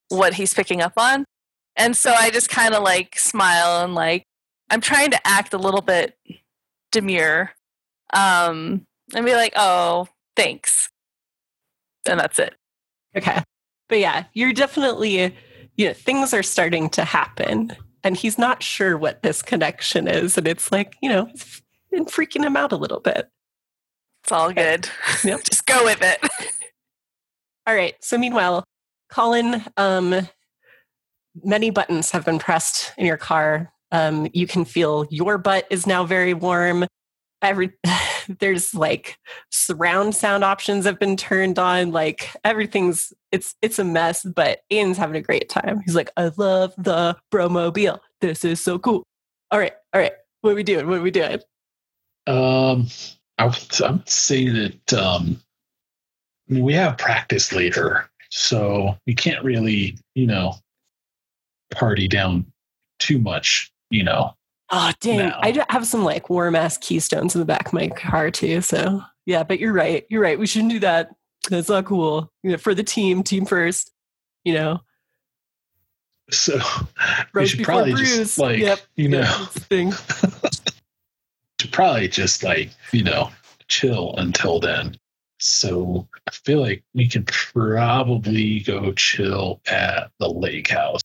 what 0.10 0.34
he's 0.36 0.54
picking 0.54 0.82
up 0.82 0.94
on. 0.98 1.26
And 1.76 1.96
so 1.96 2.12
I 2.12 2.30
just 2.30 2.50
kind 2.50 2.74
of 2.74 2.84
like 2.84 3.18
smile 3.18 3.84
and 3.84 3.94
like 3.94 4.26
I'm 4.70 4.82
trying 4.82 5.12
to 5.12 5.28
act 5.28 5.54
a 5.54 5.58
little 5.58 5.82
bit 5.82 6.18
demure, 6.92 7.52
um, 8.14 8.86
and 9.16 9.26
be 9.26 9.34
like, 9.34 9.54
"Oh, 9.56 10.08
thanks," 10.36 10.90
and 12.08 12.20
that's 12.20 12.40
it. 12.40 12.56
okay 13.18 13.42
but 13.90 14.00
yeah 14.00 14.26
you're 14.34 14.54
definitely 14.54 15.36
you 15.78 15.88
know 15.88 15.94
things 15.94 16.34
are 16.34 16.44
starting 16.44 16.90
to 16.90 17.04
happen 17.04 17.72
and 18.04 18.18
he's 18.18 18.38
not 18.38 18.62
sure 18.64 18.98
what 18.98 19.22
this 19.24 19.42
connection 19.42 20.08
is 20.08 20.38
and 20.38 20.48
it's 20.48 20.72
like 20.72 20.96
you 21.02 21.10
know 21.10 21.28
it's 21.34 21.62
been 21.92 22.06
freaking 22.06 22.44
him 22.44 22.56
out 22.58 22.72
a 22.72 22.76
little 22.78 23.00
bit 23.00 23.30
It's 24.24 24.32
all 24.32 24.52
good. 24.54 24.90
Yep. 25.24 25.44
just 25.44 25.66
go 25.66 25.84
with 25.84 26.00
it. 26.02 26.20
All 27.68 27.76
right. 27.76 27.96
So 28.02 28.18
meanwhile, 28.18 28.64
Colin, 29.10 29.64
um, 29.78 30.28
many 31.44 31.70
buttons 31.70 32.12
have 32.12 32.26
been 32.26 32.40
pressed 32.40 32.92
in 32.98 33.06
your 33.06 33.18
car. 33.18 33.72
Um, 33.92 34.28
you 34.34 34.48
can 34.48 34.66
feel 34.66 35.06
your 35.10 35.38
butt 35.38 35.66
is 35.70 35.86
now 35.88 36.04
very 36.06 36.34
warm. 36.34 36.86
Every 37.44 37.74
there's 38.40 38.74
like 38.74 39.20
surround 39.52 40.16
sound 40.16 40.44
options 40.44 40.86
have 40.86 40.98
been 40.98 41.18
turned 41.18 41.60
on. 41.60 41.92
Like 41.92 42.30
everything's 42.44 43.14
it's 43.32 43.56
it's 43.62 43.78
a 43.78 43.84
mess, 43.84 44.24
but 44.24 44.62
Ian's 44.72 44.98
having 44.98 45.18
a 45.18 45.22
great 45.22 45.50
time. 45.50 45.82
He's 45.86 45.96
like, 45.96 46.10
I 46.18 46.32
love 46.38 46.74
the 46.78 47.18
Bromobile. 47.32 48.00
This 48.22 48.46
is 48.46 48.64
so 48.64 48.80
cool. 48.80 49.04
All 49.52 49.60
right, 49.60 49.74
all 49.94 50.02
right. 50.02 50.14
What 50.42 50.52
are 50.52 50.56
we 50.56 50.64
doing? 50.64 50.88
What 50.88 51.00
are 51.00 51.04
we 51.04 51.12
doing? 51.12 51.40
Um, 52.26 52.88
I 53.38 53.46
would, 53.46 53.82
I 53.82 53.92
would 53.92 54.10
say 54.10 54.50
that 54.50 54.94
um, 54.94 55.40
I 56.50 56.54
mean, 56.54 56.64
we 56.64 56.74
have 56.74 56.98
practice 56.98 57.54
later, 57.54 58.10
so 58.30 58.98
we 59.06 59.14
can't 59.14 59.44
really, 59.44 59.98
you 60.16 60.28
know, 60.28 60.56
party 61.72 62.08
down 62.08 62.46
too 63.00 63.20
much, 63.20 63.72
you 63.90 64.04
know. 64.04 64.34
Oh 64.72 64.92
dang! 65.02 65.18
No. 65.30 65.38
I 65.42 65.66
have 65.70 65.86
some 65.86 66.04
like 66.04 66.30
warm 66.30 66.56
ass 66.56 66.78
keystones 66.78 67.36
in 67.36 67.40
the 67.40 67.46
back 67.46 67.68
of 67.68 67.74
my 67.74 67.90
car 67.90 68.32
too. 68.32 68.62
So 68.62 69.02
yeah, 69.26 69.44
but 69.44 69.60
you're 69.60 69.74
right. 69.74 70.06
You're 70.10 70.22
right. 70.22 70.40
We 70.40 70.48
shouldn't 70.48 70.72
do 70.72 70.80
that. 70.80 71.10
That's 71.50 71.70
not 71.70 71.86
cool. 71.86 72.32
You 72.42 72.52
know, 72.52 72.58
for 72.58 72.74
the 72.74 72.84
team, 72.84 73.24
team 73.24 73.46
first. 73.46 73.92
You 74.44 74.54
know, 74.56 74.80
So 76.32 76.60
roast 77.34 77.52
should 77.56 77.64
probably 77.64 77.94
bruise. 77.94 78.18
just 78.18 78.38
like, 78.40 78.60
Yep. 78.60 78.80
you 78.96 79.10
know, 79.10 79.24
thing. 79.52 79.92
should 81.62 81.72
probably 81.72 82.08
just 82.08 82.44
like, 82.44 82.72
you 82.92 83.04
know, 83.04 83.30
chill 83.68 84.16
until 84.18 84.60
then. 84.60 84.98
So 85.40 86.08
I 86.28 86.32
feel 86.32 86.62
like 86.62 86.84
we 86.94 87.08
can 87.08 87.24
probably 87.26 88.62
go 88.62 88.92
chill 88.94 89.62
at 89.68 90.12
the 90.20 90.30
lake 90.30 90.70
house 90.70 91.02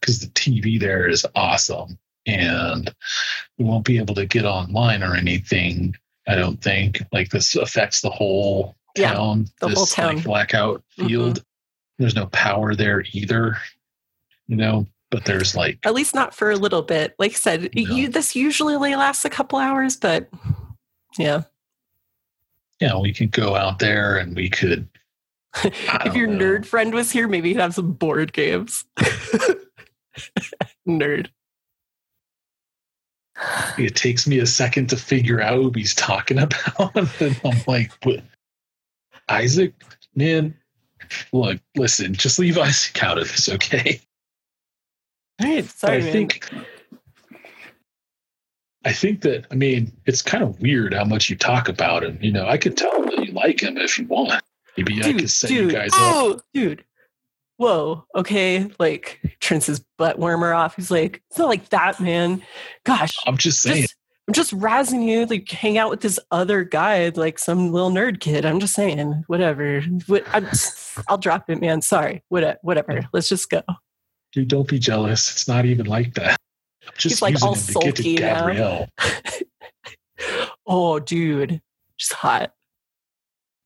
because 0.00 0.20
the 0.20 0.28
TV 0.28 0.78
there 0.78 1.08
is 1.08 1.26
awesome 1.34 1.98
and 2.26 2.92
we 3.58 3.64
won't 3.64 3.84
be 3.84 3.98
able 3.98 4.14
to 4.16 4.26
get 4.26 4.44
online 4.44 5.02
or 5.02 5.14
anything. 5.14 5.94
I 6.28 6.34
don't 6.34 6.60
think 6.60 7.02
like 7.12 7.30
this 7.30 7.54
affects 7.56 8.00
the 8.00 8.10
whole 8.10 8.76
Yeah, 8.96 9.14
town. 9.14 9.46
the 9.60 9.68
this 9.68 9.76
whole 9.78 9.86
town. 9.86 10.16
like 10.16 10.24
blackout 10.24 10.82
Mhm. 10.98 11.06
field. 11.08 11.44
There's 11.98 12.16
no 12.16 12.26
power 12.26 12.74
there 12.74 13.04
either, 13.12 13.56
you 14.48 14.56
know. 14.56 14.86
But 15.10 15.24
there's 15.24 15.54
like 15.54 15.78
At 15.84 15.94
least 15.94 16.14
not 16.16 16.34
for 16.34 16.50
a 16.50 16.56
little 16.56 16.82
bit. 16.82 17.14
Like 17.18 17.30
I 17.30 17.34
said, 17.34 17.62
No. 17.74 17.82
you, 17.82 18.08
this 18.08 18.34
usually 18.34 18.74
only 18.74 18.96
lasts 18.96 19.24
a 19.24 19.30
couple 19.30 19.58
hours, 19.60 19.96
but 19.96 20.28
yeah. 21.16 21.42
yeah, 22.80 22.98
we 22.98 23.12
could 23.14 23.30
go 23.30 23.54
out 23.54 23.78
there 23.78 24.18
and 24.18 24.34
we 24.34 24.50
could. 24.50 24.88
If 25.64 26.14
your 26.14 26.26
know. 26.26 26.44
nerd 26.58 26.66
friend 26.66 26.92
was 26.92 27.12
here, 27.12 27.28
maybe 27.28 27.50
he'd 27.50 27.60
have 27.60 27.72
some 27.74 27.92
board 27.92 28.32
games. 28.32 28.84
Nerd. 30.88 31.28
It 33.78 33.94
takes 33.96 34.26
me 34.26 34.38
a 34.38 34.46
second 34.46 34.88
to 34.90 34.96
figure 34.96 35.40
out 35.40 35.56
who 35.56 35.70
he's 35.74 35.94
talking 35.94 36.38
about. 36.40 36.96
and 37.20 37.40
I'm 37.44 37.58
like, 37.66 37.92
what? 38.02 38.22
Isaac, 39.28 39.74
man, 40.14 40.54
look, 41.32 41.58
listen, 41.76 42.14
just 42.14 42.38
leave 42.38 42.58
Isaac 42.58 43.02
out 43.02 43.18
of 43.18 43.24
this, 43.28 43.48
okay? 43.48 44.00
All 45.40 45.48
right, 45.48 45.64
sorry, 45.66 45.96
I 45.96 46.00
man. 46.00 46.12
think 46.12 46.50
I 48.86 48.92
think 48.92 49.20
that 49.22 49.46
I 49.50 49.56
mean 49.56 49.92
it's 50.06 50.22
kind 50.22 50.44
of 50.44 50.60
weird 50.60 50.94
how 50.94 51.04
much 51.04 51.28
you 51.28 51.36
talk 51.36 51.68
about 51.68 52.04
him. 52.04 52.18
You 52.22 52.30
know, 52.32 52.46
I 52.46 52.56
could 52.56 52.76
tell 52.76 53.02
that 53.02 53.26
you 53.26 53.32
like 53.32 53.60
him 53.60 53.76
if 53.76 53.98
you 53.98 54.06
want. 54.06 54.42
Maybe 54.76 55.02
I 55.02 55.12
could 55.12 55.28
set 55.28 55.50
you 55.50 55.70
guys 55.70 55.90
up. 55.92 55.98
oh, 56.00 56.40
dude. 56.54 56.84
Whoa, 57.58 58.04
okay. 58.14 58.70
Like 58.78 59.20
turns 59.40 59.66
his 59.66 59.84
butt 59.98 60.18
warmer 60.18 60.52
off. 60.52 60.76
He's 60.76 60.90
like, 60.90 61.22
it's 61.30 61.38
not 61.38 61.48
like 61.48 61.68
that, 61.70 62.00
man. 62.00 62.42
Gosh, 62.84 63.16
I'm 63.26 63.36
just 63.36 63.62
saying. 63.62 63.82
just, 63.82 63.96
I'm 64.28 64.34
just 64.34 64.52
razzing 64.52 65.06
you. 65.06 65.26
Like 65.26 65.48
hang 65.48 65.78
out 65.78 65.90
with 65.90 66.00
this 66.00 66.18
other 66.30 66.64
guy, 66.64 67.10
like 67.14 67.38
some 67.38 67.72
little 67.72 67.90
nerd 67.90 68.20
kid. 68.20 68.44
I'm 68.44 68.60
just 68.60 68.74
saying, 68.74 69.24
whatever. 69.26 69.80
What, 70.06 70.24
I'm, 70.32 70.48
I'll 71.08 71.18
drop 71.18 71.48
it, 71.48 71.60
man. 71.60 71.80
Sorry. 71.82 72.22
What, 72.28 72.58
whatever. 72.62 73.08
Let's 73.12 73.28
just 73.28 73.48
go. 73.48 73.62
Dude, 74.32 74.48
don't 74.48 74.68
be 74.68 74.78
jealous. 74.78 75.30
It's 75.30 75.48
not 75.48 75.64
even 75.64 75.86
like 75.86 76.14
that. 76.14 76.36
I'm 76.86 76.92
just 76.98 77.14
He's, 77.14 77.22
like, 77.22 77.32
using 77.34 77.48
all 77.48 77.54
him 77.54 77.62
to 77.62 77.72
get 77.72 77.96
to 77.96 78.02
sulky 78.02 78.16
now. 78.16 78.86
Oh, 80.66 80.98
dude, 80.98 81.60
she's 81.96 82.12
hot. 82.12 82.52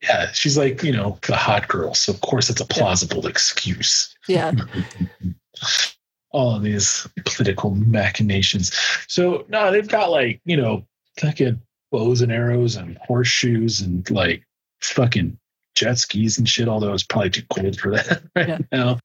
Yeah, 0.02 0.32
she's 0.32 0.56
like, 0.56 0.82
you 0.82 0.92
know, 0.92 1.18
the 1.26 1.36
hot 1.36 1.68
girl. 1.68 1.94
So 1.94 2.12
of 2.12 2.20
course 2.22 2.48
it's 2.48 2.60
a 2.60 2.66
plausible 2.66 3.26
excuse. 3.26 4.14
Yeah. 4.28 4.52
All 6.32 6.54
of 6.56 6.62
these 6.62 7.06
political 7.26 7.72
machinations. 7.74 8.72
So 9.08 9.44
no, 9.48 9.70
they've 9.72 9.88
got 9.88 10.10
like, 10.10 10.40
you 10.44 10.56
know, 10.56 10.86
fucking 11.18 11.60
bows 11.90 12.20
and 12.20 12.30
arrows 12.32 12.76
and 12.76 12.96
horseshoes 12.98 13.80
and 13.80 14.08
like 14.10 14.44
fucking 14.80 15.36
jet 15.74 15.98
skis 15.98 16.38
and 16.38 16.48
shit, 16.48 16.68
although 16.68 16.92
it's 16.94 17.02
probably 17.02 17.30
too 17.30 17.42
cold 17.50 17.78
for 17.78 17.90
that 17.90 18.22
right 18.36 18.48
Yeah. 18.48 18.58
now. 18.72 18.98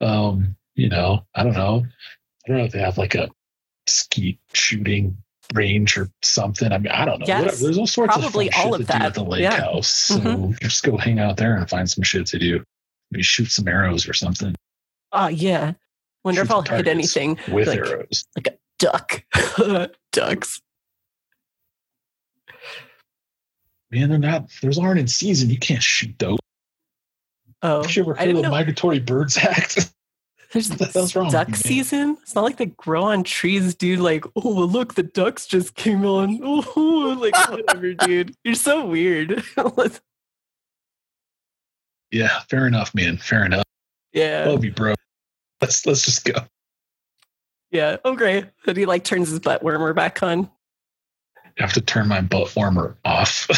Um, 0.00 0.56
you 0.74 0.88
know, 0.88 1.24
I 1.34 1.44
don't 1.44 1.52
know. 1.52 1.84
I 2.44 2.48
don't 2.48 2.56
know 2.58 2.64
if 2.64 2.72
they 2.72 2.80
have 2.80 2.98
like 2.98 3.14
a 3.14 3.28
ski 3.86 4.38
shooting 4.54 5.18
range 5.52 5.96
or 5.96 6.08
something. 6.22 6.72
I 6.72 6.78
mean, 6.78 6.92
I 6.92 7.04
don't 7.04 7.20
know. 7.20 7.26
Yes, 7.26 7.42
Whatever. 7.44 7.62
There's 7.64 7.78
all 7.78 7.86
sorts 7.86 8.14
probably 8.16 8.48
of 8.48 8.54
all 8.56 8.72
shit 8.72 8.80
of 8.82 8.86
to 8.86 8.92
do 8.92 8.98
that. 8.98 9.02
at 9.06 9.14
the 9.14 9.24
lake 9.24 9.42
Yeah. 9.42 9.60
house. 9.60 9.88
So 9.88 10.18
Mhm. 10.20 10.60
just 10.60 10.82
go 10.82 10.96
hang 10.96 11.18
out 11.18 11.36
there 11.36 11.56
and 11.56 11.68
find 11.68 11.88
some 11.90 12.02
shit 12.04 12.26
to 12.26 12.38
do. 12.38 12.64
Maybe 13.10 13.22
shoot 13.22 13.50
some 13.50 13.68
arrows 13.68 14.08
or 14.08 14.14
something 14.14 14.54
Oh, 15.12 15.26
yeah. 15.28 15.74
Wonder 16.24 16.40
Shoot 16.40 16.44
if 16.46 16.50
I'll 16.50 16.62
hit 16.62 16.88
anything. 16.88 17.38
with 17.48 17.68
like, 17.68 17.78
arrows. 17.80 18.24
Like 18.36 18.46
a 18.46 18.54
duck. 18.78 19.24
Ducks. 20.12 20.60
Man, 23.90 24.08
they're 24.08 24.18
not. 24.18 24.48
Those 24.62 24.78
aren't 24.78 25.00
in 25.00 25.06
season. 25.08 25.50
You 25.50 25.58
can't 25.58 25.82
shoot 25.82 26.18
those. 26.18 26.38
Oh, 27.62 27.82
Have 27.82 27.94
you 27.94 28.02
ever 28.02 28.14
heard 28.14 28.28
of 28.30 28.36
the 28.36 28.42
know. 28.42 28.50
Migratory 28.50 29.00
Birds 29.00 29.36
Act? 29.42 29.92
There's 30.52 31.16
wrong 31.16 31.30
duck 31.30 31.54
season. 31.56 32.18
It's 32.22 32.34
not 32.34 32.44
like 32.44 32.58
they 32.58 32.66
grow 32.66 33.04
on 33.04 33.24
trees, 33.24 33.74
dude. 33.74 34.00
Like, 34.00 34.24
oh 34.36 34.48
look, 34.50 34.94
the 34.94 35.02
ducks 35.02 35.46
just 35.46 35.74
came 35.74 36.04
on. 36.04 36.40
Oh, 36.74 37.16
like 37.18 37.34
whatever, 37.48 37.94
dude. 38.06 38.34
You're 38.44 38.54
so 38.54 38.84
weird. 38.86 39.42
yeah, 42.10 42.40
fair 42.50 42.66
enough, 42.66 42.94
man. 42.94 43.16
Fair 43.16 43.46
enough. 43.46 43.64
yeah, 44.12 44.44
Love 44.46 44.64
you, 44.64 44.72
bro. 44.72 44.94
Let's 45.60 45.86
let's 45.86 46.02
just 46.02 46.24
go. 46.24 46.34
yeah. 47.70 47.96
Oh, 48.04 48.14
great. 48.14 48.46
Then 48.66 48.76
he 48.76 48.84
like 48.84 49.04
turns 49.04 49.30
his 49.30 49.40
butt 49.40 49.62
warmer 49.62 49.94
back 49.94 50.22
on. 50.22 50.50
I 51.36 51.62
have 51.62 51.72
to 51.74 51.80
turn 51.80 52.08
my 52.08 52.20
butt 52.20 52.54
warmer 52.56 52.96
off. 53.04 53.48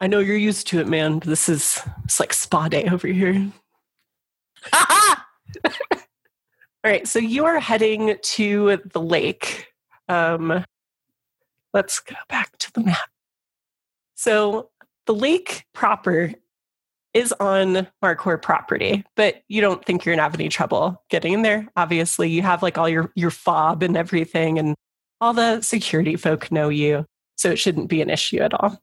I 0.00 0.06
know 0.06 0.20
you're 0.20 0.36
used 0.36 0.68
to 0.68 0.78
it, 0.80 0.86
man. 0.86 1.18
This 1.20 1.48
is 1.48 1.80
it's 2.04 2.20
like 2.20 2.32
spa 2.32 2.68
day 2.68 2.84
over 2.84 3.08
here. 3.08 3.50
All 6.84 6.92
right, 6.92 7.08
so 7.08 7.18
you 7.18 7.44
are 7.44 7.58
heading 7.58 8.16
to 8.22 8.80
the 8.92 9.00
lake. 9.00 9.66
Um, 10.08 10.64
let's 11.74 12.00
go 12.00 12.14
back 12.28 12.56
to 12.58 12.72
the 12.72 12.80
map. 12.80 13.10
So 14.14 14.70
the 15.06 15.14
lake 15.14 15.64
proper 15.74 16.32
is 17.14 17.32
on 17.40 17.88
Markor 18.02 18.40
property, 18.40 19.04
but 19.16 19.42
you 19.48 19.60
don't 19.60 19.84
think 19.84 20.04
you're 20.04 20.14
gonna 20.14 20.22
have 20.22 20.34
any 20.34 20.48
trouble 20.48 21.02
getting 21.08 21.32
in 21.32 21.42
there. 21.42 21.66
Obviously, 21.76 22.30
you 22.30 22.42
have 22.42 22.62
like 22.62 22.78
all 22.78 22.88
your 22.88 23.10
your 23.14 23.30
fob 23.30 23.82
and 23.82 23.96
everything, 23.96 24.58
and 24.58 24.74
all 25.20 25.32
the 25.32 25.60
security 25.62 26.16
folk 26.16 26.52
know 26.52 26.68
you, 26.68 27.04
so 27.36 27.50
it 27.50 27.58
shouldn't 27.58 27.88
be 27.88 28.02
an 28.02 28.10
issue 28.10 28.38
at 28.38 28.54
all. 28.54 28.78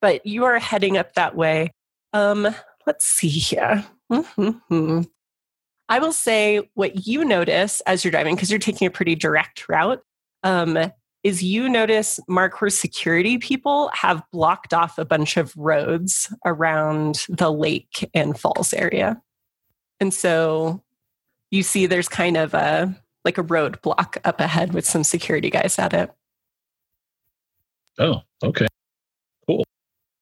But 0.00 0.26
you 0.26 0.44
are 0.44 0.58
heading 0.58 0.96
up 0.96 1.14
that 1.14 1.36
way. 1.36 1.70
Um, 2.12 2.48
let's 2.86 3.06
see 3.06 3.28
here. 3.28 3.84
Mhm. 4.10 5.08
I 5.88 5.98
will 5.98 6.12
say 6.12 6.68
what 6.74 7.06
you 7.06 7.24
notice 7.24 7.80
as 7.82 8.04
you're 8.04 8.10
driving, 8.12 8.34
because 8.34 8.50
you're 8.50 8.58
taking 8.60 8.86
a 8.86 8.90
pretty 8.90 9.14
direct 9.14 9.68
route, 9.68 10.02
um, 10.42 10.78
is 11.22 11.42
you 11.42 11.68
notice 11.68 12.18
Markhor 12.28 12.72
security 12.72 13.38
people 13.38 13.90
have 13.92 14.22
blocked 14.32 14.72
off 14.72 14.98
a 14.98 15.04
bunch 15.04 15.36
of 15.36 15.52
roads 15.56 16.32
around 16.46 17.26
the 17.28 17.52
lake 17.52 18.08
and 18.14 18.38
falls 18.38 18.72
area. 18.72 19.20
And 20.00 20.14
so 20.14 20.82
you 21.50 21.62
see 21.62 21.86
there's 21.86 22.08
kind 22.08 22.36
of 22.36 22.54
a 22.54 22.94
like 23.24 23.36
a 23.36 23.42
road 23.42 23.82
block 23.82 24.16
up 24.24 24.40
ahead 24.40 24.72
with 24.72 24.86
some 24.86 25.04
security 25.04 25.50
guys 25.50 25.78
at 25.78 25.92
it. 25.92 26.10
oh, 27.98 28.22
okay. 28.42 28.66
Cool. 29.46 29.64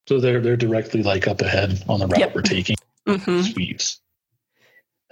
So 0.09 0.19
they're 0.19 0.41
they're 0.41 0.57
directly 0.57 1.03
like 1.05 1.29
up 1.29 1.41
ahead 1.43 1.85
on 1.89 2.01
the 2.01 2.07
route 2.09 2.19
Yep. 2.19 2.35
we're 2.35 2.43
taking. 2.43 2.77
Hmm 3.09 3.43
Sweet. 3.43 3.97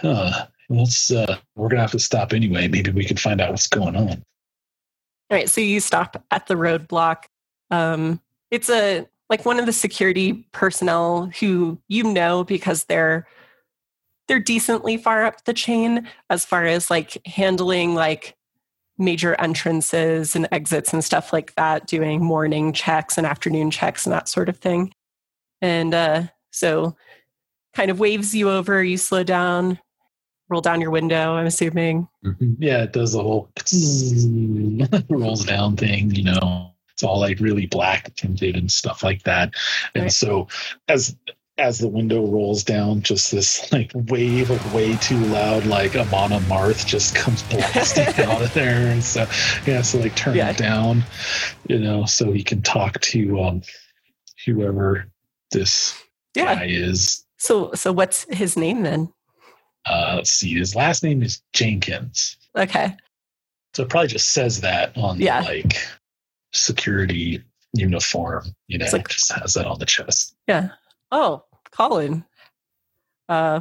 Huh. 0.01 0.47
Let's 0.69 1.11
uh 1.11 1.39
we're 1.55 1.69
gonna 1.69 1.83
have 1.83 1.93
to 1.93 1.99
stop 1.99 2.33
anyway. 2.33 2.69
Maybe 2.69 2.91
we 2.91 3.05
can 3.05 3.17
find 3.17 3.41
out 3.41 3.51
what's 3.51 3.69
going 3.69 3.97
on. 3.97 4.25
All 5.29 5.37
right, 5.37 5.49
so 5.49 5.61
you 5.61 5.81
stop 5.81 6.25
at 6.31 6.47
the 6.47 6.55
roadblock. 6.55 7.25
Um, 7.71 8.21
it's 8.51 8.71
a 8.71 9.07
like 9.29 9.45
one 9.45 9.59
of 9.59 9.67
the 9.67 9.73
security 9.73 10.49
personnel 10.53 11.31
who 11.41 11.79
you 11.89 12.05
know 12.05 12.45
because 12.45 12.85
they're 12.85 13.27
they're 14.29 14.41
decently 14.41 14.97
far 14.97 15.25
up 15.25 15.45
the 15.45 15.55
chain 15.55 16.09
as 16.31 16.45
far 16.45 16.65
as 16.65 16.91
like 16.91 17.19
handling 17.27 17.95
like 17.95 18.37
major 18.99 19.35
entrances 19.41 20.35
and 20.35 20.49
exits 20.53 20.93
and 20.93 21.05
stuff 21.05 21.33
like 21.33 21.55
that, 21.55 21.87
doing 21.87 22.23
morning 22.23 22.73
checks 22.73 23.19
and 23.19 23.27
afternoon 23.27 23.71
checks 23.71 24.07
and 24.07 24.13
that 24.13 24.29
sort 24.29 24.49
of 24.49 24.57
thing. 24.57 24.93
And 25.61 25.95
uh, 25.95 26.23
so, 26.51 26.97
kind 27.77 27.91
of 27.91 28.01
waves 28.01 28.35
you 28.35 28.51
over. 28.51 28.83
You 28.83 28.97
slow 28.97 29.23
down, 29.23 29.79
roll 30.49 30.63
down 30.63 30.81
your 30.81 30.91
window. 30.91 31.35
I'm 31.35 31.47
assuming. 31.47 32.09
Yeah, 32.59 32.85
it 32.85 32.93
does 32.95 33.13
the 33.13 33.23
whole 33.23 33.51
rolls 35.11 35.45
down 35.45 35.77
thing, 35.77 36.11
you 36.15 36.25
know. 36.25 36.71
It's 36.93 37.03
all 37.03 37.21
like 37.21 37.39
really 37.41 37.67
black 37.67 38.15
tinted 38.15 38.57
and 38.57 38.73
stuff 38.73 39.03
like 39.03 39.23
that. 39.25 39.53
And 39.95 40.05
Right. 40.05 40.13
so 40.13 40.49
as 40.89 41.15
as 41.59 41.79
the 41.79 41.89
window 41.89 42.27
rolls 42.27 42.63
down, 42.65 43.01
just 43.03 43.31
this 43.33 43.71
like 43.73 43.91
wave 43.95 44.51
of 44.51 44.75
way 44.75 44.95
too 44.97 45.19
loud, 45.27 45.67
like 45.67 45.95
Amon 45.97 46.31
Amarth 46.31 46.87
just 46.87 47.15
comes 47.15 47.43
blasting 47.51 48.09
out 48.25 48.41
of 48.43 48.53
there. 48.55 48.89
And 48.91 49.03
so 49.05 49.27
yeah, 49.67 49.83
so 49.83 49.99
like 49.99 50.17
turn 50.17 50.37
Yeah. 50.37 50.51
it 50.51 50.57
down, 50.57 51.05
you 51.69 51.79
know, 51.79 52.07
so 52.07 52.33
he 52.33 52.43
can 52.43 52.63
talk 52.63 52.99
to 53.03 53.43
um 53.43 53.61
whoever 54.47 55.07
this 55.51 56.03
Yeah. 56.35 56.55
guy 56.55 56.67
is. 56.69 57.26
So, 57.39 57.73
so 57.75 57.93
what's 57.93 58.27
his 58.35 58.57
name 58.57 58.83
then? 58.83 59.13
Uh 59.89 60.15
let's 60.17 60.31
see, 60.31 60.55
his 60.55 60.75
last 60.75 61.03
name 61.03 61.23
is 61.23 61.43
Jenkins. 61.53 62.37
Okay. 62.57 62.97
So 63.75 63.83
it 63.83 63.89
probably 63.91 64.09
just 64.09 64.31
says 64.31 64.61
that 64.63 64.97
on 64.97 65.19
Yeah. 65.21 65.43
the 65.43 65.49
like 65.49 65.77
security 66.53 67.43
uniform. 67.73 68.45
You 68.69 68.79
know, 68.79 68.85
It's 68.85 68.93
like- 68.93 69.09
just 69.09 69.31
has 69.33 69.55
that 69.55 69.67
on 69.67 69.79
the 69.79 69.87
chest. 69.87 70.35
Yeah. 70.49 70.71
Oh, 71.13 71.45
Colin. 71.71 72.25
Uh, 73.29 73.61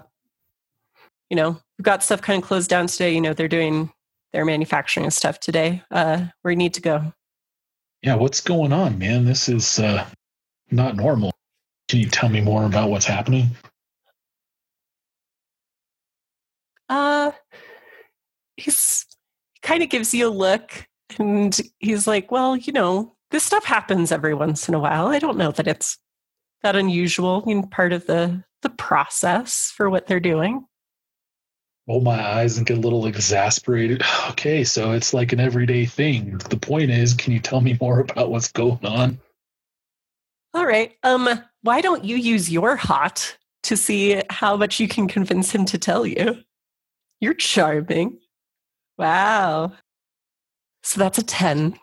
you 1.30 1.36
know, 1.36 1.60
we've 1.78 1.84
got 1.84 2.04
stuff 2.04 2.22
kind 2.22 2.42
of 2.42 2.48
closed 2.48 2.70
down 2.70 2.88
today. 2.88 3.14
You 3.14 3.22
know, 3.22 3.34
they're 3.34 3.48
doing 3.48 3.92
their 4.32 4.46
manufacturing 4.46 5.10
stuff 5.12 5.40
today. 5.40 5.82
Uh, 5.92 6.26
where 6.42 6.52
you 6.52 6.58
need 6.58 6.74
to 6.76 6.82
go. 6.82 7.14
Yeah, 8.02 8.16
what's 8.16 8.42
going 8.42 8.72
on, 8.72 8.98
man? 9.00 9.26
This 9.26 9.50
is 9.50 9.80
uh, 9.80 10.08
not 10.72 10.96
normal. 10.96 11.32
Can 11.88 12.00
you 12.00 12.08
tell 12.08 12.30
me 12.30 12.42
more 12.42 12.66
about 12.66 12.90
what's 12.90 13.06
happening? 13.06 13.50
Uh, 16.90 17.32
he's 18.58 19.06
he 19.54 19.60
kind 19.62 19.84
of 19.84 19.90
gives 19.90 20.14
you 20.14 20.28
a 20.28 20.30
look, 20.30 20.88
and 21.20 21.60
he's 21.80 22.08
like, 22.08 22.32
"Well, 22.32 22.56
you 22.56 22.74
know, 22.74 23.16
this 23.32 23.44
stuff 23.44 23.66
happens 23.66 24.12
every 24.12 24.34
once 24.34 24.68
in 24.68 24.76
a 24.76 24.80
while. 24.80 25.08
I 25.08 25.20
don't 25.20 25.38
know 25.38 25.52
that 25.52 25.68
it's 25.68 25.98
that 26.64 26.76
unusual. 26.76 27.42
I 27.44 27.48
mean, 27.48 27.68
part 27.70 27.94
of 27.94 28.06
the 28.08 28.44
the 28.62 28.70
process 28.70 29.72
for 29.76 29.90
what 29.90 30.08
they're 30.08 30.20
doing." 30.20 30.66
Roll 31.88 32.02
my 32.02 32.20
eyes 32.20 32.58
and 32.58 32.66
get 32.66 32.78
a 32.78 32.82
little 32.82 33.06
exasperated. 33.06 34.04
Okay, 34.32 34.64
so 34.64 34.92
it's 34.92 35.14
like 35.14 35.34
an 35.34 35.40
everyday 35.40 35.86
thing. 35.86 36.38
The 36.50 36.58
point 36.58 36.92
is, 36.92 37.14
can 37.14 37.32
you 37.32 37.40
tell 37.40 37.62
me 37.62 37.78
more 37.80 38.02
about 38.02 38.30
what's 38.32 38.52
going 38.52 38.86
on? 38.86 39.20
All 40.56 40.66
right. 40.66 40.94
Um, 41.04 41.28
why 41.64 41.82
don't 41.82 42.06
you 42.06 42.16
use 42.16 42.50
your 42.50 42.78
hot 42.78 43.38
to 43.64 43.76
see 43.76 44.22
how 44.30 44.56
much 44.56 44.80
you 44.80 44.88
can 44.88 45.08
convince 45.08 45.52
him 45.52 45.66
to 45.66 45.78
tell 45.78 46.06
you? 46.06 46.38
You're 47.20 47.34
charming. 47.34 48.20
Wow. 48.98 49.74
So 50.84 51.00
that's 51.00 51.18
a 51.18 51.24
10. 51.24 51.78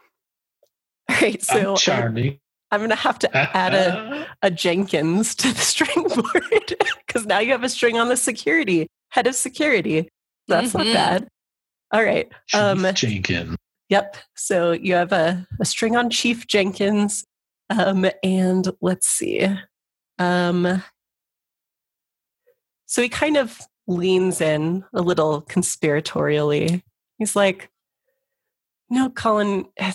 All 1.10 1.16
right. 1.20 1.42
So 1.42 1.72
I'm 1.72 1.76
charming. 1.76 2.38
I'm 2.70 2.80
going 2.80 2.88
to 2.90 2.96
have 2.96 3.18
to 3.18 3.36
add 3.56 3.74
a, 3.74 4.26
a 4.40 4.50
Jenkins 4.50 5.34
to 5.34 5.48
the 5.52 5.60
string 5.60 6.04
board 6.08 6.74
because 7.06 7.26
now 7.26 7.40
you 7.40 7.52
have 7.52 7.64
a 7.64 7.68
string 7.68 7.98
on 7.98 8.08
the 8.08 8.16
security, 8.16 8.86
head 9.10 9.26
of 9.26 9.34
security. 9.34 10.08
That's 10.48 10.72
Mhm. 10.72 10.78
not 10.78 10.94
bad. 10.94 11.28
All 11.92 12.02
right. 12.02 12.32
Chief 12.46 12.58
um, 12.60 12.86
Jenkins. 12.94 13.56
Yep. 13.90 14.16
So 14.34 14.72
you 14.72 14.94
have 14.94 15.12
a, 15.12 15.46
a 15.60 15.66
string 15.66 15.94
on 15.94 16.08
Chief 16.08 16.46
Jenkins. 16.46 17.22
Um, 17.72 18.06
and 18.22 18.68
let's 18.80 19.08
see. 19.08 19.48
Um, 20.18 20.82
so 22.86 23.00
he 23.00 23.08
kind 23.08 23.36
of 23.36 23.58
leans 23.86 24.40
in 24.40 24.84
a 24.92 25.00
little 25.00 25.42
conspiratorially. 25.42 26.82
He's 27.18 27.34
like, 27.34 27.70
No, 28.90 29.08
Colin, 29.08 29.66
eh, 29.78 29.92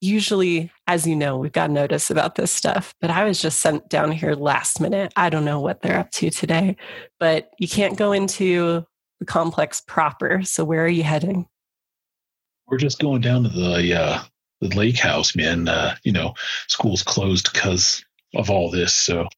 usually, 0.00 0.72
as 0.86 1.06
you 1.06 1.14
know, 1.14 1.36
we've 1.36 1.52
got 1.52 1.70
notice 1.70 2.10
about 2.10 2.34
this 2.34 2.50
stuff, 2.50 2.94
but 3.00 3.10
I 3.10 3.24
was 3.24 3.40
just 3.40 3.60
sent 3.60 3.88
down 3.88 4.12
here 4.12 4.34
last 4.34 4.80
minute. 4.80 5.12
I 5.16 5.30
don't 5.30 5.44
know 5.44 5.60
what 5.60 5.82
they're 5.82 5.98
up 5.98 6.10
to 6.12 6.30
today, 6.30 6.76
but 7.20 7.50
you 7.58 7.68
can't 7.68 7.96
go 7.96 8.12
into 8.12 8.84
the 9.20 9.26
complex 9.26 9.80
proper. 9.80 10.42
So 10.42 10.64
where 10.64 10.84
are 10.84 10.88
you 10.88 11.04
heading? 11.04 11.46
We're 12.66 12.78
just 12.78 12.98
going 12.98 13.22
down 13.22 13.44
to 13.44 13.48
the 13.48 13.94
uh, 13.94 14.22
the 14.60 14.68
lake 14.76 14.98
house, 14.98 15.36
man. 15.36 15.68
Uh, 15.68 15.94
you 16.02 16.12
know, 16.12 16.34
school's 16.66 17.02
closed 17.02 17.52
because 17.52 18.04
of 18.34 18.50
all 18.50 18.70
this, 18.70 18.94
so 18.94 19.28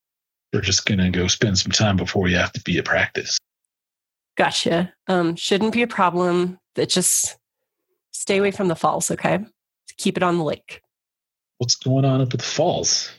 we're 0.53 0.61
just 0.61 0.87
gonna 0.87 1.11
go 1.11 1.27
spend 1.27 1.59
some 1.59 1.73
time 1.73 1.97
before 1.97 2.23
we 2.23 2.33
have 2.33 2.53
to 2.53 2.61
be 2.63 2.79
at 2.79 2.85
practice. 2.85 3.39
Gotcha. 4.37 4.93
Um, 5.07 5.37
shouldn't 5.37 5.73
be 5.73 5.83
a 5.83 5.87
problem. 5.87 6.59
That 6.77 6.89
just 6.89 7.37
stay 8.13 8.39
away 8.39 8.53
from 8.53 8.69
the 8.69 8.77
falls, 8.77 9.11
okay? 9.11 9.41
Keep 9.99 10.17
it 10.17 10.23
on 10.23 10.39
the 10.39 10.45
lake. 10.45 10.81
What's 11.59 11.75
going 11.75 12.05
on 12.05 12.21
up 12.21 12.33
at 12.33 12.39
the 12.39 12.47
falls? 12.47 13.11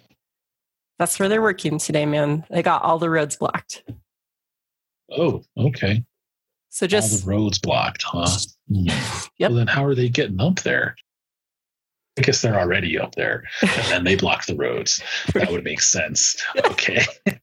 That's 0.98 1.20
where 1.20 1.28
they're 1.30 1.42
working 1.42 1.78
today, 1.80 2.06
man. 2.06 2.46
They 2.50 2.64
got 2.64 2.84
all 2.84 2.98
the 2.98 3.10
roads 3.10 3.36
blocked. 3.36 3.84
Oh, 5.12 5.44
okay. 5.58 6.04
So 6.70 6.88
just 6.88 7.12
all 7.12 7.20
the 7.20 7.38
roads 7.38 7.60
blocked, 7.60 8.04
huh? 8.04 8.30
Hmm. 8.68 8.88
Yep. 9.38 9.50
Well, 9.50 9.58
then 9.58 9.68
how 9.68 9.84
are 9.84 9.96
they 9.96 10.08
getting 10.08 10.40
up 10.40 10.60
there? 10.62 10.96
I 12.18 12.22
guess 12.24 12.42
they're 12.42 12.60
already 12.60 13.00
up 13.00 13.16
there, 13.16 13.44
and 13.62 13.86
then 13.90 14.04
they 14.04 14.16
block 14.16 14.46
the 14.46 14.56
roads. 14.56 15.02
That 15.34 15.50
would 15.52 15.64
make 15.64 15.82
sense. 15.82 16.36
Okay. 16.66 17.06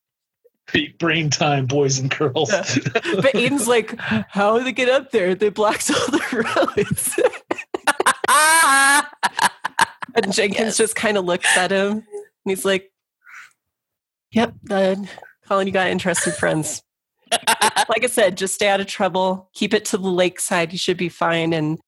Peak 0.66 0.98
brain 0.98 1.30
time, 1.30 1.64
boys 1.66 1.98
and 1.98 2.10
girls. 2.14 2.52
Yeah. 2.52 2.60
but 2.94 3.32
Aiden's 3.34 3.66
like, 3.66 3.98
how 4.28 4.58
do 4.58 4.64
they 4.64 4.72
get 4.72 4.90
up 4.90 5.10
there? 5.12 5.34
They 5.34 5.48
blocked 5.48 5.90
all 5.90 6.06
the 6.08 6.44
roads. 6.76 7.18
and 10.14 10.32
Jenkins 10.32 10.58
Yes. 10.66 10.76
just 10.76 10.94
kind 10.96 11.16
of 11.16 11.24
looks 11.24 11.56
at 11.56 11.70
him 11.70 11.90
and 11.92 12.04
he's 12.44 12.64
like, 12.66 12.90
Yep, 14.32 14.54
uh, 14.70 14.96
Colin, 15.46 15.66
you 15.66 15.72
got 15.72 15.88
interested 15.88 16.34
friends. 16.34 16.82
like 17.32 18.04
I 18.04 18.08
said, 18.08 18.36
just 18.36 18.54
stay 18.54 18.68
out 18.68 18.80
of 18.80 18.86
trouble. 18.86 19.48
Keep 19.54 19.72
it 19.72 19.86
to 19.86 19.96
the 19.96 20.08
lakeside. 20.10 20.70
You 20.72 20.78
should 20.78 20.98
be 20.98 21.08
fine. 21.08 21.54
And 21.54 21.78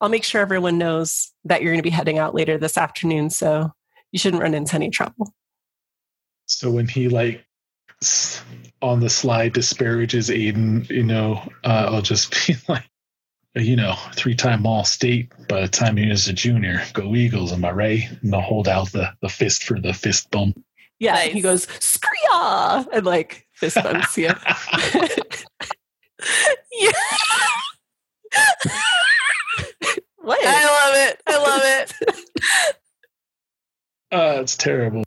I'll 0.00 0.08
make 0.08 0.24
sure 0.24 0.40
everyone 0.40 0.78
knows 0.78 1.32
that 1.44 1.62
you're 1.62 1.72
going 1.72 1.80
to 1.80 1.82
be 1.82 1.90
heading 1.90 2.18
out 2.18 2.34
later 2.34 2.56
this 2.58 2.78
afternoon. 2.78 3.30
So 3.30 3.72
you 4.12 4.18
shouldn't 4.18 4.42
run 4.42 4.54
into 4.54 4.74
any 4.74 4.90
trouble. 4.90 5.32
so 6.46 6.70
when 6.70 6.88
he 6.88 7.08
like 7.08 7.44
on 8.80 9.00
the 9.00 9.10
slide 9.10 9.52
disparages 9.52 10.30
Aiden, 10.30 10.88
you 10.88 11.02
know, 11.02 11.42
uh, 11.64 11.88
I'll 11.90 12.02
just 12.02 12.30
be 12.46 12.54
like, 12.68 12.84
you 13.54 13.74
know, 13.76 13.94
three-time 14.14 14.66
All-State 14.66 15.32
by 15.48 15.62
the 15.62 15.68
time 15.68 15.96
he 15.96 16.08
was 16.08 16.28
a 16.28 16.32
junior. 16.32 16.80
Go 16.92 17.16
Eagles, 17.16 17.52
am 17.52 17.64
I 17.64 17.72
right? 17.72 18.02
And 18.22 18.34
I'll 18.34 18.40
hold 18.40 18.68
out 18.68 18.92
the 18.92 19.12
the 19.20 19.28
fist 19.28 19.64
for 19.64 19.80
the 19.80 19.92
fist 19.92 20.30
bump. 20.30 20.62
Yeah. 21.00 21.14
Nice. 21.14 21.32
He 21.32 21.40
goes, 21.40 21.66
Screeya! 21.66 22.86
And 22.92 23.04
like 23.04 23.46
fist 23.52 23.76
bumps 23.76 24.16
you. 24.16 24.30
Yeah, 26.72 26.92
what? 30.28 30.38
I 30.44 30.64
love 30.86 31.08
it. 31.08 31.22
I 31.26 31.36
love 31.38 31.60
it. 31.64 31.94
Uh, 34.12 34.38
it's 34.42 34.56
terrible. 34.56 35.04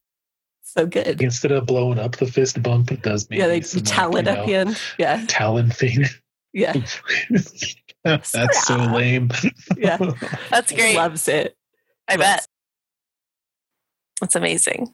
so 0.63 0.85
good. 0.85 1.21
Instead 1.21 1.51
of 1.51 1.65
blowing 1.65 1.99
up 1.99 2.17
the 2.17 2.25
fist 2.27 2.61
bump, 2.61 2.91
it 2.91 3.01
does 3.01 3.29
make 3.29 3.39
Yeah, 3.39 3.47
they 3.47 3.61
some, 3.61 3.79
like, 3.83 3.87
talent 3.93 4.27
you 4.27 4.31
at 4.33 4.37
know, 4.39 4.45
the 4.45 4.55
end. 4.55 4.81
Yeah. 4.97 5.25
talon 5.27 5.69
thing. 5.71 6.05
Yeah. 6.53 6.73
That's 8.03 8.65
so 8.67 8.75
lame. 8.77 9.29
Yeah. 9.77 9.97
That's 10.49 10.71
He 10.71 10.77
great. 10.77 10.95
Loves 10.95 11.27
it. 11.27 11.55
I 12.07 12.15
Loves 12.15 12.23
bet. 12.23 12.47
That's 14.19 14.35
amazing. 14.35 14.93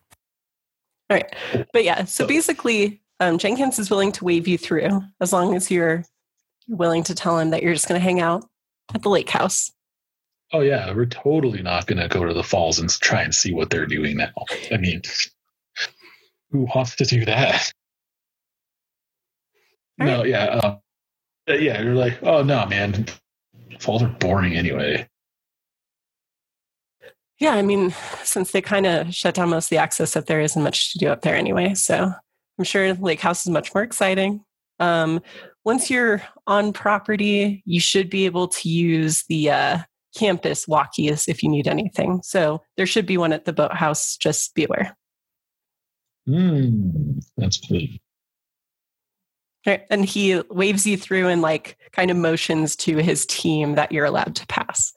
All 1.09 1.17
right. 1.17 1.35
But 1.73 1.83
yeah, 1.83 1.99
so 2.05 2.23
So- 2.23 2.27
basically, 2.27 3.01
um, 3.19 3.37
Jenkins 3.37 3.79
is 3.79 3.89
willing 3.89 4.11
to 4.13 4.23
wave 4.25 4.47
you 4.47 4.57
through 4.57 5.01
as 5.21 5.33
long 5.33 5.55
as 5.55 5.71
you're 5.71 6.03
willing 6.67 7.03
to 7.05 7.15
tell 7.15 7.39
him 7.39 7.49
that 7.51 7.63
you're 7.63 7.73
just 7.73 7.87
going 7.87 7.99
to 7.99 8.03
hang 8.03 8.19
out 8.19 8.43
at 8.93 9.01
the 9.01 9.09
lake 9.09 9.29
house. 9.29 9.71
Oh 10.53 10.61
yeah, 10.61 10.93
we're 10.93 11.05
totally 11.05 11.61
not 11.61 11.87
going 11.87 11.99
to 11.99 12.07
go 12.07 12.25
to 12.25 12.33
the 12.33 12.43
falls 12.43 12.79
and 12.79 12.89
try 12.89 13.21
and 13.21 13.35
see 13.35 13.53
what 13.53 13.69
they're 13.69 13.85
doing 13.85 14.17
now. 14.17 14.31
I 14.71 14.77
mean, 14.77 15.01
who 16.51 16.67
wants 16.73 16.95
to 16.95 17.05
do 17.05 17.25
that? 17.25 17.71
No, 19.97 20.23
yeah, 20.23 20.45
uh, 20.45 20.77
uh, 21.49 21.53
yeah. 21.53 21.81
You're 21.81 21.95
like, 21.95 22.21
oh 22.23 22.43
no, 22.43 22.65
man, 22.65 23.07
falls 23.79 24.03
are 24.03 24.07
boring 24.07 24.55
anyway. 24.55 25.07
Yeah, 27.39 27.51
I 27.51 27.61
mean, 27.61 27.93
since 28.23 28.51
they 28.51 28.61
kind 28.61 28.85
of 28.85 29.13
shut 29.13 29.35
down 29.35 29.49
most 29.49 29.65
of 29.65 29.69
the 29.71 29.77
access 29.77 30.15
up 30.15 30.25
there, 30.25 30.41
isn't 30.41 30.63
much 30.63 30.93
to 30.93 30.99
do 30.99 31.09
up 31.09 31.21
there 31.21 31.35
anyway. 31.35 31.73
So 31.73 32.11
I'm 32.57 32.63
sure 32.63 32.93
Lake 32.93 33.19
House 33.19 33.45
is 33.45 33.51
much 33.51 33.73
more 33.75 33.83
exciting. 33.83 34.43
Um, 34.79 35.21
once 35.65 35.89
you're 35.89 36.23
on 36.47 36.73
property, 36.73 37.61
you 37.65 37.79
should 37.79 38.09
be 38.09 38.25
able 38.25 38.47
to 38.47 38.69
use 38.69 39.23
the 39.27 39.51
uh, 39.51 39.79
campus 40.15 40.65
walkies 40.65 41.27
if 41.27 41.43
you 41.43 41.49
need 41.49 41.67
anything. 41.67 42.21
So 42.23 42.61
there 42.75 42.85
should 42.85 43.05
be 43.05 43.17
one 43.17 43.33
at 43.33 43.45
the 43.45 43.53
boathouse. 43.53 44.17
Just 44.17 44.53
be 44.55 44.65
aware. 44.65 44.95
Hmm, 46.25 47.19
that's 47.37 47.59
cool. 47.67 47.87
Right. 49.65 49.83
And 49.89 50.05
he 50.05 50.41
waves 50.49 50.87
you 50.87 50.95
through 50.97 51.27
and 51.27 51.41
like 51.41 51.77
kind 51.91 52.09
of 52.09 52.15
motions 52.15 52.75
to 52.77 52.97
his 52.97 53.25
team 53.25 53.75
that 53.75 53.91
you're 53.91 54.05
allowed 54.05 54.35
to 54.37 54.47
pass. 54.47 54.93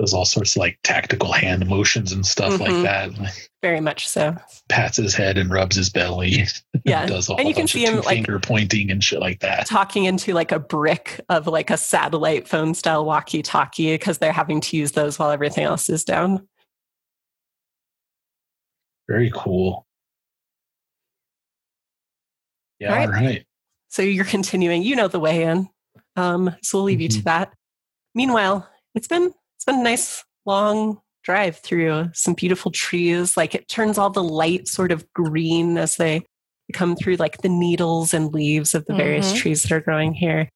Does 0.00 0.12
all 0.12 0.24
sorts 0.24 0.56
of 0.56 0.60
like 0.60 0.78
tactical 0.82 1.30
hand 1.32 1.68
motions 1.68 2.10
and 2.12 2.26
stuff 2.26 2.54
Mhm. 2.54 2.60
like 2.60 2.82
that. 2.82 3.34
Very 3.62 3.80
much 3.80 4.08
so. 4.08 4.36
pats 4.68 4.96
his 4.96 5.14
head 5.14 5.38
and 5.38 5.50
rubs 5.50 5.76
his 5.76 5.88
belly. 5.90 6.46
Yeah. 6.84 7.06
does 7.06 7.28
all 7.30 7.38
And 7.38 7.48
you 7.48 7.54
can 7.54 7.68
see 7.68 7.84
him, 7.86 7.96
like- 7.98 8.06
finger 8.16 8.38
pointing 8.40 8.90
and 8.90 9.02
shit 9.02 9.20
like 9.20 9.40
that. 9.40 9.66
talking 9.66 10.04
into 10.04 10.34
like 10.34 10.52
a 10.52 10.58
brick 10.58 11.20
of 11.28 11.46
like 11.46 11.70
a 11.70 11.76
satellite 11.76 12.46
phone 12.48 12.74
style 12.74 13.04
walkie 13.04 13.40
talkie 13.42 13.92
because 13.94 14.18
they're 14.18 14.32
having 14.32 14.60
to 14.62 14.76
use 14.76 14.92
those 14.92 15.18
while 15.18 15.30
everything 15.30 15.64
else 15.64 15.88
is 15.88 16.04
down. 16.04 16.46
Very 19.08 19.30
cool. 19.34 19.86
Yeah, 22.80 22.90
All 22.90 22.96
right. 22.96 23.06
all 23.08 23.12
right. 23.14 23.46
So 23.88 24.02
you're 24.02 24.24
continuing, 24.24 24.82
you 24.82 24.96
know 24.96 25.08
the 25.08 25.20
way 25.20 25.44
in. 25.44 25.68
Um, 26.16 26.54
so 26.62 26.78
we'll 26.78 26.84
leave 26.84 27.00
you 27.00 27.08
to 27.08 27.18
Mhm. 27.20 27.24
that. 27.24 27.52
Meanwhile, 28.14 28.68
it's 28.94 29.06
been 29.08 29.32
it's 29.66 29.72
been 29.72 29.80
a 29.80 29.82
nice 29.90 30.22
long 30.44 31.00
drive 31.22 31.56
through 31.56 32.10
some 32.12 32.34
beautiful 32.34 32.70
trees. 32.70 33.34
Like 33.34 33.54
it 33.54 33.66
turns 33.66 33.96
all 33.96 34.10
the 34.10 34.22
light 34.22 34.68
sort 34.68 34.92
of 34.92 35.10
green 35.14 35.78
as 35.78 35.96
they 35.96 36.22
come 36.74 36.94
through 36.96 37.16
like 37.16 37.38
the 37.38 37.48
needles 37.48 38.12
and 38.12 38.32
leaves 38.34 38.74
of 38.74 38.84
the 38.84 38.94
various 38.94 39.32
Mhm. 39.32 39.36
trees 39.36 39.62
that 39.62 39.72
are 39.72 39.80
growing 39.80 40.12
here. 40.12 40.50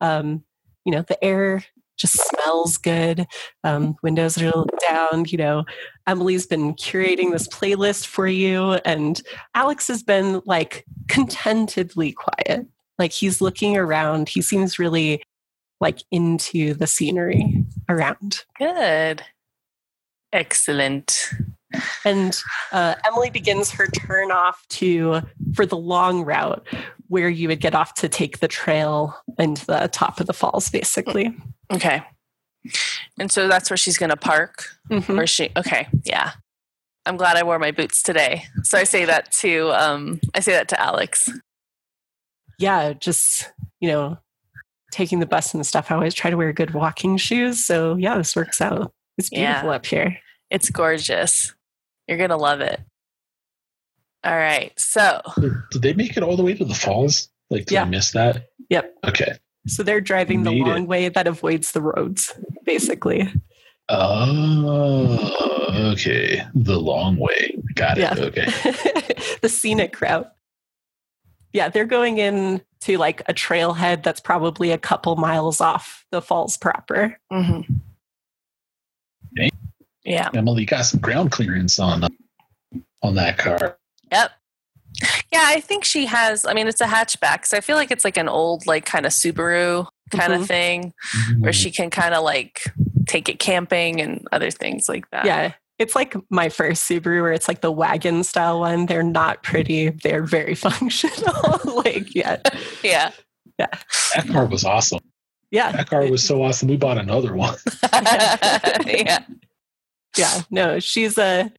Um, 0.00 0.44
you 0.86 0.92
know, 0.92 1.02
the 1.02 1.22
air 1.22 1.62
just 1.98 2.14
smells 2.14 2.78
good. 2.78 3.26
Um, 3.64 3.96
windows 4.02 4.40
are 4.40 4.50
down. 4.88 5.26
You 5.26 5.38
know, 5.38 5.64
Emily's 6.06 6.46
been 6.46 6.72
curating 6.74 7.30
this 7.30 7.46
playlist 7.46 8.06
for 8.06 8.26
you, 8.26 8.72
and 8.86 9.20
Alex 9.54 9.88
has 9.88 10.02
been 10.02 10.40
like 10.46 10.84
contentedly 11.08 12.12
quiet. 12.12 12.66
Like 12.98 13.12
he's 13.12 13.40
looking 13.42 13.76
around. 13.76 14.28
He 14.30 14.40
seems 14.40 14.78
really 14.78 15.22
like 15.84 16.02
into 16.10 16.74
the 16.74 16.88
scenery 16.88 17.62
around. 17.88 18.44
Good. 18.58 19.22
Excellent. 20.32 21.30
And 22.04 22.40
uh, 22.72 22.94
Emily 23.06 23.30
begins 23.30 23.70
her 23.72 23.86
turn 23.86 24.32
off 24.32 24.66
to 24.70 25.20
for 25.54 25.66
the 25.66 25.76
long 25.76 26.24
route 26.24 26.66
where 27.08 27.28
you 27.28 27.46
would 27.48 27.60
get 27.60 27.74
off 27.74 27.94
to 27.94 28.08
take 28.08 28.40
the 28.40 28.48
trail 28.48 29.14
into 29.38 29.64
the 29.66 29.88
top 29.92 30.20
of 30.20 30.26
the 30.26 30.32
falls, 30.32 30.70
basically. 30.70 31.36
Okay. 31.72 32.02
And 33.18 33.30
so 33.30 33.46
that's 33.46 33.70
where 33.70 33.76
she's 33.76 33.98
going 33.98 34.10
to 34.10 34.16
park. 34.16 34.64
Mhm. 34.90 35.18
Or 35.20 35.26
she? 35.26 35.50
Okay. 35.56 35.86
Yeah. 36.04 36.32
I'm 37.06 37.16
glad 37.18 37.36
I 37.36 37.42
wore 37.42 37.58
my 37.58 37.70
boots 37.70 38.02
today. 38.02 38.44
So 38.62 38.78
I 38.78 38.84
say 38.84 39.04
that 39.04 39.30
to 39.32 39.70
um 39.72 40.20
I 40.34 40.40
say 40.40 40.52
that 40.52 40.68
to 40.68 40.80
Alex. 40.80 41.28
Yeah, 42.58 42.94
just 42.94 43.52
you 43.80 43.90
know, 43.90 44.18
taking 44.94 45.18
the 45.20 45.26
bus 45.26 45.52
and 45.52 45.66
stuff. 45.66 45.90
I 45.90 45.94
always 45.96 46.14
try 46.14 46.30
to 46.30 46.36
wear 46.36 46.52
good 46.52 46.72
walking 46.72 47.16
shoes. 47.16 47.64
So 47.64 47.96
yeah, 47.96 48.16
this 48.16 48.34
works 48.36 48.60
out. 48.60 48.92
It's 49.18 49.30
Yeah. 49.30 49.52
beautiful 49.52 49.70
up 49.70 49.86
here. 49.86 50.18
It's 50.50 50.70
gorgeous. 50.70 51.54
You're 52.08 52.18
going 52.18 52.30
to 52.30 52.36
love 52.36 52.60
it. 52.60 52.80
All 54.22 54.36
right. 54.36 54.72
So, 54.78 55.20
Did 55.70 55.82
they 55.82 55.92
make 55.94 56.16
it 56.16 56.22
all 56.22 56.36
the 56.36 56.42
way 56.42 56.54
to 56.54 56.64
the 56.64 56.74
falls? 56.74 57.28
Like, 57.50 57.66
did 57.66 57.74
Yeah. 57.74 57.82
I 57.82 57.86
miss 57.86 58.12
that? 58.12 58.48
Yep. 58.70 58.94
Okay. 59.08 59.32
So 59.66 59.82
they're 59.82 60.00
driving 60.00 60.42
the 60.44 60.50
Made 60.50 60.62
it. 60.62 60.70
long 60.70 60.86
way 60.86 61.08
that 61.08 61.26
avoids 61.26 61.72
the 61.72 61.82
roads, 61.82 62.32
basically. 62.64 63.32
Oh, 63.88 65.90
okay. 65.92 66.42
The 66.54 66.78
long 66.78 67.16
way. 67.18 67.58
Got 67.74 67.98
it. 67.98 68.02
Yeah. 68.02 68.14
Okay. 68.18 68.44
the 69.42 69.48
scenic 69.48 70.00
route. 70.00 70.30
Yeah, 71.54 71.68
they're 71.70 71.86
going 71.86 72.18
in 72.18 72.60
to 72.82 72.98
like 72.98 73.22
a 73.28 73.32
trailhead 73.32 74.02
that's 74.02 74.20
probably 74.20 74.72
a 74.72 74.76
couple 74.78 75.16
miles 75.16 75.60
off 75.62 76.04
the 76.10 76.20
falls 76.20 76.58
proper. 76.58 77.16
mhm. 77.32 77.64
Okay. 79.38 79.50
yeah. 80.04 80.28
Emily 80.34 80.64
got 80.66 80.82
some 80.82 81.00
ground 81.00 81.30
clearance 81.32 81.78
on 81.78 82.04
on 83.02 83.14
that 83.14 83.38
car. 83.38 83.78
Yep. 84.12 84.30
Yeah, 85.32 85.42
I 85.46 85.60
think 85.60 85.84
she 85.84 86.06
has. 86.06 86.44
I 86.44 86.54
mean, 86.54 86.68
it's 86.68 86.80
a 86.80 86.86
hatchback, 86.86 87.46
so 87.46 87.56
I 87.56 87.60
feel 87.60 87.76
like 87.76 87.90
it's 87.90 88.04
like 88.04 88.16
an 88.16 88.28
old, 88.28 88.66
like 88.66 88.84
kind 88.84 89.06
of 89.06 89.12
Subaru 89.12 89.86
kind 90.10 90.32
Mhm. 90.32 90.40
of 90.40 90.46
thing 90.46 90.92
where 91.40 91.52
she 91.52 91.70
can 91.72 91.90
kind 91.90 92.14
of 92.14 92.22
like 92.22 92.62
take 93.08 93.28
it 93.28 93.38
camping 93.40 94.00
and 94.00 94.26
other 94.30 94.50
things 94.52 94.88
like 94.88 95.08
that. 95.10 95.24
Yeah. 95.24 95.52
It's 95.84 95.94
like 95.94 96.16
my 96.30 96.48
first 96.48 96.88
Subaru 96.88 97.20
where 97.20 97.32
it's 97.32 97.46
like 97.46 97.60
the 97.60 97.70
wagon 97.70 98.24
style 98.24 98.60
one. 98.60 98.86
They're 98.86 99.02
not 99.02 99.42
pretty. 99.42 99.90
They're 99.90 100.24
very 100.24 100.54
functional. 100.66 101.60
like, 101.84 102.14
yeah. 102.14 102.38
Yeah. 102.82 103.10
Yeah. 103.58 103.66
That 104.16 104.28
car 104.28 104.46
was 104.46 104.64
awesome. 104.64 105.00
Yeah. 105.50 105.72
That 105.72 105.90
car 105.90 106.06
was 106.06 106.24
so 106.24 106.42
awesome. 106.42 106.68
We 106.68 106.78
bought 106.78 106.96
another 106.96 107.34
one. 107.34 107.56
yeah. 108.86 109.18
yeah 110.16 110.40
no 110.50 110.78
she's 110.78 111.18
a 111.18 111.52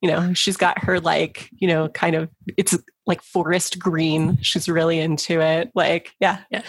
you 0.00 0.10
know 0.10 0.34
she's 0.34 0.56
got 0.56 0.82
her 0.82 0.98
like 0.98 1.48
you 1.52 1.68
know 1.68 1.88
kind 1.88 2.16
of 2.16 2.28
it's 2.56 2.76
like 3.06 3.22
forest 3.22 3.78
green 3.78 4.38
she's 4.42 4.68
really 4.68 4.98
into 4.98 5.40
it 5.40 5.70
like 5.74 6.12
yeah 6.20 6.40
Yeah. 6.50 6.62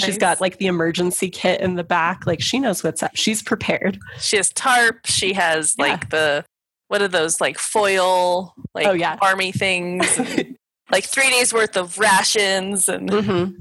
She's 0.00 0.14
Nice. 0.14 0.18
got 0.18 0.40
like 0.40 0.58
the 0.58 0.66
emergency 0.66 1.30
kit 1.30 1.60
in 1.60 1.74
the 1.76 1.84
back 1.84 2.26
like 2.26 2.40
she 2.40 2.58
knows 2.58 2.82
what's 2.84 3.02
up 3.02 3.12
she's 3.14 3.42
prepared 3.42 3.98
She 4.20 4.36
has 4.36 4.50
tarp. 4.50 5.06
She 5.06 5.32
has 5.34 5.74
Yeah. 5.78 5.84
like 5.86 6.10
the 6.10 6.44
what 6.88 7.02
are 7.02 7.08
those 7.08 7.40
like 7.40 7.58
foil 7.58 8.54
like 8.74 8.86
Oh, 8.86 8.92
yeah. 8.92 9.16
army 9.20 9.52
things, 9.52 10.06
and, 10.18 10.56
like 10.90 11.04
three 11.04 11.28
days 11.30 11.52
worth 11.52 11.76
of 11.76 11.98
rations 11.98 12.88
and 12.88 13.10
Mhm. 13.10 13.54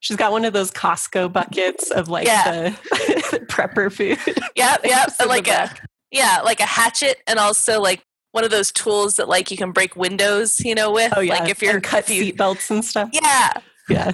she's 0.00 0.16
got 0.16 0.30
one 0.32 0.44
of 0.44 0.52
those 0.52 0.70
costco 0.70 1.32
buckets 1.32 1.90
of 1.90 2.08
like 2.08 2.26
Yeah. 2.26 2.70
the 2.90 3.40
prepper 3.48 3.90
food 3.92 4.18
yeah, 4.54 4.76
yeah, 4.84 5.04
Just 5.06 5.20
in 5.20 5.26
the 5.26 5.28
like 5.28 5.48
a 5.48 5.70
yeah, 6.12 6.40
like 6.44 6.60
a 6.60 6.66
hatchet 6.66 7.18
and 7.26 7.38
also 7.38 7.80
like 7.80 8.02
one 8.32 8.44
of 8.44 8.50
those 8.50 8.70
tools 8.70 9.16
that 9.16 9.28
like 9.28 9.50
you 9.50 9.56
can 9.56 9.72
break 9.72 9.96
windows, 9.96 10.60
you 10.60 10.74
know, 10.74 10.90
with 10.92 11.12
oh 11.16 11.20
yeah 11.20 11.38
like 11.38 11.48
if 11.48 11.62
you're 11.62 11.74
and 11.76 11.82
cut 11.82 12.04
if 12.04 12.10
you- 12.10 12.24
seat 12.24 12.36
belts 12.36 12.70
and 12.70 12.84
stuff 12.84 13.08
yeah, 13.12 13.54
Yeah. 13.88 14.12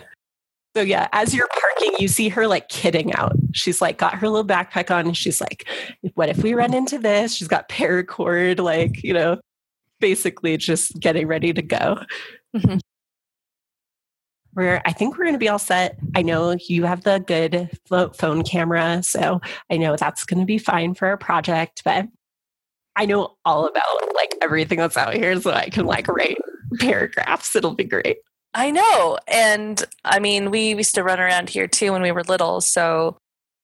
So 0.75 0.81
yeah, 0.83 1.09
as 1.13 1.35
you're 1.35 1.49
parking, 1.49 1.97
you 1.99 2.09
see 2.09 2.29
her 2.31 2.47
like 2.47 2.69
kidding 2.69 3.15
out. 3.15 3.35
She's 3.53 3.83
like 3.83 3.99
got 3.99 4.15
her 4.15 4.29
little 4.29 4.47
backpack 4.47 4.91
on 4.91 5.07
and 5.07 5.17
she's 5.17 5.41
like, 5.41 5.69
what 6.15 6.31
if 6.31 6.43
we 6.43 6.55
run 6.55 6.73
into 6.73 6.99
this? 6.99 7.35
She's 7.35 7.49
got 7.49 7.69
paracord, 7.69 8.59
like, 8.59 9.03
you 9.03 9.13
know, 9.13 9.39
basically 10.01 10.57
just 10.57 10.99
getting 10.99 11.27
ready 11.27 11.53
to 11.53 11.63
go. 11.63 11.99
Mhm. 12.57 12.81
We're 14.55 14.83
I 14.85 14.93
think 14.93 15.17
we're 15.17 15.25
gonna 15.25 15.39
be 15.39 15.49
all 15.49 15.59
set. 15.59 15.99
I 16.15 16.23
know 16.23 16.57
you 16.69 16.85
have 16.85 17.03
the 17.05 17.19
good 17.21 17.71
pho- 17.89 18.11
phone 18.11 18.43
camera, 18.43 19.03
so 19.03 19.41
I 19.71 19.77
know 19.79 19.97
that's 19.97 20.25
gonna 20.25 20.45
be 20.45 20.59
fine 20.59 20.95
for 20.95 21.09
our 21.09 21.17
project, 21.17 21.83
but 21.85 22.07
I 22.97 23.07
know 23.07 23.37
all 23.47 23.67
about 23.67 24.15
like 24.15 24.35
everything 24.43 24.79
that's 24.79 24.97
out 24.99 25.15
here, 25.15 25.41
so 25.41 25.53
I 25.53 25.69
can 25.71 25.87
like 25.87 26.09
write 26.09 26.37
paragraphs. 26.81 27.57
It'll 27.57 27.75
be 27.75 27.85
great. 27.85 28.19
I 28.55 28.71
know. 28.71 29.19
And 29.27 29.83
I 30.05 30.19
mean, 30.19 30.51
we 30.51 30.75
used 30.75 30.95
to 30.97 31.03
run 31.03 31.21
around 31.21 31.49
here 31.49 31.67
too 31.67 31.93
when 31.93 32.03
we 32.03 32.13
were 32.13 32.23
little. 32.25 32.61
So, 32.61 33.17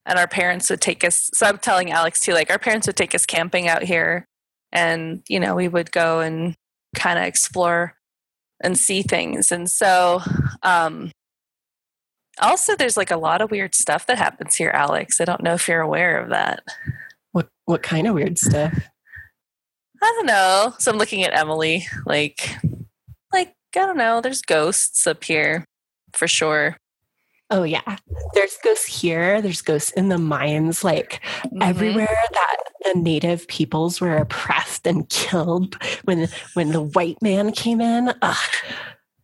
and 0.06 0.18
our 0.18 0.28
parents 0.28 0.70
would 0.70 0.80
take 0.80 1.04
us. 1.04 1.30
So 1.34 1.46
I'm 1.46 1.58
telling 1.58 1.92
Alex 1.92 2.20
too, 2.20 2.32
like 2.32 2.50
our 2.50 2.58
parents 2.58 2.86
would 2.86 2.96
take 2.96 3.14
us 3.14 3.26
camping 3.26 3.68
out 3.68 3.82
here. 3.82 4.24
And, 4.72 5.22
you 5.28 5.40
know, 5.40 5.54
we 5.54 5.68
would 5.68 5.92
go 5.92 6.20
and 6.20 6.54
kind 6.94 7.18
of 7.18 7.24
explore 7.24 7.94
and 8.62 8.78
see 8.78 9.02
things. 9.02 9.52
And 9.52 9.70
so, 9.70 10.20
um, 10.62 11.12
also, 12.40 12.76
there's 12.76 12.96
like 12.96 13.10
a 13.10 13.16
lot 13.16 13.40
of 13.40 13.50
weird 13.50 13.74
stuff 13.74 14.06
that 14.06 14.18
happens 14.18 14.54
here, 14.54 14.70
Alex. 14.70 15.20
I 15.20 15.24
don't 15.24 15.42
know 15.42 15.54
if 15.54 15.68
you're 15.68 15.80
aware 15.80 16.18
of 16.18 16.30
that. 16.30 16.62
What 17.32 17.48
what 17.64 17.82
kind 17.82 18.06
of 18.06 18.14
weird 18.14 18.38
stuff? 18.38 18.72
I 20.00 20.12
don't 20.16 20.26
know. 20.26 20.74
So 20.78 20.90
I'm 20.90 20.98
looking 20.98 21.24
at 21.24 21.36
Emily, 21.36 21.86
like, 22.06 22.48
like 22.62 22.77
I 23.76 23.80
don't 23.80 23.96
know. 23.96 24.20
There's 24.20 24.42
ghosts 24.42 25.06
up 25.06 25.24
here, 25.24 25.64
for 26.12 26.26
sure. 26.28 26.76
Oh 27.50 27.62
yeah. 27.62 27.96
There's 28.34 28.58
ghosts 28.62 29.00
here. 29.00 29.40
There's 29.40 29.62
ghosts 29.62 29.90
in 29.92 30.08
the 30.08 30.18
mines, 30.18 30.84
like 30.84 31.22
Mhm. 31.46 31.62
everywhere 31.62 32.06
that 32.32 32.56
the 32.84 33.00
native 33.00 33.48
peoples 33.48 34.00
were 34.00 34.16
oppressed 34.16 34.86
and 34.86 35.08
killed 35.08 35.76
when 36.04 36.28
when 36.54 36.72
the 36.72 36.82
white 36.82 37.20
man 37.22 37.52
came 37.52 37.80
in. 37.80 38.12
Ugh. 38.20 38.36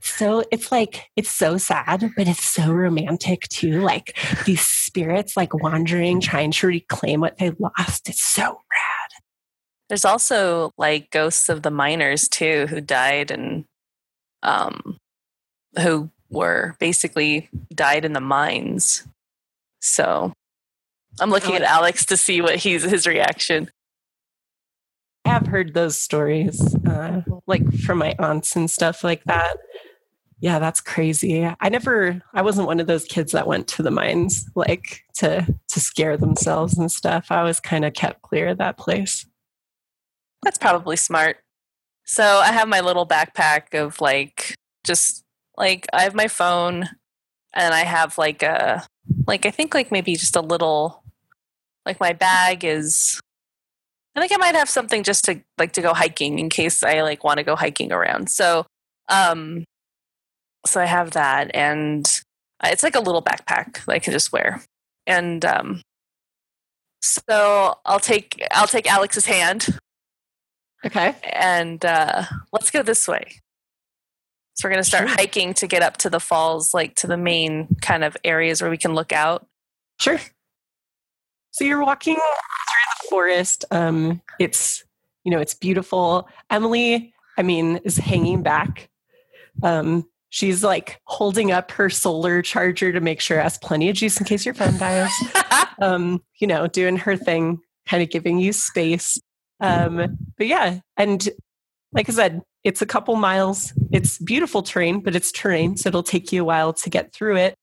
So 0.00 0.42
it's 0.50 0.70
like 0.72 1.10
it's 1.16 1.30
so 1.30 1.58
sad, 1.58 2.10
but 2.16 2.28
it's 2.28 2.44
so 2.44 2.70
romantic 2.72 3.42
too. 3.48 3.80
Like 3.82 4.16
these 4.46 4.60
spirits 4.62 5.36
like 5.36 5.52
wandering, 5.54 6.20
trying 6.20 6.50
to 6.52 6.66
reclaim 6.66 7.20
what 7.20 7.38
they 7.38 7.50
lost. 7.58 8.08
It's 8.08 8.22
so 8.24 8.42
rad. 8.42 9.10
There's 9.88 10.04
also 10.06 10.70
like 10.78 11.10
ghosts 11.10 11.48
of 11.50 11.62
the 11.62 11.70
miners 11.70 12.28
too 12.28 12.66
who 12.68 12.80
died 12.80 13.30
and 13.30 13.64
um 14.44 14.98
who 15.80 16.10
were 16.30 16.76
basically 16.78 17.48
died 17.74 18.04
in 18.04 18.12
the 18.12 18.20
mines. 18.20 19.06
So 19.80 20.32
I'm 21.20 21.30
looking 21.30 21.54
at 21.54 21.62
Alex 21.62 22.06
to 22.06 22.16
see 22.16 22.40
what 22.40 22.56
he's 22.56 22.82
his 22.82 23.06
reaction. 23.06 23.70
I 25.24 25.30
have 25.30 25.46
heard 25.46 25.72
those 25.72 25.96
stories, 25.96 26.74
uh, 26.86 27.22
like 27.46 27.72
from 27.80 27.98
my 27.98 28.14
aunts 28.18 28.56
and 28.56 28.70
stuff 28.70 29.02
like 29.02 29.24
that. 29.24 29.56
Yeah, 30.40 30.58
that's 30.58 30.80
crazy. 30.80 31.50
I 31.58 31.68
never, 31.70 32.20
I 32.34 32.42
wasn't 32.42 32.66
one 32.66 32.78
of 32.78 32.86
those 32.86 33.06
kids 33.06 33.32
that 33.32 33.46
went 33.46 33.66
to 33.68 33.82
the 33.82 33.90
mines 33.90 34.50
like 34.54 35.04
to 35.14 35.46
to 35.68 35.80
scare 35.80 36.18
themselves 36.18 36.76
and 36.76 36.92
stuff. 36.92 37.28
I 37.30 37.42
was 37.42 37.60
kind 37.60 37.84
of 37.84 37.94
kept 37.94 38.20
clear 38.22 38.48
of 38.48 38.58
that 38.58 38.76
place. 38.76 39.26
That's 40.42 40.58
probably 40.58 40.96
smart. 40.96 41.38
So 42.04 42.22
I 42.38 42.52
have 42.52 42.68
my 42.68 42.80
little 42.80 43.06
backpack 43.06 43.74
of 43.74 44.00
like 44.00 44.54
just 44.86 45.22
like 45.56 45.86
I 45.92 46.02
have 46.02 46.14
my 46.14 46.28
phone 46.28 46.88
and 47.54 47.74
I 47.74 47.80
have 47.84 48.18
like 48.18 48.42
a 48.42 48.86
like 49.26 49.46
I 49.46 49.50
think 49.50 49.74
like 49.74 49.90
maybe 49.92 50.16
just 50.16 50.36
a 50.36 50.40
little 50.40 51.02
like 51.86 52.00
my 52.00 52.12
bag 52.12 52.64
is 52.64 53.20
I 54.16 54.20
think 54.20 54.32
I 54.32 54.36
might 54.36 54.54
have 54.54 54.68
something 54.68 55.02
just 55.02 55.24
to 55.24 55.40
like 55.58 55.72
to 55.72 55.82
go 55.82 55.94
hiking 55.94 56.38
in 56.38 56.48
case 56.48 56.82
I 56.82 57.02
like 57.02 57.24
want 57.24 57.38
to 57.38 57.44
go 57.44 57.56
hiking 57.56 57.92
around. 57.92 58.30
So 58.30 58.66
um 59.08 59.64
so 60.66 60.80
I 60.80 60.86
have 60.86 61.12
that 61.12 61.50
and 61.54 62.06
it's 62.64 62.82
like 62.82 62.96
a 62.96 63.00
little 63.00 63.22
backpack 63.22 63.84
that 63.84 63.92
I 63.92 63.98
can 63.98 64.12
just 64.12 64.32
wear. 64.32 64.62
And 65.06 65.44
um 65.44 65.82
So 67.02 67.74
I'll 67.84 68.00
take 68.00 68.42
I'll 68.52 68.66
take 68.66 68.90
Alex's 68.90 69.26
hand 69.26 69.78
Okay. 70.84 71.14
and 71.32 71.84
uh, 71.84 72.24
let's 72.52 72.70
go 72.70 72.82
this 72.82 73.06
way. 73.08 73.36
So 74.54 74.68
we're 74.68 74.72
gonna 74.72 74.84
start 74.84 75.08
Sure. 75.08 75.16
hiking 75.16 75.54
to 75.54 75.66
get 75.66 75.82
up 75.82 75.96
to 75.98 76.10
the 76.10 76.20
falls, 76.20 76.72
like 76.72 76.94
to 76.96 77.06
the 77.06 77.16
main 77.16 77.74
kind 77.82 78.04
of 78.04 78.16
areas 78.24 78.62
where 78.62 78.70
we 78.70 78.78
can 78.78 78.94
look 78.94 79.12
out. 79.12 79.46
Sure. 79.98 80.20
So 81.50 81.64
you're 81.64 81.84
walking 81.84 82.14
through 82.14 82.20
the 82.20 83.08
forest. 83.10 83.64
Um, 83.70 84.20
it's 84.38 84.84
you 85.24 85.30
know 85.32 85.38
it's 85.40 85.54
beautiful. 85.54 86.28
Emily, 86.50 87.12
I 87.36 87.42
mean, 87.42 87.78
is 87.84 87.96
hanging 87.96 88.42
back. 88.42 88.90
Um, 89.62 90.08
she's 90.30 90.62
like 90.64 91.00
holding 91.04 91.50
up 91.52 91.70
her 91.72 91.88
solar 91.90 92.42
charger 92.42 92.92
to 92.92 93.00
make 93.00 93.20
sure 93.20 93.38
it 93.38 93.42
has 93.44 93.58
plenty 93.58 93.88
of 93.88 93.96
juice 93.96 94.18
in 94.18 94.26
case 94.26 94.44
your 94.44 94.54
phone 94.54 94.76
dies. 94.78 95.10
um, 95.80 96.22
you 96.38 96.46
know, 96.46 96.66
doing 96.66 96.96
her 96.98 97.16
thing, 97.16 97.60
kind 97.86 98.02
of 98.02 98.10
giving 98.10 98.38
you 98.38 98.52
space. 98.52 99.18
Um, 99.60 100.18
but 100.36 100.46
yeah, 100.46 100.80
and 100.96 101.28
like 101.92 102.08
I 102.08 102.12
said, 102.12 102.42
it's 102.64 102.82
a 102.82 102.86
couple 102.86 103.14
miles. 103.16 103.72
It's 103.92 104.18
beautiful 104.18 104.62
terrain, 104.62 105.00
but 105.00 105.14
it's 105.14 105.30
terrain, 105.30 105.76
so 105.76 105.88
it'll 105.88 106.02
take 106.02 106.32
you 106.32 106.42
a 106.42 106.44
while 106.44 106.72
to 106.72 106.90
get 106.90 107.12
through 107.12 107.36
it. 107.36 107.54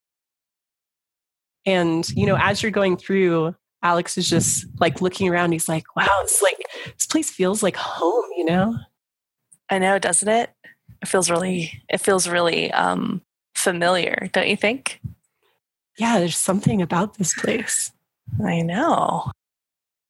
And 1.66 2.08
you 2.12 2.26
know, 2.26 2.38
as 2.40 2.62
you're 2.64 2.72
going 2.72 2.98
through, 2.98 3.56
Alex 3.84 4.18
is 4.18 4.30
just 4.30 4.66
like 4.80 5.02
looking 5.02 5.28
around. 5.30 5.52
He's 5.52 5.70
like, 5.70 5.84
"Wow, 5.96 6.08
it's 6.22 6.42
like 6.42 6.58
this 6.98 7.08
place 7.08 7.30
feels 7.30 7.62
like 7.62 7.76
home." 7.76 8.26
You 8.38 8.46
know? 8.46 8.76
I 9.70 9.80
know, 9.80 10.00
doesn't 10.00 10.28
it? 10.28 10.52
It 11.02 11.08
feels 11.08 11.30
really 11.30 11.84
it 11.90 12.00
feels 12.00 12.28
really 12.28 12.72
um 12.72 13.22
familiar, 13.56 14.30
don't 14.34 14.48
you 14.48 14.58
think? 14.58 15.02
Yeah, 15.98 16.20
there's 16.20 16.38
something 16.38 16.82
about 16.82 17.18
this 17.18 17.34
place. 17.34 17.92
I 18.44 18.62
know. 18.62 19.32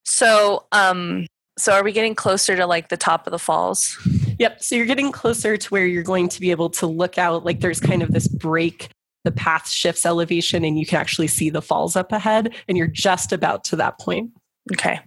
So, 0.04 0.66
um 0.72 1.28
so 1.62 1.74
are 1.74 1.84
we 1.84 1.92
getting 1.92 2.16
closer 2.16 2.56
to 2.56 2.66
like 2.66 2.90
the 2.90 2.98
top 2.98 3.28
of 3.28 3.32
the 3.32 3.40
falls? 3.40 3.98
Yep. 4.40 4.64
So 4.64 4.76
you're 4.76 4.88
getting 4.88 5.12
closer 5.12 5.56
to 5.56 5.70
where 5.70 5.86
you're 5.86 6.02
going 6.02 6.28
to 6.30 6.40
be 6.40 6.50
able 6.50 6.72
to 6.72 6.88
look 6.88 7.18
out. 7.18 7.46
Like 7.46 7.60
there's 7.60 7.80
kind 7.80 8.02
of 8.02 8.12
this 8.12 8.28
break. 8.28 8.90
The 9.24 9.32
path 9.32 9.70
shifts 9.70 10.04
elevation, 10.04 10.66
and 10.66 10.80
you 10.80 10.86
can 10.88 11.00
actually 11.00 11.28
see 11.28 11.52
the 11.52 11.62
falls 11.62 11.96
up 11.96 12.12
ahead. 12.12 12.56
And 12.68 12.76
you're 12.76 12.88
just 12.88 13.32
about 13.32 13.64
to 13.66 13.76
that 13.76 14.00
point. 14.00 14.32
Okay. 14.74 15.00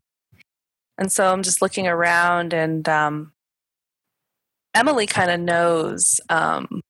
And 0.96 1.10
so 1.10 1.32
I'm 1.32 1.42
just 1.42 1.60
looking 1.60 1.88
around 1.88 2.54
and 2.54 2.88
um 2.88 3.32
Emily 4.72 5.06
kind 5.06 5.32
of 5.32 5.40
knows 5.40 6.20
um 6.28 6.80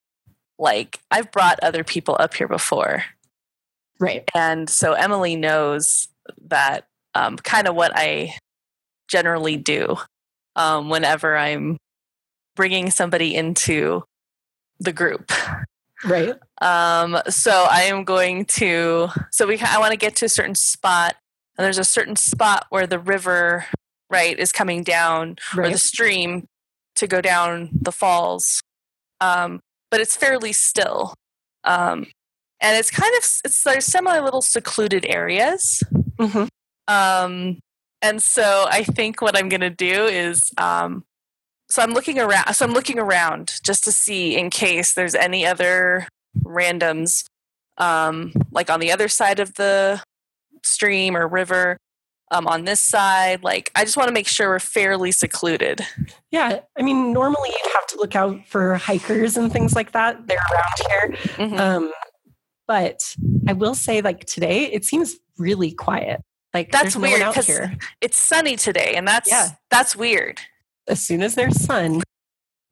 like 0.59 1.01
I've 1.11 1.33
brought 1.33 1.59
other 1.63 1.83
people 1.83 2.17
up 2.21 2.35
here 2.35 2.49
before. 2.49 3.05
Right. 3.99 4.29
And 4.35 4.69
so 4.69 4.93
Emily 4.93 5.35
knows 5.35 6.09
that 6.49 6.87
um, 7.15 7.37
kind 7.37 7.69
of 7.69 7.75
what 7.75 7.93
I 7.95 8.35
generally 9.09 9.57
do 9.57 9.97
um, 10.57 10.89
whenever 10.89 11.37
I'm 11.37 11.77
bringing 12.57 12.91
somebody 12.91 13.35
into 13.35 14.03
the 14.79 14.93
group. 14.93 15.31
Right. 16.05 16.35
Um, 16.61 17.19
so 17.29 17.67
I 17.71 17.83
am 17.83 18.05
going 18.05 18.45
to. 18.47 19.09
So 19.31 19.47
we. 19.47 19.59
I 19.59 19.79
want 19.79 19.93
to 19.93 19.97
get 19.97 20.17
to 20.17 20.27
a 20.27 20.29
certain 20.29 20.55
spot, 20.55 21.17
and 21.57 21.65
there's 21.65 21.79
a 21.79 21.85
certain 21.85 22.17
spot 22.17 22.67
where 22.69 22.87
the 22.87 22.99
river, 22.99 23.67
right, 24.11 24.39
is 24.39 24.53
coming 24.53 24.83
down, 24.83 25.37
or 25.57 25.69
the 25.69 25.79
stream 25.79 26.47
to 26.97 27.07
go 27.07 27.21
down 27.21 27.71
the 27.73 27.93
falls. 27.93 28.61
Um, 29.21 29.61
but 29.91 30.01
it's 30.01 30.17
fairly 30.17 30.53
still, 30.53 31.15
um, 31.65 32.07
and 32.61 32.77
it's 32.77 32.91
kind 32.91 33.13
of 33.17 33.25
it's 33.45 33.63
there's 33.63 33.87
semi 33.87 34.19
little 34.19 34.43
secluded 34.43 35.07
areas. 35.09 35.83
Mhm. 36.19 36.49
Um, 36.87 37.61
and 38.05 38.23
so 38.23 38.67
I 38.69 38.85
think 38.85 39.23
what 39.23 39.37
I'm 39.37 39.49
going 39.49 39.63
to 39.63 39.71
do 39.71 40.05
is, 40.05 40.53
um, 40.59 41.05
so 41.71 41.83
I'm 41.83 41.93
looking 41.93 42.19
around. 42.19 42.53
So 42.55 42.65
I'm 42.67 42.73
looking 42.73 42.99
around 42.99 43.55
just 43.65 43.83
to 43.85 43.93
see 43.93 44.37
in 44.37 44.51
case 44.51 44.93
there's 44.93 45.15
any 45.15 45.47
other 45.47 46.07
randoms, 46.45 47.25
um, 47.79 48.33
like 48.51 48.69
on 48.69 48.81
the 48.81 48.93
other 48.93 49.09
side 49.09 49.41
of 49.41 49.55
the 49.55 50.03
stream 50.63 51.17
or 51.17 51.27
river, 51.27 51.79
um, 52.31 52.47
on 52.47 52.67
this 52.67 52.81
side. 52.81 53.43
Like 53.43 53.71
I 53.75 53.85
just 53.85 53.97
want 53.97 54.09
to 54.09 54.15
make 54.15 54.29
sure 54.29 54.51
we're 54.51 54.59
fairly 54.59 55.11
secluded. 55.11 55.81
Yeah. 56.31 56.61
I 56.79 56.83
mean, 56.83 57.13
normally 57.13 57.49
you'd 57.49 57.73
have 57.73 57.87
to 57.89 57.97
look 57.97 58.15
out 58.15 58.47
for 58.47 58.75
hikers 58.77 59.37
and 59.39 59.51
things 59.51 59.75
like 59.75 59.93
that. 59.93 60.27
They're 60.27 60.39
around 60.53 60.91
here. 60.91 61.49
Mhm. 61.49 61.59
Um, 61.59 61.93
but 62.69 63.15
I 63.49 63.55
will 63.55 63.75
say, 63.75 64.01
like 64.03 64.27
today, 64.27 64.65
it 64.65 64.85
seems 64.85 65.17
really 65.39 65.73
quiet. 65.73 66.21
Like 66.55 66.71
That's 66.71 66.95
no 66.95 67.03
weird, 67.03 67.21
one 67.21 67.23
out 67.29 67.35
'cause- 67.35 67.47
here. 67.47 67.77
It's 68.01 68.17
sunny 68.17 68.57
today, 68.57 68.95
and 68.95 69.07
that's 69.07 69.29
Yeah. 69.31 69.49
that's 69.71 69.97
weird. 69.97 70.41
As 70.87 71.05
soon 71.05 71.23
as 71.23 71.35
there's 71.35 71.61
sun, 71.61 72.03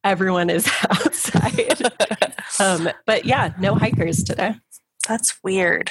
everyone 0.05 0.49
is 0.51 0.67
outside. 0.91 1.83
um, 2.61 2.89
but 3.07 3.25
yeah, 3.25 3.53
no 3.59 3.75
hikers 3.75 4.23
today. 4.23 4.55
that's 5.09 5.43
weird. 5.43 5.91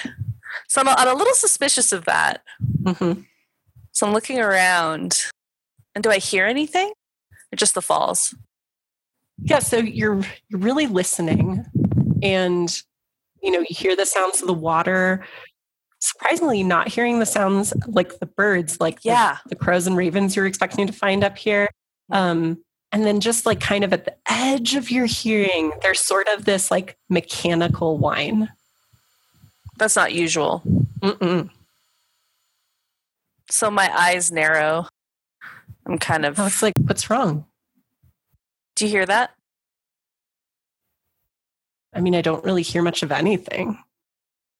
So 0.70 0.80
I'm, 0.82 0.88
I'm 0.88 1.08
a 1.10 1.14
little 1.14 1.34
suspicious 1.34 1.92
of 1.92 2.06
that. 2.06 2.44
Mhm. 2.82 3.26
So 3.92 4.08
I'm 4.08 4.14
looking 4.14 4.40
around, 4.40 5.20
and 5.94 6.02
do 6.04 6.10
I 6.10 6.18
hear 6.18 6.46
anything? 6.46 6.94
Or 7.52 7.58
just 7.58 7.74
the 7.74 7.82
falls? 7.82 8.34
Yeah, 9.38 9.60
so 9.60 9.78
you're 9.78 10.22
you're 10.48 10.62
really 10.62 10.88
listening, 10.88 11.66
and 12.24 12.82
you 13.42 13.52
know 13.52 13.60
you 13.60 13.66
hear 13.76 13.98
the 13.98 14.06
sounds 14.06 14.40
of 14.40 14.48
the 14.48 14.54
water. 14.54 15.26
Surprisingly, 16.14 16.64
not 16.64 16.88
hearing 16.88 17.20
the 17.20 17.26
sounds 17.26 17.74
like 17.88 18.20
the 18.20 18.26
birds, 18.26 18.80
like 18.80 19.02
the- 19.02 19.10
Yeah. 19.10 19.38
the, 19.48 19.56
crows 19.56 19.88
and 19.88 19.98
ravens 19.98 20.36
you're 20.36 20.46
expecting 20.46 20.86
to 20.88 20.94
find 20.94 21.24
up 21.24 21.38
here. 21.38 21.70
Um, 22.12 22.64
and 22.92 23.06
then 23.06 23.22
just 23.22 23.46
like 23.46 23.60
kind 23.62 23.84
of 23.84 23.94
at 23.94 24.06
the 24.06 24.16
edge 24.28 24.76
of 24.76 24.92
your 24.92 25.06
hearing, 25.06 25.72
there's 25.82 26.06
sort 26.06 26.28
of 26.34 26.44
this 26.46 26.70
like 26.70 26.98
mechanical 27.10 27.98
whine. 27.98 28.50
That's 29.78 29.96
not 29.96 30.14
usual. 30.14 30.62
Mm-mm. 31.00 31.50
So 33.50 33.72
my 33.72 33.90
eyes 33.98 34.32
narrow. 34.32 34.88
I'm 35.86 35.98
kind 35.98 36.26
of. 36.26 36.40
I 36.40 36.44
was 36.44 36.62
like, 36.62 36.74
what's 36.86 37.10
wrong? 37.10 37.46
Do 38.76 38.86
you 38.86 38.92
hear 38.92 39.06
that? 39.06 39.32
I 41.94 42.02
mean, 42.02 42.16
I 42.16 42.22
don't 42.22 42.44
really 42.46 42.62
hear 42.62 42.82
much 42.82 43.04
of 43.04 43.12
anything 43.12 43.78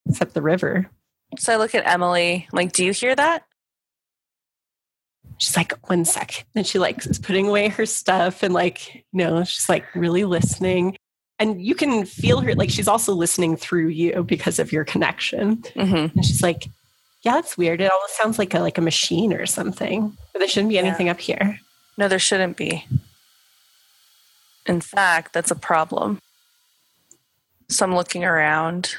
except 0.10 0.34
the 0.34 0.42
river. 0.42 0.90
So 1.38 1.54
I 1.54 1.58
look 1.58 1.74
at 1.76 1.88
Emily. 1.88 2.48
I'm 2.52 2.56
like, 2.56 2.72
do 2.74 2.84
you 2.84 2.92
hear 2.92 3.16
that? 3.16 3.44
She's 5.38 5.58
like, 5.58 5.74
one 5.90 6.06
sec. 6.06 6.46
And 6.56 6.68
she 6.68 6.78
like 6.78 7.06
is 7.06 7.18
putting 7.18 7.48
away 7.48 7.70
her 7.70 7.86
stuff 7.86 8.44
and 8.44 8.54
like, 8.54 8.96
you 8.96 9.04
know, 9.14 9.44
she's 9.44 9.68
like 9.70 9.86
really 9.96 10.24
listening. 10.24 10.98
And 11.40 11.60
you 11.60 11.74
can 11.74 12.06
feel 12.06 12.42
her, 12.42 12.54
like 12.54 12.70
she's 12.70 12.88
also 12.88 13.14
listening 13.14 13.56
through 13.58 13.88
you 13.88 14.24
because 14.24 14.60
of 14.60 14.72
your 14.72 14.86
connection. 14.86 15.58
Mm-hmm. 15.58 16.16
And 16.18 16.26
she's 16.26 16.44
like, 16.44 16.68
yeah, 17.24 17.34
that's 17.34 17.58
weird. 17.58 17.82
It 17.82 17.92
almost 17.92 18.18
sounds 18.18 18.38
like 18.38 18.54
a 18.54 18.60
like 18.60 18.78
a 18.78 18.82
machine 18.82 19.34
or 19.34 19.46
something. 19.48 20.16
But 20.34 20.40
there 20.40 20.48
shouldn't 20.48 20.70
be 20.70 20.76
Yeah. 20.76 20.82
anything 20.82 21.10
up 21.10 21.20
here. 21.20 21.60
No, 21.98 22.08
there 22.08 22.20
shouldn't 22.20 22.58
be. 22.58 22.86
In 24.68 24.82
fact, 24.82 25.34
that's 25.34 25.52
a 25.52 25.56
problem. 25.56 26.20
So 27.72 27.86
I'm 27.86 27.96
looking 27.96 28.26
around. 28.26 28.96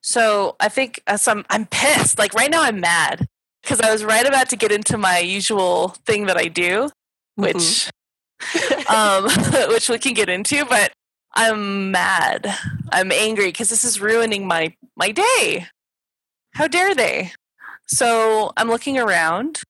So 0.00 0.56
I 0.58 0.68
think 0.68 1.02
uh, 1.06 1.18
so 1.18 1.44
I'm, 1.50 1.66
pissed. 1.66 2.18
Like 2.18 2.32
right 2.34 2.50
now, 2.50 2.62
I'm 2.62 2.80
mad 2.80 3.26
because 3.62 3.80
I 3.80 3.92
was 3.92 4.02
right 4.02 4.26
about 4.26 4.48
to 4.50 4.56
get 4.56 4.72
into 4.72 4.96
my 4.96 5.18
usual 5.18 5.88
thing 6.06 6.26
that 6.26 6.36
I 6.36 6.48
do, 6.48 6.88
which 7.34 7.90
um, 8.88 9.24
which 9.68 9.88
we 9.88 9.98
can 9.98 10.14
get 10.14 10.28
into. 10.28 10.64
But 10.64 10.92
I'm 11.34 11.90
mad. 11.90 12.56
I'm 12.90 13.12
angry 13.12 13.46
because 13.46 13.68
this 13.68 13.84
is 13.84 14.00
ruining 14.00 14.46
my 14.46 14.74
my 14.96 15.10
day. 15.10 15.66
How 16.54 16.66
dare 16.66 16.94
they? 16.94 17.32
So 17.86 18.52
I'm 18.56 18.68
looking 18.68 18.96
around, 18.96 19.60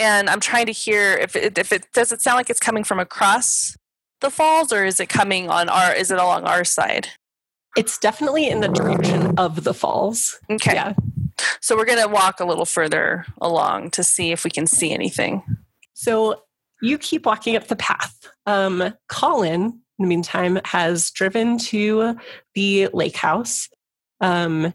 and 0.00 0.28
I'm 0.28 0.40
trying 0.40 0.66
to 0.66 0.72
hear 0.72 1.14
if 1.14 1.36
it, 1.36 1.56
if 1.56 1.72
it 1.72 1.86
does 1.92 2.10
it 2.10 2.20
sound 2.20 2.38
like 2.38 2.50
it's 2.50 2.58
coming 2.58 2.82
from 2.82 2.98
across 2.98 3.76
the 4.20 4.30
falls, 4.30 4.72
or 4.72 4.84
is 4.84 4.98
it 4.98 5.08
coming 5.08 5.48
on 5.48 5.68
our? 5.68 5.94
Is 5.94 6.10
it 6.10 6.18
along 6.18 6.44
our 6.44 6.64
side? 6.64 7.08
It's 7.76 7.98
definitely 7.98 8.48
in 8.48 8.60
the 8.60 8.68
direction 8.68 9.38
of 9.38 9.64
the 9.64 9.74
falls. 9.74 10.38
Okay. 10.50 10.74
Yeah. 10.74 10.94
So 11.60 11.76
we're 11.76 11.86
gonna 11.86 12.08
walk 12.08 12.40
a 12.40 12.44
little 12.44 12.64
further 12.64 13.24
along 13.40 13.90
to 13.92 14.04
see 14.04 14.32
if 14.32 14.44
we 14.44 14.50
can 14.50 14.66
see 14.66 14.92
anything. 14.92 15.42
So 15.94 16.42
you 16.82 16.98
keep 16.98 17.24
walking 17.26 17.56
up 17.56 17.68
the 17.68 17.76
path. 17.76 18.28
Um, 18.46 18.92
Colin, 19.08 19.62
in 19.62 19.80
the 19.98 20.06
meantime, 20.06 20.60
has 20.64 21.10
driven 21.12 21.56
to 21.58 22.16
the 22.54 22.88
lake 22.92 23.16
house. 23.16 23.68
Um, 24.20 24.74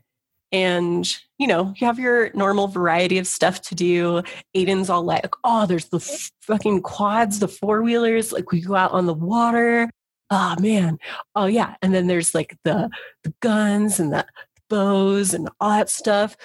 and, 0.53 1.05
you 1.37 1.47
know, 1.47 1.73
you 1.75 1.85
have 1.85 1.99
your 1.99 2.31
normal 2.33 2.67
variety 2.67 3.17
of 3.17 3.27
stuff 3.27 3.61
to 3.63 3.75
do. 3.75 4.23
Aiden's 4.55 4.89
all 4.89 5.03
like, 5.03 5.33
oh, 5.43 5.65
there's 5.65 5.89
the 5.89 5.99
fucking 6.41 6.81
quads, 6.83 7.39
the 7.39 7.49
four 7.49 7.83
wheelers. 7.83 8.31
Like, 8.31 8.53
we 8.53 8.61
go 8.61 8.75
out 8.75 8.93
on 8.93 9.05
the 9.05 9.13
water. 9.13 9.89
Oh, 10.29 10.55
man. 10.59 10.97
Oh, 11.35 11.45
yeah. 11.45 11.75
And 11.81 11.93
then 11.93 12.07
there's 12.07 12.35
like 12.35 12.57
the, 12.63 12.89
the 13.23 13.33
guns 13.39 13.99
and 13.99 14.11
the 14.11 14.25
bows 14.69 15.33
and 15.33 15.49
all 15.59 15.69
that 15.69 15.89
stuff. 15.89 16.35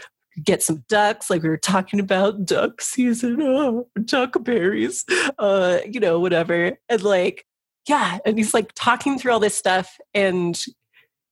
get 0.43 0.63
some 0.63 0.85
ducks, 0.89 1.31
like 1.31 1.43
we 1.43 1.49
were 1.49 1.57
talking 1.57 2.01
about 2.01 2.45
duck 2.45 2.81
season, 2.81 3.43
oh, 3.43 3.89
duckberries, 4.05 5.05
uh, 5.39 5.79
you 5.89 6.01
know, 6.01 6.19
whatever. 6.19 6.79
And 6.89 7.03
like, 7.03 7.45
yeah, 7.89 8.19
and 8.25 8.39
he's 8.39 8.55
like 8.55 8.73
talking 8.75 9.19
through 9.19 9.33
all 9.33 9.41
this 9.41 9.57
stuff, 9.57 9.99
and 10.15 10.61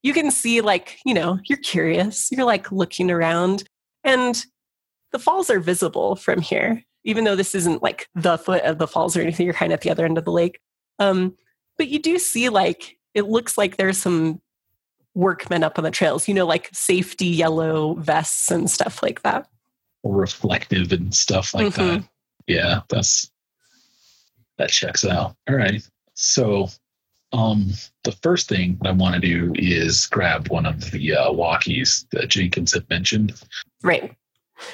you 0.02 0.12
can 0.12 0.31
see, 0.31 0.60
like, 0.60 0.98
you 1.05 1.14
know, 1.14 1.39
you're 1.48 1.59
curious, 1.59 2.31
you're 2.31 2.44
like 2.47 2.72
looking 2.72 3.10
around, 3.10 3.64
and 4.05 4.44
the 5.12 5.18
falls 5.18 5.51
are 5.51 5.60
visible 5.60 6.16
from 6.16 6.40
here, 6.40 6.82
even 7.05 7.24
though 7.24 7.36
this 7.36 7.55
isn't 7.55 7.82
like 7.82 8.09
the 8.14 8.39
foot 8.39 8.62
of 8.64 8.78
the 8.78 8.86
falls 8.89 9.16
or 9.16 9.20
anything, 9.20 9.47
you're 9.47 9.55
kind 9.55 9.72
of 9.72 9.78
at 9.78 9.82
the 9.82 9.90
other 9.90 10.05
end 10.05 10.18
of 10.18 10.24
the 10.24 10.32
lake. 10.32 10.59
Um, 10.98 11.36
but 11.81 11.89
you 11.89 11.98
do 11.98 12.19
see, 12.19 12.51
like, 12.51 12.98
it 13.15 13.23
looks 13.24 13.57
like 13.57 13.78
there's 13.78 13.97
some 13.97 14.39
workmen 15.15 15.65
up 15.65 15.78
on 15.78 15.85
the 15.85 15.90
trails, 15.90 16.28
you 16.28 16.35
know, 16.35 16.44
like 16.47 16.69
safety 16.74 17.24
yellow 17.24 17.94
vests 17.94 18.51
and 18.51 18.70
stuff 18.70 19.02
like 19.02 19.23
that. 19.23 19.48
reflective 20.05 20.93
and 20.93 21.15
stuff 21.15 21.55
like 21.55 21.69
Mhm. 21.69 22.01
that. 22.02 22.09
Yeah, 22.47 22.81
that's 22.90 23.31
that 24.59 24.69
checks 24.70 25.05
out. 25.07 25.36
All 25.48 25.55
right. 25.57 25.82
So 26.15 26.69
um 27.32 27.73
the 28.05 28.12
first 28.12 28.47
thing 28.48 28.78
I 28.85 28.93
want 28.93 29.15
to 29.15 29.20
do 29.20 29.52
is 29.57 30.05
grab 30.07 30.48
one 30.48 30.66
of 30.66 30.90
the 30.90 31.15
uh, 31.16 31.31
walkies 31.32 32.07
that 32.12 32.28
Jenkins 32.28 32.73
had 32.74 32.89
mentioned 32.90 33.32
Right. 33.82 34.15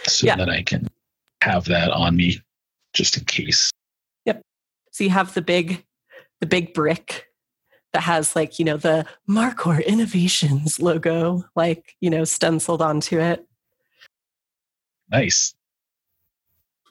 so 0.09 0.27
Yeah. 0.27 0.35
that 0.37 0.49
I 0.51 0.63
can 0.63 0.89
have 1.43 1.65
that 1.67 1.91
on 1.93 2.17
me 2.17 2.41
just 2.95 3.17
in 3.17 3.25
case. 3.25 3.71
Yep. 4.27 4.43
So 4.93 5.05
you 5.05 5.11
have 5.11 5.35
the 5.35 5.43
big, 5.43 5.85
the 6.41 6.47
big 6.47 6.75
brick 6.75 7.27
that 7.93 8.03
has 8.03 8.37
like, 8.37 8.59
you 8.59 8.65
know, 8.65 8.77
the 8.77 9.07
Marcor 9.29 9.85
Innovations 9.85 10.79
logo, 10.81 11.45
like, 11.55 11.97
you 12.01 12.11
know, 12.11 12.25
stenciled 12.25 12.83
onto 12.83 13.19
it. 13.19 13.47
Nice. 15.11 15.55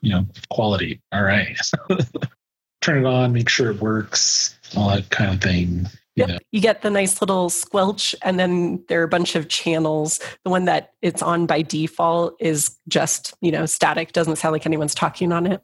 You 0.01 0.11
know, 0.11 0.27
quality. 0.49 1.01
All 1.11 1.23
right. 1.23 1.57
Turn 2.81 3.05
it 3.05 3.07
on, 3.07 3.33
make 3.33 3.49
sure 3.49 3.71
it 3.71 3.81
works, 3.81 4.57
all 4.75 4.89
that 4.89 5.09
kind 5.09 5.33
of 5.33 5.41
thing. 5.41 5.87
You 6.15 6.25
Yep. 6.27 6.41
You 6.51 6.61
get 6.61 6.81
the 6.81 6.89
nice 6.89 7.21
little 7.21 7.49
squelch, 7.49 8.15
and 8.21 8.39
then 8.39 8.83
there 8.87 9.01
are 9.01 9.05
a 9.05 9.07
bunch 9.07 9.35
of 9.35 9.49
channels. 9.49 10.19
The 10.43 10.49
one 10.49 10.65
that 10.65 10.93
it's 11.01 11.21
on 11.21 11.45
by 11.45 11.61
default 11.61 12.35
is 12.39 12.77
just, 12.87 13.33
you 13.41 13.51
know, 13.51 13.65
static, 13.65 14.13
doesn't 14.13 14.37
sound 14.37 14.53
like 14.53 14.65
anyone's 14.65 14.95
talking 14.95 15.31
on 15.31 15.45
it. 15.45 15.61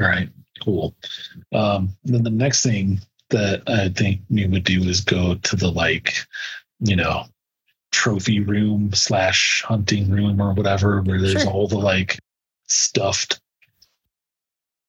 All 0.00 0.06
right, 0.06 0.28
cool. 0.64 0.94
Um, 1.52 1.96
then 2.04 2.22
the 2.22 2.30
next 2.30 2.62
thing 2.62 3.00
that 3.30 3.62
I 3.66 3.88
think 3.88 4.20
we 4.30 4.46
would 4.46 4.64
do 4.64 4.82
is 4.84 5.00
go 5.00 5.34
to 5.34 5.56
the 5.56 5.70
like, 5.70 6.14
you 6.80 6.96
know, 6.96 7.24
trophy 7.90 8.40
room 8.40 8.92
slash 8.94 9.62
hunting 9.66 10.10
room 10.10 10.40
or 10.40 10.52
whatever, 10.54 11.02
where 11.02 11.20
there's 11.20 11.42
Sure. 11.42 11.50
all 11.50 11.68
the 11.68 11.78
like 11.78 12.18
stuffed 12.66 13.40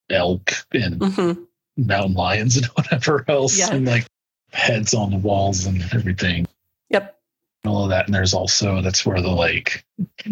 elk 0.10 0.52
and 0.73 1.02
hmm 1.03 1.31
mountain 1.77 2.14
lions 2.14 2.57
and 2.57 2.65
whatever 2.73 3.23
else, 3.30 3.57
Yeah. 3.57 3.73
and 3.73 3.88
like 3.88 4.06
heads 4.52 4.94
on 4.94 5.11
the 5.11 5.18
walls 5.18 5.65
and 5.65 5.81
everything, 5.94 6.45
Yep. 6.90 7.18
all 7.65 7.84
of 7.86 7.90
that. 7.91 8.06
And 8.06 8.14
there's 8.14 8.34
also 8.34 8.81
that's 8.81 9.06
where 9.06 9.22
the 9.22 9.30
like, 9.30 9.86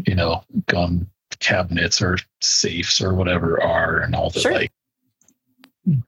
you 0.06 0.14
know, 0.16 0.44
gun 0.66 1.10
cabinets 1.40 2.02
or 2.02 2.18
safes 2.42 3.02
or 3.02 3.14
whatever 3.14 3.62
are, 3.62 4.00
and 4.00 4.16
all 4.16 4.30
the 4.30 4.40
Sure. 4.40 4.54
like 4.54 4.72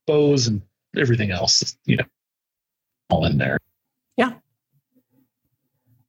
bows 0.05 0.47
and 0.47 0.61
everything 0.97 1.31
else, 1.31 1.77
you 1.85 1.97
know, 1.97 2.05
all 3.09 3.25
in 3.25 3.37
there. 3.37 3.57
Yeah. 4.17 4.33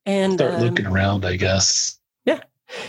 And 0.07 0.35
Start 0.35 0.55
um, 0.55 0.61
looking 0.63 0.87
around, 0.87 1.25
I 1.25 1.37
guess. 1.37 1.99
Yeah. 2.25 2.41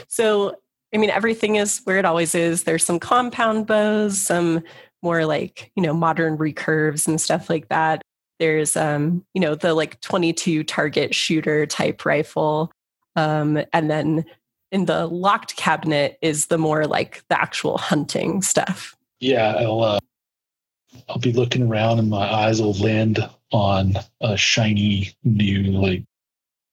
So, 0.07 0.55
I 0.93 0.97
mean, 0.97 1.09
everything 1.09 1.55
is 1.55 1.81
where 1.83 1.97
it 1.97 2.05
always 2.05 2.35
is. 2.35 2.63
There's 2.63 2.85
some 2.85 2.99
compound 2.99 3.67
bows, 3.67 4.19
some 4.19 4.63
more 5.01 5.25
like, 5.25 5.71
you 5.75 5.83
know, 5.83 5.93
modern 5.93 6.37
recurves 6.37 7.07
and 7.07 7.19
stuff 7.19 7.49
like 7.49 7.69
that. 7.69 8.01
There's, 8.39 8.75
um, 8.75 9.23
you 9.33 9.41
know, 9.41 9.55
the 9.55 9.73
like 9.73 9.99
22 10.01 10.63
target 10.63 11.13
shooter 11.13 11.65
type 11.65 12.05
rifle. 12.05 12.71
Um, 13.15 13.63
and 13.73 13.89
then 13.89 14.25
in 14.71 14.85
the 14.85 15.07
locked 15.07 15.55
cabinet 15.55 16.17
is 16.21 16.47
the 16.47 16.57
more 16.57 16.85
like 16.85 17.23
the 17.29 17.39
actual 17.39 17.77
hunting 17.77 18.41
stuff. 18.41 18.95
Yeah, 19.19 19.55
I'll 19.57 19.81
uh, 19.81 19.99
I'll 21.09 21.19
be 21.19 21.33
looking 21.33 21.63
around 21.67 21.99
and 21.99 22.09
my 22.09 22.31
eyes 22.31 22.61
will 22.61 22.73
land 22.73 23.19
on 23.51 23.95
a 24.21 24.37
shiny 24.37 25.11
new 25.23 25.63
like 25.71 26.03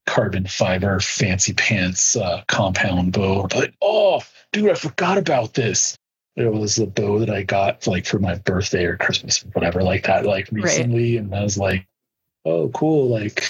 carbon 0.06 0.46
fiber 0.46 1.00
fancy 1.00 1.52
pants 1.52 2.16
uh, 2.16 2.42
compound 2.48 3.12
bow. 3.12 3.48
Like, 3.54 3.74
oh, 3.82 4.22
dude, 4.52 4.70
I 4.70 4.74
forgot 4.74 5.18
about 5.18 5.54
this. 5.54 5.98
It 6.36 6.52
was 6.52 6.76
the 6.76 6.86
bow 6.86 7.18
that 7.18 7.30
I 7.30 7.42
got 7.42 7.86
like 7.86 8.06
for 8.06 8.18
my 8.18 8.36
birthday 8.36 8.84
or 8.84 8.96
Christmas 8.96 9.44
or 9.44 9.48
whatever 9.48 9.82
like 9.82 10.04
that, 10.06 10.24
like 10.24 10.48
Right. 10.52 10.64
recently, 10.64 11.16
and 11.16 11.34
I 11.34 11.42
was 11.42 11.58
like, 11.58 11.86
oh, 12.44 12.68
cool, 12.70 13.08
like 13.08 13.44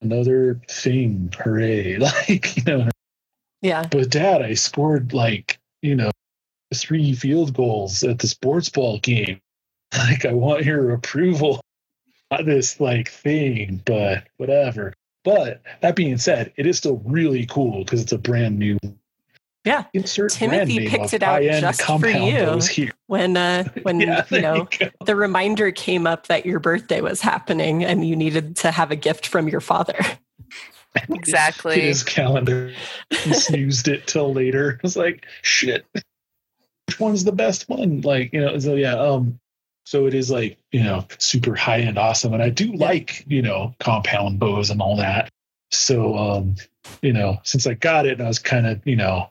another 0.00 0.60
thing, 0.70 1.32
hooray! 1.36 1.98
Like 2.28 2.56
you 2.56 2.62
know, 2.64 2.88
Yeah. 3.62 3.86
but 3.90 4.10
dad, 4.10 4.42
I 4.42 4.54
scored 4.54 5.12
like, 5.12 5.58
you 5.82 5.94
know, 5.94 6.10
three 6.74 7.14
field 7.14 7.54
goals 7.54 8.02
at 8.04 8.18
the 8.18 8.26
sports 8.28 8.68
ball 8.68 8.98
game. 8.98 9.40
Like, 9.96 10.26
I 10.26 10.34
want 10.34 10.66
your 10.66 10.90
approval 10.92 11.62
on 12.30 12.44
this 12.44 12.78
like 12.78 13.08
thing, 13.08 13.80
but 13.86 14.24
whatever. 14.36 14.92
But 15.24 15.62
that 15.80 15.96
being 15.96 16.18
said, 16.18 16.52
it 16.56 16.66
is 16.66 16.76
still 16.76 17.00
really 17.06 17.46
cool 17.46 17.84
because 17.84 18.02
it's 18.02 18.12
a 18.12 18.18
brand 18.18 18.58
new 18.58 18.78
Yeah. 19.64 19.84
insert 19.94 20.32
Timothy 20.32 20.88
picked 20.88 21.14
it 21.14 21.22
out 21.22 21.42
just 21.42 21.82
for 21.82 22.06
you. 22.06 22.90
When, 23.06 23.38
uh, 23.38 23.64
when, 23.82 24.00
Yeah, 24.00 24.24
you 24.30 24.42
know, 24.42 24.68
go. 24.78 24.90
the 25.06 25.16
reminder 25.16 25.70
came 25.72 26.06
up 26.06 26.26
that 26.26 26.44
your 26.44 26.60
birthday 26.60 27.00
was 27.00 27.22
happening 27.22 27.82
and 27.82 28.06
you 28.06 28.14
needed 28.14 28.56
to 28.56 28.70
have 28.70 28.90
a 28.90 28.96
gift 28.96 29.26
from 29.26 29.48
your 29.48 29.60
father. 29.60 29.98
Exactly. 31.10 31.80
his 31.80 32.02
calendar. 32.02 32.72
He 33.10 33.32
snoozed 33.34 33.88
it 33.88 34.06
till 34.06 34.32
later. 34.32 34.72
I 34.74 34.80
was 34.82 34.96
like, 34.96 35.26
shit. 35.42 35.86
Which 36.86 36.98
one's 37.00 37.24
the 37.24 37.32
best 37.32 37.68
one? 37.68 38.00
Like, 38.00 38.32
you 38.32 38.40
know, 38.40 38.58
so 38.58 38.74
yeah, 38.74 38.94
um, 38.94 39.38
so 39.84 40.06
it 40.06 40.14
is 40.14 40.30
like, 40.30 40.58
you 40.72 40.82
know, 40.82 41.06
super 41.18 41.54
high 41.54 41.80
end 41.80 41.98
awesome. 41.98 42.32
And 42.34 42.42
I 42.42 42.48
do 42.50 42.72
like, 42.72 43.24
you 43.26 43.42
know, 43.42 43.74
compound 43.80 44.38
bows 44.38 44.70
and 44.70 44.80
all 44.80 44.96
that. 44.96 45.28
So 45.70 46.16
um, 46.16 46.54
you 47.02 47.12
know, 47.12 47.38
since 47.44 47.66
I 47.66 47.74
got 47.74 48.06
it, 48.06 48.12
and 48.12 48.22
I 48.22 48.28
was 48.28 48.38
kind 48.38 48.66
of, 48.66 48.86
you 48.86 48.96
know, 48.96 49.30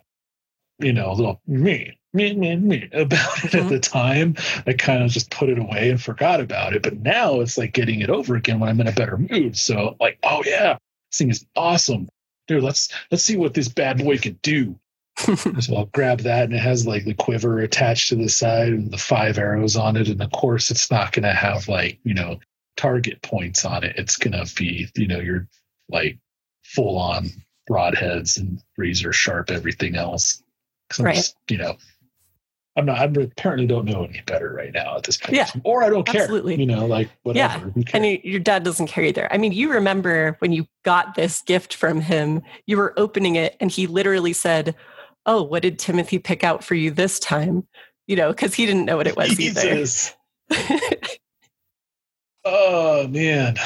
you 0.80 0.94
know, 0.94 1.12
a 1.12 1.14
little 1.14 1.42
me, 1.48 1.98
me, 2.14 2.36
me, 2.36 2.56
me 2.56 2.90
about 2.94 3.44
it 3.44 3.52
Mhm. 3.52 3.64
at 3.64 3.70
the 3.70 3.80
time. 3.80 4.36
I 4.68 4.74
kind 4.74 5.04
of 5.04 5.10
just 5.10 5.32
put 5.32 5.50
it 5.50 5.58
away 5.58 5.90
and 5.90 6.02
forgot 6.02 6.40
about 6.40 6.74
it. 6.76 6.84
But 6.84 7.00
now 7.00 7.40
it's 7.42 7.58
like 7.58 7.74
getting 7.74 8.02
it 8.02 8.10
over 8.12 8.36
again 8.36 8.60
when 8.60 8.70
I'm 8.70 8.80
in 8.80 8.88
a 8.88 8.92
better 8.92 9.18
mood. 9.18 9.58
So 9.58 9.96
like, 10.00 10.20
oh 10.24 10.44
yeah, 10.46 10.78
thing 11.18 11.30
is 11.30 11.46
awesome. 11.56 12.10
Dude, 12.48 12.64
let's 12.64 12.90
let's 13.12 13.24
see 13.24 13.38
what 13.38 13.54
this 13.54 13.68
bad 13.68 13.98
boy 13.98 14.18
can 14.18 14.40
do. 14.42 14.80
so 15.18 15.76
I'll 15.76 15.86
grab 15.88 16.20
that 16.22 16.46
and 16.46 16.54
it 16.54 16.60
has 16.60 16.86
like 16.86 17.04
the 17.04 17.14
quiver 17.14 17.60
attached 17.60 18.10
to 18.10 18.16
the 18.16 18.30
side 18.30 18.70
and 18.70 18.92
the 18.92 18.98
five 18.98 19.38
arrows 19.38 19.76
on 19.76 19.98
it. 19.98 20.08
And 20.08 20.22
of 20.22 20.32
course 20.32 20.70
it's 20.70 20.92
not 20.92 21.12
gonna 21.12 21.34
have 21.34 21.68
like, 21.68 22.00
you 22.04 22.14
know, 22.14 22.40
target 22.76 23.22
points 23.24 23.66
on 23.66 23.84
it. 23.84 23.96
It's 23.98 24.18
gonna 24.18 24.46
be, 24.56 24.88
you 24.96 25.08
know, 25.08 25.20
your 25.20 25.48
like 25.90 26.20
full 26.64 26.98
on 26.98 27.30
broadheads 27.70 28.38
and 28.38 28.62
razor 28.78 29.12
sharp 29.12 29.50
everything 29.50 29.96
else. 29.96 30.44
Right. 31.00 31.16
just, 31.16 31.36
you 31.50 31.58
know, 31.58 31.76
I'm 32.78 32.86
not. 32.86 33.00
I 33.00 33.06
apparently 33.06 33.66
don't 33.68 33.86
know 33.86 34.04
any 34.06 34.22
better 34.26 34.54
right 34.54 34.72
now 34.72 34.96
at 34.98 35.04
this 35.04 35.18
point. 35.18 35.36
Yeah, 35.36 35.50
or 35.64 35.84
I 35.84 35.90
don't 35.90 36.06
care. 36.08 36.22
absolutely. 36.22 36.56
You 36.60 36.68
know, 36.68 36.86
like 36.86 37.10
whatever. 37.24 37.74
Yeah, 37.76 37.84
And 37.94 38.06
you- 38.06 38.22
your 38.24 38.40
dad 38.40 38.64
doesn't 38.64 38.88
care 38.88 39.04
either. 39.04 39.28
I 39.34 39.38
mean, 39.38 39.52
you 39.52 39.72
remember 39.74 40.36
when 40.40 40.54
you 40.54 40.68
got 40.86 41.16
this 41.16 41.42
gift 41.42 41.74
from 41.74 42.00
him, 42.02 42.42
you 42.68 42.78
were 42.78 42.94
opening 42.98 43.36
it 43.36 43.58
and 43.60 43.72
he 43.72 43.88
literally 43.88 44.32
said, 44.34 44.76
Oh, 45.26 45.42
what 45.44 45.64
did 45.64 45.78
Timothy 45.80 46.20
pick 46.20 46.44
out 46.46 46.64
for 46.64 46.76
you 46.76 46.92
this 46.92 47.20
time? 47.20 47.68
You 48.06 48.16
know, 48.16 48.30
because 48.30 48.54
he 48.54 48.66
didn't 48.66 48.86
know 48.86 48.96
what 48.98 49.08
it 49.08 49.18
was 49.18 49.36
Jesus. 49.36 50.16
either. 50.52 50.96
Oh 52.46 53.08
man. 53.10 53.58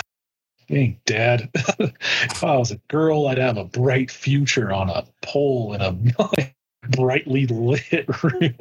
Dang, 0.68 1.00
Dad. 1.06 1.50
if 1.54 2.44
I 2.44 2.56
was 2.56 2.72
a 2.72 2.78
girl, 2.88 3.28
I'd 3.28 3.38
have 3.38 3.58
a 3.58 3.66
bright 3.66 4.10
future 4.10 4.72
on 4.72 4.90
a 4.90 5.04
pole 5.22 5.74
in 5.74 5.82
a 5.82 5.92
brightly 6.90 7.46
lit 7.48 8.06
room. 8.24 8.56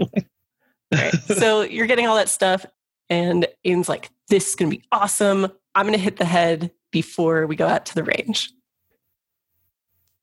Right. 0.93 1.15
So 1.37 1.63
you're 1.63 1.87
getting 1.87 2.07
all 2.07 2.17
that 2.17 2.29
stuff, 2.29 2.67
and 3.09 3.47
Aiden's 3.65 3.89
like, 3.89 4.11
This 4.29 4.51
is 4.51 4.55
going 4.57 4.71
to 4.71 4.77
be 4.77 4.85
awesome. 4.91 5.47
I'm 5.75 5.87
going 5.87 5.97
to 5.97 6.03
hit 6.03 6.17
the 6.17 6.25
head 6.25 6.73
before 6.91 7.47
we 7.47 7.57
go 7.57 7.67
out 7.67 7.87
to 7.87 7.95
the 7.95 8.03
range. 8.03 8.53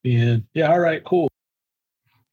And 0.04 0.46
yeah, 0.54 0.70
all 0.72 0.80
right, 0.80 1.04
cool. 1.04 1.30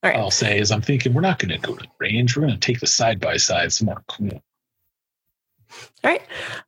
All 0.03 0.11
right. 0.11 0.19
I'll 0.19 0.31
say 0.31 0.59
is 0.59 0.71
I'm 0.71 0.83
thinking 0.83 1.15
we're 1.15 1.23
not 1.23 1.39
going 1.39 1.51
to 1.51 1.67
go 1.67 1.75
to 1.75 1.83
the 1.83 1.89
range. 1.99 2.37
We're 2.37 2.43
going 2.43 2.55
to 2.55 2.61
take 2.61 2.81
the 2.81 2.87
side 2.87 3.21
by 3.21 3.37
side 3.37 3.73
somewhere 3.73 4.03
cool. 4.09 4.43
All 6.03 6.11
right. 6.11 6.23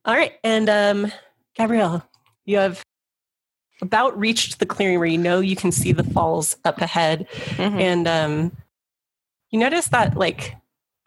All 0.05 0.15
right. 0.15 0.33
And 0.43 0.69
um, 0.69 1.11
Gabrielle, 1.55 2.03
you 2.45 2.57
have 2.57 2.83
about 3.81 4.17
reached 4.17 4.57
the 4.59 4.65
clearing 4.65 4.97
where 4.97 5.07
you 5.07 5.19
know 5.19 5.39
you 5.39 5.55
can 5.55 5.71
see 5.71 5.91
the 5.91 6.03
falls 6.03 6.57
up 6.65 6.81
ahead. 6.81 7.27
Mhm. 7.57 7.79
And 7.79 8.07
um, 8.07 8.57
you 9.51 9.59
notice 9.59 9.89
that 9.89 10.17
like 10.17 10.55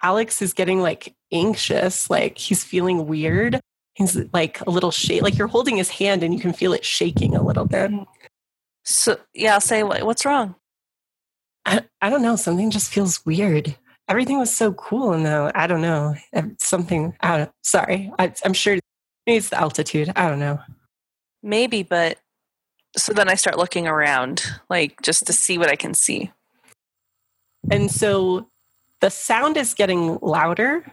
Alex 0.03 0.43
is 0.43 0.53
getting 0.53 0.81
like 0.81 1.15
anxious, 1.33 2.11
like 2.11 2.39
he's 2.39 2.65
feeling 2.65 3.07
weird. 3.07 3.61
He's 3.95 4.17
like 4.33 4.61
a 4.67 4.71
little 4.71 4.91
shake, 4.91 5.23
like 5.23 5.37
you're 5.37 5.49
holding 5.49 5.77
his 5.77 5.91
hand 5.91 6.23
and 6.23 6.33
you 6.33 6.41
can 6.41 6.53
feel 6.53 6.73
it 6.73 6.85
shaking 6.85 7.37
a 7.37 7.43
little 7.43 7.67
bit. 7.67 7.91
Mm. 7.91 8.07
So 8.85 9.19
yeah, 9.35 9.55
I'll 9.55 9.61
say 9.61 9.83
what's 9.83 10.25
wrong. 10.25 10.55
I, 11.67 11.85
I 12.01 12.09
don't 12.09 12.23
know. 12.23 12.37
Something 12.37 12.71
just 12.71 12.93
feels 12.93 13.25
weird. 13.27 13.77
Everything 14.09 14.39
was 14.39 14.53
so 14.53 14.73
cool, 14.73 15.13
and 15.13 15.23
now 15.23 15.53
I 15.55 15.69
don't 15.69 15.83
know. 15.83 16.17
Something. 16.59 17.15
I 17.21 17.37
don't, 17.39 17.51
sorry. 17.63 18.11
I, 18.19 18.33
I'm 18.45 18.55
sure 18.55 18.79
it's 19.27 19.51
the 19.51 19.61
altitude. 19.61 20.13
I 20.17 20.29
don't 20.29 20.41
know. 20.41 20.59
Maybe, 21.43 21.85
but 21.85 22.19
so 22.97 23.13
then 23.13 23.29
I 23.29 23.35
start 23.37 23.57
looking 23.57 23.87
around, 23.87 24.43
like 24.69 25.01
just 25.03 25.27
to 25.27 25.33
see 25.33 25.59
what 25.59 25.69
I 25.71 25.77
can 25.77 25.95
see. 25.95 26.33
And 27.71 27.89
so 27.91 28.50
the 29.01 29.11
sound 29.11 29.57
is 29.57 29.75
getting 29.75 30.19
louder, 30.23 30.85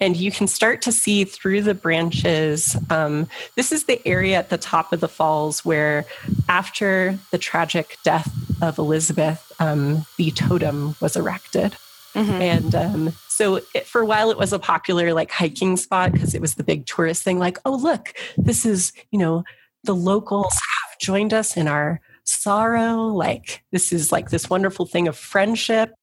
and 0.00 0.16
you 0.16 0.30
can 0.30 0.46
start 0.46 0.82
to 0.82 0.92
see 0.92 1.24
through 1.24 1.62
the 1.62 1.74
branches. 1.74 2.76
Um, 2.90 3.28
this 3.56 3.72
is 3.72 3.84
the 3.84 4.06
area 4.06 4.36
at 4.38 4.50
the 4.50 4.58
top 4.58 4.92
of 4.92 5.00
the 5.00 5.08
falls 5.08 5.64
where, 5.64 6.04
after 6.48 7.18
the 7.30 7.38
tragic 7.38 7.96
death 8.04 8.30
of 8.60 8.78
Elizabeth, 8.78 9.52
um, 9.60 10.04
the 10.18 10.30
totem 10.32 10.96
was 11.00 11.16
erected. 11.16 11.76
Mhm. 12.14 12.40
And 12.40 12.74
um, 12.74 13.12
so 13.28 13.56
it, 13.74 13.86
for 13.86 14.00
a 14.00 14.06
while, 14.06 14.30
it 14.30 14.38
was 14.38 14.52
a 14.52 14.58
popular 14.58 15.12
like 15.12 15.32
hiking 15.32 15.76
spot 15.76 16.12
because 16.12 16.34
it 16.34 16.40
was 16.40 16.54
the 16.54 16.62
big 16.62 16.86
tourist 16.86 17.22
thing. 17.22 17.38
Like, 17.38 17.58
oh, 17.64 17.74
look, 17.74 18.14
this 18.36 18.64
is, 18.64 18.92
you 19.10 19.18
know, 19.18 19.44
the 19.82 19.94
locals 19.96 20.52
have 20.52 20.98
joined 21.00 21.34
us 21.34 21.56
in 21.56 21.66
our 21.66 22.00
sorrow. 22.24 23.06
Like, 23.06 23.64
this 23.72 23.92
is 23.92 24.12
like 24.12 24.30
this 24.30 24.48
wonderful 24.48 24.86
thing 24.86 25.08
of 25.08 25.16
friendship. 25.16 25.94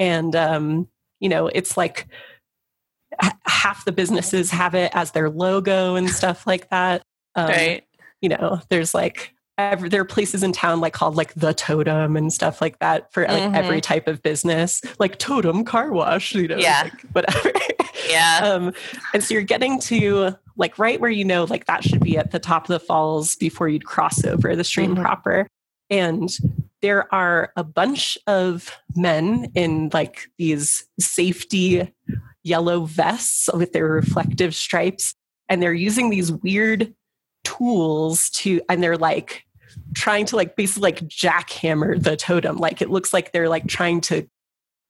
And, 0.00 0.34
um, 0.34 0.88
you 1.20 1.28
know, 1.28 1.46
it's 1.46 1.76
like 1.76 2.08
half 3.46 3.84
the 3.84 3.92
businesses 3.92 4.50
have 4.50 4.74
it 4.74 4.90
as 4.94 5.12
their 5.12 5.28
logo 5.30 5.94
and 5.96 6.08
stuff 6.10 6.46
like 6.46 6.70
that. 6.70 7.02
Um, 7.34 7.46
right. 7.48 7.84
you 8.20 8.28
know, 8.28 8.60
there's 8.70 8.94
like 8.94 9.34
every, 9.58 9.88
there 9.88 10.00
are 10.00 10.04
places 10.06 10.42
in 10.42 10.52
town 10.52 10.80
like 10.80 10.92
called 10.94 11.16
like 11.16 11.34
the 11.34 11.52
Totem 11.52 12.16
and 12.16 12.32
stuff 12.32 12.60
like 12.60 12.78
that 12.78 13.12
for 13.12 13.24
like 13.26 13.42
Mhm. 13.42 13.54
every 13.54 13.80
type 13.80 14.08
of 14.08 14.22
business, 14.22 14.80
like 14.98 15.18
Totem 15.18 15.64
Car 15.64 15.92
Wash, 15.92 16.34
you 16.34 16.48
know, 16.48 16.56
Yeah. 16.56 16.82
like, 16.84 17.00
whatever. 17.12 17.52
Yeah. 18.08 18.40
um, 18.44 18.72
and 19.14 19.22
so 19.22 19.34
you're 19.34 19.42
getting 19.42 19.78
to 19.82 20.34
like 20.56 20.78
right 20.78 20.98
where 21.00 21.10
you 21.10 21.24
know 21.24 21.44
like 21.44 21.66
that 21.66 21.84
should 21.84 22.00
be 22.00 22.16
at 22.18 22.30
the 22.32 22.38
top 22.40 22.64
of 22.64 22.68
the 22.68 22.80
falls 22.80 23.36
before 23.36 23.68
you'd 23.68 23.84
cross 23.84 24.24
over 24.24 24.56
the 24.56 24.64
stream 24.64 24.96
Mhm. 24.96 25.02
proper, 25.02 25.46
and 25.90 26.30
there 26.82 27.12
are 27.12 27.52
a 27.56 27.64
bunch 27.64 28.16
of 28.26 28.74
men 28.96 29.50
in 29.54 29.90
like 29.92 30.28
these 30.38 30.86
safety 30.98 31.92
yellow 32.42 32.84
vests 32.84 33.50
with 33.52 33.72
their 33.72 33.86
reflective 33.86 34.54
stripes 34.54 35.14
and 35.48 35.62
they're 35.62 35.74
using 35.74 36.08
these 36.10 36.32
weird 36.32 36.94
tools 37.44 38.30
to 38.30 38.60
and 38.68 38.82
they're 38.82 38.96
like 38.96 39.44
trying 39.94 40.24
to 40.26 40.36
like 40.36 40.56
basically 40.56 40.82
like 40.82 41.00
jackhammer 41.02 42.02
the 42.02 42.16
totem. 42.16 42.56
Like 42.56 42.80
it 42.80 42.90
looks 42.90 43.12
like 43.12 43.32
they're 43.32 43.48
like 43.48 43.66
trying 43.66 44.00
to 44.02 44.26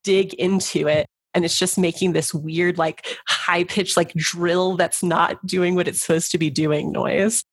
dig 0.05 0.35
into 0.35 0.87
it 0.87 1.07
and 1.35 1.45
it's 1.45 1.59
just 1.59 1.79
making 1.79 2.13
this 2.13 2.33
weird 2.33 2.79
like 2.79 3.07
high 3.27 3.65
pitched 3.65 3.97
like 3.97 4.13
drill 4.15 4.77
that's 4.77 5.03
not 5.03 5.45
doing 5.47 5.75
what 5.75 5.89
it's 5.89 6.01
supposed 6.01 6.31
to 6.33 6.39
be 6.39 6.51
doing 6.51 6.93
noise 6.93 7.45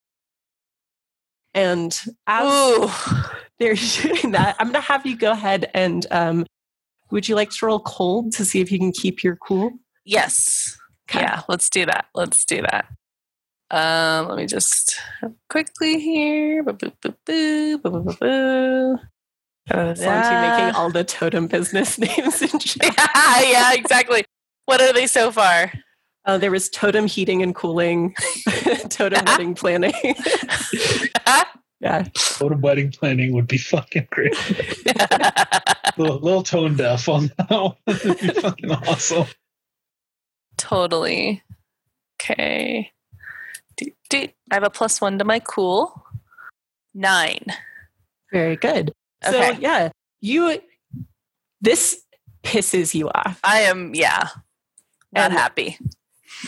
and 1.58 2.00
as 2.26 3.12
they're 3.58 3.74
doing 4.02 4.32
that 4.32 4.56
i'm 4.58 4.68
going 4.68 4.74
to 4.74 4.80
have 4.80 5.04
you 5.04 5.16
go 5.16 5.32
ahead 5.32 5.70
and 5.74 6.06
um 6.10 6.46
would 7.10 7.28
you 7.28 7.34
like 7.34 7.50
to 7.50 7.66
roll 7.66 7.80
cold 7.80 8.32
to 8.32 8.44
see 8.44 8.60
if 8.60 8.70
you 8.70 8.78
can 8.78 8.92
keep 8.92 9.22
your 9.22 9.36
cool 9.36 9.72
Yes. 10.08 10.78
Okay. 11.10 11.20
Yeah, 11.20 11.42
let's 11.48 11.68
do 11.68 11.84
that. 11.84 12.06
Let's 12.14 12.46
do 12.46 12.62
that. 12.62 12.86
Um, 13.70 14.28
let 14.28 14.38
me 14.38 14.46
just 14.46 14.98
quickly 15.50 16.00
here. 16.00 16.62
Boo, 16.62 16.72
boo, 16.72 16.92
boo, 17.02 17.14
boo, 17.26 17.78
boo, 17.78 17.90
boo, 17.90 18.02
boo, 18.02 18.16
boo. 18.18 18.98
So 19.68 20.08
aren't 20.08 20.30
making 20.30 20.74
all 20.74 20.88
the 20.88 21.04
totem 21.04 21.46
business 21.46 21.98
names 21.98 22.40
in 22.40 22.58
chat? 22.58 22.94
yeah, 22.96 23.42
yeah, 23.42 23.74
exactly. 23.74 24.24
What 24.64 24.80
are 24.80 24.94
they 24.94 25.06
so 25.06 25.30
far? 25.30 25.72
Oh, 26.28 26.36
there 26.36 26.50
was 26.50 26.68
totem 26.68 27.06
heating 27.06 27.42
and 27.42 27.54
cooling, 27.54 28.14
totem 28.90 29.24
wedding 29.24 29.54
planning. 29.54 29.94
yeah. 31.80 32.04
Totem 32.14 32.60
wedding 32.60 32.92
planning 32.92 33.32
would 33.32 33.46
be 33.48 33.56
fucking 33.56 34.08
great. 34.10 34.34
little, 35.96 36.18
little 36.20 36.42
tone 36.42 36.76
deaf 36.76 37.08
on 37.08 37.32
that. 37.38 37.76
That'd 37.86 38.20
be 38.20 38.28
fucking 38.40 38.70
awesome. 38.70 39.26
totally. 40.58 41.42
Okay. 42.20 42.92
Do, 43.78 43.86
do. 44.10 44.28
I 44.50 44.54
have 44.54 44.64
a 44.64 44.70
plus 44.70 45.00
one 45.00 45.18
to 45.18 45.24
my 45.24 45.38
cool. 45.38 46.04
Nine. 46.92 47.46
Very 48.32 48.56
good. 48.56 48.92
Okay. 49.26 49.54
So 49.54 49.58
yeah, 49.60 49.88
you 50.20 50.60
this 51.62 52.02
pisses 52.42 52.94
you 52.94 53.08
off 53.08 53.40
I 53.42 53.60
am, 53.62 53.94
yeah, 53.94 54.28
not 55.12 55.30
And- 55.30 55.32
happy. 55.32 55.78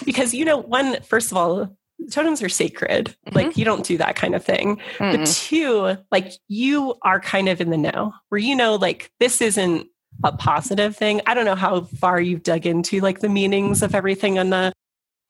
Because 0.05 0.35
you 0.35 0.45
know 0.45 0.59
one 0.59 1.01
first 1.03 1.31
of 1.31 1.37
all 1.37 1.77
totems 2.11 2.43
are 2.43 2.49
sacred. 2.49 3.17
Mm-hmm. 3.27 3.37
Like 3.37 3.57
you 3.57 3.65
don't 3.65 3.85
do 3.85 3.99
that 3.99 4.17
kind 4.17 4.35
of 4.35 4.45
thing. 4.45 4.81
But 4.99 5.21
Mm-mm. 5.21 5.47
two 5.49 5.97
like 6.11 6.33
you 6.49 6.95
are 7.03 7.21
kind 7.21 7.49
of 7.49 7.61
in 7.61 7.71
the 7.71 7.77
know 7.77 8.13
where 8.29 8.41
you 8.41 8.57
know 8.57 8.77
like 8.77 9.11
this 9.21 9.41
isn't 9.41 9.87
a 10.25 10.33
positive 10.33 10.97
thing. 10.97 11.21
I 11.27 11.35
don't 11.35 11.45
know 11.45 11.55
how 11.55 11.83
far 11.83 12.21
you've 12.21 12.43
dug 12.43 12.67
into 12.67 13.01
like 13.01 13.21
the 13.21 13.29
meanings 13.29 13.83
of 13.83 13.95
everything 13.95 14.39
on 14.39 14.51
the 14.51 14.73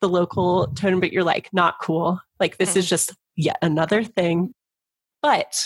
the 0.00 0.08
local 0.08 0.68
totem 0.68 1.00
but 1.00 1.12
you're 1.12 1.24
like 1.24 1.50
not 1.52 1.78
cool. 1.80 2.20
Like 2.38 2.56
this 2.56 2.76
is 2.76 2.84
mm-hmm. 2.84 2.90
just 2.90 3.14
yet 3.36 3.58
another 3.62 4.02
thing. 4.04 4.52
But 5.22 5.62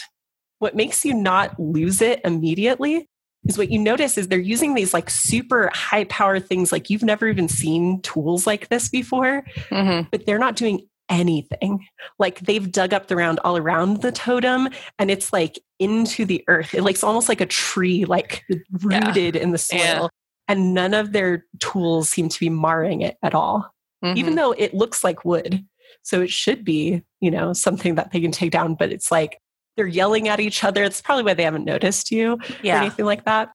what 0.58 0.74
makes 0.74 1.04
you 1.04 1.14
not 1.14 1.58
lose 1.60 2.00
it 2.00 2.20
immediately 2.24 3.08
is 3.46 3.58
what 3.58 3.70
you 3.70 3.78
notice 3.78 4.16
is 4.18 4.28
they're 4.28 4.38
using 4.38 4.74
these 4.74 4.94
like 4.94 5.10
super 5.10 5.70
high 5.74 6.04
power 6.04 6.40
things 6.40 6.72
like 6.72 6.90
you've 6.90 7.02
never 7.02 7.28
even 7.28 7.48
seen 7.48 8.00
tools 8.02 8.46
like 8.46 8.68
this 8.68 8.88
before 8.88 9.44
Mhm. 9.70 10.08
but 10.10 10.24
they're 10.26 10.38
not 10.38 10.56
doing 10.56 10.86
anything. 11.10 11.86
Like 12.18 12.40
they've 12.40 12.72
dug 12.72 12.94
up 12.94 13.08
the 13.08 13.14
ground 13.14 13.38
all 13.44 13.58
around 13.58 14.00
the 14.00 14.10
totem 14.10 14.68
and 14.98 15.10
it's 15.10 15.32
like 15.34 15.58
into 15.78 16.24
the 16.24 16.42
earth. 16.48 16.74
It 16.74 16.82
looks 16.82 17.04
almost 17.04 17.28
like 17.28 17.42
a 17.42 17.46
tree, 17.46 18.06
like 18.06 18.42
rooted 18.70 19.36
in 19.36 19.50
the 19.50 19.58
soil. 19.58 19.78
Yeah. 19.78 20.08
And 20.48 20.72
none 20.72 20.94
of 20.94 21.12
their 21.12 21.44
tools 21.60 22.08
seem 22.08 22.30
to 22.30 22.40
be 22.40 22.48
marring 22.48 23.02
it 23.02 23.18
at 23.22 23.34
all, 23.34 23.70
even 24.02 24.32
Mhm. 24.32 24.36
though 24.36 24.52
it 24.52 24.72
looks 24.72 25.04
like 25.04 25.24
wood. 25.26 25.64
So 26.02 26.22
it 26.22 26.30
should 26.30 26.64
be, 26.64 27.02
you 27.20 27.30
know, 27.30 27.52
something 27.52 27.94
that 27.96 28.10
they 28.12 28.20
can 28.20 28.30
take 28.30 28.50
down, 28.50 28.74
but 28.74 28.90
it's 28.90 29.10
like 29.10 29.38
they're 29.76 29.86
yelling 29.86 30.28
at 30.28 30.40
each 30.40 30.62
other. 30.64 30.84
It's 30.84 31.00
probably 31.00 31.24
why 31.24 31.34
they 31.34 31.42
haven't 31.44 31.64
noticed 31.64 32.10
you 32.10 32.34
or 32.34 32.38
anything 32.76 33.04
like 33.04 33.24
that. 33.24 33.50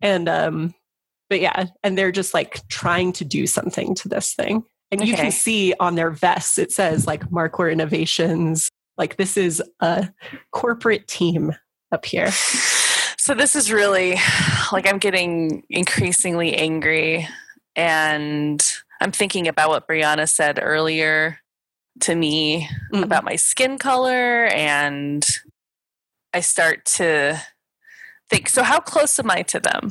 And 0.00 0.28
um, 0.28 0.74
but 1.28 1.40
yeah, 1.40 1.66
and 1.82 1.96
they're 1.96 2.12
just 2.12 2.34
like 2.34 2.66
trying 2.68 3.12
to 3.14 3.24
do 3.24 3.46
something 3.46 3.94
to 3.96 4.08
this 4.08 4.34
thing. 4.34 4.64
And 4.90 5.06
you 5.06 5.14
can 5.14 5.30
see 5.30 5.72
on 5.78 5.94
their 5.94 6.10
vests 6.10 6.58
it 6.58 6.72
says 6.72 7.06
like 7.06 7.22
Markor 7.30 7.70
Innovations. 7.72 8.68
Like 8.98 9.16
this 9.16 9.36
is 9.36 9.62
a 9.80 10.10
corporate 10.52 11.06
team 11.06 11.52
up 11.92 12.04
here. 12.04 12.30
So 12.32 13.34
this 13.34 13.54
is 13.54 13.70
really 13.70 14.16
like 14.72 14.88
I'm 14.88 14.98
getting 14.98 15.62
increasingly 15.70 16.54
angry 16.54 17.28
and 17.76 18.60
I'm 19.00 19.12
thinking 19.12 19.46
about 19.46 19.68
what 19.68 19.86
Brianna 19.86 20.28
said 20.28 20.58
earlier 20.60 21.38
to 22.00 22.14
me 22.14 22.68
Mhm. 22.92 23.02
about 23.04 23.24
my 23.24 23.36
skin 23.36 23.78
color 23.78 24.46
and 24.46 25.24
I 26.32 26.40
start 26.40 26.84
to 26.96 27.40
think 28.28 28.48
so 28.48 28.62
how 28.62 28.80
close 28.80 29.18
am 29.18 29.30
I 29.30 29.42
to 29.42 29.60
them? 29.60 29.90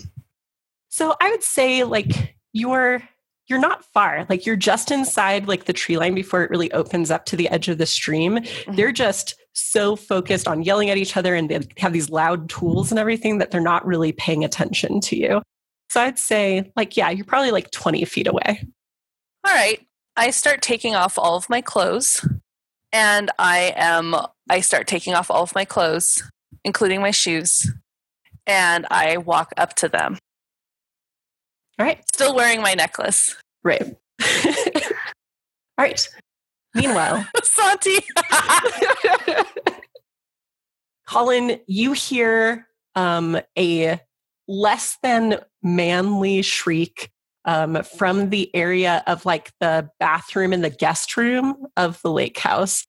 So 0.90 1.16
I 1.22 1.30
would 1.30 1.44
say 1.44 1.84
like 1.84 2.36
you're 2.54 3.02
you're 3.48 3.60
not 3.60 3.84
far. 3.84 4.26
Like 4.30 4.46
you're 4.46 4.56
just 4.56 4.92
inside 4.92 5.48
like 5.48 5.66
the 5.66 5.74
tree 5.74 5.98
line 5.98 6.14
before 6.14 6.44
it 6.44 6.52
really 6.52 6.72
opens 6.72 7.10
up 7.10 7.26
to 7.26 7.36
the 7.36 7.50
edge 7.50 7.68
of 7.68 7.80
the 7.80 7.86
stream. 7.86 8.38
Mm-hmm. 8.38 8.76
They're 8.76 8.92
just 8.92 9.36
so 9.54 9.96
focused 9.96 10.48
on 10.48 10.62
yelling 10.62 10.90
at 10.92 10.98
each 10.98 11.18
other 11.18 11.34
and 11.34 11.50
they 11.50 11.60
have 11.78 11.92
these 11.92 12.12
loud 12.12 12.48
tools 12.50 12.92
and 12.92 13.00
everything 13.00 13.40
that 13.40 13.50
they're 13.50 13.60
not 13.60 13.86
really 13.86 14.12
paying 14.12 14.44
attention 14.44 15.02
to 15.02 15.18
you. 15.18 15.42
So 15.90 16.02
I'd 16.02 16.20
say 16.20 16.72
like 16.76 16.96
yeah, 16.96 17.10
you're 17.10 17.26
probably 17.26 17.52
like 17.52 17.72
20 17.72 18.06
feet 18.06 18.28
away. 18.28 18.64
All 19.46 19.54
right. 19.54 19.80
I 20.16 20.32
start 20.32 20.62
taking 20.62 20.96
off 20.96 21.18
all 21.18 21.36
of 21.36 21.50
my 21.50 21.62
clothes 21.62 22.26
and 22.92 23.32
I 23.40 23.74
am 23.76 24.16
I 24.50 24.62
start 24.62 24.88
taking 24.88 25.14
off 25.14 25.30
all 25.30 25.44
of 25.44 25.54
my 25.56 25.66
clothes, 25.66 26.24
including 26.64 27.02
my 27.02 27.12
shoes, 27.12 27.72
and 28.48 28.88
I 28.90 29.18
walk 29.18 29.52
up 29.58 29.76
to 29.76 29.88
them, 29.90 30.18
All 31.78 31.86
right. 31.86 32.04
still 32.12 32.36
wearing 32.36 32.62
my 32.62 32.74
necklace. 32.74 33.36
Right. 33.64 33.96
All 34.26 35.86
right. 35.86 36.10
Meanwhile, 36.74 37.26
Santi. 37.44 38.00
Colin, 41.08 41.60
you 41.68 41.94
hear 41.94 42.68
um, 42.96 43.40
a 43.58 44.00
less 44.48 44.98
than 45.04 45.40
manly 45.64 46.42
shriek 46.42 47.10
um, 47.46 47.82
from 47.84 48.30
the 48.30 48.54
area 48.56 49.04
of 49.08 49.26
like 49.26 49.52
the 49.60 49.90
bathroom 50.00 50.54
and 50.54 50.64
the 50.64 50.70
guest 50.70 51.18
room 51.18 51.68
of 51.78 52.00
the 52.04 52.12
lake 52.12 52.38
house. 52.38 52.86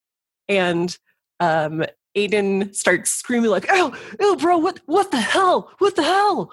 And 0.49 0.97
um, 1.41 1.85
Aiden 2.17 2.75
starts 2.75 3.11
screaming 3.11 3.51
like, 3.51 3.67
"Oh, 3.71 3.97
oh, 4.21 4.37
bro! 4.37 4.59
What, 4.59 4.81
what 4.87 5.11
the 5.11 5.21
hell? 5.21 5.73
What 5.79 5.97
the 5.97 6.03
hell?" 6.03 6.53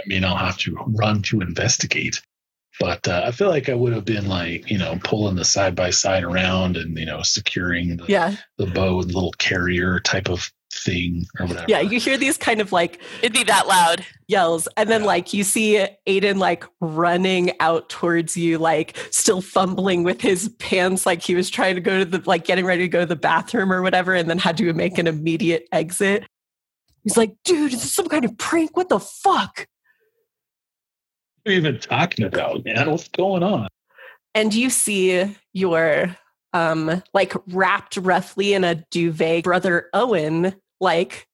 I 0.00 0.08
mean, 0.08 0.24
I'll 0.24 0.36
have 0.36 0.58
to 0.58 0.76
run 0.88 1.22
to 1.22 1.40
investigate. 1.40 2.20
But 2.80 3.06
uh, 3.06 3.22
I 3.24 3.30
feel 3.30 3.48
like 3.48 3.68
I 3.68 3.74
would 3.74 3.92
have 3.92 4.04
been 4.04 4.26
like, 4.28 4.68
you 4.70 4.78
know, 4.78 4.98
pulling 5.04 5.36
the 5.36 5.44
side 5.44 5.74
by 5.76 5.90
side 5.90 6.24
around 6.24 6.76
and 6.76 6.98
you 6.98 7.06
know, 7.06 7.22
securing 7.22 7.96
the, 7.98 8.04
Yeah, 8.08 8.36
the 8.58 8.66
bow 8.66 8.96
with 8.96 9.10
a 9.10 9.12
little 9.12 9.32
carrier 9.38 10.00
type 10.00 10.28
of 10.28 10.50
thing 10.72 11.24
or 11.38 11.46
whatever. 11.46 11.66
yeah. 11.68 11.78
You 11.80 12.00
hear 12.00 12.16
these 12.18 12.36
kind 12.36 12.60
of 12.60 12.72
like 12.72 13.00
It'd 13.22 13.32
be 13.32 13.44
that 13.44 13.68
loud. 13.68 14.04
yells, 14.26 14.66
and 14.76 14.90
then 14.90 15.02
Yeah. 15.02 15.06
like 15.06 15.32
you 15.32 15.44
see 15.44 15.86
Aiden 16.08 16.38
like 16.38 16.64
running 16.80 17.52
out 17.60 17.88
towards 17.90 18.36
you, 18.36 18.58
like 18.58 18.96
still 19.12 19.40
fumbling 19.40 20.02
with 20.02 20.20
his 20.20 20.48
pants, 20.58 21.06
like 21.06 21.22
he 21.22 21.36
was 21.36 21.48
trying 21.50 21.76
to 21.76 21.80
go 21.80 22.00
to 22.00 22.04
the 22.04 22.22
like 22.26 22.44
getting 22.44 22.64
ready 22.66 22.82
to 22.82 22.88
go 22.88 23.00
to 23.00 23.06
the 23.06 23.14
bathroom 23.14 23.72
or 23.72 23.82
whatever, 23.82 24.14
and 24.14 24.28
then 24.28 24.38
had 24.38 24.56
to 24.56 24.72
make 24.72 24.98
an 24.98 25.06
immediate 25.06 25.68
exit. 25.70 26.24
He's 27.04 27.16
like, 27.16 27.36
"Dude, 27.44 27.72
is 27.72 27.82
this 27.82 27.94
some 27.94 28.08
kind 28.08 28.24
of 28.24 28.36
prank? 28.36 28.76
What 28.76 28.88
the 28.88 28.98
fuck?" 28.98 29.68
What 31.44 31.50
are 31.50 31.52
you 31.52 31.58
even 31.60 31.78
talking 31.78 32.24
about, 32.24 32.64
man? 32.64 32.90
What's 32.90 33.08
going 33.08 33.42
on? 33.42 33.68
and 34.34 34.52
you 34.52 34.68
see 34.68 35.36
your 35.52 36.16
um 36.52 37.02
like 37.14 37.32
wrapped 37.48 37.96
roughly 37.96 38.52
in 38.52 38.64
a 38.64 38.74
duvet 38.90 39.44
brother 39.44 39.88
owen 39.94 40.54
like 40.80 41.26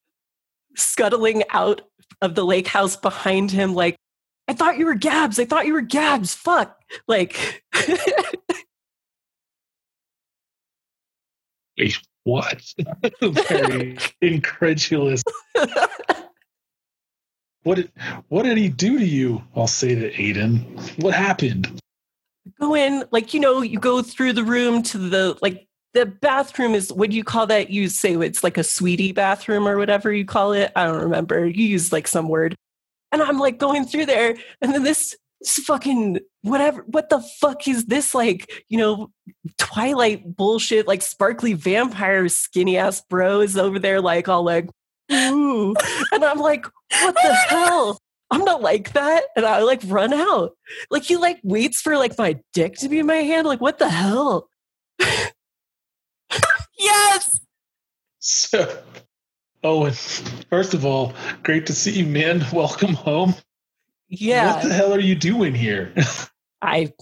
scuttling 0.76 1.42
out 1.50 1.80
of 2.22 2.34
the 2.34 2.44
lake 2.44 2.66
house 2.66 2.96
behind 2.96 3.50
him 3.50 3.74
like 3.74 3.96
i 4.48 4.52
thought 4.52 4.78
you 4.78 4.84
were 4.86 4.94
gabs 4.94 5.38
i 5.38 5.44
thought 5.44 5.66
you 5.66 5.72
were 5.72 5.80
gabs 5.80 6.34
fuck 6.34 6.78
like 7.08 7.64
Wait, 11.78 11.98
what? 12.24 12.62
Very 13.22 13.96
incredulous. 14.20 15.22
What 17.62 17.76
did 17.76 17.92
what 18.28 18.44
did 18.44 18.58
he 18.58 18.68
do 18.68 18.98
to 18.98 19.04
you? 19.04 19.42
I'll 19.54 19.66
say 19.66 19.94
to 19.94 20.12
Aiden. 20.12 21.02
What 21.02 21.14
happened? 21.14 21.80
go 22.58 22.74
in 22.74 23.04
like 23.10 23.34
you 23.34 23.40
know 23.40 23.62
you 23.62 23.78
go 23.78 24.02
through 24.02 24.32
the 24.32 24.44
room 24.44 24.82
to 24.82 24.98
the 24.98 25.36
like 25.42 25.66
the 25.92 26.06
bathroom 26.06 26.74
is 26.74 26.92
what 26.92 27.10
do 27.10 27.16
you 27.16 27.24
call 27.24 27.46
that 27.46 27.70
you 27.70 27.88
say 27.88 28.14
it's 28.14 28.44
like 28.44 28.56
a 28.56 28.64
sweetie 28.64 29.12
bathroom 29.12 29.66
or 29.66 29.76
whatever 29.76 30.12
you 30.12 30.24
call 30.24 30.52
it 30.52 30.72
i 30.76 30.84
don't 30.84 31.02
remember 31.02 31.46
you 31.46 31.64
use 31.64 31.92
like 31.92 32.08
some 32.08 32.28
word 32.28 32.54
and 33.12 33.22
i'm 33.22 33.38
like 33.38 33.58
going 33.58 33.84
through 33.84 34.06
there 34.06 34.36
and 34.60 34.72
then 34.72 34.82
this, 34.82 35.16
this 35.40 35.58
fucking 35.58 36.18
whatever 36.42 36.82
what 36.86 37.08
the 37.08 37.20
fuck 37.40 37.66
is 37.66 37.86
this 37.86 38.14
like 38.14 38.64
you 38.68 38.78
know 38.78 39.10
twilight 39.58 40.36
bullshit 40.36 40.86
like 40.86 41.02
sparkly 41.02 41.52
vampire 41.52 42.28
skinny 42.28 42.78
ass 42.78 43.02
bro 43.08 43.40
is 43.40 43.56
over 43.56 43.78
there 43.78 44.00
like 44.00 44.28
all 44.28 44.44
like 44.44 44.68
ooh 45.12 45.74
and 46.12 46.24
i'm 46.24 46.38
like 46.38 46.66
what 47.02 47.14
the 47.14 47.34
hell 47.48 47.98
i'm 48.30 48.44
not 48.44 48.62
like 48.62 48.92
that 48.92 49.24
and 49.36 49.44
i 49.44 49.60
like 49.62 49.80
run 49.86 50.12
out 50.12 50.52
like 50.90 51.02
he 51.04 51.16
like 51.16 51.40
waits 51.42 51.80
for 51.80 51.96
like 51.96 52.16
my 52.18 52.38
dick 52.52 52.76
to 52.76 52.88
be 52.88 52.98
in 52.98 53.06
my 53.06 53.16
hand 53.16 53.46
like 53.46 53.60
what 53.60 53.78
the 53.78 53.88
hell 53.88 54.48
Yes. 56.78 57.40
So 58.20 58.82
Owen, 59.62 59.92
first 60.48 60.72
of 60.72 60.86
all, 60.86 61.12
great 61.42 61.66
to 61.66 61.74
see 61.74 61.98
you, 62.00 62.06
man. 62.06 62.44
Welcome 62.52 62.94
home. 62.94 63.34
yeah 64.08 64.54
What 64.54 64.64
the 64.64 64.72
hell 64.72 64.94
are 64.94 65.00
you 65.00 65.14
doing 65.14 65.54
here? 65.54 65.92
I 66.62 66.92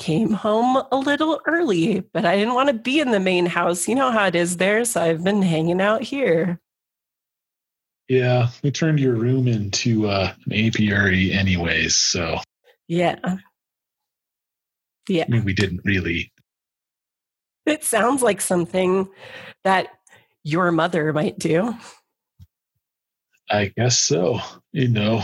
came 0.00 0.32
home 0.32 0.82
a 0.92 0.96
little 0.96 1.40
early, 1.46 2.00
but 2.12 2.24
I 2.26 2.36
didn't 2.36 2.54
want 2.54 2.68
to 2.68 2.74
be 2.74 3.00
in 3.00 3.10
the 3.10 3.20
main 3.20 3.46
house. 3.46 3.88
You 3.88 3.94
know 3.94 4.10
how 4.10 4.26
it 4.26 4.34
is 4.34 4.58
there, 4.58 4.84
so 4.84 5.00
I've 5.00 5.24
been 5.24 5.42
hanging 5.42 5.80
out 5.80 6.02
here. 6.02 6.60
Yeah, 8.10 8.48
we 8.64 8.72
turned 8.72 8.98
your 8.98 9.14
room 9.14 9.46
into 9.46 10.08
uh, 10.08 10.32
an 10.46 10.52
apiary 10.52 11.32
anyways, 11.32 11.96
so 11.96 12.40
Yeah. 12.88 13.20
Yeah. 15.08 15.24
I 15.28 15.30
mean 15.30 15.44
we 15.44 15.54
didn't 15.54 15.82
really 15.84 16.32
It 17.66 17.84
sounds 17.84 18.20
like 18.20 18.40
something 18.40 19.08
that 19.62 19.86
your 20.42 20.72
mother 20.72 21.12
might 21.12 21.38
do. 21.38 21.76
I 23.48 23.72
guess 23.76 23.98
so. 24.00 24.40
You 24.72 24.88
know. 24.88 25.22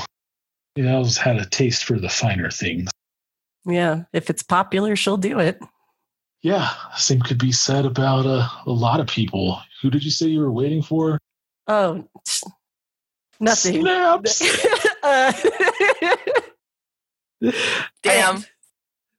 You 0.76 0.88
I've 0.88 1.16
had 1.16 1.38
a 1.38 1.46
taste 1.46 1.84
for 1.84 1.98
the 1.98 2.08
finer 2.08 2.50
things. 2.50 2.88
Yeah. 3.64 4.04
If 4.12 4.30
it's 4.30 4.44
popular, 4.44 4.94
she'll 4.94 5.16
do 5.16 5.40
it. 5.40 5.58
Yeah, 6.42 6.70
same 6.96 7.20
could 7.20 7.38
be 7.38 7.50
said 7.50 7.84
about 7.84 8.26
uh, 8.26 8.46
a 8.66 8.70
lot 8.70 9.00
of 9.00 9.08
people. 9.08 9.60
Who 9.82 9.90
did 9.90 10.04
you 10.04 10.12
say 10.12 10.26
you 10.26 10.38
were 10.38 10.52
waiting 10.52 10.82
for? 10.82 11.18
Oh, 11.66 12.06
nothing. 13.40 13.82
Snaps. 13.82 14.42
Uh, 15.02 15.32
Damn. 18.02 18.36
And 18.36 18.48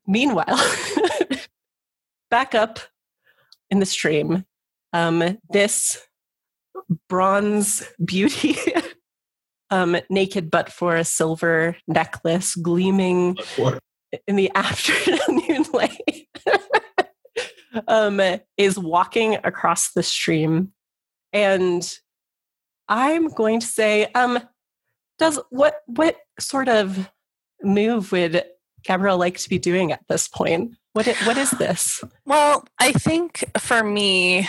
meanwhile, 0.05 0.59
back 2.29 2.53
up 2.53 2.79
in 3.69 3.79
the 3.79 3.85
stream, 3.85 4.43
um, 4.91 5.37
this 5.49 6.01
bronze 7.07 7.87
beauty, 8.03 8.57
um, 9.69 9.95
naked 10.09 10.51
but 10.51 10.71
for 10.71 10.95
a 10.95 11.05
silver 11.05 11.77
necklace, 11.87 12.55
gleaming 12.55 13.37
in 14.27 14.35
the 14.35 14.51
afternoon 14.55 15.65
light, 15.71 16.27
um, 17.87 18.21
is 18.57 18.77
walking 18.77 19.35
across 19.43 19.91
the 19.93 20.03
stream, 20.03 20.73
and 21.31 21.97
I'm 22.89 23.27
going 23.29 23.59
to 23.59 23.65
say, 23.67 24.05
um, 24.15 24.39
does 25.19 25.39
what 25.49 25.81
what 25.87 26.17
sort 26.39 26.69
of 26.69 27.09
move 27.63 28.11
would 28.11 28.43
Gabrielle 28.83 29.17
like 29.17 29.37
to 29.39 29.49
be 29.49 29.59
doing 29.59 29.91
at 29.91 30.01
this 30.07 30.27
point? 30.27 30.75
What 30.93 31.07
i- 31.07 31.25
what 31.25 31.37
is 31.37 31.51
this? 31.51 32.03
Well, 32.25 32.65
I 32.79 32.91
think 32.93 33.43
for 33.59 33.83
me, 33.83 34.47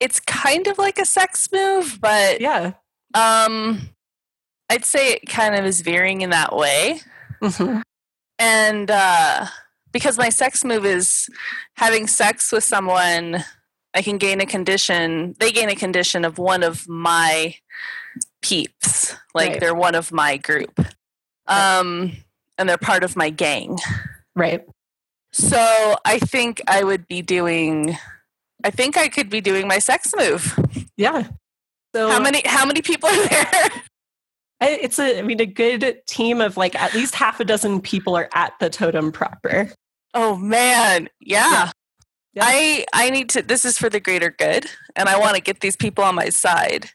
it's 0.00 0.20
kind 0.20 0.66
of 0.66 0.78
like 0.78 0.98
a 0.98 1.04
sex 1.04 1.48
move, 1.52 1.98
but 2.00 2.40
Yeah. 2.40 2.72
um, 3.14 3.90
I'd 4.70 4.84
say 4.84 5.12
it 5.12 5.28
kind 5.28 5.54
of 5.54 5.64
is 5.64 5.80
veering 5.80 6.22
in 6.22 6.30
that 6.30 6.54
way. 6.56 7.00
Mhm. 7.42 7.82
And 8.38 8.90
uh, 8.90 9.46
because 9.92 10.18
my 10.18 10.28
sex 10.30 10.64
move 10.64 10.84
is 10.86 11.28
having 11.76 12.06
sex 12.06 12.50
with 12.50 12.64
someone, 12.64 13.44
I 13.94 14.02
can 14.02 14.18
gain 14.18 14.40
a 14.40 14.46
condition. 14.46 15.34
They 15.38 15.52
gain 15.52 15.68
a 15.68 15.74
condition 15.76 16.24
of 16.24 16.38
one 16.38 16.62
of 16.62 16.88
my 16.88 17.54
peeps, 18.40 19.14
like 19.34 19.50
Right. 19.50 19.60
they're 19.60 19.74
one 19.74 19.94
of 19.94 20.12
my 20.12 20.36
group, 20.36 20.78
um, 21.46 22.12
and 22.58 22.68
they're 22.68 22.78
part 22.78 23.04
of 23.04 23.16
my 23.16 23.30
gang. 23.30 23.78
Right. 24.34 24.64
So 25.32 25.96
I 26.04 26.18
think 26.18 26.60
I 26.66 26.82
would 26.84 27.06
be 27.08 27.22
doing. 27.22 27.96
I 28.64 28.70
think 28.70 28.96
I 28.96 29.08
could 29.08 29.28
be 29.30 29.40
doing 29.40 29.66
my 29.66 29.78
sex 29.78 30.12
move. 30.16 30.58
Yeah. 30.96 31.28
So 31.94 32.08
How 32.10 32.20
many? 32.20 32.42
How 32.46 32.64
many 32.66 32.80
people 32.82 33.08
are 33.08 33.28
there? 33.28 33.44
I- 34.60 34.78
It's 34.80 34.98
a, 34.98 35.18
I 35.18 35.22
mean, 35.22 35.40
a 35.40 35.46
good 35.46 36.02
team 36.06 36.40
of 36.40 36.56
like 36.56 36.74
at 36.80 36.94
least 36.94 37.14
half 37.14 37.40
a 37.40 37.44
dozen 37.44 37.80
people 37.80 38.16
are 38.16 38.28
at 38.34 38.52
the 38.60 38.70
totem 38.70 39.10
proper. 39.12 39.70
Oh 40.14 40.36
man, 40.36 41.08
yeah. 41.20 41.50
Yeah. 41.50 41.70
I 42.40 42.84
I 42.92 43.10
need 43.10 43.28
to. 43.30 43.42
This 43.42 43.64
is 43.64 43.76
for 43.78 43.90
the 43.90 44.00
greater 44.00 44.30
good, 44.30 44.66
and 44.96 45.08
I 45.08 45.18
want 45.18 45.34
to 45.36 45.42
get 45.42 45.60
these 45.60 45.76
people 45.76 46.02
on 46.04 46.14
my 46.14 46.28
side. 46.30 46.90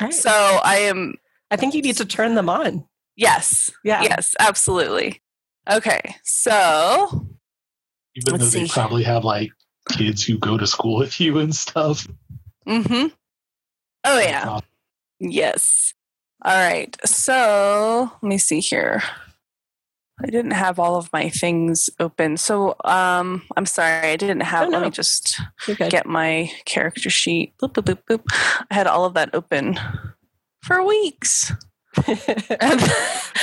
Right. 0.00 0.12
So 0.14 0.30
I 0.30 0.76
am. 0.76 1.14
I 1.50 1.56
think 1.56 1.74
you 1.74 1.82
need 1.82 1.96
to 1.96 2.04
turn 2.06 2.34
them 2.34 2.48
on. 2.48 2.86
Yes, 3.16 3.70
Yeah. 3.84 4.02
yes, 4.02 4.34
absolutely. 4.40 5.20
Okay, 5.70 6.16
so 6.24 7.26
Even 8.16 8.32
Let's 8.32 8.44
though 8.52 8.58
they 8.60 8.66
see. 8.66 8.72
probably 8.72 9.02
have 9.04 9.24
like 9.24 9.50
kids 9.90 10.24
who 10.24 10.38
go 10.38 10.56
to 10.56 10.66
school 10.66 10.96
with 10.98 11.20
you 11.20 11.38
and 11.38 11.54
stuff. 11.54 12.06
mm-hmm. 12.66 13.08
Oh 14.04 14.18
yeah, 14.18 14.60
yes. 15.20 15.92
All 16.44 16.56
right. 16.56 16.96
So 17.04 18.10
let 18.22 18.28
me 18.28 18.38
see 18.38 18.60
here. 18.60 19.02
I 20.22 20.26
didn't 20.30 20.52
have 20.52 20.78
all 20.78 20.96
of 20.96 21.12
my 21.12 21.28
things 21.28 21.90
open. 21.98 22.36
So 22.36 22.76
um 22.84 23.42
I'm 23.56 23.66
sorry, 23.66 24.10
I 24.10 24.16
didn't 24.16 24.42
have 24.42 24.68
Oh, 24.68 24.70
let 24.70 24.82
me 24.82 24.90
just 24.90 25.40
You're 25.66 25.76
get 25.76 26.06
my 26.06 26.50
character 26.64 27.10
sheet. 27.10 27.54
Boop 27.60 27.72
boop 27.72 27.84
boop 27.84 28.02
boop. 28.08 28.22
I 28.70 28.74
had 28.74 28.86
all 28.86 29.04
of 29.04 29.14
that 29.14 29.30
open 29.34 29.78
for 30.62 30.82
weeks. 30.84 31.52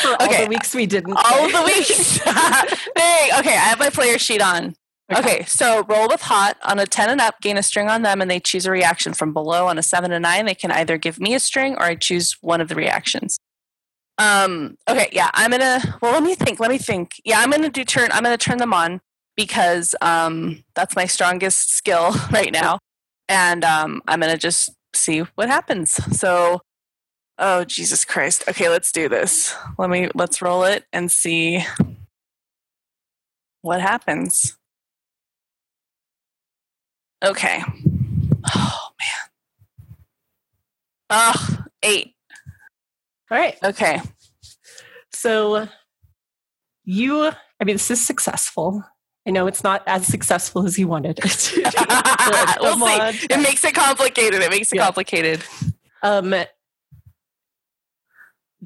For 0.02 0.10
all 0.10 0.28
okay, 0.28 0.44
the 0.46 0.50
weeks 0.50 0.74
we 0.74 0.86
didn't. 0.86 1.14
all 1.14 1.46
of 1.46 1.52
the 1.52 1.62
weeks. 1.64 2.20
Dang. 2.96 3.40
Okay, 3.40 3.54
I 3.54 3.68
have 3.70 3.80
my 3.80 3.90
player 3.90 4.18
sheet 4.18 4.42
on. 4.42 4.76
Okay. 5.12 5.44
so 5.46 5.84
roll 5.90 6.08
with 6.08 6.22
hot 6.22 6.58
on 6.64 6.78
a 6.80 6.86
10 6.86 7.10
and 7.10 7.22
up, 7.22 7.42
gain 7.42 7.58
a 7.58 7.64
string 7.64 7.90
on 7.90 8.04
them, 8.04 8.22
and 8.22 8.30
they 8.30 8.40
choose 8.40 8.66
a 8.68 8.72
reaction 8.72 9.14
from 9.14 9.34
below 9.34 9.68
on 9.68 9.78
a 9.80 9.84
7 9.84 10.12
and 10.12 10.22
9. 10.22 10.46
They 10.46 10.54
can 10.56 10.72
either 10.72 10.98
give 10.98 11.20
me 11.20 11.34
a 11.34 11.40
string 11.40 11.74
or 11.76 11.84
I 11.84 11.96
choose 11.96 12.38
one 12.42 12.62
of 12.62 12.70
the 12.70 12.76
reactions. 12.76 13.40
Um, 14.20 14.78
okay, 14.90 15.08
yeah, 15.14 15.32
I'm 15.34 15.52
gonna 15.52 15.82
well 16.02 16.12
let 16.12 16.24
me 16.24 16.36
think, 16.36 16.60
let 16.60 16.70
me 16.70 16.78
think. 16.78 17.14
Yeah, 17.24 17.40
I'm 17.40 17.50
gonna 17.50 17.70
do 17.70 17.86
turn 17.86 18.10
I'm 18.12 18.22
gonna 18.22 18.38
turn 18.38 18.58
them 18.58 18.74
on 18.74 19.00
because 19.38 19.96
um 20.02 20.62
that's 20.76 20.94
my 20.96 21.06
strongest 21.06 21.72
skill 21.74 22.12
right 22.32 22.52
now. 22.52 22.80
And 23.30 23.64
um 23.64 24.02
I'm 24.10 24.20
gonna 24.20 24.38
just 24.38 24.72
see 24.94 25.20
what 25.36 25.48
happens. 25.48 25.94
So 26.18 26.60
oh 27.38 27.64
Jesus 27.64 28.04
Christ. 28.04 28.44
Okay, 28.50 28.68
let's 28.68 28.91
do 28.91 29.08
this. 29.08 29.56
Let 29.78 29.90
me 29.90 30.10
let's 30.14 30.41
roll 30.41 30.66
it 30.66 30.84
and 30.91 31.10
see 31.10 31.66
what 33.62 33.80
happens. 33.80 34.58
Okay. 37.24 37.64
Oh 38.54 38.90
man. 39.00 39.30
Oh, 41.10 41.66
eight. 41.84 42.14
All 43.32 43.38
right. 43.38 43.56
Okay. 43.64 44.02
So 45.12 45.68
you, 46.84 47.24
I 47.26 47.64
mean, 47.64 47.76
this 47.76 47.92
is 47.92 48.06
successful. 48.06 48.84
I 49.28 49.32
know 49.32 49.48
it's 49.48 49.64
not 49.64 49.84
as 49.86 50.08
successful 50.08 50.66
as 50.66 50.80
you 50.80 50.88
wanted 50.88 51.20
it 51.20 51.30
to 51.30 51.56
be. 51.56 51.62
we'll 52.62 52.80
see. 53.14 53.28
It 53.30 53.42
makes 53.42 53.64
it 53.64 53.76
complicated. 53.76 54.42
It 54.42 54.50
makes 54.50 54.72
it 54.72 54.78
Yeah. 54.78 54.86
complicated. 54.86 55.44
Um, 56.02 56.34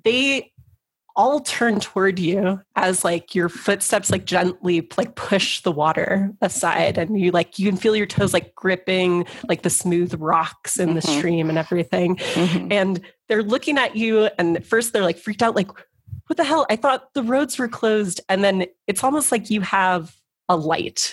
they 0.03 0.51
all 1.15 1.41
turn 1.41 1.79
toward 1.79 2.17
you 2.17 2.59
as 2.75 3.03
like 3.03 3.35
your 3.35 3.47
footsteps 3.47 4.09
like 4.09 4.25
gently 4.25 4.87
like 4.97 5.15
push 5.15 5.61
the 5.61 5.71
water 5.71 6.31
aside 6.41 6.97
and 6.97 7.19
you 7.19 7.29
like 7.29 7.59
you 7.59 7.69
can 7.69 7.77
feel 7.77 7.95
your 7.95 8.07
toes 8.07 8.33
like 8.33 8.55
gripping 8.55 9.23
like 9.47 9.61
the 9.61 9.69
smooth 9.69 10.11
rocks 10.19 10.79
in 10.79 10.95
the 10.95 11.01
Mhm. 11.01 11.17
stream 11.19 11.49
and 11.49 11.59
everything 11.59 12.15
Mhm. 12.15 12.71
and 12.71 13.01
they're 13.33 13.41
looking 13.41 13.79
at 13.79 13.95
you 13.95 14.29
and 14.37 14.57
at 14.57 14.63
first 14.63 14.93
they're 14.93 15.01
like 15.01 15.17
freaked 15.17 15.41
out 15.41 15.55
like 15.55 15.71
what 16.27 16.37
the 16.37 16.43
hell? 16.43 16.67
I 16.69 16.75
thought 16.75 17.15
the 17.15 17.23
roads 17.23 17.57
were 17.57 17.67
closed 17.67 18.21
and 18.29 18.43
then 18.43 18.67
it's 18.85 19.03
almost 19.03 19.31
like 19.31 19.49
you 19.49 19.61
have 19.61 20.15
a 20.47 20.55
light. 20.55 21.11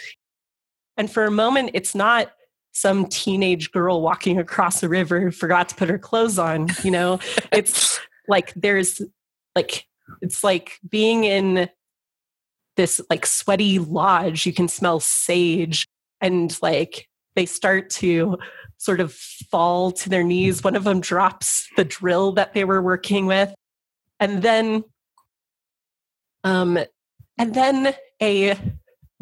And 0.99 1.11
for 1.11 1.25
a 1.25 1.31
moment 1.31 1.71
it's 1.73 1.95
not 1.95 2.33
some 2.73 3.07
teenage 3.07 3.73
girl 3.73 4.03
walking 4.03 4.39
across 4.39 4.83
a 4.83 4.89
river 4.91 5.19
who 5.19 5.31
forgot 5.31 5.71
to 5.71 5.75
put 5.75 5.89
her 5.89 5.99
clothes 5.99 6.39
on 6.39 6.69
you 6.85 6.91
know? 6.91 7.21
It's 7.53 7.99
like 8.29 8.53
there's 8.53 9.01
like 9.57 9.87
it's 10.21 10.45
like 10.45 10.79
being 10.87 11.25
in 11.25 11.71
this 12.77 13.01
like 13.09 13.25
sweaty 13.25 13.79
lodge. 13.79 14.45
You 14.45 14.53
can 14.53 14.69
smell 14.69 15.01
sage 15.01 15.87
and 16.21 16.55
like 16.61 17.09
they 17.37 17.47
start 17.47 17.91
to 17.91 18.39
sort 18.79 19.01
of 19.01 19.13
fall 19.13 19.93
to 19.93 20.09
their 20.09 20.23
knees 20.25 20.63
one 20.65 20.75
of 20.77 20.85
them 20.85 21.01
drops 21.01 21.69
the 21.77 21.85
drill 21.85 22.33
that 22.33 22.55
they 22.55 22.65
were 22.65 22.81
working 22.83 23.27
with 23.27 23.55
and 24.19 24.43
then 24.43 24.83
um 26.45 26.79
and 27.39 27.55
then 27.55 27.95
a 28.23 28.57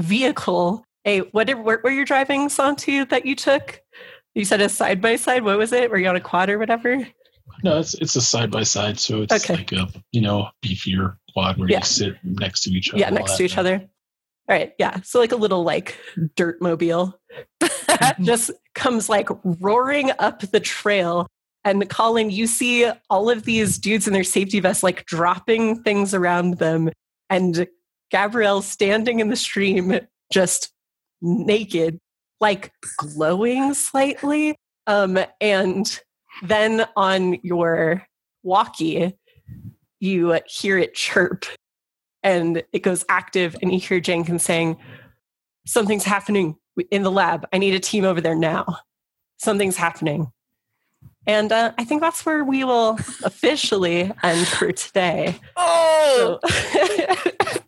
vehicle 0.01 0.85
a 1.05 1.21
what 1.33 1.49
where 1.65 1.81
were 1.83 1.91
you 1.91 2.05
driving 2.05 2.49
santu 2.49 3.09
that 3.09 3.27
you 3.27 3.35
took 3.35 3.81
you 4.35 4.45
said 4.45 4.61
a 4.61 4.69
side 4.69 5.01
by 5.01 5.17
side 5.17 5.43
what 5.43 5.59
was 5.59 5.73
it 5.73 5.91
were 5.91 5.99
you 5.99 6.09
on 6.09 6.17
a 6.17 6.21
quad 6.21 6.49
or 6.49 6.59
whatever 6.59 7.07
No, 7.65 7.79
it's 7.81 7.95
it's 7.95 8.15
a 8.15 8.21
side 8.21 8.53
by 8.53 8.63
side, 8.63 9.01
so 9.01 9.23
it's 9.23 9.35
Okay. 9.35 9.57
like 9.57 9.73
a 9.73 9.89
you 10.13 10.21
know 10.21 10.49
beefier 10.65 11.17
quad 11.33 11.59
where 11.59 11.69
Yeah. 11.69 11.79
you 11.79 11.85
sit 11.85 12.15
next 12.23 12.63
to 12.63 12.71
each 12.71 12.91
other. 12.91 13.01
yeah 13.01 13.11
next 13.11 13.37
to 13.39 13.43
each 13.45 13.59
other 13.59 13.83
all 14.49 14.57
right 14.57 14.73
yeah 14.79 15.01
so 15.03 15.19
like 15.19 15.33
a 15.33 15.37
little 15.37 15.63
like 15.63 15.97
dirt 16.37 16.61
mobile 16.61 17.19
just 18.23 18.51
comes 18.75 19.09
like 19.09 19.29
roaring 19.61 20.11
up 20.19 20.41
the 20.41 20.61
trail 20.61 21.27
and 21.65 21.89
colin 21.91 22.31
you 22.31 22.47
see 22.47 22.91
all 23.11 23.29
of 23.29 23.45
these 23.45 23.79
dudes 23.79 24.07
in 24.07 24.13
their 24.13 24.25
safety 24.25 24.61
vests 24.61 24.83
like 24.83 25.05
dropping 25.07 25.83
things 25.83 26.15
around 26.15 26.59
them 26.59 26.91
and 27.31 27.67
gabrielle 28.11 28.63
standing 28.63 29.21
in 29.21 29.29
the 29.29 29.37
stream 29.37 29.99
just 30.33 30.73
naked 31.21 31.99
like 32.41 32.73
glowing 32.97 33.75
slightly 33.75 34.57
um 34.87 35.19
and 35.41 36.01
then 36.43 36.87
on 36.97 37.39
your 37.43 38.07
walkie 38.43 39.15
you 40.01 40.41
hear 40.47 40.79
it 40.79 40.95
chirp 40.95 41.45
and 42.29 42.63
it 42.73 42.81
goes 42.81 43.05
active 43.09 43.57
and 43.63 43.73
you 43.73 43.79
hear 43.81 44.01
jenkins 44.01 44.43
saying 44.43 44.77
something's 45.67 46.05
happening 46.05 46.57
in 46.91 47.03
the 47.03 47.11
lab. 47.11 47.47
I 47.53 47.59
need 47.59 47.75
a 47.75 47.81
team 47.81 48.05
over 48.05 48.21
there 48.21 48.35
now. 48.35 48.79
Something's 49.39 49.77
happening. 49.77 50.31
And 51.27 51.53
uh, 51.53 51.73
i 51.79 51.85
think 51.85 52.01
that's 52.01 52.25
where 52.25 52.45
we 52.45 52.65
will 52.65 52.99
officially 53.25 54.13
end 54.23 54.47
for 54.49 54.73
today. 54.73 55.39
Oh, 55.57 56.39
So- 56.43 56.49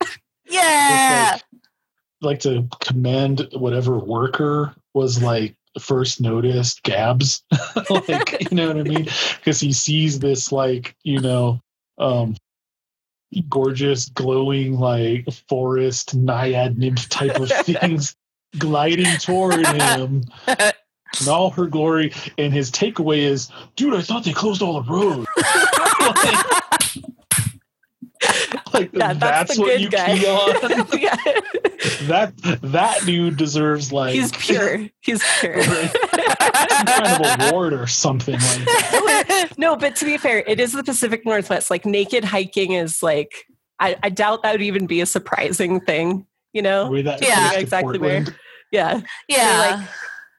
yeah. 0.46 1.34
It's 1.34 1.42
like, 1.42 1.42
like 2.22 2.40
to 2.40 2.68
commend 2.80 3.48
whatever 3.52 3.98
worker 3.98 4.74
was 4.94 5.22
like 5.22 5.56
first 5.78 6.20
noticed 6.20 6.82
Gabs, 6.82 7.42
like 7.90 8.50
you 8.50 8.56
know 8.56 8.68
what 8.68 8.78
I 8.78 8.82
mean? 8.82 9.08
Because 9.36 9.60
he 9.60 9.72
sees 9.72 10.18
this 10.18 10.52
like 10.52 10.94
you 11.02 11.20
know 11.20 11.60
um 11.98 12.34
gorgeous 13.48 14.08
glowing 14.08 14.78
like 14.78 15.26
forest 15.48 16.14
naiad 16.16 16.78
nymph 16.78 17.08
type 17.08 17.38
of 17.38 17.50
things 17.64 18.16
gliding 18.58 19.16
toward 19.18 19.66
him. 19.66 20.24
In 20.48 21.28
all 21.28 21.50
her 21.50 21.66
glory. 21.66 22.12
And 22.38 22.52
his 22.52 22.70
takeaway 22.70 23.18
is 23.18 23.50
dude 23.76 23.94
i 23.94 24.02
thought 24.02 24.24
they 24.24 24.32
closed 24.32 24.62
all 24.62 24.82
the 24.82 24.92
roads. 24.92 25.26
Like 26.00 26.69
yeah, 28.92 29.12
that's, 29.12 29.18
that's, 29.20 29.54
the 29.56 29.60
what 29.62 29.68
good 29.72 29.80
you 29.80 29.90
guy. 29.90 30.18
key 30.18 30.26
on 30.26 30.86
yeah. 31.00 31.16
that 32.08 32.32
that 32.62 33.00
dude 33.06 33.36
deserves 33.36 33.92
like 33.92 34.14
He's 34.14 34.32
pure. 34.32 34.88
He's 35.00 35.22
pure. 35.40 35.62
kind 35.62 37.24
of 37.24 37.48
award 37.52 37.72
or 37.72 37.86
something 37.86 38.34
like 38.34 38.64
that. 38.66 39.48
no, 39.58 39.76
but 39.76 39.96
to 39.96 40.04
be 40.04 40.16
fair, 40.18 40.42
it 40.46 40.60
is 40.60 40.72
the 40.72 40.82
Pacific 40.84 41.24
Northwest. 41.24 41.70
Like 41.70 41.84
naked 41.86 42.24
hiking 42.24 42.72
is 42.72 43.02
like 43.02 43.32
I, 43.78 43.96
I 44.02 44.10
doubt 44.10 44.42
that 44.42 44.52
would 44.52 44.62
even 44.62 44.86
be 44.86 45.00
a 45.00 45.06
surprising 45.06 45.80
thing. 45.80 46.26
You 46.52 46.62
know? 46.62 46.94
That 47.02 47.22
Yeah. 47.22 47.34
close 47.36 47.52
to 47.54 47.60
Exactly 47.60 47.98
where- 47.98 48.24
Yeah. 48.72 49.00
yeah. 49.28 49.76
like, 49.78 49.88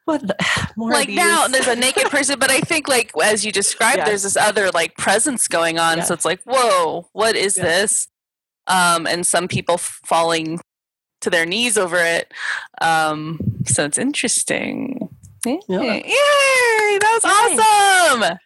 What 0.05 0.27
the, 0.27 0.35
more 0.77 0.91
like 0.91 1.09
now 1.09 1.47
there's 1.47 1.67
a 1.67 1.75
naked 1.75 2.03
person 2.09 2.37
but 2.39 2.49
i 2.51 2.59
think 2.59 2.87
like 2.87 3.11
as 3.23 3.45
you 3.45 3.51
described 3.51 3.99
Yeah. 3.99 4.05
there's 4.05 4.23
this 4.23 4.35
other 4.35 4.69
like 4.71 4.97
presence 4.97 5.47
going 5.47 5.79
on 5.79 5.99
Yeah. 5.99 6.03
so 6.03 6.13
it's 6.15 6.25
like 6.25 6.41
whoa 6.43 7.07
what 7.13 7.35
is 7.35 7.55
Yeah. 7.55 7.63
this 7.63 8.07
um 8.67 9.07
and 9.07 9.25
some 9.25 9.47
people 9.47 9.77
falling 9.77 10.59
to 11.21 11.29
their 11.29 11.45
knees 11.45 11.77
over 11.77 11.97
it 11.97 12.31
um 12.81 13.39
so 13.65 13.85
it's 13.85 13.97
interesting 13.97 15.07
Yay. 15.45 15.59
Yeah. 15.67 15.81
Yay, 15.81 16.99
that 16.99 17.19
was 17.23 17.23
Yay. 17.23 18.21
awesome 18.21 18.37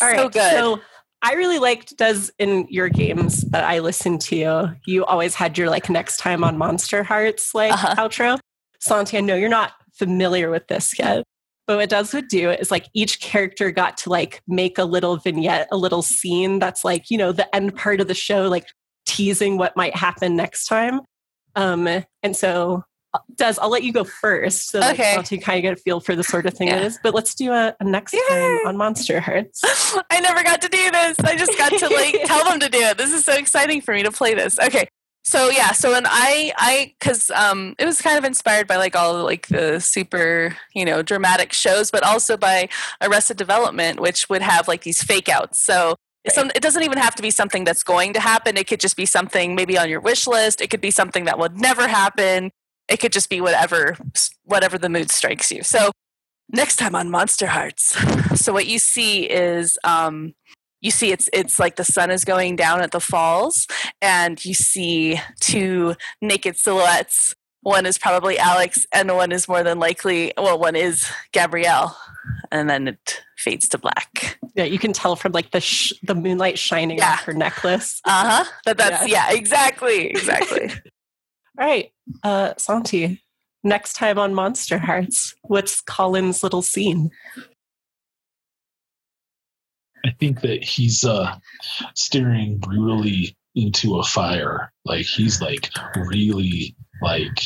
All 0.00 0.10
so 0.10 0.22
right. 0.24 0.32
good 0.32 0.50
So 0.50 0.80
I 1.22 1.34
really 1.34 1.58
liked 1.58 1.96
does 1.96 2.30
in 2.38 2.66
your 2.68 2.90
games 2.90 3.42
that 3.50 3.64
I 3.64 3.78
listened 3.78 4.20
to, 4.22 4.74
you 4.84 5.04
always 5.06 5.34
had 5.34 5.56
your 5.56 5.70
like 5.70 5.88
next 5.88 6.18
time 6.18 6.44
on 6.44 6.58
Monsterhearts 6.58 7.54
like 7.54 7.72
Uh-huh. 7.72 7.94
outro. 7.96 8.38
Santi, 8.80 9.16
I 9.16 9.22
know 9.22 9.34
you're 9.34 9.48
not 9.48 9.72
familiar 9.94 10.50
with 10.50 10.66
this 10.68 10.98
yet. 10.98 11.24
But 11.66 11.78
what 11.78 11.88
does 11.88 12.12
would 12.12 12.28
do 12.28 12.50
is 12.50 12.70
like 12.70 12.88
each 12.92 13.20
character 13.20 13.70
got 13.70 13.96
to 13.98 14.10
like 14.10 14.42
make 14.46 14.76
a 14.76 14.84
little 14.84 15.16
vignette, 15.16 15.66
a 15.72 15.78
little 15.78 16.02
scene 16.02 16.58
that's 16.58 16.84
like, 16.84 17.10
you 17.10 17.16
know, 17.16 17.32
the 17.32 17.54
end 17.56 17.74
part 17.74 18.02
of 18.02 18.06
the 18.08 18.14
show, 18.14 18.48
like 18.48 18.66
teasing 19.14 19.56
what 19.58 19.76
might 19.76 19.94
happen 19.96 20.36
next 20.36 20.66
time. 20.66 21.00
Um, 21.56 21.88
and 22.22 22.36
so 22.36 22.84
does 23.36 23.58
I'll 23.60 23.70
let 23.70 23.84
you 23.84 23.92
go 23.92 24.02
first 24.02 24.70
so 24.70 24.80
that 24.80 24.94
Okay. 24.94 25.14
Santi 25.14 25.38
kind 25.38 25.58
of 25.58 25.62
get 25.62 25.72
a 25.74 25.76
feel 25.76 26.00
for 26.00 26.16
the 26.16 26.24
sort 26.24 26.46
of 26.46 26.54
thing 26.54 26.66
Yeah. 26.68 26.78
it 26.78 26.82
is. 26.84 26.98
But 27.02 27.14
let's 27.14 27.34
do 27.34 27.52
a, 27.52 27.74
a 27.78 27.84
next 27.84 28.10
time 28.12 28.20
Yay. 28.28 28.58
on 28.66 28.76
Monsterhearts. 28.76 29.60
I 30.10 30.18
never 30.20 30.42
got 30.42 30.60
to 30.62 30.68
do 30.68 30.90
this. 30.90 31.16
I 31.20 31.36
just 31.36 31.56
got 31.56 31.70
to 31.78 31.88
like 31.94 32.16
tell 32.24 32.44
them 32.44 32.58
to 32.60 32.68
do 32.68 32.78
it. 32.80 32.98
This 32.98 33.12
is 33.12 33.24
so 33.24 33.34
exciting 33.34 33.80
for 33.80 33.94
me 33.94 34.02
to 34.02 34.10
play 34.10 34.34
this. 34.34 34.58
Okay. 34.58 34.88
So 35.26 35.48
yeah, 35.48 35.70
so 35.72 35.92
when 35.92 36.04
I 36.06 36.52
I 36.58 36.94
cuz 37.00 37.30
um 37.30 37.74
it 37.78 37.86
was 37.86 38.02
kind 38.02 38.18
of 38.18 38.24
inspired 38.24 38.66
by 38.66 38.76
like 38.76 38.94
all 38.96 39.22
like 39.22 39.46
the 39.46 39.78
super, 39.80 40.56
you 40.74 40.84
know, 40.84 41.00
dramatic 41.00 41.52
shows 41.52 41.90
but 41.92 42.02
also 42.02 42.36
by 42.36 42.68
Arrested 43.00 43.36
Development 43.36 44.00
which 44.00 44.28
would 44.28 44.42
have 44.42 44.66
like 44.68 44.82
these 44.82 45.02
fake 45.02 45.28
outs. 45.28 45.60
So 45.64 45.94
it's 46.24 46.34
some, 46.34 46.50
it 46.54 46.62
doesn't 46.62 46.82
even 46.82 46.98
have 46.98 47.14
to 47.16 47.22
be 47.22 47.30
something 47.30 47.64
that's 47.64 47.82
going 47.82 48.14
to 48.14 48.20
happen. 48.20 48.56
It 48.56 48.66
could 48.66 48.80
just 48.80 48.96
be 48.96 49.06
something 49.06 49.54
maybe 49.54 49.76
on 49.76 49.88
your 49.88 50.00
wish 50.00 50.26
list. 50.26 50.60
It 50.60 50.70
could 50.70 50.80
be 50.80 50.90
something 50.90 51.24
that 51.24 51.38
would 51.38 51.60
never 51.60 51.86
happen. 51.86 52.50
It 52.88 52.98
could 52.98 53.12
just 53.12 53.30
be 53.30 53.40
whatever 53.40 53.96
whatever 54.44 54.78
the 54.78 54.88
mood 54.88 55.10
strikes 55.10 55.50
you. 55.50 55.62
So 55.62 55.90
next 56.50 56.76
time 56.76 56.94
on 56.94 57.08
Monsterhearts. 57.08 58.22
So 58.34 58.52
what 58.52 58.66
you 58.66 58.78
see 58.78 59.30
is 59.30 59.78
um, 59.84 60.34
you 60.82 60.90
see 60.90 61.12
it's 61.12 61.30
it's 61.32 61.58
like 61.58 61.76
the 61.76 61.84
sun 61.84 62.10
is 62.10 62.26
going 62.26 62.56
down 62.56 62.82
at 62.82 62.90
the 62.90 63.00
falls, 63.00 63.66
and 64.02 64.44
you 64.44 64.52
see 64.52 65.18
two 65.40 65.94
naked 66.20 66.58
silhouettes 66.58 67.34
one 67.64 67.86
is 67.86 67.96
probably 67.96 68.38
Alex, 68.38 68.86
and 68.92 69.10
one 69.10 69.32
is 69.32 69.48
more 69.48 69.62
than 69.62 69.78
likely, 69.78 70.34
well, 70.36 70.58
one 70.58 70.76
is 70.76 71.10
Gabrielle, 71.32 71.96
and 72.52 72.68
then 72.68 72.88
it 72.88 73.22
fades 73.38 73.68
to 73.70 73.78
black. 73.78 74.38
Yeah, 74.54 74.64
you 74.64 74.78
can 74.78 74.92
tell 74.92 75.16
from 75.16 75.32
like 75.32 75.50
the 75.50 75.60
sh- 75.60 75.92
the 76.02 76.14
moonlight 76.14 76.58
shining 76.58 76.98
Yeah. 76.98 77.12
off 77.14 77.24
her 77.24 77.32
necklace. 77.32 78.00
Uh 78.04 78.44
huh. 78.44 78.50
That 78.66 78.76
that's 78.78 79.08
yeah. 79.08 79.32
exactly, 79.32 80.08
exactly. 80.10 80.70
All 81.58 81.66
right, 81.66 81.92
uh, 82.22 82.54
Santi. 82.58 83.20
Next 83.66 83.94
time 83.94 84.18
on 84.18 84.34
Monsterhearts, 84.34 85.34
what's 85.42 85.80
Colin's 85.80 86.42
little 86.42 86.60
scene? 86.60 87.10
I 90.04 90.10
think 90.20 90.42
that 90.42 90.62
he's 90.62 91.02
uh 91.04 91.34
staring 91.94 92.58
brutally 92.58 93.36
into 93.54 93.96
a 93.98 94.04
fire. 94.04 94.70
Like 94.84 95.06
he's 95.06 95.40
like 95.40 95.70
really 95.96 96.76
like 97.00 97.38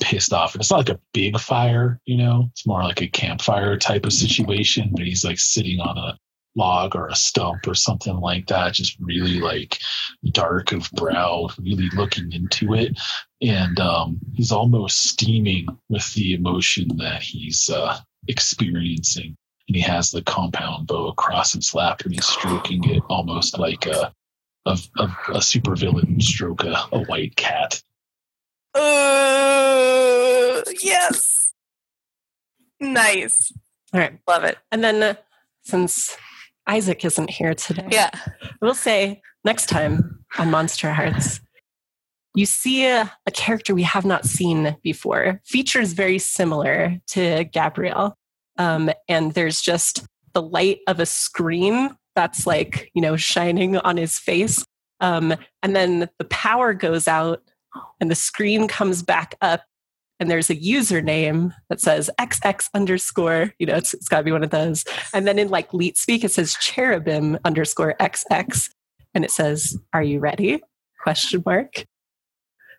pissed 0.00 0.32
off. 0.32 0.54
And 0.54 0.60
it's 0.60 0.70
not 0.70 0.78
like 0.78 0.96
a 0.96 1.00
big 1.12 1.38
fire, 1.38 2.00
you 2.04 2.16
know, 2.16 2.48
it's 2.50 2.66
more 2.66 2.82
like 2.82 3.02
a 3.02 3.08
campfire 3.08 3.76
type 3.76 4.06
of 4.06 4.12
situation, 4.12 4.90
but 4.92 5.04
he's 5.04 5.24
like 5.24 5.38
sitting 5.38 5.80
on 5.80 5.96
a 5.98 6.18
log 6.56 6.94
or 6.94 7.08
a 7.08 7.16
stump 7.16 7.66
or 7.66 7.74
something 7.74 8.16
like 8.16 8.46
that, 8.46 8.74
just 8.74 8.96
really 9.00 9.40
like 9.40 9.78
dark 10.30 10.72
of 10.72 10.88
brow, 10.92 11.48
really 11.58 11.88
looking 11.96 12.32
into 12.32 12.74
it. 12.74 12.98
And 13.42 13.78
um 13.80 14.18
he's 14.34 14.52
almost 14.52 15.02
steaming 15.02 15.66
with 15.88 16.12
the 16.14 16.34
emotion 16.34 16.88
that 16.98 17.22
he's 17.22 17.68
uh 17.68 17.98
experiencing 18.28 19.36
and 19.68 19.76
he 19.76 19.82
has 19.82 20.10
the 20.10 20.22
compound 20.22 20.86
bow 20.86 21.08
across 21.08 21.52
his 21.52 21.74
lap 21.74 22.02
and 22.02 22.14
he's 22.14 22.26
stroking 22.26 22.88
it 22.88 23.02
almost 23.08 23.58
like 23.58 23.86
a 23.86 24.12
a, 24.66 24.78
a, 24.96 25.04
a 25.04 25.38
supervillain 25.38 26.22
stroke 26.22 26.64
a, 26.64 26.76
a 26.92 27.04
white 27.04 27.36
cat. 27.36 27.82
Uh, 28.74 30.62
yes. 30.82 31.52
Nice. 32.80 33.52
All 33.92 34.00
right, 34.00 34.18
Love 34.26 34.44
it. 34.44 34.58
and 34.72 34.82
then 34.82 35.02
uh, 35.02 35.14
since 35.62 36.16
Isaac 36.66 37.04
isn't 37.04 37.30
here 37.30 37.54
today, 37.54 37.86
Yeah. 37.90 38.10
we'll 38.60 38.74
say 38.74 39.22
next 39.44 39.66
time 39.68 40.24
on 40.38 40.50
Monsterhearts, 40.50 41.40
you 42.34 42.46
see 42.46 42.86
a, 42.86 43.12
a 43.26 43.30
character 43.30 43.74
we 43.74 43.84
have 43.84 44.04
not 44.04 44.24
seen 44.26 44.76
before. 44.82 45.40
Features 45.44 45.92
very 45.92 46.18
similar 46.18 46.98
to 47.08 47.44
Gabrielle. 47.44 48.16
Um, 48.58 48.90
and 49.08 49.32
there's 49.32 49.60
just 49.60 50.04
the 50.32 50.42
light 50.42 50.80
of 50.88 50.98
a 50.98 51.06
screen 51.06 51.90
that's 52.16 52.46
like, 52.46 52.90
you 52.94 53.00
know, 53.02 53.16
shining 53.16 53.76
on 53.78 53.96
his 53.96 54.18
face. 54.18 54.64
Um, 55.00 55.34
and 55.62 55.76
then 55.76 56.08
the 56.18 56.24
power 56.24 56.74
goes 56.74 57.06
out 57.06 57.42
and 58.00 58.10
the 58.10 58.14
screen 58.14 58.68
comes 58.68 59.02
back 59.02 59.34
up 59.40 59.62
and 60.20 60.30
there's 60.30 60.50
a 60.50 60.56
username 60.56 61.52
that 61.68 61.80
says 61.80 62.08
XX 62.20 62.68
underscore, 62.74 63.52
you 63.58 63.66
know, 63.66 63.74
it's, 63.74 63.94
it's 63.94 64.08
gotta 64.08 64.22
be 64.22 64.32
one 64.32 64.44
of 64.44 64.50
those. 64.50 64.84
And 65.12 65.26
then 65.26 65.38
in 65.38 65.48
like 65.48 65.74
Leet 65.74 65.96
speak, 65.96 66.24
it 66.24 66.30
says 66.30 66.54
cherubim 66.60 67.38
underscore 67.44 67.94
XX 68.00 68.70
and 69.14 69.24
it 69.24 69.30
says, 69.30 69.76
Are 69.92 70.02
you 70.02 70.20
ready? 70.20 70.62
Question 71.02 71.42
mark. 71.44 71.86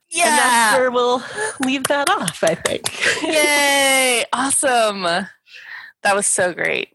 yeah 0.10 0.28
And 0.28 0.38
that's 0.40 0.78
where 0.80 0.92
we'll 0.92 1.24
leave 1.64 1.84
that 1.86 2.10
off, 2.10 2.44
I 2.44 2.56
think. 2.56 3.24
Yay. 3.24 4.26
Awesome. 4.34 5.04
That 5.04 6.16
was 6.16 6.28
so 6.28 6.54
great. 6.54 6.95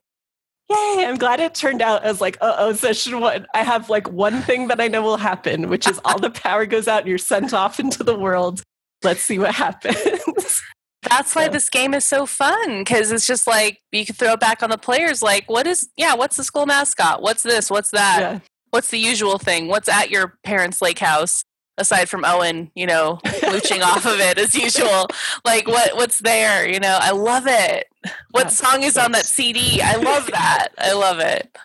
Yay, 0.70 1.04
I'm 1.04 1.16
glad 1.16 1.40
it 1.40 1.54
turned 1.54 1.82
out 1.82 2.04
as 2.04 2.20
like, 2.20 2.38
uh 2.40 2.54
oh, 2.58 2.72
session 2.72 3.20
one. 3.20 3.44
I 3.54 3.64
have 3.64 3.90
like 3.90 4.08
one 4.08 4.40
thing 4.42 4.68
that 4.68 4.80
I 4.80 4.86
know 4.86 5.02
will 5.02 5.16
happen, 5.16 5.68
which 5.68 5.88
is 5.88 6.00
all 6.04 6.18
the 6.18 6.30
power 6.30 6.64
goes 6.64 6.86
out 6.86 7.00
and 7.00 7.08
you're 7.08 7.18
sent 7.18 7.52
off 7.52 7.80
into 7.80 8.04
the 8.04 8.16
world. 8.16 8.62
Let's 9.02 9.22
see 9.22 9.38
what 9.38 9.54
happens. 9.54 10.62
That's 11.08 11.34
why 11.34 11.48
this 11.48 11.70
game 11.70 11.92
is 11.92 12.04
so 12.04 12.24
fun 12.24 12.80
because 12.80 13.10
it's 13.10 13.26
just 13.26 13.48
like 13.48 13.80
you 13.90 14.04
can 14.04 14.14
throw 14.14 14.34
it 14.34 14.40
back 14.40 14.62
on 14.62 14.70
the 14.70 14.78
players. 14.78 15.22
Like, 15.22 15.50
what 15.50 15.66
is, 15.66 15.88
yeah, 15.96 16.14
what's 16.14 16.36
the 16.36 16.44
school 16.44 16.66
mascot? 16.66 17.20
What's 17.20 17.42
this? 17.42 17.68
What's 17.70 17.90
that? 17.90 18.18
yeah. 18.20 18.38
What's 18.70 18.90
the 18.90 18.98
usual 18.98 19.38
thing? 19.38 19.66
What's 19.66 19.88
at 19.88 20.10
your 20.10 20.38
parents' 20.44 20.80
lake 20.80 21.00
house 21.00 21.42
aside 21.78 22.08
from 22.08 22.24
Owen, 22.24 22.70
you 22.76 22.86
know, 22.86 23.18
mooching 23.42 23.82
off 23.82 24.06
of 24.06 24.20
it 24.20 24.38
as 24.38 24.54
usual? 24.54 25.08
Like, 25.44 25.66
what 25.66 25.96
what's 25.96 26.20
there? 26.20 26.68
You 26.68 26.78
know, 26.78 26.96
I 27.00 27.10
love 27.10 27.44
it. 27.48 27.86
What 28.30 28.44
Yeah, 28.44 28.48
song 28.48 28.82
is 28.82 28.96
on 28.96 29.12
that 29.12 29.26
CD? 29.26 29.80
I 29.82 29.96
love 29.96 30.26
that. 30.28 30.68
I 30.78 30.92
love 30.92 31.18
it. 31.18 31.56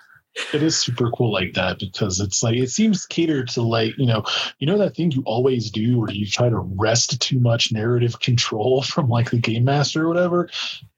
It 0.53 0.61
is 0.61 0.77
super 0.77 1.09
cool 1.11 1.31
like 1.31 1.53
that 1.53 1.79
because 1.79 2.19
it's 2.19 2.43
like 2.43 2.57
it 2.57 2.69
seems 2.69 3.05
catered 3.05 3.47
to 3.49 3.61
like, 3.61 3.97
you 3.97 4.05
know, 4.05 4.21
you 4.59 4.67
know 4.67 4.77
that 4.77 4.93
thing 4.95 5.11
you 5.11 5.23
always 5.25 5.71
do 5.71 5.97
where 5.99 6.11
you 6.11 6.25
try 6.27 6.49
to 6.49 6.57
wrest 6.57 7.21
too 7.21 7.39
much 7.39 7.71
narrative 7.71 8.19
control 8.19 8.81
from 8.83 9.07
like 9.07 9.31
the 9.31 9.37
game 9.37 9.63
master 9.63 10.03
or 10.03 10.07
whatever. 10.09 10.49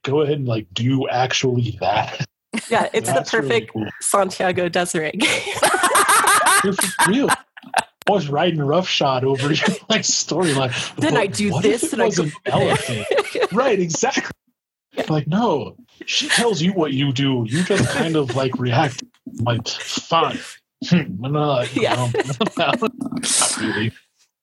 Go 0.03 0.21
ahead 0.21 0.39
and 0.39 0.47
like 0.47 0.65
do 0.73 1.07
actually 1.09 1.77
that. 1.81 2.25
Yeah, 2.69 2.89
it's 2.93 3.07
the 3.09 3.13
That's 3.13 3.31
really 3.33 3.47
perfect 3.47 3.73
cool. 3.73 3.85
Santiago 4.01 4.69
Desiree 4.69 5.11
game. 5.11 5.29
It's 6.63 6.95
real. 7.07 7.29
Always 8.09 8.29
riding 8.29 8.59
roughshod 8.59 9.23
over 9.23 9.53
your 9.53 9.67
like 9.89 10.01
storyline. 10.01 10.71
Then 10.95 11.13
But 11.13 11.19
I 11.19 11.27
do 11.27 11.51
this 11.61 11.93
and 11.93 12.01
I 12.01 12.05
was 12.05 12.17
go 12.17 12.23
an 12.23 12.31
elephant. 12.47 13.05
right, 13.53 13.79
exactly. 13.79 14.23
Like, 15.09 15.27
no, 15.27 15.75
she 16.05 16.27
tells 16.29 16.61
you 16.61 16.73
what 16.73 16.93
you 16.93 17.11
do. 17.13 17.45
You 17.47 17.63
just 17.63 17.89
kind 17.89 18.15
of 18.15 18.35
like 18.35 18.57
react. 18.57 19.03
Like, 19.41 19.67
fine. 19.67 20.39
Hmm, 20.89 21.19
not, 21.19 21.75
Yeah. 21.75 22.11
not 22.57 22.81
really. 23.61 23.91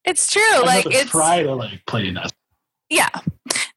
It's 0.04 0.30
true. 0.30 0.42
I'm 0.54 0.66
like 0.66 0.86
it's 0.86 1.10
try 1.10 1.42
to 1.42 1.54
like 1.54 1.84
play 1.86 2.10
that. 2.12 2.32
yeah 2.90 3.08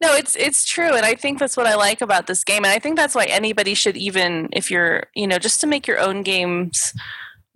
no 0.02 0.14
it's 0.14 0.36
it's 0.36 0.66
true 0.66 0.94
and 0.94 1.06
i 1.06 1.16
think 1.16 1.40
that's 1.40 1.56
what 1.56 1.66
i 1.66 1.76
like 1.76 2.02
about 2.02 2.28
this 2.28 2.44
game 2.44 2.66
and 2.66 2.74
i 2.74 2.78
think 2.80 2.98
that's 2.98 3.16
why 3.16 3.24
anybody 3.26 3.74
should 3.74 3.96
even 3.96 4.50
if 4.52 4.70
you're 4.70 5.06
you 5.16 5.26
know 5.26 5.38
just 5.40 5.62
to 5.62 5.68
make 5.68 5.88
your 5.88 5.98
own 6.00 6.22
games 6.24 6.94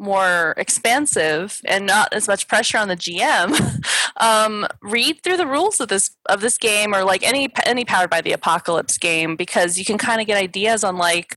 more 0.02 0.54
expansive 0.58 1.62
and 1.66 1.86
not 1.86 2.12
as 2.14 2.28
much 2.28 2.48
pressure 2.48 2.78
on 2.78 2.88
the 2.88 2.98
gm 2.98 3.54
um, 4.18 4.68
read 4.82 5.22
through 5.24 5.38
the 5.38 5.48
rules 5.48 5.80
of 5.80 5.88
this 5.88 6.12
of 6.28 6.42
this 6.42 6.58
game 6.58 6.94
or 6.96 7.04
like 7.04 7.24
any 7.24 7.50
any 7.66 7.86
powered 7.86 8.10
by 8.10 8.20
the 8.22 8.32
apocalypse 8.34 8.98
game 8.98 9.36
because 9.36 9.78
you 9.78 9.86
can 9.86 9.98
kind 9.98 10.20
of 10.20 10.28
get 10.28 10.38
ideas 10.38 10.84
on 10.84 10.98
like 10.98 11.36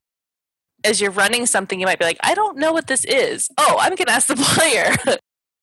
as 0.84 1.00
you're 1.00 1.10
running 1.10 1.46
something 1.46 1.78
you 1.78 1.86
might 1.86 1.98
be 1.98 2.04
like 2.04 2.18
i 2.22 2.34
don't 2.34 2.56
know 2.58 2.72
what 2.72 2.86
this 2.88 3.04
is. 3.04 3.48
Oh 3.58 3.76
i'm 3.80 3.94
gonna 3.94 4.10
ask 4.10 4.26
the 4.28 4.36
player. 4.54 4.94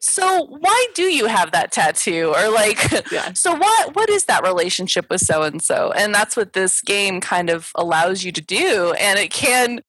So 0.03 0.47
why 0.47 0.87
do 0.95 1.03
you 1.03 1.27
have 1.27 1.51
that 1.51 1.71
tattoo? 1.71 2.33
Or 2.35 2.49
like 2.49 2.79
Yeah. 3.11 3.33
so 3.33 3.53
what 3.53 3.95
what 3.95 4.09
is 4.09 4.25
that 4.25 4.41
relationship 4.43 5.05
with 5.11 5.21
so 5.21 5.43
and 5.43 5.61
so 5.61 5.91
and 5.95 6.13
that's 6.13 6.35
what 6.35 6.53
this 6.53 6.81
game 6.81 7.21
kind 7.21 7.49
of 7.51 7.71
allows 7.75 8.23
you 8.23 8.31
to 8.31 8.41
do 8.41 8.93
and 8.99 9.19
it 9.19 9.29
can 9.31 9.81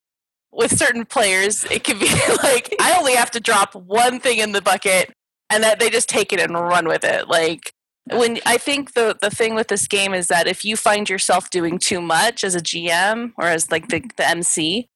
with 0.53 0.77
certain 0.77 1.05
players 1.05 1.65
it 1.65 1.83
can 1.83 1.99
be 1.99 2.07
like 2.43 2.75
i 2.81 2.95
only 2.99 3.15
have 3.15 3.31
to 3.31 3.41
drop 3.41 3.75
one 3.75 4.21
thing 4.21 4.39
in 4.39 4.53
the 4.53 4.63
bucket 4.63 5.13
and 5.53 5.63
that 5.63 5.79
they 5.79 5.91
just 5.91 6.09
take 6.09 6.33
it 6.33 6.41
and 6.41 6.55
run 6.55 6.89
with 6.89 7.05
it. 7.05 7.29
Like 7.29 7.75
when 8.11 8.41
i 8.45 8.59
think 8.59 8.95
the 8.95 9.17
the 9.21 9.31
thing 9.31 9.55
with 9.55 9.69
this 9.69 9.87
game 9.87 10.13
is 10.13 10.27
that 10.27 10.49
if 10.49 10.65
you 10.65 10.77
find 10.77 11.09
yourself 11.09 11.51
doing 11.51 11.79
too 11.79 12.01
much 12.01 12.43
as 12.43 12.57
a 12.57 12.61
gm 12.61 13.31
or 13.39 13.45
as 13.45 13.71
like 13.71 13.87
the, 13.91 14.01
the 14.17 14.29
mc 14.29 14.89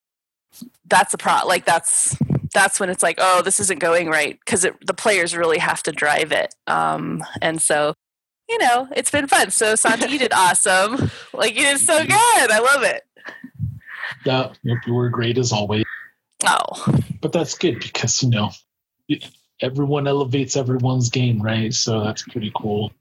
that's 0.87 1.15
a 1.15 1.17
pro 1.17 1.39
like 1.47 1.65
that's 1.65 2.19
that's 2.53 2.81
when 2.81 2.91
it's 2.91 3.05
like 3.05 3.15
oh 3.21 3.43
this 3.43 3.61
isn't 3.61 3.79
going 3.79 4.09
right 4.09 4.41
because 4.45 4.63
the 4.85 4.95
players 4.95 5.37
really 5.37 5.59
have 5.59 5.83
to 5.85 5.93
drive 5.93 6.33
it. 6.33 6.53
Um 6.67 7.23
and 7.41 7.63
so 7.63 7.95
you 8.49 8.59
know 8.59 8.89
it's 8.97 9.11
been 9.11 9.29
fun. 9.29 9.51
So 9.51 9.77
santi 9.77 10.11
you 10.11 10.19
did 10.19 10.33
awesome. 10.35 11.11
Like 11.33 11.55
you 11.55 11.63
did 11.63 11.79
so 11.79 11.99
good. 12.03 12.11
I 12.51 12.59
love 12.59 12.83
it 12.83 13.06
Yeah, 14.25 14.53
you 14.63 14.79
you 14.87 14.95
were 14.95 15.11
great 15.11 15.39
as 15.39 15.53
always. 15.53 15.85
oh 16.47 16.87
But 17.21 17.33
that's 17.33 17.57
good 17.59 17.81
because 17.81 18.23
you 18.23 18.31
know 18.31 18.51
everyone 19.61 20.07
elevates 20.07 20.57
everyone's 20.57 21.11
game, 21.11 21.43
right? 21.43 21.73
So 21.73 22.05
that's 22.05 22.23
pretty 22.23 22.53
cool. 22.55 22.93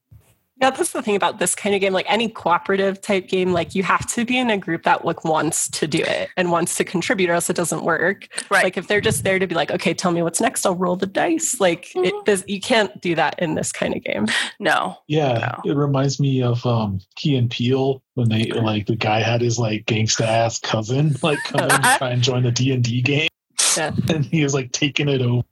Yeah, 0.62 0.70
that's 0.70 0.94
the 0.94 1.02
thing 1.02 1.18
about 1.18 1.40
this 1.40 1.54
kind 1.54 1.76
of 1.76 1.82
game. 1.82 1.92
Like 1.92 2.06
any 2.10 2.30
cooperative 2.30 3.02
type 3.02 3.28
game, 3.28 3.52
like 3.52 3.76
you 3.76 3.84
have 3.84 4.08
to 4.14 4.24
be 4.24 4.38
in 4.38 4.50
a 4.50 4.58
group 4.58 4.84
that 4.84 5.04
like 5.04 5.26
wants 5.26 5.70
to 5.72 5.86
do 5.86 6.00
it 6.00 6.30
and 6.38 6.50
wants 6.50 6.76
to 6.76 6.86
contribute, 6.86 7.30
or 7.30 7.34
else 7.34 7.50
it 7.50 7.58
doesn't 7.58 7.84
work. 7.84 8.30
right 8.50 8.64
Like 8.64 8.78
if 8.78 8.88
they're 8.88 9.02
just 9.02 9.26
there 9.26 9.38
to 9.38 9.48
be 9.48 9.54
like, 9.54 9.70
okay, 9.72 9.94
tell 9.94 10.12
me 10.12 10.22
what's 10.22 10.40
next, 10.40 10.66
I'll 10.66 10.76
roll 10.76 10.96
the 10.96 11.08
dice. 11.08 11.60
Like 11.60 11.94
it 11.96 12.14
Mhm. 12.14 12.26
does, 12.26 12.44
you 12.48 12.62
can't 12.62 13.02
do 13.02 13.16
that 13.16 13.38
in 13.40 13.56
this 13.56 13.74
kind 13.74 13.96
of 13.98 14.04
game. 14.04 14.28
no 14.60 14.98
Yeah, 15.08 15.58
it 15.66 15.76
reminds 15.76 16.22
me 16.22 16.42
of 16.42 16.66
um 16.66 17.02
Key 17.18 17.36
and 17.36 17.52
Peele 17.52 18.02
when 18.14 18.30
they 18.30 18.46
like 18.46 18.86
the 18.86 18.96
guy 18.96 19.20
had 19.20 19.42
his 19.42 19.60
like 19.60 19.86
gangsta 19.88 20.26
ass 20.26 20.58
cousin 20.60 21.18
like 21.22 21.40
come 21.44 21.66
in 21.66 21.72
and 21.72 21.84
try 21.98 22.12
and 22.12 22.24
join 22.24 22.44
the 22.44 22.52
D 22.52 22.72
and 22.72 22.82
D 22.84 23.02
game, 23.02 23.28
Yeah. 23.76 23.92
and 24.10 24.24
he 24.26 24.42
was 24.44 24.54
like 24.54 24.72
taking 24.72 25.10
it 25.10 25.22
over. 25.22 25.44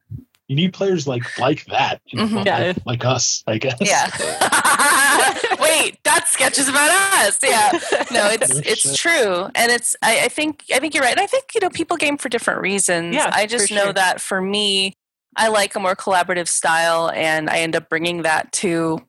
You 0.54 0.58
need 0.58 0.74
players 0.74 1.08
like 1.08 1.24
like 1.40 1.66
that, 1.66 2.00
you 2.06 2.20
know, 2.20 2.28
Mhm. 2.28 2.36
like, 2.36 2.46
Yeah. 2.46 2.74
like 2.86 3.04
us, 3.06 3.44
I 3.48 3.58
guess. 3.58 3.78
yeah 3.82 4.06
wait 5.60 5.98
that 6.04 6.28
sketch 6.28 6.58
is 6.60 6.68
about 6.70 6.90
us 7.26 7.40
yeah 7.44 7.72
no 8.12 8.28
it's 8.32 8.56
Oh, 8.56 8.62
it's 8.66 8.96
true 8.98 9.50
and 9.56 9.72
it's 9.72 9.96
I, 10.04 10.26
I 10.26 10.28
think 10.28 10.64
i 10.74 10.80
think 10.80 10.94
you're 10.94 11.04
right 11.04 11.12
and 11.12 11.20
i 11.20 11.26
think 11.26 11.46
you 11.56 11.62
know 11.62 11.70
people 11.70 11.98
game 11.98 12.18
for 12.18 12.30
different 12.30 12.62
reasons 12.62 13.16
Yeah, 13.16 13.32
i 13.34 13.46
just 13.46 13.72
know 13.72 13.86
sure. 13.86 13.94
that 13.94 14.22
for 14.22 14.42
me 14.42 14.94
i 15.36 15.48
like 15.48 15.76
a 15.76 15.80
more 15.80 15.96
collaborative 15.96 16.48
style 16.48 17.10
and 17.16 17.50
i 17.50 17.58
end 17.60 17.76
up 17.76 17.90
bringing 17.90 18.22
that 18.24 18.52
to 18.54 19.00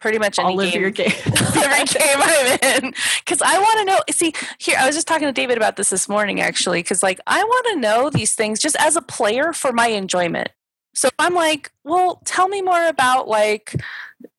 Pretty 0.00 0.18
much 0.18 0.38
any 0.38 0.48
all 0.48 0.60
of 0.60 0.70
game. 0.70 0.80
your 0.82 0.90
games. 0.90 1.14
every 1.24 1.84
game 1.84 2.18
I'm 2.18 2.58
in 2.84 2.94
because 3.24 3.40
I 3.40 3.58
want 3.58 3.78
to 3.78 3.84
know. 3.86 3.98
See, 4.10 4.34
here 4.58 4.76
I 4.78 4.84
was 4.86 4.94
just 4.94 5.06
talking 5.06 5.26
to 5.26 5.32
David 5.32 5.56
about 5.56 5.76
this 5.76 5.88
this 5.88 6.08
morning 6.10 6.40
actually 6.42 6.80
because 6.80 7.02
like 7.02 7.18
I 7.26 7.42
want 7.42 7.66
to 7.72 7.76
know 7.76 8.10
these 8.10 8.34
things 8.34 8.60
just 8.60 8.76
as 8.78 8.96
a 8.96 9.02
player 9.02 9.52
for 9.54 9.72
my 9.72 9.86
enjoyment. 9.88 10.50
So 10.94 11.08
I'm 11.18 11.34
like, 11.34 11.72
well, 11.84 12.20
tell 12.24 12.48
me 12.48 12.62
more 12.62 12.86
about 12.86 13.28
like 13.28 13.74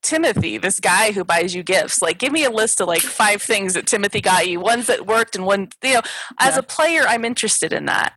Timothy, 0.02 0.58
this 0.58 0.80
guy 0.80 1.12
who 1.12 1.24
buys 1.24 1.54
you 1.54 1.64
gifts. 1.64 2.02
Like, 2.02 2.18
give 2.18 2.32
me 2.32 2.44
a 2.44 2.50
list 2.50 2.80
of 2.82 2.88
like 2.88 3.02
five 3.02 3.42
things 3.42 3.74
that 3.74 3.88
Timothy 3.88 4.22
got 4.22 4.48
you, 4.48 4.60
ones 4.60 4.88
that 4.88 5.06
worked 5.06 5.36
and 5.36 5.46
one, 5.46 5.70
you 5.84 5.96
know, 5.96 6.02
as 6.40 6.54
Yeah. 6.54 6.60
a 6.60 6.64
player, 6.64 7.04
I'm 7.08 7.26
interested 7.26 7.74
in 7.74 7.86
that. 7.86 8.14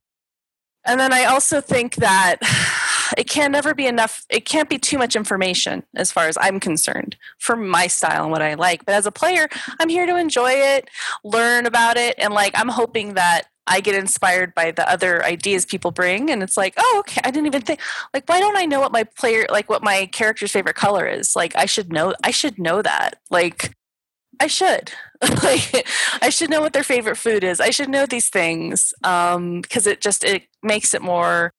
And 0.85 0.99
then 0.99 1.13
I 1.13 1.25
also 1.25 1.61
think 1.61 1.97
that 1.97 2.37
it 3.19 3.29
can 3.29 3.53
never 3.53 3.75
be 3.75 3.87
enough, 3.87 4.25
it 4.31 4.45
can't 4.45 4.69
be 4.69 4.79
too 4.79 4.99
much 4.99 5.17
information 5.17 5.83
as 5.97 6.13
far 6.13 6.29
as 6.29 6.39
I'm 6.41 6.61
concerned 6.61 7.17
for 7.39 7.57
my 7.57 7.87
style 7.89 8.23
and 8.23 8.31
what 8.33 8.43
I 8.43 8.55
like. 8.55 8.85
But 8.85 8.95
as 8.95 9.07
a 9.07 9.13
player, 9.13 9.49
I'm 9.81 9.89
here 9.89 10.07
to 10.07 10.17
enjoy 10.17 10.53
it, 10.53 10.89
learn 11.25 11.67
about 11.67 11.97
it, 11.97 12.15
and 12.19 12.33
like 12.33 12.53
I'm 12.59 12.69
hoping 12.69 13.15
that 13.15 13.49
I 13.69 13.81
get 13.81 13.95
inspired 13.95 14.55
by 14.55 14.71
the 14.71 14.91
other 14.91 15.25
ideas 15.25 15.67
people 15.67 15.91
bring. 15.91 16.31
And 16.31 16.43
it's 16.43 16.57
like, 16.57 16.75
oh, 16.77 16.97
okay, 17.01 17.21
I 17.25 17.31
didn't 17.31 17.47
even 17.47 17.63
think 17.63 17.81
like 18.15 18.29
why 18.29 18.41
don't 18.41 18.57
I 18.57 18.65
know 18.65 18.81
what 18.81 18.93
my 18.93 19.05
player 19.05 19.47
like 19.51 19.69
what 19.69 19.83
my 19.83 20.07
character's 20.07 20.53
favorite 20.53 20.77
color 20.77 21.07
is? 21.07 21.37
Like 21.37 21.55
I 21.57 21.67
should 21.67 21.93
know 21.93 22.15
I 22.25 22.31
should 22.31 22.59
know 22.59 22.83
that. 22.83 23.21
Like 23.31 23.75
I 24.41 24.47
should. 24.47 24.93
like 25.43 25.87
I 26.23 26.31
should 26.31 26.51
know 26.51 26.61
what 26.61 26.73
their 26.73 26.85
favorite 26.85 27.17
food 27.17 27.45
is. 27.45 27.61
I 27.61 27.71
should 27.71 27.89
know 27.89 28.07
these 28.07 28.29
things. 28.29 28.95
Um 29.05 29.61
because 29.61 29.87
it 29.87 30.01
just 30.01 30.25
it 30.25 30.45
makes 30.63 30.95
it 30.95 31.03
more 31.03 31.53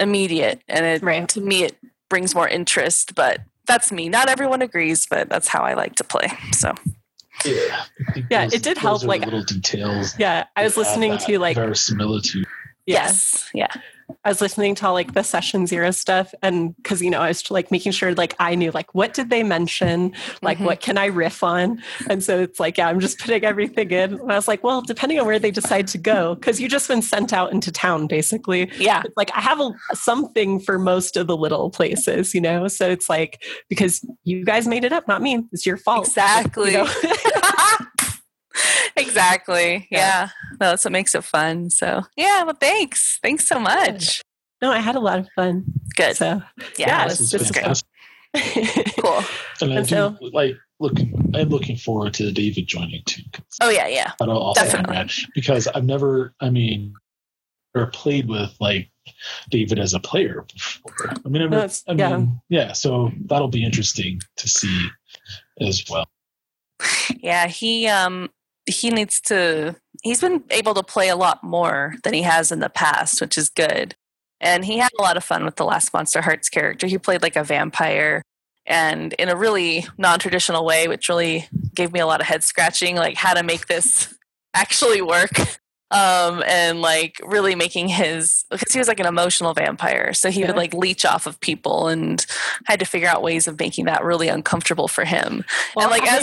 immediate 0.00 0.62
and 0.68 0.84
it 0.84 1.02
Right. 1.02 1.28
to 1.30 1.40
me 1.40 1.64
it 1.64 1.76
brings 2.10 2.34
more 2.34 2.48
interest, 2.48 3.14
but 3.14 3.40
that's 3.66 3.90
me. 3.92 4.08
Not 4.08 4.28
everyone 4.28 4.60
agrees, 4.62 5.06
but 5.06 5.28
that's 5.28 5.48
how 5.48 5.62
I 5.62 5.74
like 5.74 5.94
to 5.96 6.04
play. 6.04 6.28
So 6.52 6.74
Yeah, 7.46 7.84
Yeah, 8.30 8.44
those- 8.44 8.54
it 8.54 8.62
did 8.62 8.78
help, 8.78 9.02
like- 9.04 9.24
little 9.24 9.42
details. 9.44 10.18
Yeah, 10.18 10.46
I 10.56 10.62
was 10.64 10.76
listening 10.76 11.18
to 11.18 11.38
like 11.38 11.56
verisimilitude. 11.56 12.46
yes. 12.86 13.48
Yeah. 13.54 13.68
I 14.24 14.28
was 14.28 14.40
listening 14.40 14.74
to 14.76 14.86
all 14.86 14.92
like 14.92 15.14
the 15.14 15.22
session 15.22 15.66
zero 15.66 15.90
stuff, 15.90 16.32
and 16.42 16.76
because 16.76 17.02
you 17.02 17.10
know 17.10 17.20
I 17.20 17.28
was 17.28 17.50
like 17.50 17.70
making 17.70 17.92
sure 17.92 18.14
like 18.14 18.34
I 18.38 18.54
knew 18.54 18.70
like 18.70 18.94
what 18.94 19.14
did 19.14 19.30
they 19.30 19.42
mention, 19.42 20.12
like 20.42 20.58
Mhm. 20.58 20.64
what 20.64 20.80
can 20.80 20.98
I 20.98 21.06
riff 21.06 21.42
on, 21.42 21.82
and 22.08 22.22
so 22.22 22.40
it's 22.40 22.60
like 22.60 22.78
yeah, 22.78 22.88
I'm 22.88 23.00
just 23.00 23.18
putting 23.18 23.44
everything 23.44 23.90
in. 23.90 24.14
And 24.14 24.32
I 24.32 24.36
was 24.36 24.48
like, 24.48 24.62
well, 24.62 24.80
depending 24.82 25.18
on 25.18 25.26
where 25.26 25.38
they 25.38 25.50
decide 25.50 25.86
to 25.88 25.98
go, 25.98 26.34
because 26.34 26.60
you 26.60 26.68
just 26.68 26.88
been 26.88 27.02
sent 27.02 27.32
out 27.32 27.52
into 27.52 27.72
town 27.72 28.06
basically. 28.06 28.70
Yeah. 28.78 29.02
It's 29.04 29.16
like 29.16 29.30
I 29.36 29.40
have 29.40 29.60
a, 29.60 29.70
something 29.94 30.60
for 30.60 30.78
most 30.78 31.16
of 31.16 31.26
the 31.26 31.36
little 31.36 31.70
places, 31.70 32.34
you 32.34 32.40
know. 32.40 32.68
So 32.68 32.88
it's 32.90 33.08
like 33.08 33.42
because 33.68 34.04
you 34.24 34.44
guys 34.44 34.66
made 34.68 34.84
it 34.84 34.92
up, 34.92 35.08
not 35.08 35.22
me. 35.22 35.42
It's 35.52 35.66
your 35.66 35.76
fault. 35.76 36.06
Exactly. 36.06 36.72
You 36.72 36.78
know? 36.78 36.84
exactly. 38.96 39.88
Yeah. 39.90 39.98
Yeah. 39.98 40.28
No, 40.52 40.70
that's 40.70 40.84
what 40.84 40.92
makes 40.92 41.14
it 41.14 41.24
fun. 41.24 41.70
So 41.70 42.02
yeah, 42.16 42.42
well 42.44 42.56
thanks. 42.60 43.18
Thanks 43.22 43.46
so 43.46 43.58
much. 43.58 44.22
no, 44.60 44.70
I 44.70 44.78
had 44.78 44.96
a 44.96 45.00
lot 45.00 45.18
of 45.18 45.28
fun. 45.34 45.64
Good. 45.96 46.16
So 46.16 46.42
yeah, 46.78 46.86
yeah, 46.88 47.08
this 47.08 47.18
This 47.18 47.34
is 47.34 47.42
is 47.42 47.50
great. 47.50 47.62
fantastic. 47.64 47.88
Cool. 49.02 49.22
And 49.60 49.72
I 49.72 49.76
And 49.78 49.86
do 49.88 49.94
so- 49.94 50.16
like 50.32 50.56
looking. 50.80 51.32
I'm 51.34 51.48
looking 51.48 51.76
forward 51.76 52.14
to 52.14 52.32
David 52.32 52.66
joining 52.66 53.02
too. 53.04 53.22
'cause 53.32 53.44
Oh 53.60 53.68
yeah, 53.70 53.86
yeah. 53.88 54.12
That'll 54.18 54.38
also 54.38 54.62
Definitely. 54.64 54.96
rad, 54.96 55.12
because 55.34 55.66
I've 55.68 55.84
never. 55.84 56.34
I 56.40 56.48
mean, 56.50 56.94
or 57.74 57.86
played 57.86 58.28
with 58.28 58.50
like 58.60 58.90
David 59.50 59.78
as 59.78 59.92
a 59.94 60.00
player 60.00 60.44
before. 60.52 61.10
I 61.10 61.28
mean, 61.28 61.42
I've 61.42 61.50
No, 61.50 61.56
never- 61.58 61.64
it's- 61.64 61.84
yeah. 61.88 62.16
mean, 62.16 62.40
yeah. 62.48 62.72
So 62.72 63.10
that'll 63.26 63.48
be 63.48 63.64
interesting 63.64 64.20
to 64.36 64.48
see 64.48 64.88
as 65.60 65.84
well. 65.90 66.06
Yeah, 67.18 67.46
he 67.48 67.86
um 67.88 68.30
he 68.66 68.90
needs 68.90 69.20
to 69.22 69.76
he's 70.02 70.20
been 70.20 70.44
able 70.50 70.74
to 70.74 70.82
play 70.82 71.08
a 71.08 71.16
lot 71.16 71.42
more 71.42 71.94
than 72.04 72.14
he 72.14 72.22
has 72.22 72.52
in 72.52 72.60
the 72.60 72.70
past, 72.70 73.20
which 73.20 73.38
is 73.38 73.48
good. 73.48 73.94
And 74.40 74.64
he 74.64 74.78
had 74.78 74.90
a 74.98 75.02
lot 75.02 75.16
of 75.16 75.24
fun 75.24 75.44
with 75.44 75.56
the 75.56 75.64
last 75.64 75.92
Monsterhearts 75.92 76.50
character. 76.50 76.86
He 76.86 76.98
played 76.98 77.22
like 77.22 77.36
a 77.36 77.44
vampire 77.44 78.22
and 78.66 79.12
in 79.14 79.28
a 79.28 79.36
really 79.36 79.86
non-traditional 79.98 80.64
way, 80.64 80.88
which 80.88 81.08
really 81.08 81.48
gave 81.74 81.92
me 81.92 82.00
a 82.00 82.06
lot 82.06 82.20
of 82.20 82.26
head 82.26 82.42
scratching, 82.44 82.96
like 82.96 83.16
how 83.16 83.34
to 83.34 83.42
make 83.42 83.66
this 83.66 84.14
actually 84.54 85.02
work. 85.02 85.30
Um, 85.92 86.42
and 86.46 86.80
like 86.80 87.20
really 87.22 87.54
making 87.54 87.88
his 87.88 88.44
because 88.50 88.72
he 88.72 88.78
was 88.78 88.88
like 88.88 88.98
an 88.98 89.06
emotional 89.06 89.52
vampire, 89.52 90.14
so 90.14 90.30
he 90.30 90.42
would 90.44 90.56
like 90.56 90.72
leech 90.72 91.04
off 91.04 91.26
of 91.26 91.38
people, 91.40 91.88
and 91.88 92.24
had 92.64 92.80
to 92.80 92.86
figure 92.86 93.08
out 93.08 93.22
ways 93.22 93.46
of 93.46 93.58
making 93.58 93.84
that 93.84 94.02
really 94.02 94.28
uncomfortable 94.28 94.88
for 94.88 95.04
him. 95.04 95.44
Well, 95.76 95.92
and 95.92 96.02
like 96.02 96.10
as 96.10 96.22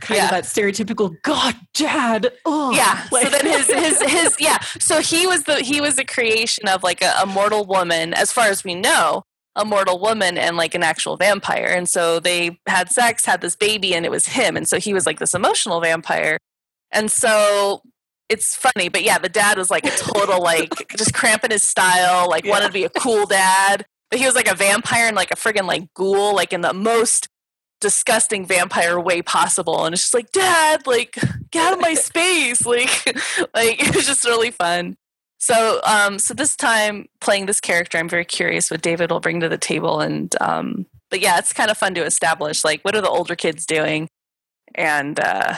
kind 0.00 0.18
yeah. 0.18 0.24
of 0.24 0.30
that 0.30 0.44
stereotypical 0.44 1.16
God, 1.22 1.56
Dad. 1.72 2.30
Oh, 2.44 2.72
yeah 2.76 3.02
so 3.08 3.28
then 3.28 3.46
his 3.46 3.66
his 3.66 4.02
his 4.02 4.36
yeah 4.40 4.58
so 4.78 5.00
he 5.00 5.26
was 5.26 5.44
the 5.44 5.56
he 5.56 5.80
was 5.80 5.96
the 5.96 6.04
creation 6.04 6.68
of 6.68 6.82
like 6.82 7.02
a, 7.02 7.14
a 7.22 7.26
mortal 7.26 7.64
woman 7.64 8.14
as 8.14 8.32
far 8.32 8.46
as 8.46 8.64
we 8.64 8.74
know 8.74 9.22
a 9.54 9.64
mortal 9.64 9.98
woman 9.98 10.36
and 10.36 10.56
like 10.56 10.74
an 10.74 10.82
actual 10.82 11.16
vampire 11.16 11.72
and 11.74 11.88
so 11.88 12.20
they 12.20 12.58
had 12.66 12.90
sex 12.90 13.24
had 13.24 13.40
this 13.40 13.56
baby 13.56 13.94
and 13.94 14.04
it 14.04 14.10
was 14.10 14.26
him 14.26 14.56
and 14.56 14.68
so 14.68 14.78
he 14.78 14.92
was 14.92 15.06
like 15.06 15.18
this 15.18 15.34
emotional 15.34 15.80
vampire 15.80 16.38
and 16.92 17.10
so 17.10 17.80
it's 18.28 18.56
funny 18.56 18.88
but 18.88 19.02
yeah 19.04 19.18
the 19.18 19.28
dad 19.28 19.56
was 19.56 19.70
like 19.70 19.84
a 19.86 19.90
total 19.96 20.42
like 20.42 20.70
just 20.96 21.14
cramping 21.14 21.50
his 21.52 21.62
style 21.62 22.28
like 22.28 22.44
Yeah. 22.44 22.50
wanted 22.52 22.66
to 22.66 22.72
be 22.72 22.84
a 22.84 22.90
cool 22.90 23.26
dad. 23.26 23.86
But 24.10 24.20
he 24.20 24.26
was 24.26 24.36
like 24.36 24.48
a 24.48 24.54
vampire 24.54 25.06
and 25.08 25.16
like 25.16 25.32
a 25.32 25.36
friggin' 25.36 25.66
like 25.66 25.92
ghoul 25.94 26.34
like 26.34 26.52
in 26.52 26.60
the 26.60 26.72
most 26.72 27.28
disgusting 27.80 28.46
vampire 28.46 28.98
way 29.00 29.20
possible. 29.22 29.84
And 29.84 29.92
it's 29.92 30.02
just 30.04 30.14
like 30.14 30.30
dad 30.32 30.86
like 30.86 31.16
get 31.50 31.66
out 31.66 31.72
of 31.74 31.80
my 31.80 31.94
space. 31.94 32.64
Like 32.66 33.04
like 33.54 33.82
it 33.82 33.94
was 33.94 34.06
just 34.06 34.24
really 34.24 34.50
fun. 34.50 34.96
So 35.38 35.80
um 35.84 36.18
so 36.18 36.34
this 36.34 36.56
time 36.56 37.06
playing 37.20 37.46
this 37.46 37.60
character 37.60 37.98
i'm 37.98 38.08
very 38.08 38.24
curious 38.24 38.70
what 38.70 38.80
david 38.82 39.10
will 39.10 39.20
bring 39.20 39.40
to 39.40 39.48
the 39.48 39.58
table. 39.58 40.00
And 40.00 40.34
um 40.40 40.86
but 41.10 41.20
yeah 41.20 41.38
it's 41.38 41.52
kind 41.52 41.70
of 41.70 41.76
fun 41.78 41.94
to 41.94 42.04
establish 42.04 42.64
like 42.64 42.82
what 42.82 42.96
are 42.96 43.00
the 43.02 43.08
older 43.08 43.36
kids 43.36 43.66
doing 43.66 44.08
and 44.74 45.18
uh 45.20 45.54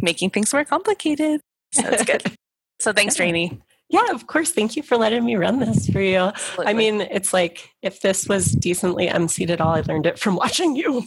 making 0.00 0.30
things 0.30 0.52
more 0.52 0.64
complicated 0.64 1.40
that's 1.72 2.04
good. 2.04 2.34
So 2.80 2.94
thanks 2.94 3.20
rainy 3.20 3.60
yeah, 3.90 4.06
of 4.12 4.28
course. 4.28 4.52
Thank 4.52 4.76
you 4.76 4.84
for 4.84 4.96
letting 4.96 5.24
me 5.24 5.34
run 5.34 5.58
this 5.58 5.90
for 5.90 6.00
you. 6.00 6.30
I 6.60 6.72
mean, 6.72 7.00
it's 7.00 7.32
like 7.32 7.70
if 7.82 8.00
this 8.00 8.28
was 8.28 8.52
decently 8.52 9.08
emceed 9.08 9.50
at 9.50 9.60
all, 9.60 9.74
I 9.74 9.80
learned 9.80 10.06
it 10.06 10.16
from 10.16 10.36
watching 10.36 10.76
you. 10.76 11.02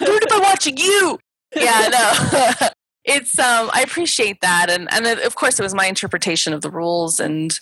learned 0.00 0.22
it 0.22 0.28
by 0.28 0.40
watching 0.42 0.76
you? 0.76 1.18
Yeah 1.56 1.88
no. 1.88 2.68
It's 3.06 3.38
um 3.38 3.70
i 3.74 3.82
appreciate 3.82 4.40
that. 4.40 4.70
And 4.70 4.92
and 4.92 5.06
it, 5.06 5.18
of 5.20 5.34
course 5.34 5.60
it 5.60 5.62
was 5.62 5.74
my 5.74 5.86
interpretation 5.86 6.52
of 6.52 6.62
the 6.62 6.70
rules. 6.70 7.20
And 7.20 7.52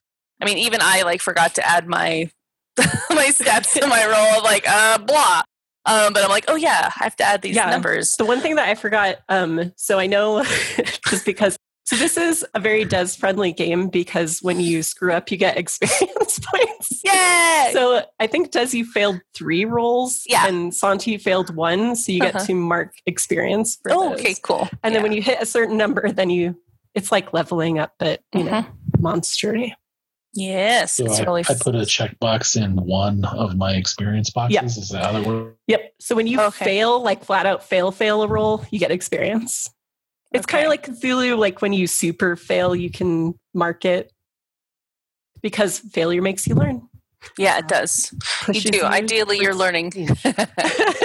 i 0.40 0.44
mean 0.44 0.56
even 0.56 0.80
i 0.82 1.02
like 1.02 1.20
forgot 1.20 1.54
to 1.56 1.68
add 1.68 1.88
my 1.88 2.30
my 3.10 3.30
steps 3.30 3.74
to 3.74 3.86
my 3.86 4.06
role 4.06 4.38
of 4.38 4.44
like 4.44 4.68
uh 4.68 4.98
blah 4.98 5.42
um 5.86 6.12
but 6.12 6.22
i'm 6.22 6.30
like 6.30 6.44
oh 6.48 6.56
yeah 6.56 6.90
i 7.00 7.04
have 7.04 7.16
to 7.16 7.24
add 7.24 7.42
these 7.42 7.56
Yeah. 7.56 7.70
numbers 7.70 8.14
The 8.18 8.24
one 8.24 8.40
thing 8.40 8.56
that 8.56 8.68
I 8.68 8.74
forgot, 8.74 9.16
um, 9.28 9.72
so 9.76 9.98
I 9.98 10.06
know 10.06 10.42
just 11.08 11.24
because 11.26 11.56
so 11.84 11.96
this 11.96 12.16
is 12.16 12.46
a 12.54 12.60
very 12.60 12.84
Des 12.84 13.08
friendly 13.18 13.52
game 13.52 13.88
because 13.88 14.38
when 14.40 14.60
you 14.60 14.82
screw 14.84 15.12
up, 15.12 15.30
you 15.30 15.36
get 15.36 15.58
experience 15.62 16.38
points. 16.38 17.00
Yeah. 17.04 17.70
So 17.72 18.04
I 18.20 18.28
think 18.28 18.52
Des, 18.52 18.68
you 18.72 18.84
failed 18.86 19.20
three 19.34 19.64
rolls, 19.64 20.22
Yeah. 20.26 20.46
and 20.46 20.72
Santi 20.72 21.18
failed 21.18 21.54
one, 21.54 21.96
so 21.96 22.12
you 22.12 22.20
get 22.20 22.36
Uh-huh. 22.36 22.46
to 22.46 22.54
mark 22.54 22.94
experience. 23.06 23.78
For 23.82 23.92
oh 23.92 24.10
those. 24.10 24.20
okay 24.20 24.36
cool 24.42 24.68
And 24.84 24.94
then 24.94 25.02
when 25.02 25.12
you 25.12 25.20
hit 25.20 25.42
a 25.42 25.46
certain 25.46 25.76
number, 25.76 26.10
then 26.12 26.30
you 26.30 26.56
it's 26.94 27.10
like 27.10 27.32
leveling 27.32 27.78
up, 27.80 27.92
but 27.98 28.20
you 28.32 28.44
know, 28.44 28.62
Mm-hmm. 28.62 29.02
Monstery. 30.36 30.40
yes 30.42 30.96
So 30.96 31.04
it's 31.06 31.20
I, 31.20 31.22
really 31.24 31.44
I 31.48 31.54
put 31.60 31.74
a 31.74 31.78
checkbox 31.80 32.56
in 32.62 32.76
one 32.76 33.24
of 33.24 33.56
my 33.56 33.74
experience 33.74 34.30
boxes. 34.30 34.54
Yeah. 34.54 34.64
Is 34.64 34.88
that 34.90 35.04
how 35.04 35.12
that 35.12 35.26
works? 35.26 35.56
Yep. 35.66 35.94
So 36.00 36.14
when 36.16 36.26
you 36.26 36.40
Okay. 36.40 36.64
fail, 36.64 37.02
like 37.02 37.24
flat 37.24 37.46
out 37.46 37.64
fail, 37.64 37.90
fail 37.92 38.22
a 38.22 38.28
roll, 38.28 38.64
you 38.70 38.78
get 38.78 38.90
experience. 38.90 39.70
It's 40.32 40.46
kind 40.46 40.64
of 40.64 40.70
like 40.70 40.86
Cthulhu, 40.86 41.36
like 41.36 41.60
when 41.60 41.72
you 41.74 41.86
super 41.86 42.36
fail, 42.36 42.74
you 42.74 42.90
can 42.90 43.38
mark 43.52 43.84
it 43.84 44.10
because 45.42 45.78
failure 45.78 46.22
makes 46.22 46.46
you 46.46 46.54
learn. 46.54 46.88
yeah 47.38 47.58
it 47.58 47.68
does 47.68 48.12
you 48.52 48.60
do 48.60 48.82
ideally 48.82 49.38
you're 49.38 49.54
learning 49.54 49.92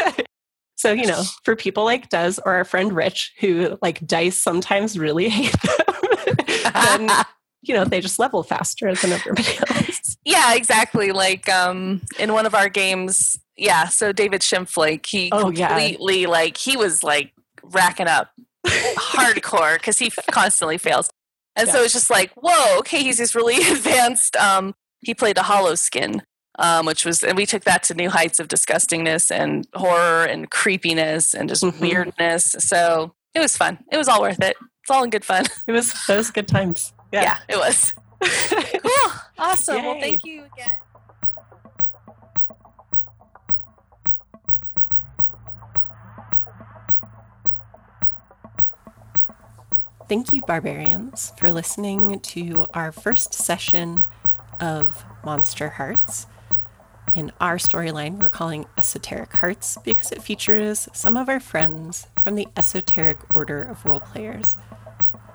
so, 0.76 0.92
you 0.92 1.06
know, 1.08 1.24
for 1.44 1.56
people 1.56 1.84
like 1.86 2.10
Des 2.10 2.34
or 2.46 2.54
our 2.56 2.64
friend 2.66 2.94
Rich, 2.94 3.34
who 3.40 3.78
like 3.82 4.06
dice 4.06 4.38
sometimes 4.38 4.98
really 4.98 5.28
hate 5.38 5.54
them, 5.62 6.28
then, 6.74 7.10
you 7.68 7.74
know, 7.76 7.84
they 7.86 8.02
just 8.02 8.20
level 8.20 8.44
faster 8.44 8.94
than 8.96 9.12
everybody 9.12 9.58
else. 9.70 10.18
Yeah, 10.26 10.54
exactly. 10.56 11.12
Like 11.12 11.48
um 11.50 12.02
in 12.20 12.34
one 12.34 12.46
of 12.46 12.54
our 12.56 12.70
games, 12.70 13.38
yeah, 13.58 13.88
so 13.88 14.12
David 14.12 14.42
Schimpf, 14.42 14.78
like 14.78 15.06
he 15.06 15.30
Oh, 15.32 15.52
yeah. 15.52 15.68
completely 15.70 16.26
like 16.26 16.58
he 16.58 16.78
was 16.78 17.04
like 17.04 17.34
racking 17.64 18.08
up 18.08 18.32
hardcore 18.98 19.76
because 19.78 20.00
he 20.00 20.10
constantly 20.32 20.78
fails. 20.78 21.10
And 21.56 21.68
so 21.70 21.82
it's 21.82 21.94
just 21.94 22.10
like, 22.10 22.32
whoa, 22.36 22.78
okay, 22.80 23.02
he's 23.04 23.18
this 23.18 23.34
really 23.36 23.58
advanced 23.72 24.36
um 24.36 24.76
he 25.00 25.14
played 25.14 25.38
a 25.38 25.44
hollow 25.44 25.76
skin. 25.76 26.22
um, 26.60 26.88
which 26.88 27.06
was, 27.06 27.24
and 27.24 27.38
we 27.38 27.46
took 27.46 27.64
that 27.66 27.84
to 27.84 27.94
new 27.94 28.10
heights 28.10 28.40
of 28.40 28.48
disgustingness 28.48 29.30
and 29.30 29.68
horror 29.76 30.26
and 30.26 30.50
creepiness 30.50 31.36
and 31.36 31.48
just 31.50 31.64
Mhm. 31.64 31.80
weirdness. 31.80 32.56
So 32.58 33.14
it 33.36 33.40
was 33.40 33.56
fun. 33.56 33.78
It 33.92 33.98
was 33.98 34.08
all 34.08 34.22
worth 34.22 34.42
it. 34.42 34.58
It's 34.82 34.90
all 34.90 35.04
in 35.04 35.12
good 35.12 35.24
fun. 35.24 35.46
It 35.68 35.72
was 35.72 35.94
those 36.08 36.32
good 36.32 36.48
times. 36.48 36.94
Yeah, 37.12 37.38
it 37.48 37.58
was. 37.58 37.94
Cool. 38.82 39.12
Awesome. 39.38 39.84
Well, 39.84 40.00
thank 40.00 40.26
you 40.26 40.44
again. 40.46 40.78
Thank 50.10 50.32
you, 50.32 50.42
barbarians, 50.42 51.34
for 51.38 51.52
listening 51.52 52.20
to 52.22 52.66
our 52.74 52.92
first 52.92 53.34
session 53.34 54.06
of 54.60 55.04
Monsterhearts. 55.24 56.28
In 57.14 57.32
our 57.42 57.58
storyline, 57.58 58.20
we're 58.20 58.30
calling 58.30 58.66
Esoteric 58.78 59.34
Hearts 59.34 59.78
because 59.84 60.12
it 60.12 60.22
features 60.22 60.88
some 60.94 61.18
of 61.18 61.28
our 61.28 61.40
friends 61.40 62.08
from 62.24 62.36
the 62.36 62.48
Esoteric 62.56 63.18
Order 63.36 63.62
of 63.62 63.86
Role 63.86 64.00
Players. 64.00 64.56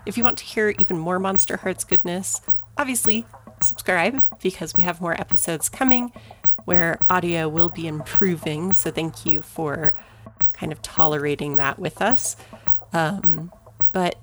If 0.06 0.16
you 0.16 0.24
want 0.24 0.38
to 0.38 0.44
hear 0.44 0.74
even 0.78 0.98
more 0.98 1.18
Monsterhearts 1.18 1.86
goodness, 1.86 2.40
obviously 2.76 3.26
subscribe 3.60 4.24
because 4.42 4.74
we 4.74 4.82
have 4.82 5.00
more 5.00 5.20
episodes 5.20 5.68
coming 5.68 6.12
where 6.64 6.98
audio 7.10 7.48
will 7.48 7.68
be 7.68 7.86
improving. 7.86 8.72
So 8.72 8.90
thank 8.90 9.26
you 9.26 9.42
for 9.42 9.94
kind 10.52 10.72
of 10.72 10.82
tolerating 10.82 11.56
that 11.56 11.78
with 11.78 12.00
us. 12.00 12.36
Um, 12.92 13.52
but 13.92 14.16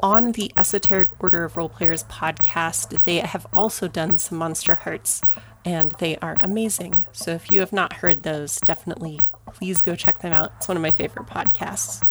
on 0.00 0.32
the 0.32 0.52
Esoteric 0.56 1.10
Order 1.20 1.44
of 1.44 1.56
Role 1.56 1.68
Players 1.68 2.04
podcast, 2.04 3.04
they 3.04 3.18
have 3.18 3.46
also 3.52 3.86
done 3.88 4.18
some 4.18 4.38
Monsterhearts, 4.38 5.26
and 5.64 5.92
they 5.98 6.16
are 6.16 6.36
amazing. 6.40 7.06
So 7.12 7.32
if 7.32 7.50
you 7.50 7.60
have 7.60 7.72
not 7.72 7.94
heard 7.94 8.22
those, 8.22 8.58
definitely 8.60 9.20
please 9.46 9.80
go 9.82 9.94
check 9.94 10.20
them 10.20 10.32
out. 10.32 10.52
It's 10.56 10.68
one 10.68 10.76
of 10.76 10.82
my 10.82 10.90
favorite 10.90 11.26
podcasts. 11.26 12.02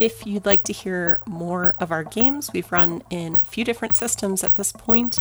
If 0.00 0.26
you'd 0.26 0.46
like 0.46 0.64
to 0.64 0.72
hear 0.72 1.20
more 1.26 1.76
of 1.78 1.92
our 1.92 2.02
games, 2.02 2.50
we've 2.52 2.70
run 2.72 3.02
in 3.10 3.36
a 3.36 3.44
few 3.44 3.64
different 3.64 3.96
systems 3.96 4.42
at 4.42 4.56
this 4.56 4.72
point. 4.72 5.18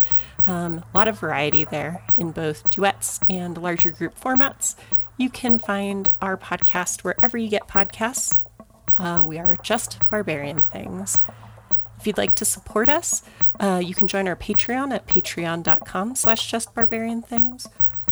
Um, 0.48 0.84
a 0.94 0.98
lot 0.98 1.08
of 1.08 1.20
variety 1.20 1.64
there 1.64 2.04
in 2.16 2.32
both 2.32 2.70
duets 2.70 3.20
and 3.30 3.58
larger 3.58 3.91
group 3.91 4.20
formats. 4.20 4.76
You 5.18 5.30
can 5.30 5.60
find 5.60 6.10
our 6.22 6.38
podcast 6.38 7.04
wherever 7.04 7.38
you 7.38 7.50
get 7.50 7.68
podcasts. 7.68 8.38
Uh, 8.98 9.24
we 9.26 9.38
are 9.38 9.58
just 9.62 10.00
barbarian 10.10 10.64
things. 10.64 11.20
If 12.00 12.08
you'd 12.08 12.18
like 12.18 12.36
to 12.36 12.45
support 12.45 12.90
us, 12.90 13.22
uh, 13.60 13.82
you 13.84 13.94
can 13.94 14.08
join 14.08 14.28
our 14.28 14.36
Patreon 14.36 14.94
at 14.94 15.08
patreon.com 15.08 16.16
slash 16.16 16.52
justbarbarianthings, 16.52 17.68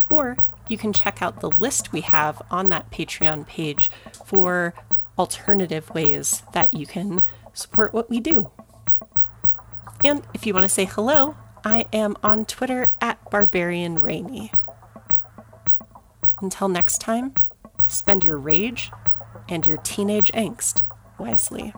or 0.09 0.37
you 0.69 0.77
can 0.77 0.93
check 0.93 1.21
out 1.21 1.41
the 1.41 1.49
list 1.49 1.91
we 1.91 2.01
have 2.01 2.41
on 2.49 2.69
that 2.69 2.89
Patreon 2.91 3.47
page 3.47 3.91
for 4.25 4.73
alternative 5.17 5.89
ways 5.91 6.43
that 6.53 6.73
you 6.73 6.85
can 6.85 7.21
support 7.53 7.93
what 7.93 8.09
we 8.09 8.19
do. 8.19 8.51
And 10.03 10.23
if 10.33 10.45
you 10.45 10.53
want 10.53 10.63
to 10.63 10.69
say 10.69 10.85
hello, 10.85 11.35
I 11.63 11.85
am 11.93 12.15
on 12.23 12.45
Twitter 12.45 12.91
at 13.01 13.29
Barbarian 13.29 13.99
barbarianrainy. 14.01 14.51
Until 16.41 16.69
next 16.69 16.99
time, 16.99 17.35
spend 17.85 18.23
your 18.23 18.37
rage 18.37 18.91
and 19.47 19.67
your 19.67 19.77
teenage 19.77 20.31
angst 20.31 20.81
wisely. 21.19 21.73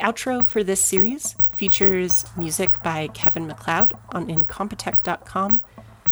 Outro 0.00 0.44
for 0.44 0.64
this 0.64 0.80
series 0.80 1.36
features 1.52 2.24
music 2.36 2.82
by 2.82 3.08
Kevin 3.08 3.46
MacLeod 3.46 3.94
on 4.10 4.26
incompetech.com. 4.26 5.62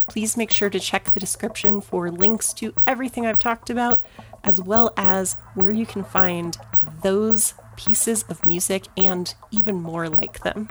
Please 0.09 0.37
make 0.37 0.51
sure 0.51 0.71
to 0.71 0.81
check 0.81 1.13
the 1.13 1.21
description 1.21 1.81
for 1.81 2.11
links 2.11 2.53
to 2.55 2.75
everything 2.87 3.27
I've 3.27 3.39
talked 3.39 3.71
about, 3.71 4.03
as 4.45 4.61
well 4.61 4.93
as 4.97 5.35
where 5.55 5.71
you 5.71 5.87
can 5.87 6.05
find 6.05 6.57
those 7.03 7.55
pieces 7.77 8.25
of 8.25 8.47
music 8.47 8.87
and 8.97 9.35
even 9.51 9.77
more 9.77 10.09
like 10.09 10.41
them. 10.41 10.69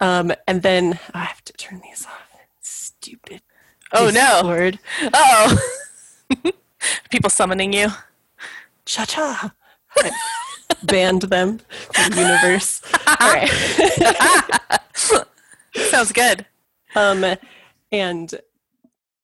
Um, 0.00 0.32
and 0.46 0.62
then 0.62 0.98
I 1.12 1.24
have 1.24 1.44
to 1.44 1.52
turn 1.54 1.80
these 1.82 2.06
off. 2.06 2.27
Stupid. 3.00 3.42
Oh, 3.92 4.10
no. 4.10 4.10
Discord. 4.10 4.78
Oh. 5.14 5.58
People 7.10 7.30
summoning 7.30 7.72
you. 7.72 7.88
Cha 8.84 9.04
cha. 9.04 9.52
Banned 10.82 11.22
them 11.22 11.60
from 11.92 12.10
the 12.12 12.20
universe. 12.20 12.82
All 13.06 13.32
right. 13.32 13.48
Sounds 15.74 16.12
good. 16.12 16.44
Um, 16.94 17.24
and 17.92 18.34